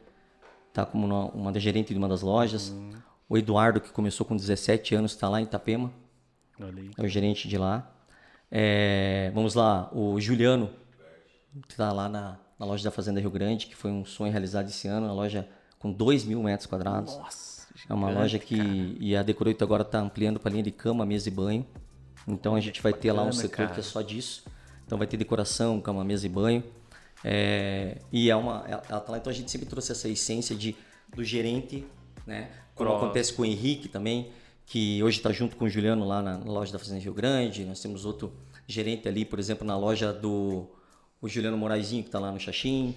está 0.70 0.86
como 0.86 1.08
uma, 1.08 1.26
uma 1.32 1.52
da 1.52 1.60
gerente 1.60 1.94
de 1.94 1.98
uma 1.98 2.08
das 2.08 2.22
lojas. 2.22 2.70
Uhum. 2.70 2.92
O 3.28 3.38
Eduardo, 3.38 3.82
que 3.82 3.90
começou 3.90 4.26
com 4.26 4.36
17 4.36 4.96
anos, 4.96 5.12
está 5.12 5.28
lá 5.28 5.42
em 5.42 5.44
Itapema. 5.44 5.92
É 6.98 7.04
o 7.04 7.08
gerente 7.08 7.48
de 7.48 7.58
lá. 7.58 7.92
É, 8.50 9.32
vamos 9.34 9.56
lá, 9.56 9.90
o 9.92 10.20
Juliano 10.22 10.70
que 11.64 11.74
está 11.74 11.92
lá 11.92 12.08
na, 12.08 12.38
na, 12.60 12.66
loja 12.66 12.84
da 12.84 12.92
Fazenda 12.92 13.20
Rio 13.20 13.32
Grande, 13.32 13.68
que 13.68 13.76
foi 13.76 13.92
um 13.92 14.06
sonho 14.06 14.32
realizado 14.32 14.68
esse 14.68 14.88
ano, 14.88 15.08
uma 15.08 15.14
loja 15.14 15.48
com 15.80 15.92
2 15.92 16.26
mil 16.26 16.42
metros 16.42 16.68
quadrados. 16.68 17.16
Nossa, 17.16 17.68
é 17.90 17.94
uma 17.94 18.10
loja 18.10 18.40
que. 18.40 18.58
Cara. 18.58 18.98
E 19.00 19.16
a 19.16 19.24
Decoroito 19.24 19.64
agora 19.64 19.84
está 19.84 20.00
ampliando 20.00 20.40
para 20.40 20.52
linha 20.52 20.64
de 20.64 20.72
cama, 20.72 21.06
mesa 21.06 21.28
e 21.28 21.32
banho. 21.32 21.66
Então 22.28 22.56
a 22.56 22.60
gente 22.60 22.82
vai 22.82 22.94
ter 22.94 23.12
lá 23.12 23.24
um 23.24 23.32
setor 23.32 23.56
cara. 23.58 23.74
que 23.74 23.80
é 23.80 23.84
só 23.84 24.02
disso. 24.02 24.44
Então 24.86 24.98
vai 24.98 25.08
ter 25.08 25.18
decoração, 25.18 25.80
cama, 25.80 26.04
mesa 26.04 26.26
e 26.26 26.30
banho. 26.30 26.64
É, 27.24 27.98
e 28.12 28.30
é 28.30 28.36
uma. 28.36 28.64
Ela 28.68 29.00
tá 29.00 29.12
lá, 29.12 29.18
então 29.18 29.32
a 29.32 29.36
gente 29.36 29.50
sempre 29.50 29.68
trouxe 29.68 29.92
essa 29.92 30.08
essência 30.08 30.56
de, 30.56 30.76
do 31.16 31.24
gerente, 31.24 31.86
né? 32.26 32.50
Como 32.76 32.90
Pro. 32.90 32.98
acontece 32.98 33.34
com 33.34 33.42
o 33.42 33.46
Henrique 33.46 33.88
também, 33.88 34.32
que 34.66 35.02
hoje 35.04 35.18
está 35.18 35.32
junto 35.32 35.56
com 35.56 35.66
o 35.66 35.70
Juliano 35.70 36.06
lá 36.06 36.22
na, 36.22 36.38
na 36.38 36.52
loja 36.52 36.72
da 36.72 36.80
Fazenda 36.80 37.00
Rio 37.00 37.14
Grande. 37.14 37.66
Nós 37.66 37.82
temos 37.82 38.06
outro 38.06 38.34
gerente 38.68 39.08
ali, 39.08 39.26
por 39.26 39.40
exemplo, 39.40 39.66
na 39.66 39.78
loja 39.78 40.14
do 40.14 40.70
o 41.22 41.28
Juliano 41.28 41.58
Moraizinho, 41.58 42.04
que 42.04 42.10
está 42.10 42.20
lá 42.20 42.32
no 42.32 42.40
Xaxim, 42.40 42.96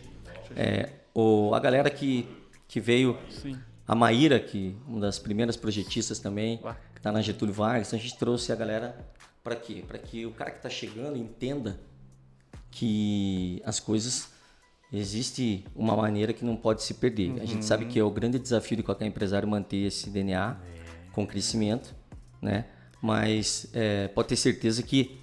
é, 0.56 0.90
o, 1.14 1.54
a 1.54 1.60
galera 1.60 1.90
que, 1.90 2.28
que 2.68 2.80
veio, 2.80 3.18
Sim. 3.30 3.58
a 3.86 3.94
Maíra, 3.94 4.38
que 4.38 4.76
uma 4.86 5.00
das 5.00 5.18
primeiras 5.18 5.56
projetistas 5.56 6.18
também, 6.18 6.58
que 6.58 6.98
está 6.98 7.10
na 7.10 7.22
Getúlio 7.22 7.54
Vargas, 7.54 7.88
então 7.88 7.98
a 7.98 8.02
gente 8.02 8.16
trouxe 8.18 8.52
a 8.52 8.56
galera 8.56 8.96
para 9.42 9.56
quê? 9.56 9.82
Para 9.86 9.98
que 9.98 10.26
o 10.26 10.32
cara 10.32 10.50
que 10.50 10.58
está 10.58 10.68
chegando 10.68 11.16
entenda 11.16 11.80
que 12.70 13.62
as 13.64 13.80
coisas 13.80 14.28
existe 14.92 15.64
uma 15.74 15.96
maneira 15.96 16.32
que 16.32 16.44
não 16.44 16.56
pode 16.56 16.82
se 16.82 16.94
perder. 16.94 17.30
Uhum. 17.30 17.42
A 17.42 17.44
gente 17.44 17.64
sabe 17.64 17.86
que 17.86 17.98
é 17.98 18.04
o 18.04 18.10
grande 18.10 18.38
desafio 18.38 18.76
de 18.76 18.82
qualquer 18.82 19.06
empresário 19.06 19.48
manter 19.48 19.86
esse 19.86 20.10
DNA 20.10 20.56
é. 20.60 21.12
com 21.12 21.26
crescimento, 21.26 21.94
né? 22.42 22.66
Mas 23.00 23.68
é, 23.72 24.08
pode 24.08 24.28
ter 24.28 24.36
certeza 24.36 24.82
que 24.82 25.19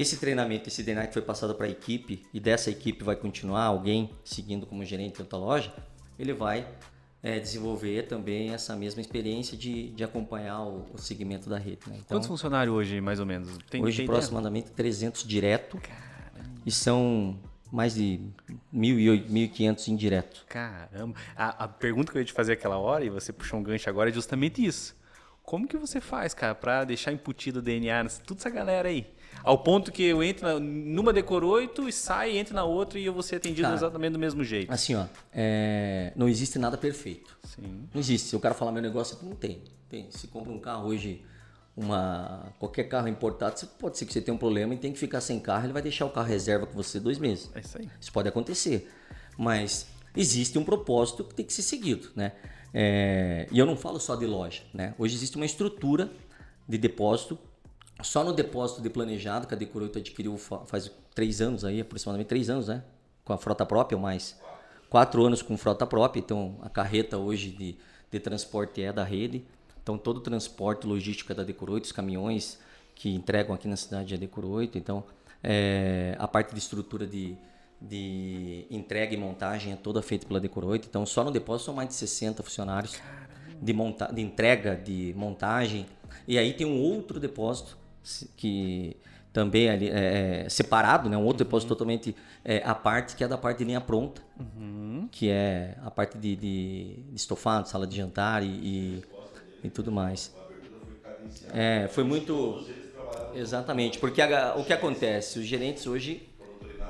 esse 0.00 0.16
treinamento, 0.18 0.68
esse 0.68 0.82
DNA 0.82 1.08
que 1.08 1.12
foi 1.12 1.22
passado 1.22 1.54
para 1.54 1.66
a 1.66 1.68
equipe 1.68 2.24
e 2.32 2.38
dessa 2.38 2.70
equipe 2.70 3.02
vai 3.02 3.16
continuar 3.16 3.64
alguém 3.64 4.10
seguindo 4.24 4.64
como 4.64 4.84
gerente 4.84 5.20
outra 5.20 5.36
loja, 5.36 5.74
ele 6.16 6.32
vai 6.32 6.66
é, 7.20 7.40
desenvolver 7.40 8.06
também 8.06 8.50
essa 8.50 8.76
mesma 8.76 9.00
experiência 9.00 9.56
de, 9.56 9.90
de 9.90 10.04
acompanhar 10.04 10.62
o, 10.62 10.86
o 10.94 10.98
segmento 10.98 11.50
da 11.50 11.58
rede. 11.58 11.80
Né? 11.88 11.96
Então, 11.98 12.16
Quantos 12.16 12.28
funcionários 12.28 12.74
hoje, 12.74 13.00
mais 13.00 13.18
ou 13.18 13.26
menos? 13.26 13.58
Tem, 13.68 13.82
hoje, 13.82 13.96
tem 13.98 14.06
aproximadamente 14.06 14.66
ideia? 14.66 14.76
300 14.76 15.24
direto 15.24 15.78
Caramba. 15.78 16.60
e 16.64 16.70
são 16.70 17.36
mais 17.72 17.94
de 17.94 18.20
1.500 18.72 19.88
indireto. 19.88 20.44
Caramba! 20.48 21.18
A, 21.36 21.64
a 21.64 21.68
pergunta 21.68 22.12
que 22.12 22.18
eu 22.18 22.22
ia 22.22 22.26
te 22.26 22.32
fazer 22.32 22.52
aquela 22.52 22.78
hora, 22.78 23.04
e 23.04 23.10
você 23.10 23.32
puxou 23.32 23.58
um 23.58 23.62
gancho 23.62 23.90
agora, 23.90 24.10
é 24.10 24.12
justamente 24.12 24.64
isso. 24.64 24.96
Como 25.42 25.66
que 25.66 25.76
você 25.76 26.00
faz, 26.00 26.34
cara, 26.34 26.54
para 26.54 26.84
deixar 26.84 27.12
imputido 27.12 27.58
o 27.58 27.62
DNA, 27.62 28.06
toda 28.24 28.38
essa 28.38 28.50
galera 28.50 28.88
aí? 28.88 29.06
Ao 29.42 29.58
ponto 29.58 29.90
que 29.92 30.02
eu 30.02 30.22
entro 30.22 30.58
numa 30.60 31.12
Decor 31.12 31.44
8 31.44 31.88
e 31.88 31.92
saio, 31.92 32.36
entro 32.36 32.54
na 32.54 32.64
outra 32.64 32.98
e 32.98 33.04
eu 33.04 33.12
vou 33.12 33.22
ser 33.22 33.36
atendido 33.36 33.62
Cara, 33.62 33.74
exatamente 33.74 34.12
do 34.12 34.18
mesmo 34.18 34.42
jeito. 34.44 34.72
Assim, 34.72 34.94
ó, 34.94 35.06
é... 35.32 36.12
não 36.16 36.28
existe 36.28 36.58
nada 36.58 36.76
perfeito. 36.76 37.36
Sim. 37.44 37.88
Não 37.92 38.00
existe. 38.00 38.28
Se 38.28 38.36
o 38.36 38.40
cara 38.40 38.54
falar 38.54 38.72
meu 38.72 38.82
negócio, 38.82 39.18
não 39.22 39.34
tem. 39.34 39.62
tem. 39.88 40.10
Se 40.10 40.26
compra 40.28 40.52
um 40.52 40.58
carro 40.58 40.88
hoje, 40.88 41.22
uma 41.76 42.52
qualquer 42.58 42.84
carro 42.84 43.08
importado, 43.08 43.54
pode 43.78 43.96
ser 43.96 44.06
que 44.06 44.12
você 44.12 44.20
tenha 44.20 44.34
um 44.34 44.38
problema 44.38 44.74
e 44.74 44.76
tem 44.76 44.92
que 44.92 44.98
ficar 44.98 45.20
sem 45.20 45.38
carro, 45.38 45.66
ele 45.66 45.72
vai 45.72 45.82
deixar 45.82 46.04
o 46.04 46.10
carro 46.10 46.26
reserva 46.26 46.66
com 46.66 46.74
você 46.74 46.98
dois 46.98 47.18
meses. 47.18 47.50
É 47.54 47.60
isso 47.60 47.78
aí. 47.78 47.88
Isso 48.00 48.12
pode 48.12 48.28
acontecer. 48.28 48.90
Mas 49.36 49.86
existe 50.16 50.58
um 50.58 50.64
propósito 50.64 51.24
que 51.24 51.34
tem 51.34 51.46
que 51.46 51.52
ser 51.52 51.62
seguido, 51.62 52.08
né? 52.16 52.32
É... 52.74 53.46
e 53.50 53.58
eu 53.58 53.64
não 53.64 53.76
falo 53.76 53.98
só 53.98 54.14
de 54.14 54.26
loja, 54.26 54.62
né? 54.74 54.94
Hoje 54.98 55.14
existe 55.14 55.36
uma 55.36 55.46
estrutura 55.46 56.10
de 56.68 56.76
depósito 56.76 57.38
só 58.02 58.22
no 58.22 58.32
depósito 58.32 58.80
de 58.80 58.88
planejado 58.88 59.46
que 59.46 59.54
a 59.54 59.56
Decoroito 59.56 59.98
adquiriu 59.98 60.36
faz 60.38 60.90
três 61.14 61.40
anos 61.40 61.64
aí, 61.64 61.80
aproximadamente 61.80 62.28
três 62.28 62.48
anos, 62.48 62.68
né? 62.68 62.82
Com 63.24 63.32
a 63.32 63.38
frota 63.38 63.66
própria, 63.66 63.98
mais 63.98 64.38
quatro 64.88 65.24
anos 65.24 65.42
com 65.42 65.56
frota 65.56 65.86
própria. 65.86 66.20
Então 66.20 66.56
a 66.62 66.68
carreta 66.68 67.18
hoje 67.18 67.50
de, 67.50 67.76
de 68.10 68.20
transporte 68.20 68.82
é 68.82 68.92
da 68.92 69.04
rede. 69.04 69.44
Então 69.82 69.98
todo 69.98 70.18
o 70.18 70.20
transporte 70.20 70.86
logístico 70.86 71.32
é 71.32 71.34
da 71.34 71.42
Decoroito, 71.42 71.86
os 71.86 71.92
caminhões 71.92 72.58
que 72.94 73.14
entregam 73.14 73.54
aqui 73.54 73.66
na 73.66 73.76
cidade 73.76 74.14
é 74.14 74.16
Decoroito. 74.16 74.78
Então 74.78 75.04
é, 75.42 76.14
a 76.18 76.28
parte 76.28 76.52
de 76.52 76.58
estrutura 76.58 77.06
de, 77.06 77.36
de 77.80 78.66
entrega 78.70 79.14
e 79.14 79.16
montagem 79.16 79.72
é 79.72 79.76
toda 79.76 80.02
feita 80.02 80.26
pela 80.26 80.40
Decoroito. 80.40 80.86
Então 80.88 81.04
só 81.04 81.24
no 81.24 81.30
depósito 81.30 81.66
são 81.66 81.74
mais 81.74 81.88
de 81.88 81.94
60 81.94 82.42
funcionários 82.42 83.00
de, 83.60 83.72
monta 83.72 84.06
de 84.12 84.22
entrega, 84.22 84.76
de 84.76 85.12
montagem. 85.16 85.86
E 86.26 86.38
aí 86.38 86.52
tem 86.52 86.66
um 86.66 86.80
outro 86.80 87.18
depósito 87.18 87.76
que 88.36 88.96
também 89.32 89.68
é, 89.68 90.44
é, 90.44 90.48
separado, 90.48 91.08
né? 91.08 91.16
um 91.16 91.24
outro 91.24 91.44
depósito 91.44 91.68
totalmente 91.68 92.14
é, 92.44 92.62
à 92.64 92.74
parte, 92.74 93.14
que 93.14 93.22
é 93.22 93.28
da 93.28 93.38
parte 93.38 93.58
de 93.58 93.64
linha 93.64 93.80
pronta, 93.80 94.22
uhum. 94.38 95.08
que 95.12 95.28
é 95.28 95.76
a 95.84 95.90
parte 95.90 96.18
de, 96.18 96.34
de, 96.34 96.94
de, 97.08 97.14
estofado, 97.14 97.68
sala 97.68 97.86
de 97.86 97.96
jantar 97.96 98.42
e, 98.42 98.46
e, 98.46 99.04
e 99.64 99.70
tudo 99.70 99.92
mais. 99.92 100.34
É, 101.52 101.88
foi 101.88 102.04
muito. 102.04 102.64
Exatamente, 103.34 103.98
porque 103.98 104.20
a, 104.22 104.54
o 104.56 104.64
que 104.64 104.72
acontece? 104.72 105.38
Os 105.38 105.44
gerentes 105.44 105.86
hoje 105.86 106.28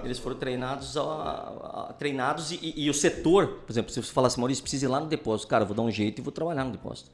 eles 0.05 0.19
foram 0.19 0.37
treinados, 0.37 0.97
a, 0.97 1.03
a, 1.03 1.95
treinados 1.99 2.53
e, 2.53 2.75
e, 2.77 2.89
o 2.89 2.95
setor, 2.95 3.61
por 3.67 3.73
exemplo, 3.73 3.93
se 3.93 4.01
você 4.03 4.13
falasse, 4.13 4.39
Maurício, 4.39 4.63
precisa 4.63 4.87
ir 4.87 4.89
lá 4.89 5.01
no 5.01 5.07
depósito, 5.07 5.49
cara, 5.49 5.65
eu 5.65 5.67
vou 5.67 5.77
dar 5.77 5.83
um 5.83 5.91
jeito 5.91 6.21
e 6.21 6.23
vou 6.23 6.33
trabalhar 6.33 6.65
no 6.65 6.71
depósito. 6.71 7.11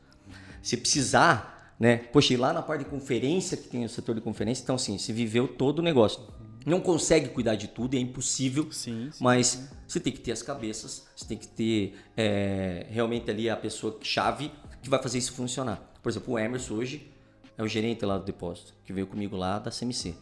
Se 0.62 0.76
precisar, 0.76 1.53
né, 1.78 1.96
poxa, 1.96 2.34
ir 2.34 2.36
lá 2.36 2.52
na 2.52 2.62
parte 2.62 2.84
de 2.84 2.90
conferência, 2.90 3.56
que 3.56 3.68
tem 3.68 3.84
o 3.84 3.88
setor 3.88 4.14
de 4.14 4.20
conferência, 4.20 4.62
então 4.62 4.76
assim, 4.76 4.98
se 4.98 5.12
viveu 5.12 5.48
todo 5.48 5.80
o 5.80 5.82
negócio. 5.82 6.22
Não 6.64 6.80
consegue 6.80 7.28
cuidar 7.28 7.56
de 7.56 7.68
tudo, 7.68 7.94
é 7.94 7.98
impossível, 7.98 8.72
sim, 8.72 9.10
sim, 9.12 9.22
mas 9.22 9.48
sim. 9.48 9.68
você 9.86 10.00
tem 10.00 10.12
que 10.12 10.20
ter 10.20 10.32
as 10.32 10.42
cabeças, 10.42 11.06
você 11.14 11.26
tem 11.26 11.36
que 11.36 11.46
ter 11.46 11.94
é, 12.16 12.86
realmente 12.88 13.30
ali 13.30 13.50
a 13.50 13.56
pessoa 13.56 13.98
chave 14.00 14.50
que 14.82 14.88
vai 14.88 15.02
fazer 15.02 15.18
isso 15.18 15.32
funcionar. 15.32 15.82
Por 16.02 16.08
exemplo, 16.08 16.34
o 16.34 16.38
Emerson 16.38 16.74
hoje 16.74 17.10
é 17.56 17.62
o 17.62 17.68
gerente 17.68 18.04
lá 18.04 18.18
do 18.18 18.24
depósito, 18.24 18.72
que 18.84 18.92
veio 18.92 19.06
comigo 19.06 19.36
lá 19.36 19.58
da 19.58 19.70
CMC. 19.70 20.14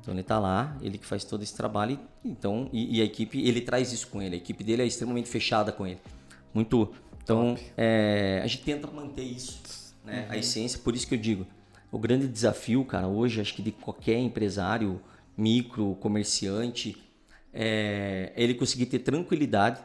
Então 0.00 0.12
ele 0.12 0.20
está 0.20 0.38
lá, 0.38 0.76
ele 0.82 0.98
que 0.98 1.06
faz 1.06 1.24
todo 1.24 1.42
esse 1.42 1.56
trabalho, 1.56 1.98
então 2.24 2.68
e, 2.72 2.98
e, 2.98 3.00
a 3.00 3.04
equipe 3.04 3.46
ele 3.46 3.60
traz 3.60 3.92
isso 3.92 4.08
com 4.08 4.20
ele. 4.20 4.34
A 4.34 4.38
equipe 4.38 4.62
dele 4.62 4.82
é 4.82 4.86
extremamente 4.86 5.28
fechada 5.28 5.72
com 5.72 5.86
ele, 5.86 6.00
muito. 6.52 6.92
Então 7.22 7.56
é, 7.76 8.40
a 8.44 8.46
gente 8.46 8.64
tenta 8.64 8.86
manter 8.88 9.22
isso, 9.22 9.60
né? 10.04 10.26
Uhum. 10.26 10.32
A 10.32 10.36
essência. 10.36 10.78
Por 10.78 10.94
isso 10.94 11.06
que 11.06 11.14
eu 11.14 11.18
digo, 11.18 11.46
o 11.90 11.98
grande 11.98 12.28
desafio, 12.28 12.84
cara, 12.84 13.06
hoje 13.06 13.40
acho 13.40 13.54
que 13.54 13.62
de 13.62 13.72
qualquer 13.72 14.18
empresário, 14.18 15.00
micro, 15.36 15.96
comerciante, 16.00 16.96
é 17.52 18.32
ele 18.36 18.54
conseguir 18.54 18.86
ter 18.86 18.98
tranquilidade 19.00 19.80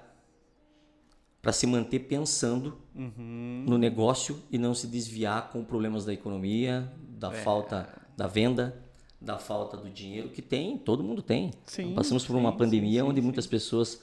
para 1.42 1.54
se 1.54 1.66
manter 1.66 2.00
pensando 2.00 2.78
uhum. 2.94 3.64
no 3.68 3.78
negócio 3.78 4.42
e 4.52 4.58
não 4.58 4.74
se 4.74 4.88
desviar 4.88 5.50
com 5.52 5.64
problemas 5.64 6.04
da 6.04 6.14
economia, 6.14 6.92
da 7.18 7.32
é. 7.32 7.36
falta 7.36 7.88
da 8.18 8.28
venda, 8.28 8.78
da 9.22 9.38
falta 9.38 9.78
do 9.78 9.90
dinheiro 9.90 10.30
que 10.30 10.42
tem, 10.42 10.78
todo 10.78 11.04
mundo 11.04 11.22
tem. 11.22 11.52
Sim, 11.66 11.94
Passamos 11.94 12.26
por 12.26 12.36
uma 12.36 12.56
pandemia 12.56 13.02
sim, 13.02 13.08
onde 13.08 13.22
muitas 13.22 13.48
pessoas 13.48 14.02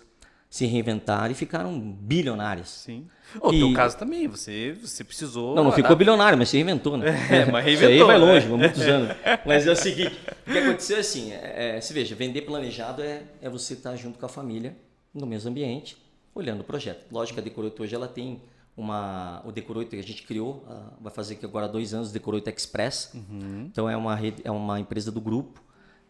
se 0.48 0.64
reinventaram 0.66 1.30
e 1.30 1.34
ficaram 1.34 1.78
bilionárias. 1.78 2.68
Sim. 2.68 3.06
O 3.40 3.52
e... 3.52 3.58
teu 3.58 3.72
caso 3.72 3.96
também, 3.96 4.26
você, 4.28 4.76
você 4.80 5.02
precisou. 5.02 5.54
Não, 5.54 5.64
não 5.64 5.72
ficou 5.72 5.94
bilionário, 5.96 6.38
mas 6.38 6.48
se 6.48 6.56
reinventou, 6.56 6.96
né? 6.96 7.06
É, 7.30 7.50
mas 7.50 7.64
reinventou. 7.64 7.94
Isso 7.94 8.02
aí 8.02 8.06
vai 8.06 8.18
longe, 8.18 8.46
vai 8.46 8.58
muitos 8.58 8.82
anos. 8.86 9.16
Mas 9.44 9.66
é 9.66 9.72
o 9.72 9.76
seguinte: 9.76 10.16
o 10.46 10.52
que 10.52 10.58
aconteceu 10.58 10.96
é 10.96 11.00
assim: 11.00 11.32
é, 11.32 11.76
é, 11.76 11.80
se 11.80 11.92
veja, 11.92 12.14
vender 12.14 12.42
planejado 12.42 13.02
é, 13.02 13.22
é 13.42 13.50
você 13.50 13.74
estar 13.74 13.94
junto 13.96 14.18
com 14.18 14.26
a 14.26 14.28
família, 14.28 14.76
no 15.12 15.26
mesmo 15.26 15.50
ambiente, 15.50 15.96
olhando 16.34 16.60
o 16.60 16.64
projeto. 16.64 17.04
Lógico 17.10 17.34
que 17.34 17.40
a 17.40 17.44
Decoroito 17.44 17.82
hoje 17.82 17.94
ela 17.94 18.08
tem 18.08 18.40
uma 18.76 19.42
o 19.44 19.50
Decoroito 19.50 19.90
que 19.90 19.96
a 19.96 20.02
gente 20.02 20.22
criou, 20.22 20.64
vai 21.00 21.12
fazer 21.12 21.34
aqui 21.34 21.44
agora 21.44 21.66
dois 21.66 21.92
anos, 21.92 22.12
Decoroito 22.12 22.48
Express. 22.48 23.10
Uhum. 23.14 23.66
Então 23.70 23.90
é 23.90 23.96
uma 23.96 24.14
rede, 24.14 24.42
é 24.44 24.50
uma 24.50 24.78
empresa 24.78 25.10
do 25.10 25.20
grupo 25.20 25.66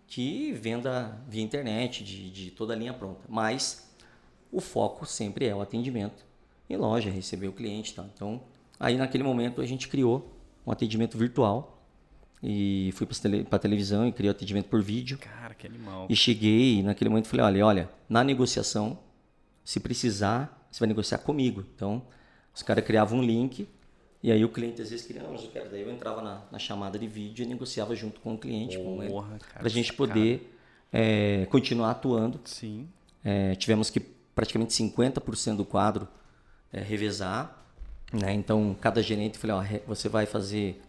que 0.06 0.52
venda 0.52 1.20
via 1.28 1.42
internet 1.42 2.04
de, 2.04 2.30
de 2.30 2.50
toda 2.50 2.72
a 2.72 2.76
linha 2.76 2.92
pronta. 2.92 3.24
Mas 3.28 3.85
o 4.50 4.60
foco 4.60 5.04
sempre 5.06 5.46
é 5.46 5.54
o 5.54 5.60
atendimento 5.60 6.24
em 6.68 6.76
loja, 6.76 7.10
receber 7.10 7.48
o 7.48 7.52
cliente, 7.52 7.94
tá? 7.94 8.04
Então 8.14 8.40
aí 8.78 8.96
naquele 8.96 9.22
momento 9.22 9.60
a 9.60 9.66
gente 9.66 9.88
criou 9.88 10.32
um 10.66 10.72
atendimento 10.72 11.16
virtual 11.16 11.82
e 12.42 12.90
fui 12.94 13.06
para 13.06 13.16
tele, 13.16 13.46
a 13.50 13.58
televisão 13.58 14.06
e 14.06 14.12
criei 14.12 14.30
o 14.30 14.32
atendimento 14.32 14.66
por 14.66 14.82
vídeo. 14.82 15.18
Cara, 15.18 15.54
que 15.54 15.66
animal. 15.66 16.06
E 16.08 16.16
cheguei 16.16 16.78
e 16.78 16.82
naquele 16.82 17.08
momento 17.08 17.28
falei, 17.28 17.44
olha, 17.44 17.66
olha, 17.66 17.90
na 18.08 18.22
negociação, 18.22 18.98
se 19.64 19.80
precisar, 19.80 20.66
você 20.70 20.80
vai 20.80 20.88
negociar 20.88 21.18
comigo. 21.18 21.64
Então 21.74 22.02
os 22.54 22.62
caras 22.62 22.84
criavam 22.84 23.18
um 23.18 23.22
link 23.22 23.68
e 24.22 24.32
aí 24.32 24.44
o 24.44 24.48
cliente 24.48 24.82
às 24.82 24.90
vezes 24.90 25.06
queria, 25.06 25.22
não, 25.22 25.32
mas 25.32 25.44
eu 25.44 25.50
quero. 25.50 25.70
Daí 25.70 25.82
eu 25.82 25.90
entrava 25.90 26.20
na, 26.20 26.42
na 26.50 26.58
chamada 26.58 26.98
de 26.98 27.06
vídeo 27.06 27.44
e 27.44 27.46
negociava 27.46 27.94
junto 27.94 28.20
com 28.20 28.34
o 28.34 28.38
cliente, 28.38 28.76
para 29.54 29.66
a 29.66 29.68
gente 29.68 29.92
poder 29.92 30.52
é, 30.92 31.46
continuar 31.46 31.92
atuando. 31.92 32.40
Sim. 32.44 32.88
É, 33.24 33.54
tivemos 33.54 33.90
que 33.90 34.00
praticamente 34.36 34.74
50% 34.74 35.56
do 35.56 35.64
quadro 35.64 36.06
é, 36.70 36.80
revezar. 36.80 37.64
Né? 38.12 38.34
Então, 38.34 38.76
cada 38.80 39.02
gerente 39.02 39.38
falou, 39.38 39.56
ó, 39.56 39.64
você 39.88 40.08
vai 40.08 40.26
fazer... 40.26 40.80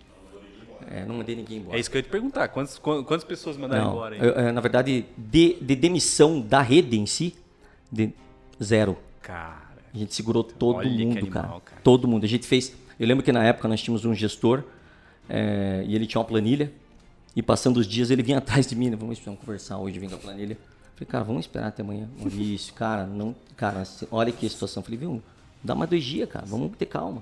É, 0.90 1.06
não 1.06 1.16
mandei 1.16 1.36
ninguém 1.36 1.60
embora. 1.60 1.76
É 1.76 1.80
isso 1.80 1.90
que 1.90 1.98
eu 1.98 2.00
ia 2.00 2.04
te 2.04 2.10
perguntar. 2.10 2.48
Quantas, 2.50 2.78
quantas 2.78 3.24
pessoas 3.24 3.58
mandaram 3.58 3.86
não, 3.86 3.92
embora? 3.94 4.16
Eu, 4.16 4.34
é, 4.34 4.52
na 4.52 4.62
verdade, 4.62 5.06
de, 5.18 5.58
de 5.60 5.76
demissão 5.76 6.40
da 6.40 6.62
rede 6.62 7.00
em 7.00 7.06
si, 7.06 7.36
de 7.92 8.14
zero. 8.62 8.98
Cara. 9.22 9.68
A 9.94 9.98
gente 9.98 10.14
segurou 10.14 10.44
todo 10.44 10.86
mundo, 10.88 11.18
animal, 11.18 11.32
cara. 11.32 11.62
cara. 11.62 11.82
Todo 11.82 12.08
mundo. 12.08 12.26
A 12.26 12.28
gente 12.28 12.46
fez. 12.46 12.76
Eu 13.00 13.08
lembro 13.08 13.24
que 13.24 13.32
na 13.32 13.44
época 13.44 13.68
nós 13.68 13.82
tínhamos 13.82 14.06
um 14.06 14.14
gestor 14.14 14.64
é, 15.28 15.84
e 15.88 15.96
ele 15.96 16.06
tinha 16.06 16.20
uma 16.20 16.28
planilha. 16.28 16.72
E 17.36 17.42
passando 17.42 17.78
os 17.78 17.88
dias 17.88 18.12
ele 18.12 18.22
vinha 18.22 18.38
atrás 18.40 18.68
de 18.68 18.76
mim, 18.76 18.90
né? 18.90 18.96
vamos, 18.96 19.20
vamos 19.20 19.40
conversar 19.40 19.78
hoje, 19.80 20.00
vem 20.00 20.10
com 20.10 20.16
a 20.16 20.20
planilha. 20.20 20.58
Falei, 20.98 21.08
cara, 21.08 21.24
vamos 21.24 21.42
esperar 21.42 21.68
até 21.68 21.84
amanhã. 21.84 22.10
Maurício, 22.18 22.74
cara, 22.76 23.06
não, 23.06 23.36
cara, 23.56 23.84
olha 24.10 24.30
aqui 24.30 24.48
a 24.48 24.50
situação. 24.50 24.82
Falei, 24.82 24.98
viu, 24.98 25.22
dá 25.64 25.76
mais 25.76 25.88
dois 25.90 26.04
dias, 26.04 26.28
cara, 26.28 26.44
vamos 26.44 26.76
ter 26.76 26.88
calma. 26.88 27.22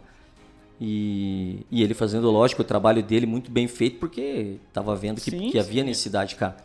E, 0.80 1.66
e 1.70 1.84
ele 1.84 1.94
fazendo, 1.94 2.32
lógico, 2.32 2.62
o 2.62 2.66
trabalho 2.66 3.04
dele 3.04 3.26
muito 3.26 3.52
bem 3.52 3.68
feito, 3.68 4.00
porque 4.00 4.58
estava 4.68 4.96
vendo 4.96 5.20
que, 5.20 5.30
sim, 5.30 5.50
que 5.52 5.60
havia 5.60 5.82
sim. 5.82 5.90
necessidade, 5.90 6.36
cara. 6.36 6.56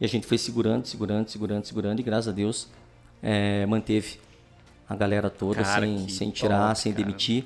E 0.00 0.04
a 0.04 0.08
gente 0.08 0.26
foi 0.26 0.36
segurando, 0.36 0.84
segurando, 0.86 1.28
segurando, 1.28 1.64
segurando, 1.64 2.00
e 2.00 2.02
graças 2.02 2.28
a 2.28 2.32
Deus 2.32 2.68
é, 3.22 3.64
manteve 3.66 4.18
a 4.88 4.96
galera 4.96 5.30
toda 5.30 5.62
cara, 5.62 5.86
sem, 5.86 6.08
sem 6.08 6.30
tirar, 6.30 6.68
top, 6.68 6.80
sem 6.80 6.92
cara. 6.92 7.04
demitir, 7.04 7.44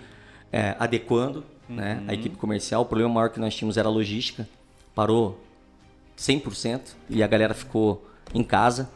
é, 0.50 0.74
adequando 0.78 1.44
uhum. 1.68 1.76
né, 1.76 2.02
a 2.08 2.14
equipe 2.14 2.36
comercial. 2.36 2.80
O 2.82 2.86
problema 2.86 3.12
maior 3.12 3.28
que 3.28 3.40
nós 3.40 3.54
tínhamos 3.54 3.76
era 3.76 3.88
a 3.88 3.92
logística, 3.92 4.48
parou 4.94 5.38
100% 6.16 6.80
e 7.10 7.22
a 7.22 7.26
galera 7.26 7.52
ficou 7.52 8.06
em 8.32 8.42
casa. 8.42 8.88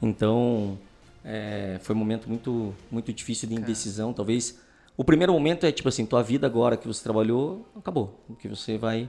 Então 0.00 0.78
é, 1.24 1.78
foi 1.82 1.94
um 1.94 1.98
momento 1.98 2.28
muito, 2.28 2.74
muito 2.90 3.12
difícil 3.12 3.48
de 3.48 3.54
indecisão. 3.54 4.12
Talvez 4.12 4.58
o 4.96 5.04
primeiro 5.04 5.32
momento 5.32 5.64
é 5.64 5.72
tipo 5.72 5.88
assim: 5.88 6.06
tua 6.06 6.22
vida 6.22 6.46
agora 6.46 6.76
que 6.76 6.86
você 6.86 7.02
trabalhou 7.02 7.66
acabou, 7.76 8.18
que 8.38 8.48
você 8.48 8.78
vai 8.78 9.08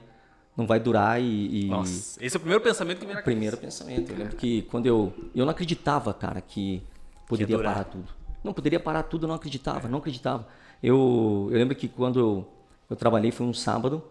não 0.55 0.67
vai 0.67 0.79
durar 0.79 1.21
e, 1.21 1.65
e, 1.65 1.69
Nossa, 1.69 2.23
esse 2.23 2.35
é 2.35 2.37
o 2.37 2.41
primeiro 2.41 2.61
pensamento 2.61 2.99
que 2.99 3.05
na 3.05 3.21
Primeiro 3.21 3.57
pensamento. 3.57 4.11
Eu 4.11 4.17
lembro 4.17 4.35
que 4.35 4.63
quando 4.63 4.85
eu 4.85 5.13
eu 5.33 5.45
não 5.45 5.51
acreditava, 5.51 6.13
cara, 6.13 6.41
que 6.41 6.83
poderia 7.27 7.57
que 7.57 7.63
parar 7.63 7.83
tudo. 7.85 8.09
Não, 8.43 8.53
poderia 8.53 8.79
parar 8.79 9.03
tudo, 9.03 9.25
eu 9.25 9.27
não 9.27 9.35
acreditava, 9.35 9.87
não 9.87 9.99
acreditava. 9.99 10.47
Eu, 10.81 11.47
eu 11.51 11.57
lembro 11.57 11.75
que 11.75 11.87
quando 11.87 12.19
eu, 12.19 12.47
eu 12.89 12.95
trabalhei 12.95 13.31
foi 13.31 13.45
um 13.45 13.53
sábado 13.53 14.03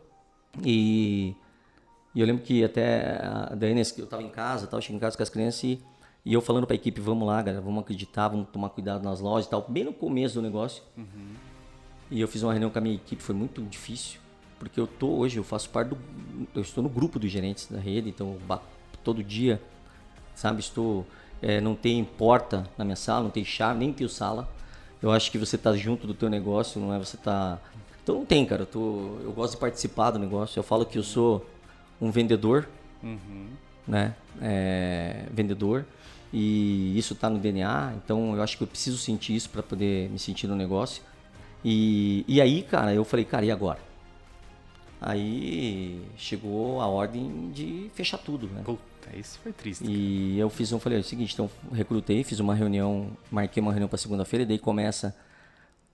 e, 0.65 1.35
e 2.15 2.21
eu 2.21 2.27
lembro 2.27 2.43
que 2.43 2.63
até 2.63 3.21
a 3.23 3.55
Dani, 3.55 3.83
eu 3.99 4.05
estava 4.05 4.23
em 4.23 4.29
casa, 4.29 4.67
tava 4.67 4.81
cheguei 4.81 4.97
em 4.97 5.01
casa 5.01 5.17
com 5.17 5.23
as 5.23 5.29
crianças 5.29 5.65
e, 5.65 5.83
e 6.25 6.33
eu 6.33 6.41
falando 6.41 6.67
para 6.67 6.75
a 6.75 6.77
equipe, 6.77 7.01
vamos 7.01 7.27
lá, 7.27 7.41
galera, 7.43 7.63
vamos 7.63 7.81
acreditar, 7.81 8.29
vamos 8.29 8.49
tomar 8.49 8.71
cuidado 8.71 9.03
nas 9.03 9.21
lojas 9.21 9.47
e 9.47 9.51
tal, 9.51 9.65
bem 9.69 9.85
no 9.85 9.93
começo 9.93 10.35
do 10.35 10.43
negócio. 10.43 10.83
Uhum. 10.97 11.35
E 12.11 12.21
eu 12.21 12.29
fiz 12.29 12.43
uma 12.43 12.53
reunião 12.53 12.71
com 12.71 12.79
a 12.79 12.83
minha 12.83 12.95
equipe, 12.95 13.23
foi 13.23 13.35
muito 13.35 13.63
difícil, 13.63 14.21
porque 14.59 14.79
eu 14.79 14.87
tô 14.87 15.09
hoje, 15.09 15.39
eu 15.39 15.45
faço 15.45 15.71
parte 15.71 15.89
do, 15.91 15.99
eu 16.55 16.63
estou 16.63 16.83
no 16.83 16.89
grupo 16.89 17.19
dos 17.19 17.31
gerentes 17.31 17.67
da 17.67 17.79
rede, 17.79 18.09
então 18.09 18.33
eu 18.33 18.41
bato 18.41 18.65
todo 19.03 19.23
dia, 19.23 19.61
sabe, 20.35 20.61
estou 20.61 21.07
é, 21.43 21.61
não 21.61 21.75
tem 21.75 22.05
porta 22.05 22.67
na 22.77 22.85
minha 22.85 22.97
sala, 22.97 23.25
não 23.25 23.31
tem 23.31 23.45
chave, 23.45 23.79
nem 23.79 23.93
tem 23.93 24.07
sala. 24.09 24.49
Eu 25.03 25.11
acho 25.11 25.31
que 25.31 25.39
você 25.39 25.57
tá 25.57 25.75
junto 25.75 26.07
do 26.07 26.13
teu 26.13 26.29
negócio, 26.29 26.81
não 26.81 26.93
é 26.93 26.99
você 26.99 27.17
tá... 27.17 27.59
Então 28.03 28.17
não 28.17 28.27
tem, 28.27 28.45
cara. 28.45 28.63
Eu, 28.63 28.67
tô, 28.67 29.19
eu 29.23 29.33
gosto 29.33 29.55
de 29.55 29.59
participar 29.59 30.11
do 30.11 30.19
negócio. 30.19 30.59
Eu 30.59 30.63
falo 30.63 30.85
que 30.85 30.99
eu 30.99 31.03
sou 31.03 31.47
um 32.01 32.11
vendedor, 32.11 32.69
uhum. 33.03 33.49
né? 33.87 34.15
É, 34.43 35.25
vendedor. 35.31 35.87
E 36.33 36.97
isso 36.99 37.15
está 37.15 37.29
no 37.29 37.39
DNA. 37.39 37.95
Então 37.97 38.35
eu 38.37 38.43
acho 38.43 38.57
que 38.57 38.63
eu 38.63 38.67
preciso 38.67 38.99
sentir 38.99 39.35
isso 39.35 39.51
para 39.51 39.63
poder 39.63 40.09
me 40.11 40.19
sentir 40.19 40.47
no 40.47 40.55
negócio. 40.55 41.03
E, 41.65 42.25
e 42.27 42.41
aí, 42.41 42.63
cara, 42.63 42.95
eu 42.95 43.05
falei, 43.05 43.25
cara, 43.25 43.45
e 43.45 43.51
agora? 43.51 43.81
Aí 45.01 46.03
chegou 46.17 46.81
a 46.81 46.87
ordem 46.87 47.51
de 47.53 47.91
fechar 47.95 48.19
tudo, 48.19 48.47
né? 48.49 48.63
Puta. 48.65 48.91
Isso 49.17 49.39
foi 49.43 49.53
triste. 49.53 49.85
E 49.85 50.39
eu 50.39 50.49
fiz 50.51 50.73
um, 50.73 50.79
falei, 50.79 50.99
é 50.99 51.01
o 51.01 51.05
seguinte, 51.05 51.33
então 51.33 51.51
recrutei, 51.73 52.23
fiz 52.23 52.39
uma 52.39 52.55
reunião, 52.55 53.11
marquei 53.31 53.61
uma 53.61 53.73
reunião 53.73 53.89
para 53.89 53.99
segunda-feira, 53.99 54.45
e 54.45 54.47
daí 54.47 54.59
começa 54.59 55.17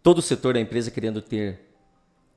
todo 0.03 0.19
o 0.19 0.23
setor 0.23 0.55
da 0.55 0.61
empresa 0.61 0.91
querendo 0.91 1.23
ter 1.23 1.61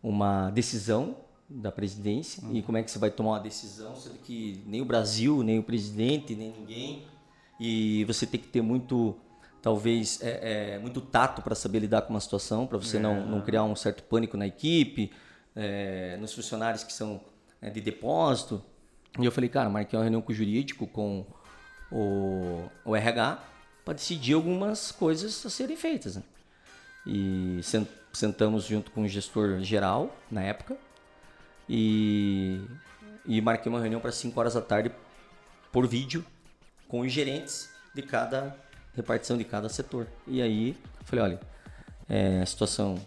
uma 0.02 0.50
decisão 0.52 1.18
da 1.50 1.72
presidência 1.72 2.44
uhum. 2.44 2.56
e 2.56 2.62
como 2.62 2.78
é 2.78 2.84
que 2.84 2.92
você 2.92 3.00
vai 3.00 3.10
tomar 3.10 3.32
uma 3.32 3.40
decisão, 3.40 3.96
sendo 3.96 4.20
que 4.20 4.62
nem 4.66 4.82
o 4.82 4.86
Brasil, 4.86 5.42
nem 5.44 5.60
o 5.60 5.64
presidente, 5.64 6.36
nem 6.36 6.52
ninguém, 6.52 7.04
e 7.60 8.06
você 8.06 8.26
tem 8.26 8.40
que 8.40 8.48
ter 8.48 8.62
muito, 8.62 9.18
talvez, 9.62 10.22
é, 10.22 10.76
é 10.76 10.80
muito 10.80 11.02
tato 11.02 11.42
para 11.42 11.54
saber 11.54 11.80
lidar 11.80 12.04
com 12.04 12.14
uma 12.14 12.20
situação, 12.20 12.66
para 12.66 12.78
você 12.78 12.98
é. 12.98 13.00
não, 13.00 13.26
não 13.26 13.42
criar 13.42 13.64
um 13.64 13.76
certo 13.76 14.04
pânico 14.04 14.38
na 14.38 14.48
equipe, 14.48 15.12
é, 15.56 16.16
nos 16.18 16.34
funcionários 16.34 16.84
que 16.84 16.94
são 16.94 17.20
é, 17.62 17.70
de 17.70 17.82
depósito, 17.82 18.64
E 19.20 19.26
eu 19.26 19.32
falei, 19.32 19.50
cara, 19.50 19.70
marquei 19.70 19.98
uma 19.98 20.04
reunião 20.04 20.22
com 20.22 20.32
o 20.32 20.36
jurídico, 20.36 20.88
com 20.88 21.26
o, 21.92 22.70
o 22.86 22.96
RH, 22.96 23.44
para 23.84 23.94
decidir 23.96 24.34
algumas 24.34 24.92
coisas 24.92 25.46
a 25.46 25.50
serem 25.50 25.76
feitas. 25.76 26.16
Né? 26.16 26.24
E 27.06 27.60
sentamos 28.14 28.66
junto 28.66 28.92
com 28.92 29.02
o 29.02 29.08
gestor 29.08 29.60
geral, 29.62 30.16
na 30.32 30.42
época, 30.44 30.78
e, 31.68 32.62
e 33.26 33.42
marquei 33.42 33.70
uma 33.70 33.82
reunião 33.82 34.00
para 34.00 34.12
5 34.12 34.40
horas 34.40 34.54
da 34.54 34.62
tarde 34.62 34.92
por 35.72 35.86
vídeo 35.88 36.26
com 36.90 37.02
os 37.02 37.12
gerentes 37.14 37.70
de 37.96 38.02
cada 38.02 38.54
repartição 38.96 39.38
de 39.38 39.46
cada 39.46 39.70
setor. 39.70 40.08
E 40.28 40.42
aí, 40.42 40.76
falei, 41.06 41.24
olha, 41.24 41.40
é, 42.10 42.42
a 42.42 42.46
situação 42.46 43.00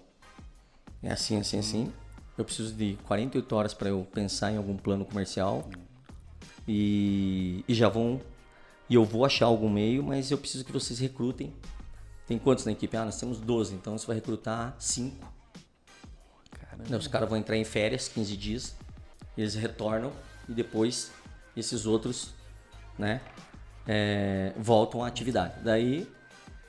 é 1.02 1.10
assim, 1.10 1.38
assim, 1.38 1.58
assim. 1.58 1.92
Eu 2.38 2.44
preciso 2.44 2.72
de 2.74 2.96
48 3.04 3.54
horas 3.54 3.74
para 3.74 3.90
eu 3.90 4.06
pensar 4.14 4.52
em 4.52 4.56
algum 4.56 4.76
plano 4.76 5.04
comercial. 5.04 5.68
E, 6.66 7.64
e 7.68 7.74
já 7.74 7.88
vão. 7.88 8.20
E 8.88 8.94
eu 8.94 9.04
vou 9.04 9.24
achar 9.24 9.46
algum 9.46 9.68
meio, 9.68 10.02
mas 10.02 10.30
eu 10.30 10.38
preciso 10.38 10.64
que 10.64 10.72
vocês 10.72 10.98
recrutem. 11.00 11.52
Tem 12.26 12.38
quantos 12.38 12.64
na 12.64 12.72
equipe? 12.72 12.96
Ah, 12.96 13.04
nós 13.04 13.18
temos 13.18 13.40
12, 13.40 13.74
então 13.74 13.98
você 13.98 14.06
vai 14.06 14.16
recrutar 14.16 14.76
5. 14.78 15.26
Caramba. 16.52 16.96
Os 16.96 17.08
caras 17.08 17.28
vão 17.28 17.36
entrar 17.36 17.56
em 17.56 17.64
férias, 17.64 18.08
15 18.08 18.36
dias. 18.36 18.76
Eles 19.36 19.54
retornam 19.54 20.12
e 20.48 20.52
depois 20.52 21.10
esses 21.56 21.84
outros, 21.84 22.32
né, 22.98 23.20
é, 23.86 24.52
voltam 24.56 25.02
à 25.02 25.06
atividade. 25.06 25.54
Daí 25.62 26.06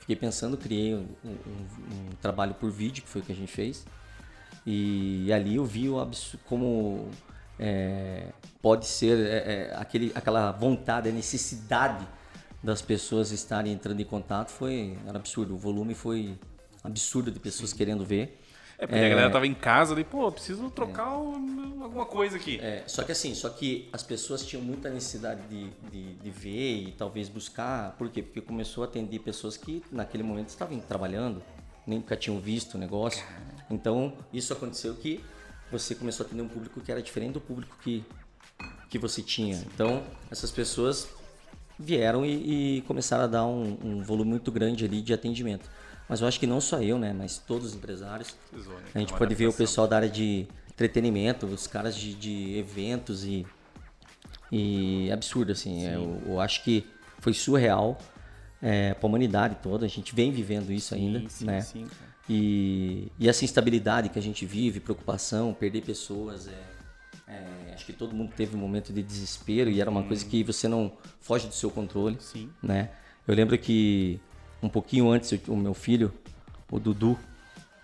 fiquei 0.00 0.16
pensando, 0.16 0.56
criei 0.56 0.94
um, 0.94 1.06
um, 1.24 1.30
um, 1.30 2.10
trabalho 2.20 2.54
por 2.54 2.70
vídeo, 2.70 3.02
que 3.02 3.08
foi 3.08 3.20
o 3.22 3.24
que 3.24 3.32
a 3.32 3.34
gente 3.34 3.50
fez. 3.50 3.86
E, 4.66 5.32
ali 5.32 5.56
eu 5.56 5.64
vi 5.64 5.88
o 5.88 6.10
como 6.46 7.08
é, 7.58 8.28
pode 8.62 8.86
ser 8.86 9.18
é, 9.18 9.70
é, 9.70 9.76
aquele, 9.76 10.12
aquela 10.14 10.52
vontade, 10.52 11.08
a 11.08 11.12
necessidade 11.12 12.06
das 12.62 12.80
pessoas 12.80 13.30
estarem 13.30 13.72
entrando 13.72 14.00
em 14.00 14.04
contato 14.04 14.50
foi 14.50 14.96
era 15.06 15.18
absurdo. 15.18 15.54
O 15.54 15.58
volume 15.58 15.94
foi 15.94 16.38
absurdo 16.82 17.30
de 17.30 17.38
pessoas 17.38 17.72
querendo 17.72 18.04
ver. 18.04 18.40
É 18.78 18.86
porque 18.86 19.00
é, 19.00 19.06
a 19.06 19.08
galera 19.08 19.30
tava 19.30 19.46
em 19.46 19.54
casa 19.54 19.94
ali, 19.94 20.04
pô, 20.04 20.30
preciso 20.32 20.68
trocar 20.70 21.06
é, 21.06 21.82
alguma 21.82 22.06
coisa 22.06 22.36
aqui. 22.36 22.58
É, 22.60 22.82
só 22.86 23.02
que 23.02 23.12
assim, 23.12 23.34
só 23.34 23.48
que 23.48 23.88
as 23.92 24.02
pessoas 24.02 24.44
tinham 24.44 24.62
muita 24.62 24.90
necessidade 24.90 25.42
de, 25.48 25.70
de, 25.90 26.14
de, 26.14 26.30
ver 26.30 26.88
e 26.88 26.92
talvez 26.92 27.28
buscar. 27.28 27.92
Por 27.96 28.10
quê? 28.10 28.22
Porque 28.22 28.40
começou 28.40 28.82
a 28.82 28.86
atender 28.86 29.20
pessoas 29.20 29.56
que 29.56 29.82
naquele 29.92 30.22
momento 30.22 30.48
estavam 30.48 30.78
trabalhando, 30.80 31.42
nem 31.86 31.98
nunca 31.98 32.16
tinham 32.16 32.40
visto 32.40 32.74
o 32.74 32.78
negócio. 32.78 33.24
Então, 33.70 34.14
isso 34.32 34.52
aconteceu 34.52 34.94
que 34.94 35.24
você 35.70 35.94
começou 35.94 36.24
a 36.24 36.26
atender 36.26 36.42
um 36.42 36.48
público 36.48 36.80
que 36.80 36.90
era 36.90 37.02
diferente 37.02 37.34
do 37.34 37.40
público 37.40 37.76
que, 37.82 38.04
que 38.90 38.98
você 38.98 39.22
tinha. 39.22 39.56
Então, 39.72 40.02
essas 40.30 40.50
pessoas 40.50 41.08
vieram 41.78 42.24
e, 42.24 42.78
e 42.78 42.82
começaram 42.82 43.24
a 43.24 43.26
dar 43.26 43.46
um, 43.46 43.76
um, 43.82 44.02
volume 44.02 44.30
muito 44.30 44.52
grande 44.52 44.84
ali 44.84 45.00
de 45.02 45.12
atendimento. 45.12 45.68
Mas 46.08 46.20
eu 46.20 46.28
acho 46.28 46.38
que 46.38 46.46
não 46.46 46.60
só 46.60 46.80
eu, 46.82 46.98
né? 46.98 47.12
Mas 47.12 47.38
todos 47.38 47.68
os 47.68 47.74
empresários. 47.74 48.36
A 48.94 48.98
gente 48.98 49.12
pode 49.14 49.34
ver 49.34 49.46
o 49.46 49.52
pessoal 49.52 49.86
da 49.86 49.96
área 49.96 50.08
de 50.08 50.46
entretenimento, 50.70 51.46
os 51.46 51.66
caras 51.66 51.96
de, 51.96 52.14
de 52.14 52.58
eventos 52.58 53.24
e, 53.24 53.46
e 54.52 55.10
absurdo, 55.10 55.52
assim. 55.52 55.86
Eu, 55.86 56.20
eu, 56.26 56.40
acho 56.40 56.62
que 56.62 56.86
foi 57.20 57.32
surreal 57.32 57.98
é, 58.60 58.92
para 58.92 59.06
a 59.06 59.08
humanidade 59.08 59.56
toda. 59.62 59.86
A 59.86 59.88
gente 59.88 60.14
vem 60.14 60.30
vivendo 60.30 60.70
isso 60.70 60.94
ainda, 60.94 61.20
sim, 61.20 61.28
sim, 61.28 61.44
né? 61.44 61.60
Sim, 61.62 61.86
e, 62.28 63.12
e 63.18 63.28
essa 63.28 63.44
instabilidade 63.44 64.08
que 64.08 64.18
a 64.18 64.22
gente 64.22 64.46
vive, 64.46 64.80
preocupação, 64.80 65.52
perder 65.52 65.82
pessoas, 65.82 66.48
é, 66.48 66.62
é, 67.28 67.72
acho 67.74 67.84
que 67.84 67.92
todo 67.92 68.14
mundo 68.14 68.32
teve 68.34 68.56
um 68.56 68.58
momento 68.58 68.92
de 68.92 69.02
desespero 69.02 69.70
e 69.70 69.80
era 69.80 69.90
uma 69.90 70.00
hum. 70.00 70.08
coisa 70.08 70.24
que 70.24 70.42
você 70.42 70.66
não 70.66 70.92
foge 71.20 71.46
do 71.46 71.54
seu 71.54 71.70
controle, 71.70 72.16
Sim. 72.20 72.50
né? 72.62 72.90
Eu 73.26 73.34
lembro 73.34 73.56
que 73.58 74.20
um 74.64 74.68
pouquinho 74.68 75.10
antes 75.10 75.32
o 75.46 75.56
meu 75.56 75.74
filho, 75.74 76.12
o 76.70 76.78
Dudu, 76.78 77.18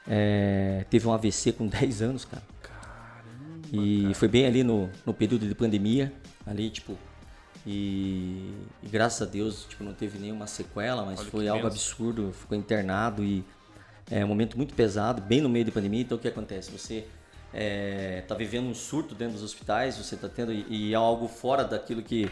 é, 0.08 0.84
teve 0.88 1.06
um 1.06 1.12
AVC 1.12 1.52
com 1.52 1.66
10 1.68 2.02
anos, 2.02 2.24
cara. 2.24 2.42
Caramba, 2.62 3.68
e 3.72 4.02
cara. 4.02 4.14
foi 4.14 4.28
bem 4.28 4.46
ali 4.46 4.64
no, 4.64 4.88
no 5.04 5.12
período 5.12 5.46
de 5.46 5.54
pandemia, 5.54 6.12
ali 6.46 6.70
tipo 6.70 6.96
e, 7.66 8.54
e, 8.82 8.88
graças 8.88 9.28
a 9.28 9.30
Deus 9.30 9.66
tipo 9.68 9.84
não 9.84 9.92
teve 9.92 10.18
nenhuma 10.18 10.46
sequela, 10.46 11.04
mas 11.04 11.20
Olha 11.20 11.30
foi 11.30 11.48
algo 11.48 11.64
menos. 11.64 11.76
absurdo, 11.76 12.32
ficou 12.32 12.56
internado 12.56 13.22
e 13.22 13.44
é 14.10 14.24
um 14.24 14.28
momento 14.28 14.56
muito 14.56 14.74
pesado, 14.74 15.20
bem 15.20 15.40
no 15.40 15.48
meio 15.48 15.66
da 15.66 15.72
pandemia. 15.72 16.00
Então 16.00 16.16
o 16.16 16.20
que 16.20 16.28
acontece? 16.28 16.70
Você 16.70 17.06
é, 17.52 18.24
tá 18.26 18.34
vivendo 18.34 18.66
um 18.66 18.74
surto 18.74 19.14
dentro 19.14 19.34
dos 19.34 19.42
hospitais, 19.42 19.98
você 19.98 20.14
está 20.14 20.28
tendo 20.28 20.52
e, 20.52 20.64
e 20.68 20.92
é 20.92 20.96
algo 20.96 21.28
fora 21.28 21.62
daquilo 21.64 22.02
que 22.02 22.30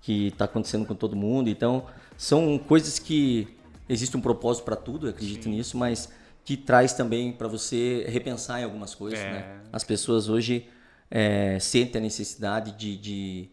que 0.00 0.28
está 0.28 0.44
acontecendo 0.44 0.86
com 0.86 0.94
todo 0.94 1.16
mundo. 1.16 1.50
Então 1.50 1.86
são 2.16 2.58
coisas 2.58 2.98
que 2.98 3.55
existe 3.88 4.16
um 4.16 4.20
propósito 4.20 4.64
para 4.64 4.76
tudo, 4.76 5.06
eu 5.06 5.10
acredito 5.10 5.44
Sim. 5.44 5.50
nisso, 5.50 5.76
mas 5.76 6.08
que 6.44 6.56
traz 6.56 6.92
também 6.92 7.32
para 7.32 7.48
você 7.48 8.04
repensar 8.08 8.60
em 8.60 8.64
algumas 8.64 8.94
coisas. 8.94 9.18
É. 9.18 9.30
Né? 9.30 9.60
As 9.72 9.84
pessoas 9.84 10.28
hoje 10.28 10.68
é, 11.10 11.58
sentem 11.58 12.00
a 12.00 12.02
necessidade 12.02 12.72
de 12.72 12.96
de 12.96 13.50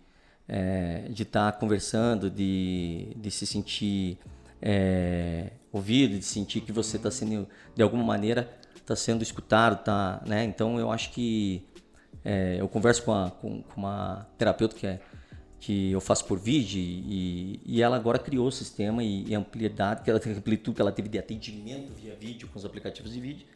é, 0.48 1.08
de 1.10 1.24
estar 1.24 1.52
tá 1.52 1.58
conversando, 1.58 2.30
de, 2.30 3.14
de 3.16 3.32
se 3.32 3.46
sentir 3.46 4.18
é, 4.62 5.52
ouvido, 5.72 6.18
de 6.18 6.26
sentir 6.26 6.62
que 6.62 6.72
você 6.72 6.98
está 6.98 7.10
sendo, 7.10 7.48
de 7.76 7.82
alguma 7.82 8.04
maneira, 8.04 8.50
está 8.76 8.96
sendo 8.96 9.24
escutado, 9.24 9.84
tá, 9.84 10.22
né? 10.26 10.44
Então 10.44 10.80
eu 10.80 10.92
acho 10.92 11.12
que 11.12 11.66
é, 12.24 12.58
eu 12.60 12.68
converso 12.68 13.04
com, 13.04 13.14
a, 13.14 13.32
com, 13.32 13.62
com, 13.64 13.82
uma 13.82 14.28
terapeuta 14.38 14.76
que, 14.76 14.86
é, 14.88 15.00
que 15.64 15.92
eu 15.92 16.02
faço 16.02 16.26
por 16.26 16.38
vídeo 16.38 16.78
e, 16.78 17.62
e 17.66 17.82
ela 17.82 17.96
agora 17.96 18.20
criou 18.20 18.48
o 18.48 18.52
sistema 18.52 19.02
e, 19.02 19.24
e 19.30 19.34
a 19.34 19.40
amplitude 19.40 20.02
que 20.04 20.10
ela, 20.10 20.20
amplitude 20.38 20.76
que 20.76 20.82
ela 20.82 20.92
teve 20.92 21.08
de 21.08 21.18
atendimento 21.18 21.94
via 21.94 22.14
vídeo 22.20 22.50
com 22.50 22.60
os 22.60 22.66
aplicativos 22.66 23.14
de 23.14 23.22
vídeo 23.22 23.48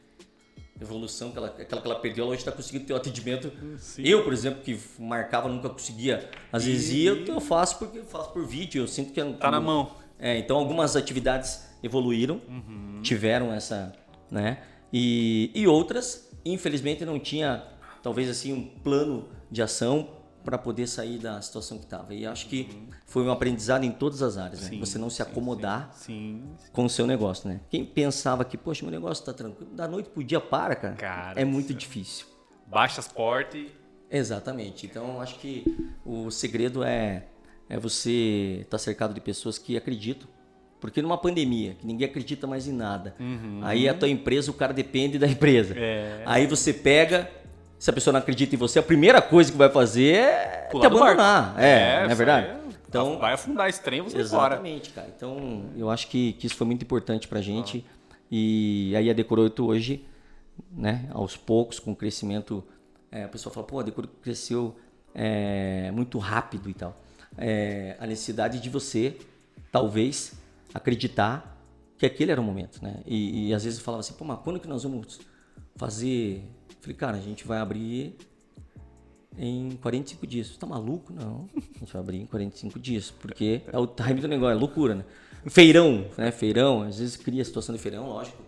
evolução 0.80 1.32
que 1.32 1.38
ela, 1.38 1.48
aquela 1.48 1.82
que 1.82 1.88
ela 1.88 2.00
perdeu, 2.00 2.24
ela 2.24 2.34
hoje 2.34 2.42
está 2.42 2.52
conseguindo 2.52 2.86
ter 2.86 2.94
o 2.94 2.96
um 2.96 3.00
atendimento. 3.00 3.52
Sim. 3.80 4.04
Eu, 4.06 4.24
por 4.24 4.32
exemplo, 4.32 4.62
que 4.62 4.80
marcava, 5.00 5.50
nunca 5.50 5.70
conseguia. 5.70 6.30
Às 6.54 6.64
e... 6.64 6.72
vezes 6.72 6.92
ia, 6.92 7.10
eu 7.10 7.42
faço 7.42 7.80
porque 7.80 7.98
eu 7.98 8.06
faço 8.06 8.32
por 8.32 8.46
vídeo, 8.46 8.84
eu 8.84 8.88
sinto 8.88 9.12
que... 9.12 9.24
Tá 9.34 9.50
na 9.50 9.60
mão. 9.60 9.92
É, 10.20 10.38
então 10.38 10.56
algumas 10.56 10.96
atividades 10.96 11.68
evoluíram, 11.82 12.40
uhum. 12.48 13.02
tiveram 13.02 13.52
essa, 13.52 13.92
né? 14.30 14.60
E, 14.94 15.52
e 15.56 15.68
outras, 15.68 16.30
infelizmente, 16.46 17.04
não 17.04 17.20
tinha 17.20 17.64
talvez 18.04 18.30
assim 18.30 18.54
um 18.54 18.64
plano 18.64 19.28
de 19.50 19.64
ação 19.64 20.17
para 20.48 20.58
poder 20.58 20.88
sair 20.88 21.18
da 21.18 21.42
situação 21.42 21.78
que 21.78 21.84
estava. 21.84 22.14
E 22.14 22.26
acho 22.26 22.48
que 22.48 22.70
uhum. 22.72 22.88
foi 23.06 23.24
um 23.24 23.32
aprendizado 23.32 23.84
em 23.84 23.92
todas 23.92 24.22
as 24.22 24.38
áreas, 24.38 24.70
né? 24.70 24.78
Você 24.80 24.98
não 24.98 25.10
se 25.10 25.22
acomodar 25.22 25.92
sim, 25.94 26.42
sim. 26.58 26.72
com 26.72 26.86
o 26.86 26.90
seu 26.90 27.06
negócio, 27.06 27.50
né? 27.50 27.60
Quem 27.70 27.84
pensava 27.84 28.46
que, 28.46 28.58
poxa, 28.58 28.86
meu 28.86 28.92
negócio 28.92 29.22
está 29.22 29.34
tranquilo, 29.34 29.72
da 29.74 29.90
noite 29.90 30.10
pro 30.10 30.24
dia 30.24 30.40
para, 30.40 30.74
cara, 30.74 30.96
cara 30.96 31.42
é 31.42 31.44
muito 31.44 31.74
difícil. 31.74 32.28
Baixa 32.66 33.02
as 33.02 33.10
portas 33.10 33.60
e... 33.60 33.72
Exatamente. 34.10 34.86
Então, 34.86 35.20
acho 35.20 35.38
que 35.38 35.66
o 36.06 36.32
segredo 36.32 36.82
é 36.82 37.26
é 37.70 37.78
você 37.78 38.60
estar 38.62 38.72
tá 38.72 38.78
cercado 38.78 39.14
de 39.14 39.20
pessoas 39.20 39.58
que 39.58 39.76
acreditam. 39.76 40.28
Porque 40.80 41.02
numa 41.02 41.18
pandemia, 41.18 41.74
que 41.74 41.86
ninguém 41.86 42.08
acredita 42.08 42.46
mais 42.46 42.68
em 42.68 42.72
nada, 42.72 43.16
uhum. 43.20 43.60
aí 43.64 43.90
a 43.90 43.94
tua 43.94 44.08
empresa, 44.08 44.52
o 44.52 44.54
cara 44.54 44.72
depende 44.72 45.18
da 45.18 45.26
empresa. 45.28 45.74
É. 45.76 46.22
Aí 46.26 46.46
você 46.46 46.72
pega, 46.72 47.30
se 47.78 47.90
a 47.90 47.94
pessoa 47.94 48.12
não 48.12 48.20
acredita 48.20 48.56
em 48.56 48.58
você, 48.58 48.80
a 48.80 48.84
primeira 48.84 49.22
coisa 49.22 49.52
que 49.52 49.58
vai 49.58 49.70
fazer 49.70 50.16
é 50.16 50.68
Pular 50.72 50.82
te 50.82 50.86
abandonar. 50.88 51.56
É, 51.58 51.70
é, 51.70 52.04
não 52.04 52.12
é 52.12 52.16
verdade? 52.16 52.48
É. 52.48 52.58
Então, 52.90 53.20
vai 53.20 53.34
afundar 53.34 53.68
esse 53.68 53.82
trem, 53.82 54.02
você 54.02 54.18
Exatamente, 54.18 54.90
fora. 54.92 55.02
cara. 55.02 55.14
Então, 55.16 55.66
eu 55.76 55.90
acho 55.90 56.08
que, 56.08 56.34
que 56.34 56.48
isso 56.48 56.56
foi 56.56 56.66
muito 56.66 56.84
importante 56.84 57.28
pra 57.28 57.42
gente. 57.42 57.86
Ah. 58.12 58.16
E 58.32 58.94
aí 58.96 59.10
a 59.10 59.14
Decor 59.14 59.40
8 59.40 59.66
hoje, 59.66 60.06
né, 60.72 61.08
aos 61.12 61.36
poucos, 61.36 61.80
com 61.80 61.92
o 61.92 61.96
crescimento, 61.96 62.64
é, 63.12 63.24
a 63.24 63.28
pessoa 63.28 63.54
fala, 63.54 63.66
pô, 63.66 63.80
a 63.80 63.84
Decor 63.84 64.08
cresceu 64.22 64.76
é, 65.14 65.92
muito 65.92 66.18
rápido 66.18 66.70
e 66.70 66.74
tal 66.74 66.96
é, 67.38 67.96
a 68.00 68.08
necessidade 68.08 68.60
de 68.60 68.70
você, 68.70 69.18
talvez, 69.72 70.34
acreditar 70.74 71.56
que 71.98 72.06
aquele 72.06 72.32
era 72.32 72.42
o 72.42 72.44
momento, 72.44 72.82
né? 72.82 73.02
E, 73.06 73.50
e 73.50 73.54
às 73.54 73.64
vezes 73.64 73.80
eu 73.80 73.86
falava 73.86 74.02
assim, 74.02 74.14
pô, 74.14 74.26
mas 74.26 74.40
quando 74.40 74.60
que 74.60 74.68
nós 74.68 74.84
vamos 74.84 75.20
fazer? 75.76 76.44
Falei, 76.80 76.96
cara, 76.96 77.18
a 77.18 77.22
gente 77.22 77.46
vai 77.46 77.60
abrir 77.60 78.16
em 79.38 79.78
45 79.82 80.26
dias. 80.26 80.48
Você 80.48 80.60
tá 80.60 80.66
maluco? 80.66 81.14
Não. 81.14 81.48
A 81.56 81.80
gente 81.80 81.94
vai 81.94 82.02
abrir 82.02 82.18
em 82.18 82.26
45 82.26 82.80
dias, 82.80 83.12
porque 83.12 83.62
é 83.68 83.78
o 83.78 83.86
time 83.86 84.22
do 84.22 84.28
negócio, 84.28 84.56
é 84.56 84.60
loucura, 84.60 84.96
né? 84.96 85.06
Feirão, 85.48 86.08
né? 86.18 86.32
Feirão, 86.32 86.84
às 86.84 87.00
vezes 87.00 87.16
cria 87.16 87.42
a 87.42 87.46
situação 87.46 87.74
de 87.76 87.82
feirão, 87.82 88.08
lógico. 88.08 88.42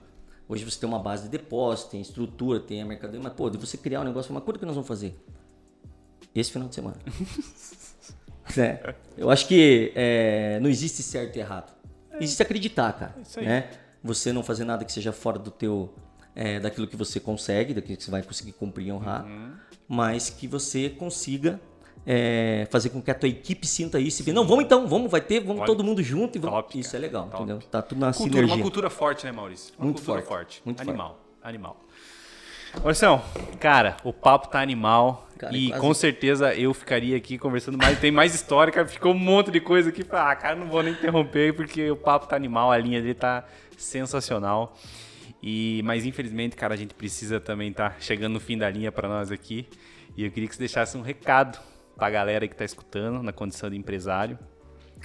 Hoje 0.48 0.66
você 0.66 0.80
tem 0.80 0.90
uma 0.90 1.00
base 1.00 1.24
de 1.24 1.30
depósito, 1.30 1.92
tem 1.92 2.02
estrutura, 2.02 2.60
tem 2.60 2.82
a 2.82 2.86
mercadoria, 2.86 3.22
mas 3.22 3.34
pô, 3.34 3.50
de 3.50 3.58
você 3.58 3.78
criar 3.78 4.02
um 4.02 4.04
negócio, 4.04 4.34
mas 4.34 4.44
quando 4.44 4.58
que 4.58 4.66
nós 4.66 4.74
vamos 4.74 4.88
fazer? 4.88 5.16
Esse 6.34 6.52
final 6.52 6.68
de 6.68 6.76
semana. 6.76 6.98
É. 8.58 8.96
Eu 9.16 9.30
acho 9.30 9.48
que 9.48 9.92
é, 9.94 10.60
não 10.60 10.72
existe 10.72 11.04
certo 11.04 11.36
e 11.36 11.40
errado. 11.40 11.72
É. 12.12 12.24
Existe 12.24 12.42
acreditar, 12.42 12.92
cara. 12.94 13.16
É 13.38 13.42
né? 13.42 13.70
Você 14.04 14.34
não 14.34 14.42
fazer 14.42 14.64
nada 14.64 14.84
que 14.84 14.92
seja 14.92 15.12
fora 15.12 15.38
do 15.38 15.52
teu, 15.52 15.94
é, 16.36 16.60
daquilo 16.60 16.88
que 16.88 16.96
você 16.96 17.20
consegue, 17.20 17.74
daquilo 17.74 17.98
que 17.98 18.04
você 18.04 18.12
vai 18.12 18.22
conseguir 18.24 18.54
cumprir 18.54 18.88
e 18.88 18.92
honrar, 18.92 19.26
uhum. 19.26 19.52
mas 19.88 20.30
que 20.30 20.48
você 20.48 20.90
consiga 20.90 21.60
é, 22.06 22.68
fazer 22.72 22.90
com 22.90 23.02
que 23.02 23.12
a 23.12 23.14
tua 23.16 23.28
equipe 23.30 23.68
sinta 23.68 24.00
isso 24.00 24.22
e 24.22 24.26
ver, 24.26 24.32
não, 24.34 24.46
vamos 24.48 24.64
então, 24.64 24.88
vamos, 24.88 25.12
vai 25.12 25.22
ter, 25.22 25.42
vamos 25.42 25.58
Olha, 25.62 25.66
todo 25.68 25.84
mundo 25.84 26.02
junto 26.02 26.38
e 26.38 26.40
vamos. 26.42 26.56
top, 26.56 26.80
isso 26.80 26.92
cara, 26.92 27.04
é 27.04 27.08
legal, 27.08 27.24
top. 27.26 27.36
entendeu? 27.44 27.60
Tá 27.70 27.82
tudo 27.82 28.00
na 28.00 28.08
Cultura, 28.14 28.32
sinergia. 28.32 28.56
uma 28.56 28.62
cultura 28.62 28.90
forte, 28.90 29.26
né, 29.26 29.32
Maurício? 29.32 29.74
Uma 29.78 29.86
Muito 29.86 29.98
cultura 29.98 30.22
forte, 30.22 30.56
forte. 30.58 30.62
muito 30.66 30.82
animal, 30.82 31.20
animal. 31.44 31.86
Marcelo, 32.84 33.22
cara, 33.60 33.98
o 34.04 34.14
papo 34.14 34.48
tá 34.48 34.62
animal. 34.62 35.28
Cara, 35.40 35.56
e 35.56 35.70
quase- 35.70 35.82
com 35.82 35.94
certeza 35.94 36.54
eu 36.54 36.72
ficaria 36.74 37.18
aqui 37.18 37.38
conversando 37.38 37.78
mais. 37.78 37.98
Tem 38.00 38.12
mais 38.12 38.36
história, 38.36 38.72
cara. 38.72 38.88
Ficou 38.88 39.12
um 39.14 39.18
monte 39.18 39.50
de 39.50 39.60
coisa 39.60 39.90
aqui. 39.90 40.06
Ah, 40.12 40.36
cara, 40.36 40.56
não 40.56 40.68
vou 40.68 40.84
nem 40.84 40.94
interromper 40.94 41.56
porque 41.56 41.90
o 41.90 41.96
papo 41.96 42.28
tá 42.28 42.36
animal, 42.36 42.72
a 42.72 42.78
linha 42.78 43.02
dele 43.02 43.16
tá 43.16 43.44
sensacional. 43.76 44.78
E, 45.42 45.82
mas 45.86 46.06
infelizmente, 46.06 46.56
cara, 46.56 46.74
a 46.74 46.78
gente 46.78 46.94
precisa 46.94 47.40
também 47.40 47.72
tá 47.72 47.96
chegando 48.00 48.34
no 48.34 48.40
fim 48.40 48.58
da 48.58 48.70
linha 48.70 48.92
para 48.92 49.08
nós 49.08 49.32
aqui. 49.32 49.68
E 50.18 50.24
eu 50.26 50.32
queria 50.32 50.50
que 50.50 50.56
você 50.56 50.60
deixasse 50.60 50.98
um 50.98 51.02
recado 51.02 51.60
pra 51.96 52.10
galera 52.10 52.48
que 52.48 52.56
tá 52.56 52.66
escutando 52.66 53.24
na 53.24 53.32
condição 53.32 53.70
de 53.70 53.78
empresário. 53.78 54.38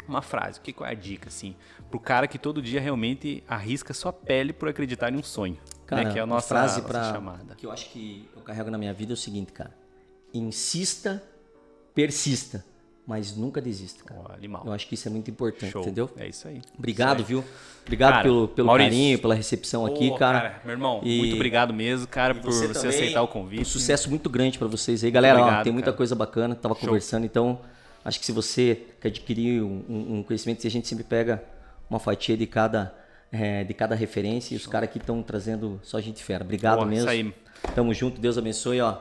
Uma 0.09 0.23
frase, 0.23 0.59
o 0.59 0.63
que 0.63 0.75
é 0.83 0.89
a 0.89 0.95
dica, 0.95 1.29
assim, 1.29 1.55
pro 1.89 2.01
cara 2.01 2.27
que 2.27 2.37
todo 2.37 2.61
dia 2.61 2.81
realmente 2.81 3.45
arrisca 3.47 3.95
sua 3.95 4.13
pele 4.13 4.53
por 4.53 4.69
acreditar 4.69 5.13
em 5.13 5.17
um 5.17 5.23
sonho, 5.23 5.57
Cara, 5.87 6.03
né? 6.03 6.13
Que 6.13 6.19
é 6.19 6.21
a 6.21 6.25
a 6.25 6.27
nossa, 6.27 6.49
frase 6.49 6.81
nossa 6.81 6.89
pra, 6.89 7.13
chamada. 7.13 7.55
que 7.55 7.65
eu 7.65 7.71
acho 7.71 7.89
que 7.91 8.29
eu 8.35 8.43
carrego 8.43 8.71
na 8.71 8.79
minha 8.79 8.93
vida 8.93 9.13
é 9.13 9.15
o 9.15 9.17
seguinte, 9.17 9.53
cara. 9.53 9.73
Insista, 10.33 11.23
persista, 11.95 12.65
mas 13.07 13.37
nunca 13.37 13.61
desista, 13.61 14.03
cara. 14.05 14.21
Ó, 14.31 14.33
animal. 14.33 14.63
Eu 14.67 14.73
acho 14.73 14.87
que 14.89 14.95
isso 14.95 15.07
é 15.07 15.11
muito 15.11 15.31
importante, 15.31 15.71
Show. 15.73 15.83
entendeu? 15.83 16.11
É 16.17 16.27
isso 16.29 16.49
aí. 16.49 16.63
Obrigado, 16.79 17.21
Isso 17.21 17.27
aí. 17.33 17.35
viu? 17.41 17.45
Obrigado 17.83 18.11
Cara, 18.13 18.23
pelo, 18.23 18.49
pelo 18.49 18.67
Maurício. 18.69 18.91
carinho, 18.93 19.19
pela 19.19 19.35
recepção 19.35 19.85
aqui, 19.85 20.09
Ô, 20.09 20.15
cara. 20.17 20.61
Meu 20.65 20.73
irmão, 20.73 21.01
E- 21.05 21.19
muito 21.19 21.35
obrigado 21.35 21.75
mesmo, 21.75 22.07
cara, 22.07 22.35
E 22.35 22.41
por 22.41 22.51
você 22.53 22.69
também, 22.69 22.89
aceitar 22.89 23.21
o 23.21 23.25
Um 23.25 23.29
convite. 23.29 23.65
sucesso 23.67 24.09
muito 24.09 24.31
grande 24.31 24.59
pra 24.59 24.67
vocês 24.69 25.05
aí. 25.05 25.11
Galera, 25.11 25.39
ó, 25.39 25.43
obrigado, 25.43 25.65
tem 25.65 25.73
muita 25.73 25.87
cara. 25.87 25.97
coisa 25.99 26.15
bacana, 26.15 26.55
tava 26.55 26.75
Show. 26.75 26.87
conversando, 26.87 27.27
então 27.27 27.61
acho 28.05 28.19
que 28.19 28.25
se 28.25 28.33
você 28.33 28.83
quer 29.01 29.09
adquirir 29.09 29.63
um, 29.63 29.83
um- 29.89 30.15
um 30.19 30.23
conhecimento, 30.23 30.67
a 30.67 30.71
gente 30.71 30.89
sempre 30.89 31.05
pega 31.05 31.43
uma 31.91 31.99
fatia 31.99 32.37
de 32.39 32.47
cada, 32.47 32.95
é, 33.31 33.65
de 33.65 33.75
cada 33.75 33.95
referência 33.95 34.55
e 34.55 34.57
os 34.57 34.67
caras 34.67 34.89
aqui 34.89 34.97
estão 34.99 35.23
trazendo 35.23 35.79
só 35.83 36.01
gente 36.01 36.25
fera. 36.25 36.43
Obrigado 36.43 36.77
Boa, 36.77 36.87
mesmo. 36.87 37.03
isso 37.03 37.11
aí. 37.11 37.35
Tamo 37.75 37.93
junto, 37.93 38.19
Deus 38.21 38.39
abençoe, 38.39 38.81
ó. 38.81 38.97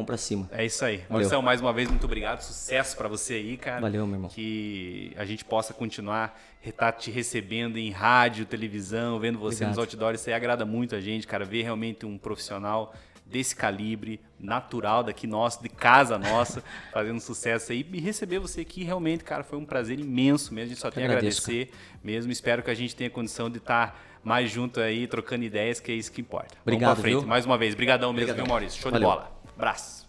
Vamos 0.00 0.06
pra 0.06 0.16
cima. 0.16 0.48
É 0.50 0.64
isso 0.64 0.82
aí. 0.84 1.02
Marcelo, 1.10 1.42
mais 1.42 1.60
uma 1.60 1.72
vez, 1.72 1.88
muito 1.88 2.04
obrigado. 2.04 2.40
Sucesso 2.40 2.96
pra 2.96 3.06
você 3.06 3.34
aí, 3.34 3.56
cara. 3.56 3.80
Valeu, 3.80 4.06
meu 4.06 4.16
irmão. 4.16 4.30
Que 4.30 5.12
a 5.16 5.24
gente 5.26 5.44
possa 5.44 5.74
continuar 5.74 6.40
tá 6.76 6.92
te 6.92 7.10
recebendo 7.10 7.78
em 7.78 7.90
rádio, 7.90 8.44
televisão, 8.44 9.18
vendo 9.18 9.38
você 9.38 9.64
Obrigado. 9.64 9.70
nos 9.70 9.78
outdoors. 9.78 10.20
Isso 10.20 10.28
aí 10.30 10.34
agrada 10.34 10.64
muito 10.64 10.94
a 10.94 11.00
gente, 11.00 11.26
cara. 11.26 11.44
Ver 11.44 11.62
realmente 11.62 12.04
um 12.06 12.16
profissional 12.18 12.94
desse 13.24 13.54
calibre, 13.54 14.20
natural 14.38 15.04
daqui 15.04 15.26
nosso, 15.26 15.62
de 15.62 15.68
casa 15.68 16.18
nossa, 16.18 16.62
fazendo 16.92 17.20
sucesso 17.20 17.72
aí. 17.72 17.86
E 17.92 18.00
receber 18.00 18.38
você 18.38 18.62
aqui 18.62 18.82
realmente, 18.82 19.22
cara, 19.22 19.44
foi 19.44 19.58
um 19.58 19.64
prazer 19.64 19.98
imenso 20.00 20.52
mesmo. 20.52 20.66
A 20.66 20.68
gente 20.70 20.80
só 20.80 20.90
tem 20.90 21.04
a 21.04 21.06
agradecer 21.06 21.70
mesmo. 22.02 22.32
Espero 22.32 22.62
que 22.62 22.70
a 22.70 22.74
gente 22.74 22.94
tenha 22.96 23.08
condição 23.08 23.48
de 23.48 23.58
estar 23.58 23.98
mais 24.22 24.50
junto 24.50 24.80
aí, 24.80 25.06
trocando 25.06 25.44
ideias, 25.44 25.80
que 25.80 25.90
é 25.90 25.94
isso 25.94 26.12
que 26.12 26.20
importa. 26.20 26.54
Obrigado, 26.62 26.88
Vamos 26.88 27.00
pra 27.00 27.02
frente. 27.02 27.20
viu? 27.20 27.28
Mais 27.28 27.46
uma 27.46 27.56
vez. 27.56 27.72
Obrigadão 27.72 28.12
mesmo, 28.12 28.30
Obrigadão. 28.32 28.44
viu, 28.44 28.52
Maurício? 28.52 28.80
Show 28.82 28.90
Valeu. 28.90 29.08
de 29.08 29.14
bola. 29.14 29.39
Abraço. 29.60 30.06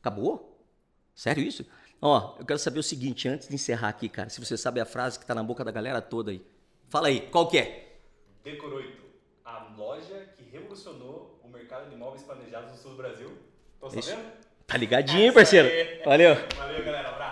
Acabou? 0.00 0.58
Sério 1.14 1.44
isso? 1.44 1.64
Ó, 2.02 2.34
eu 2.40 2.44
quero 2.44 2.58
saber 2.58 2.80
o 2.80 2.82
seguinte, 2.82 3.28
antes 3.28 3.46
de 3.46 3.54
encerrar 3.54 3.90
aqui, 3.90 4.08
cara, 4.08 4.28
se 4.28 4.44
você 4.44 4.56
sabe 4.56 4.80
a 4.80 4.84
frase 4.84 5.20
que 5.20 5.24
tá 5.24 5.36
na 5.36 5.42
boca 5.44 5.64
da 5.64 5.70
galera 5.70 6.02
toda 6.02 6.32
aí. 6.32 6.44
Fala 6.88 7.06
aí, 7.06 7.28
qual 7.30 7.46
que 7.46 7.58
é? 7.58 8.00
Decoroito, 8.42 9.04
a 9.44 9.72
loja 9.76 10.34
que 10.36 10.42
revolucionou 10.42 11.38
o 11.44 11.48
mercado 11.48 11.88
de 11.88 11.94
imóveis 11.94 12.24
planejados 12.24 12.72
no 12.72 12.76
sul 12.76 12.90
do 12.90 12.96
Brasil. 12.96 13.38
Tô 13.78 13.86
Isso. 13.86 14.02
sabendo? 14.02 14.43
Tá 14.66 14.76
ligadinho, 14.78 15.32
parceiro? 15.32 15.68
aí. 15.68 16.00
Valeu. 16.04 16.34
Valeu, 16.56 16.84
galera. 16.84 17.23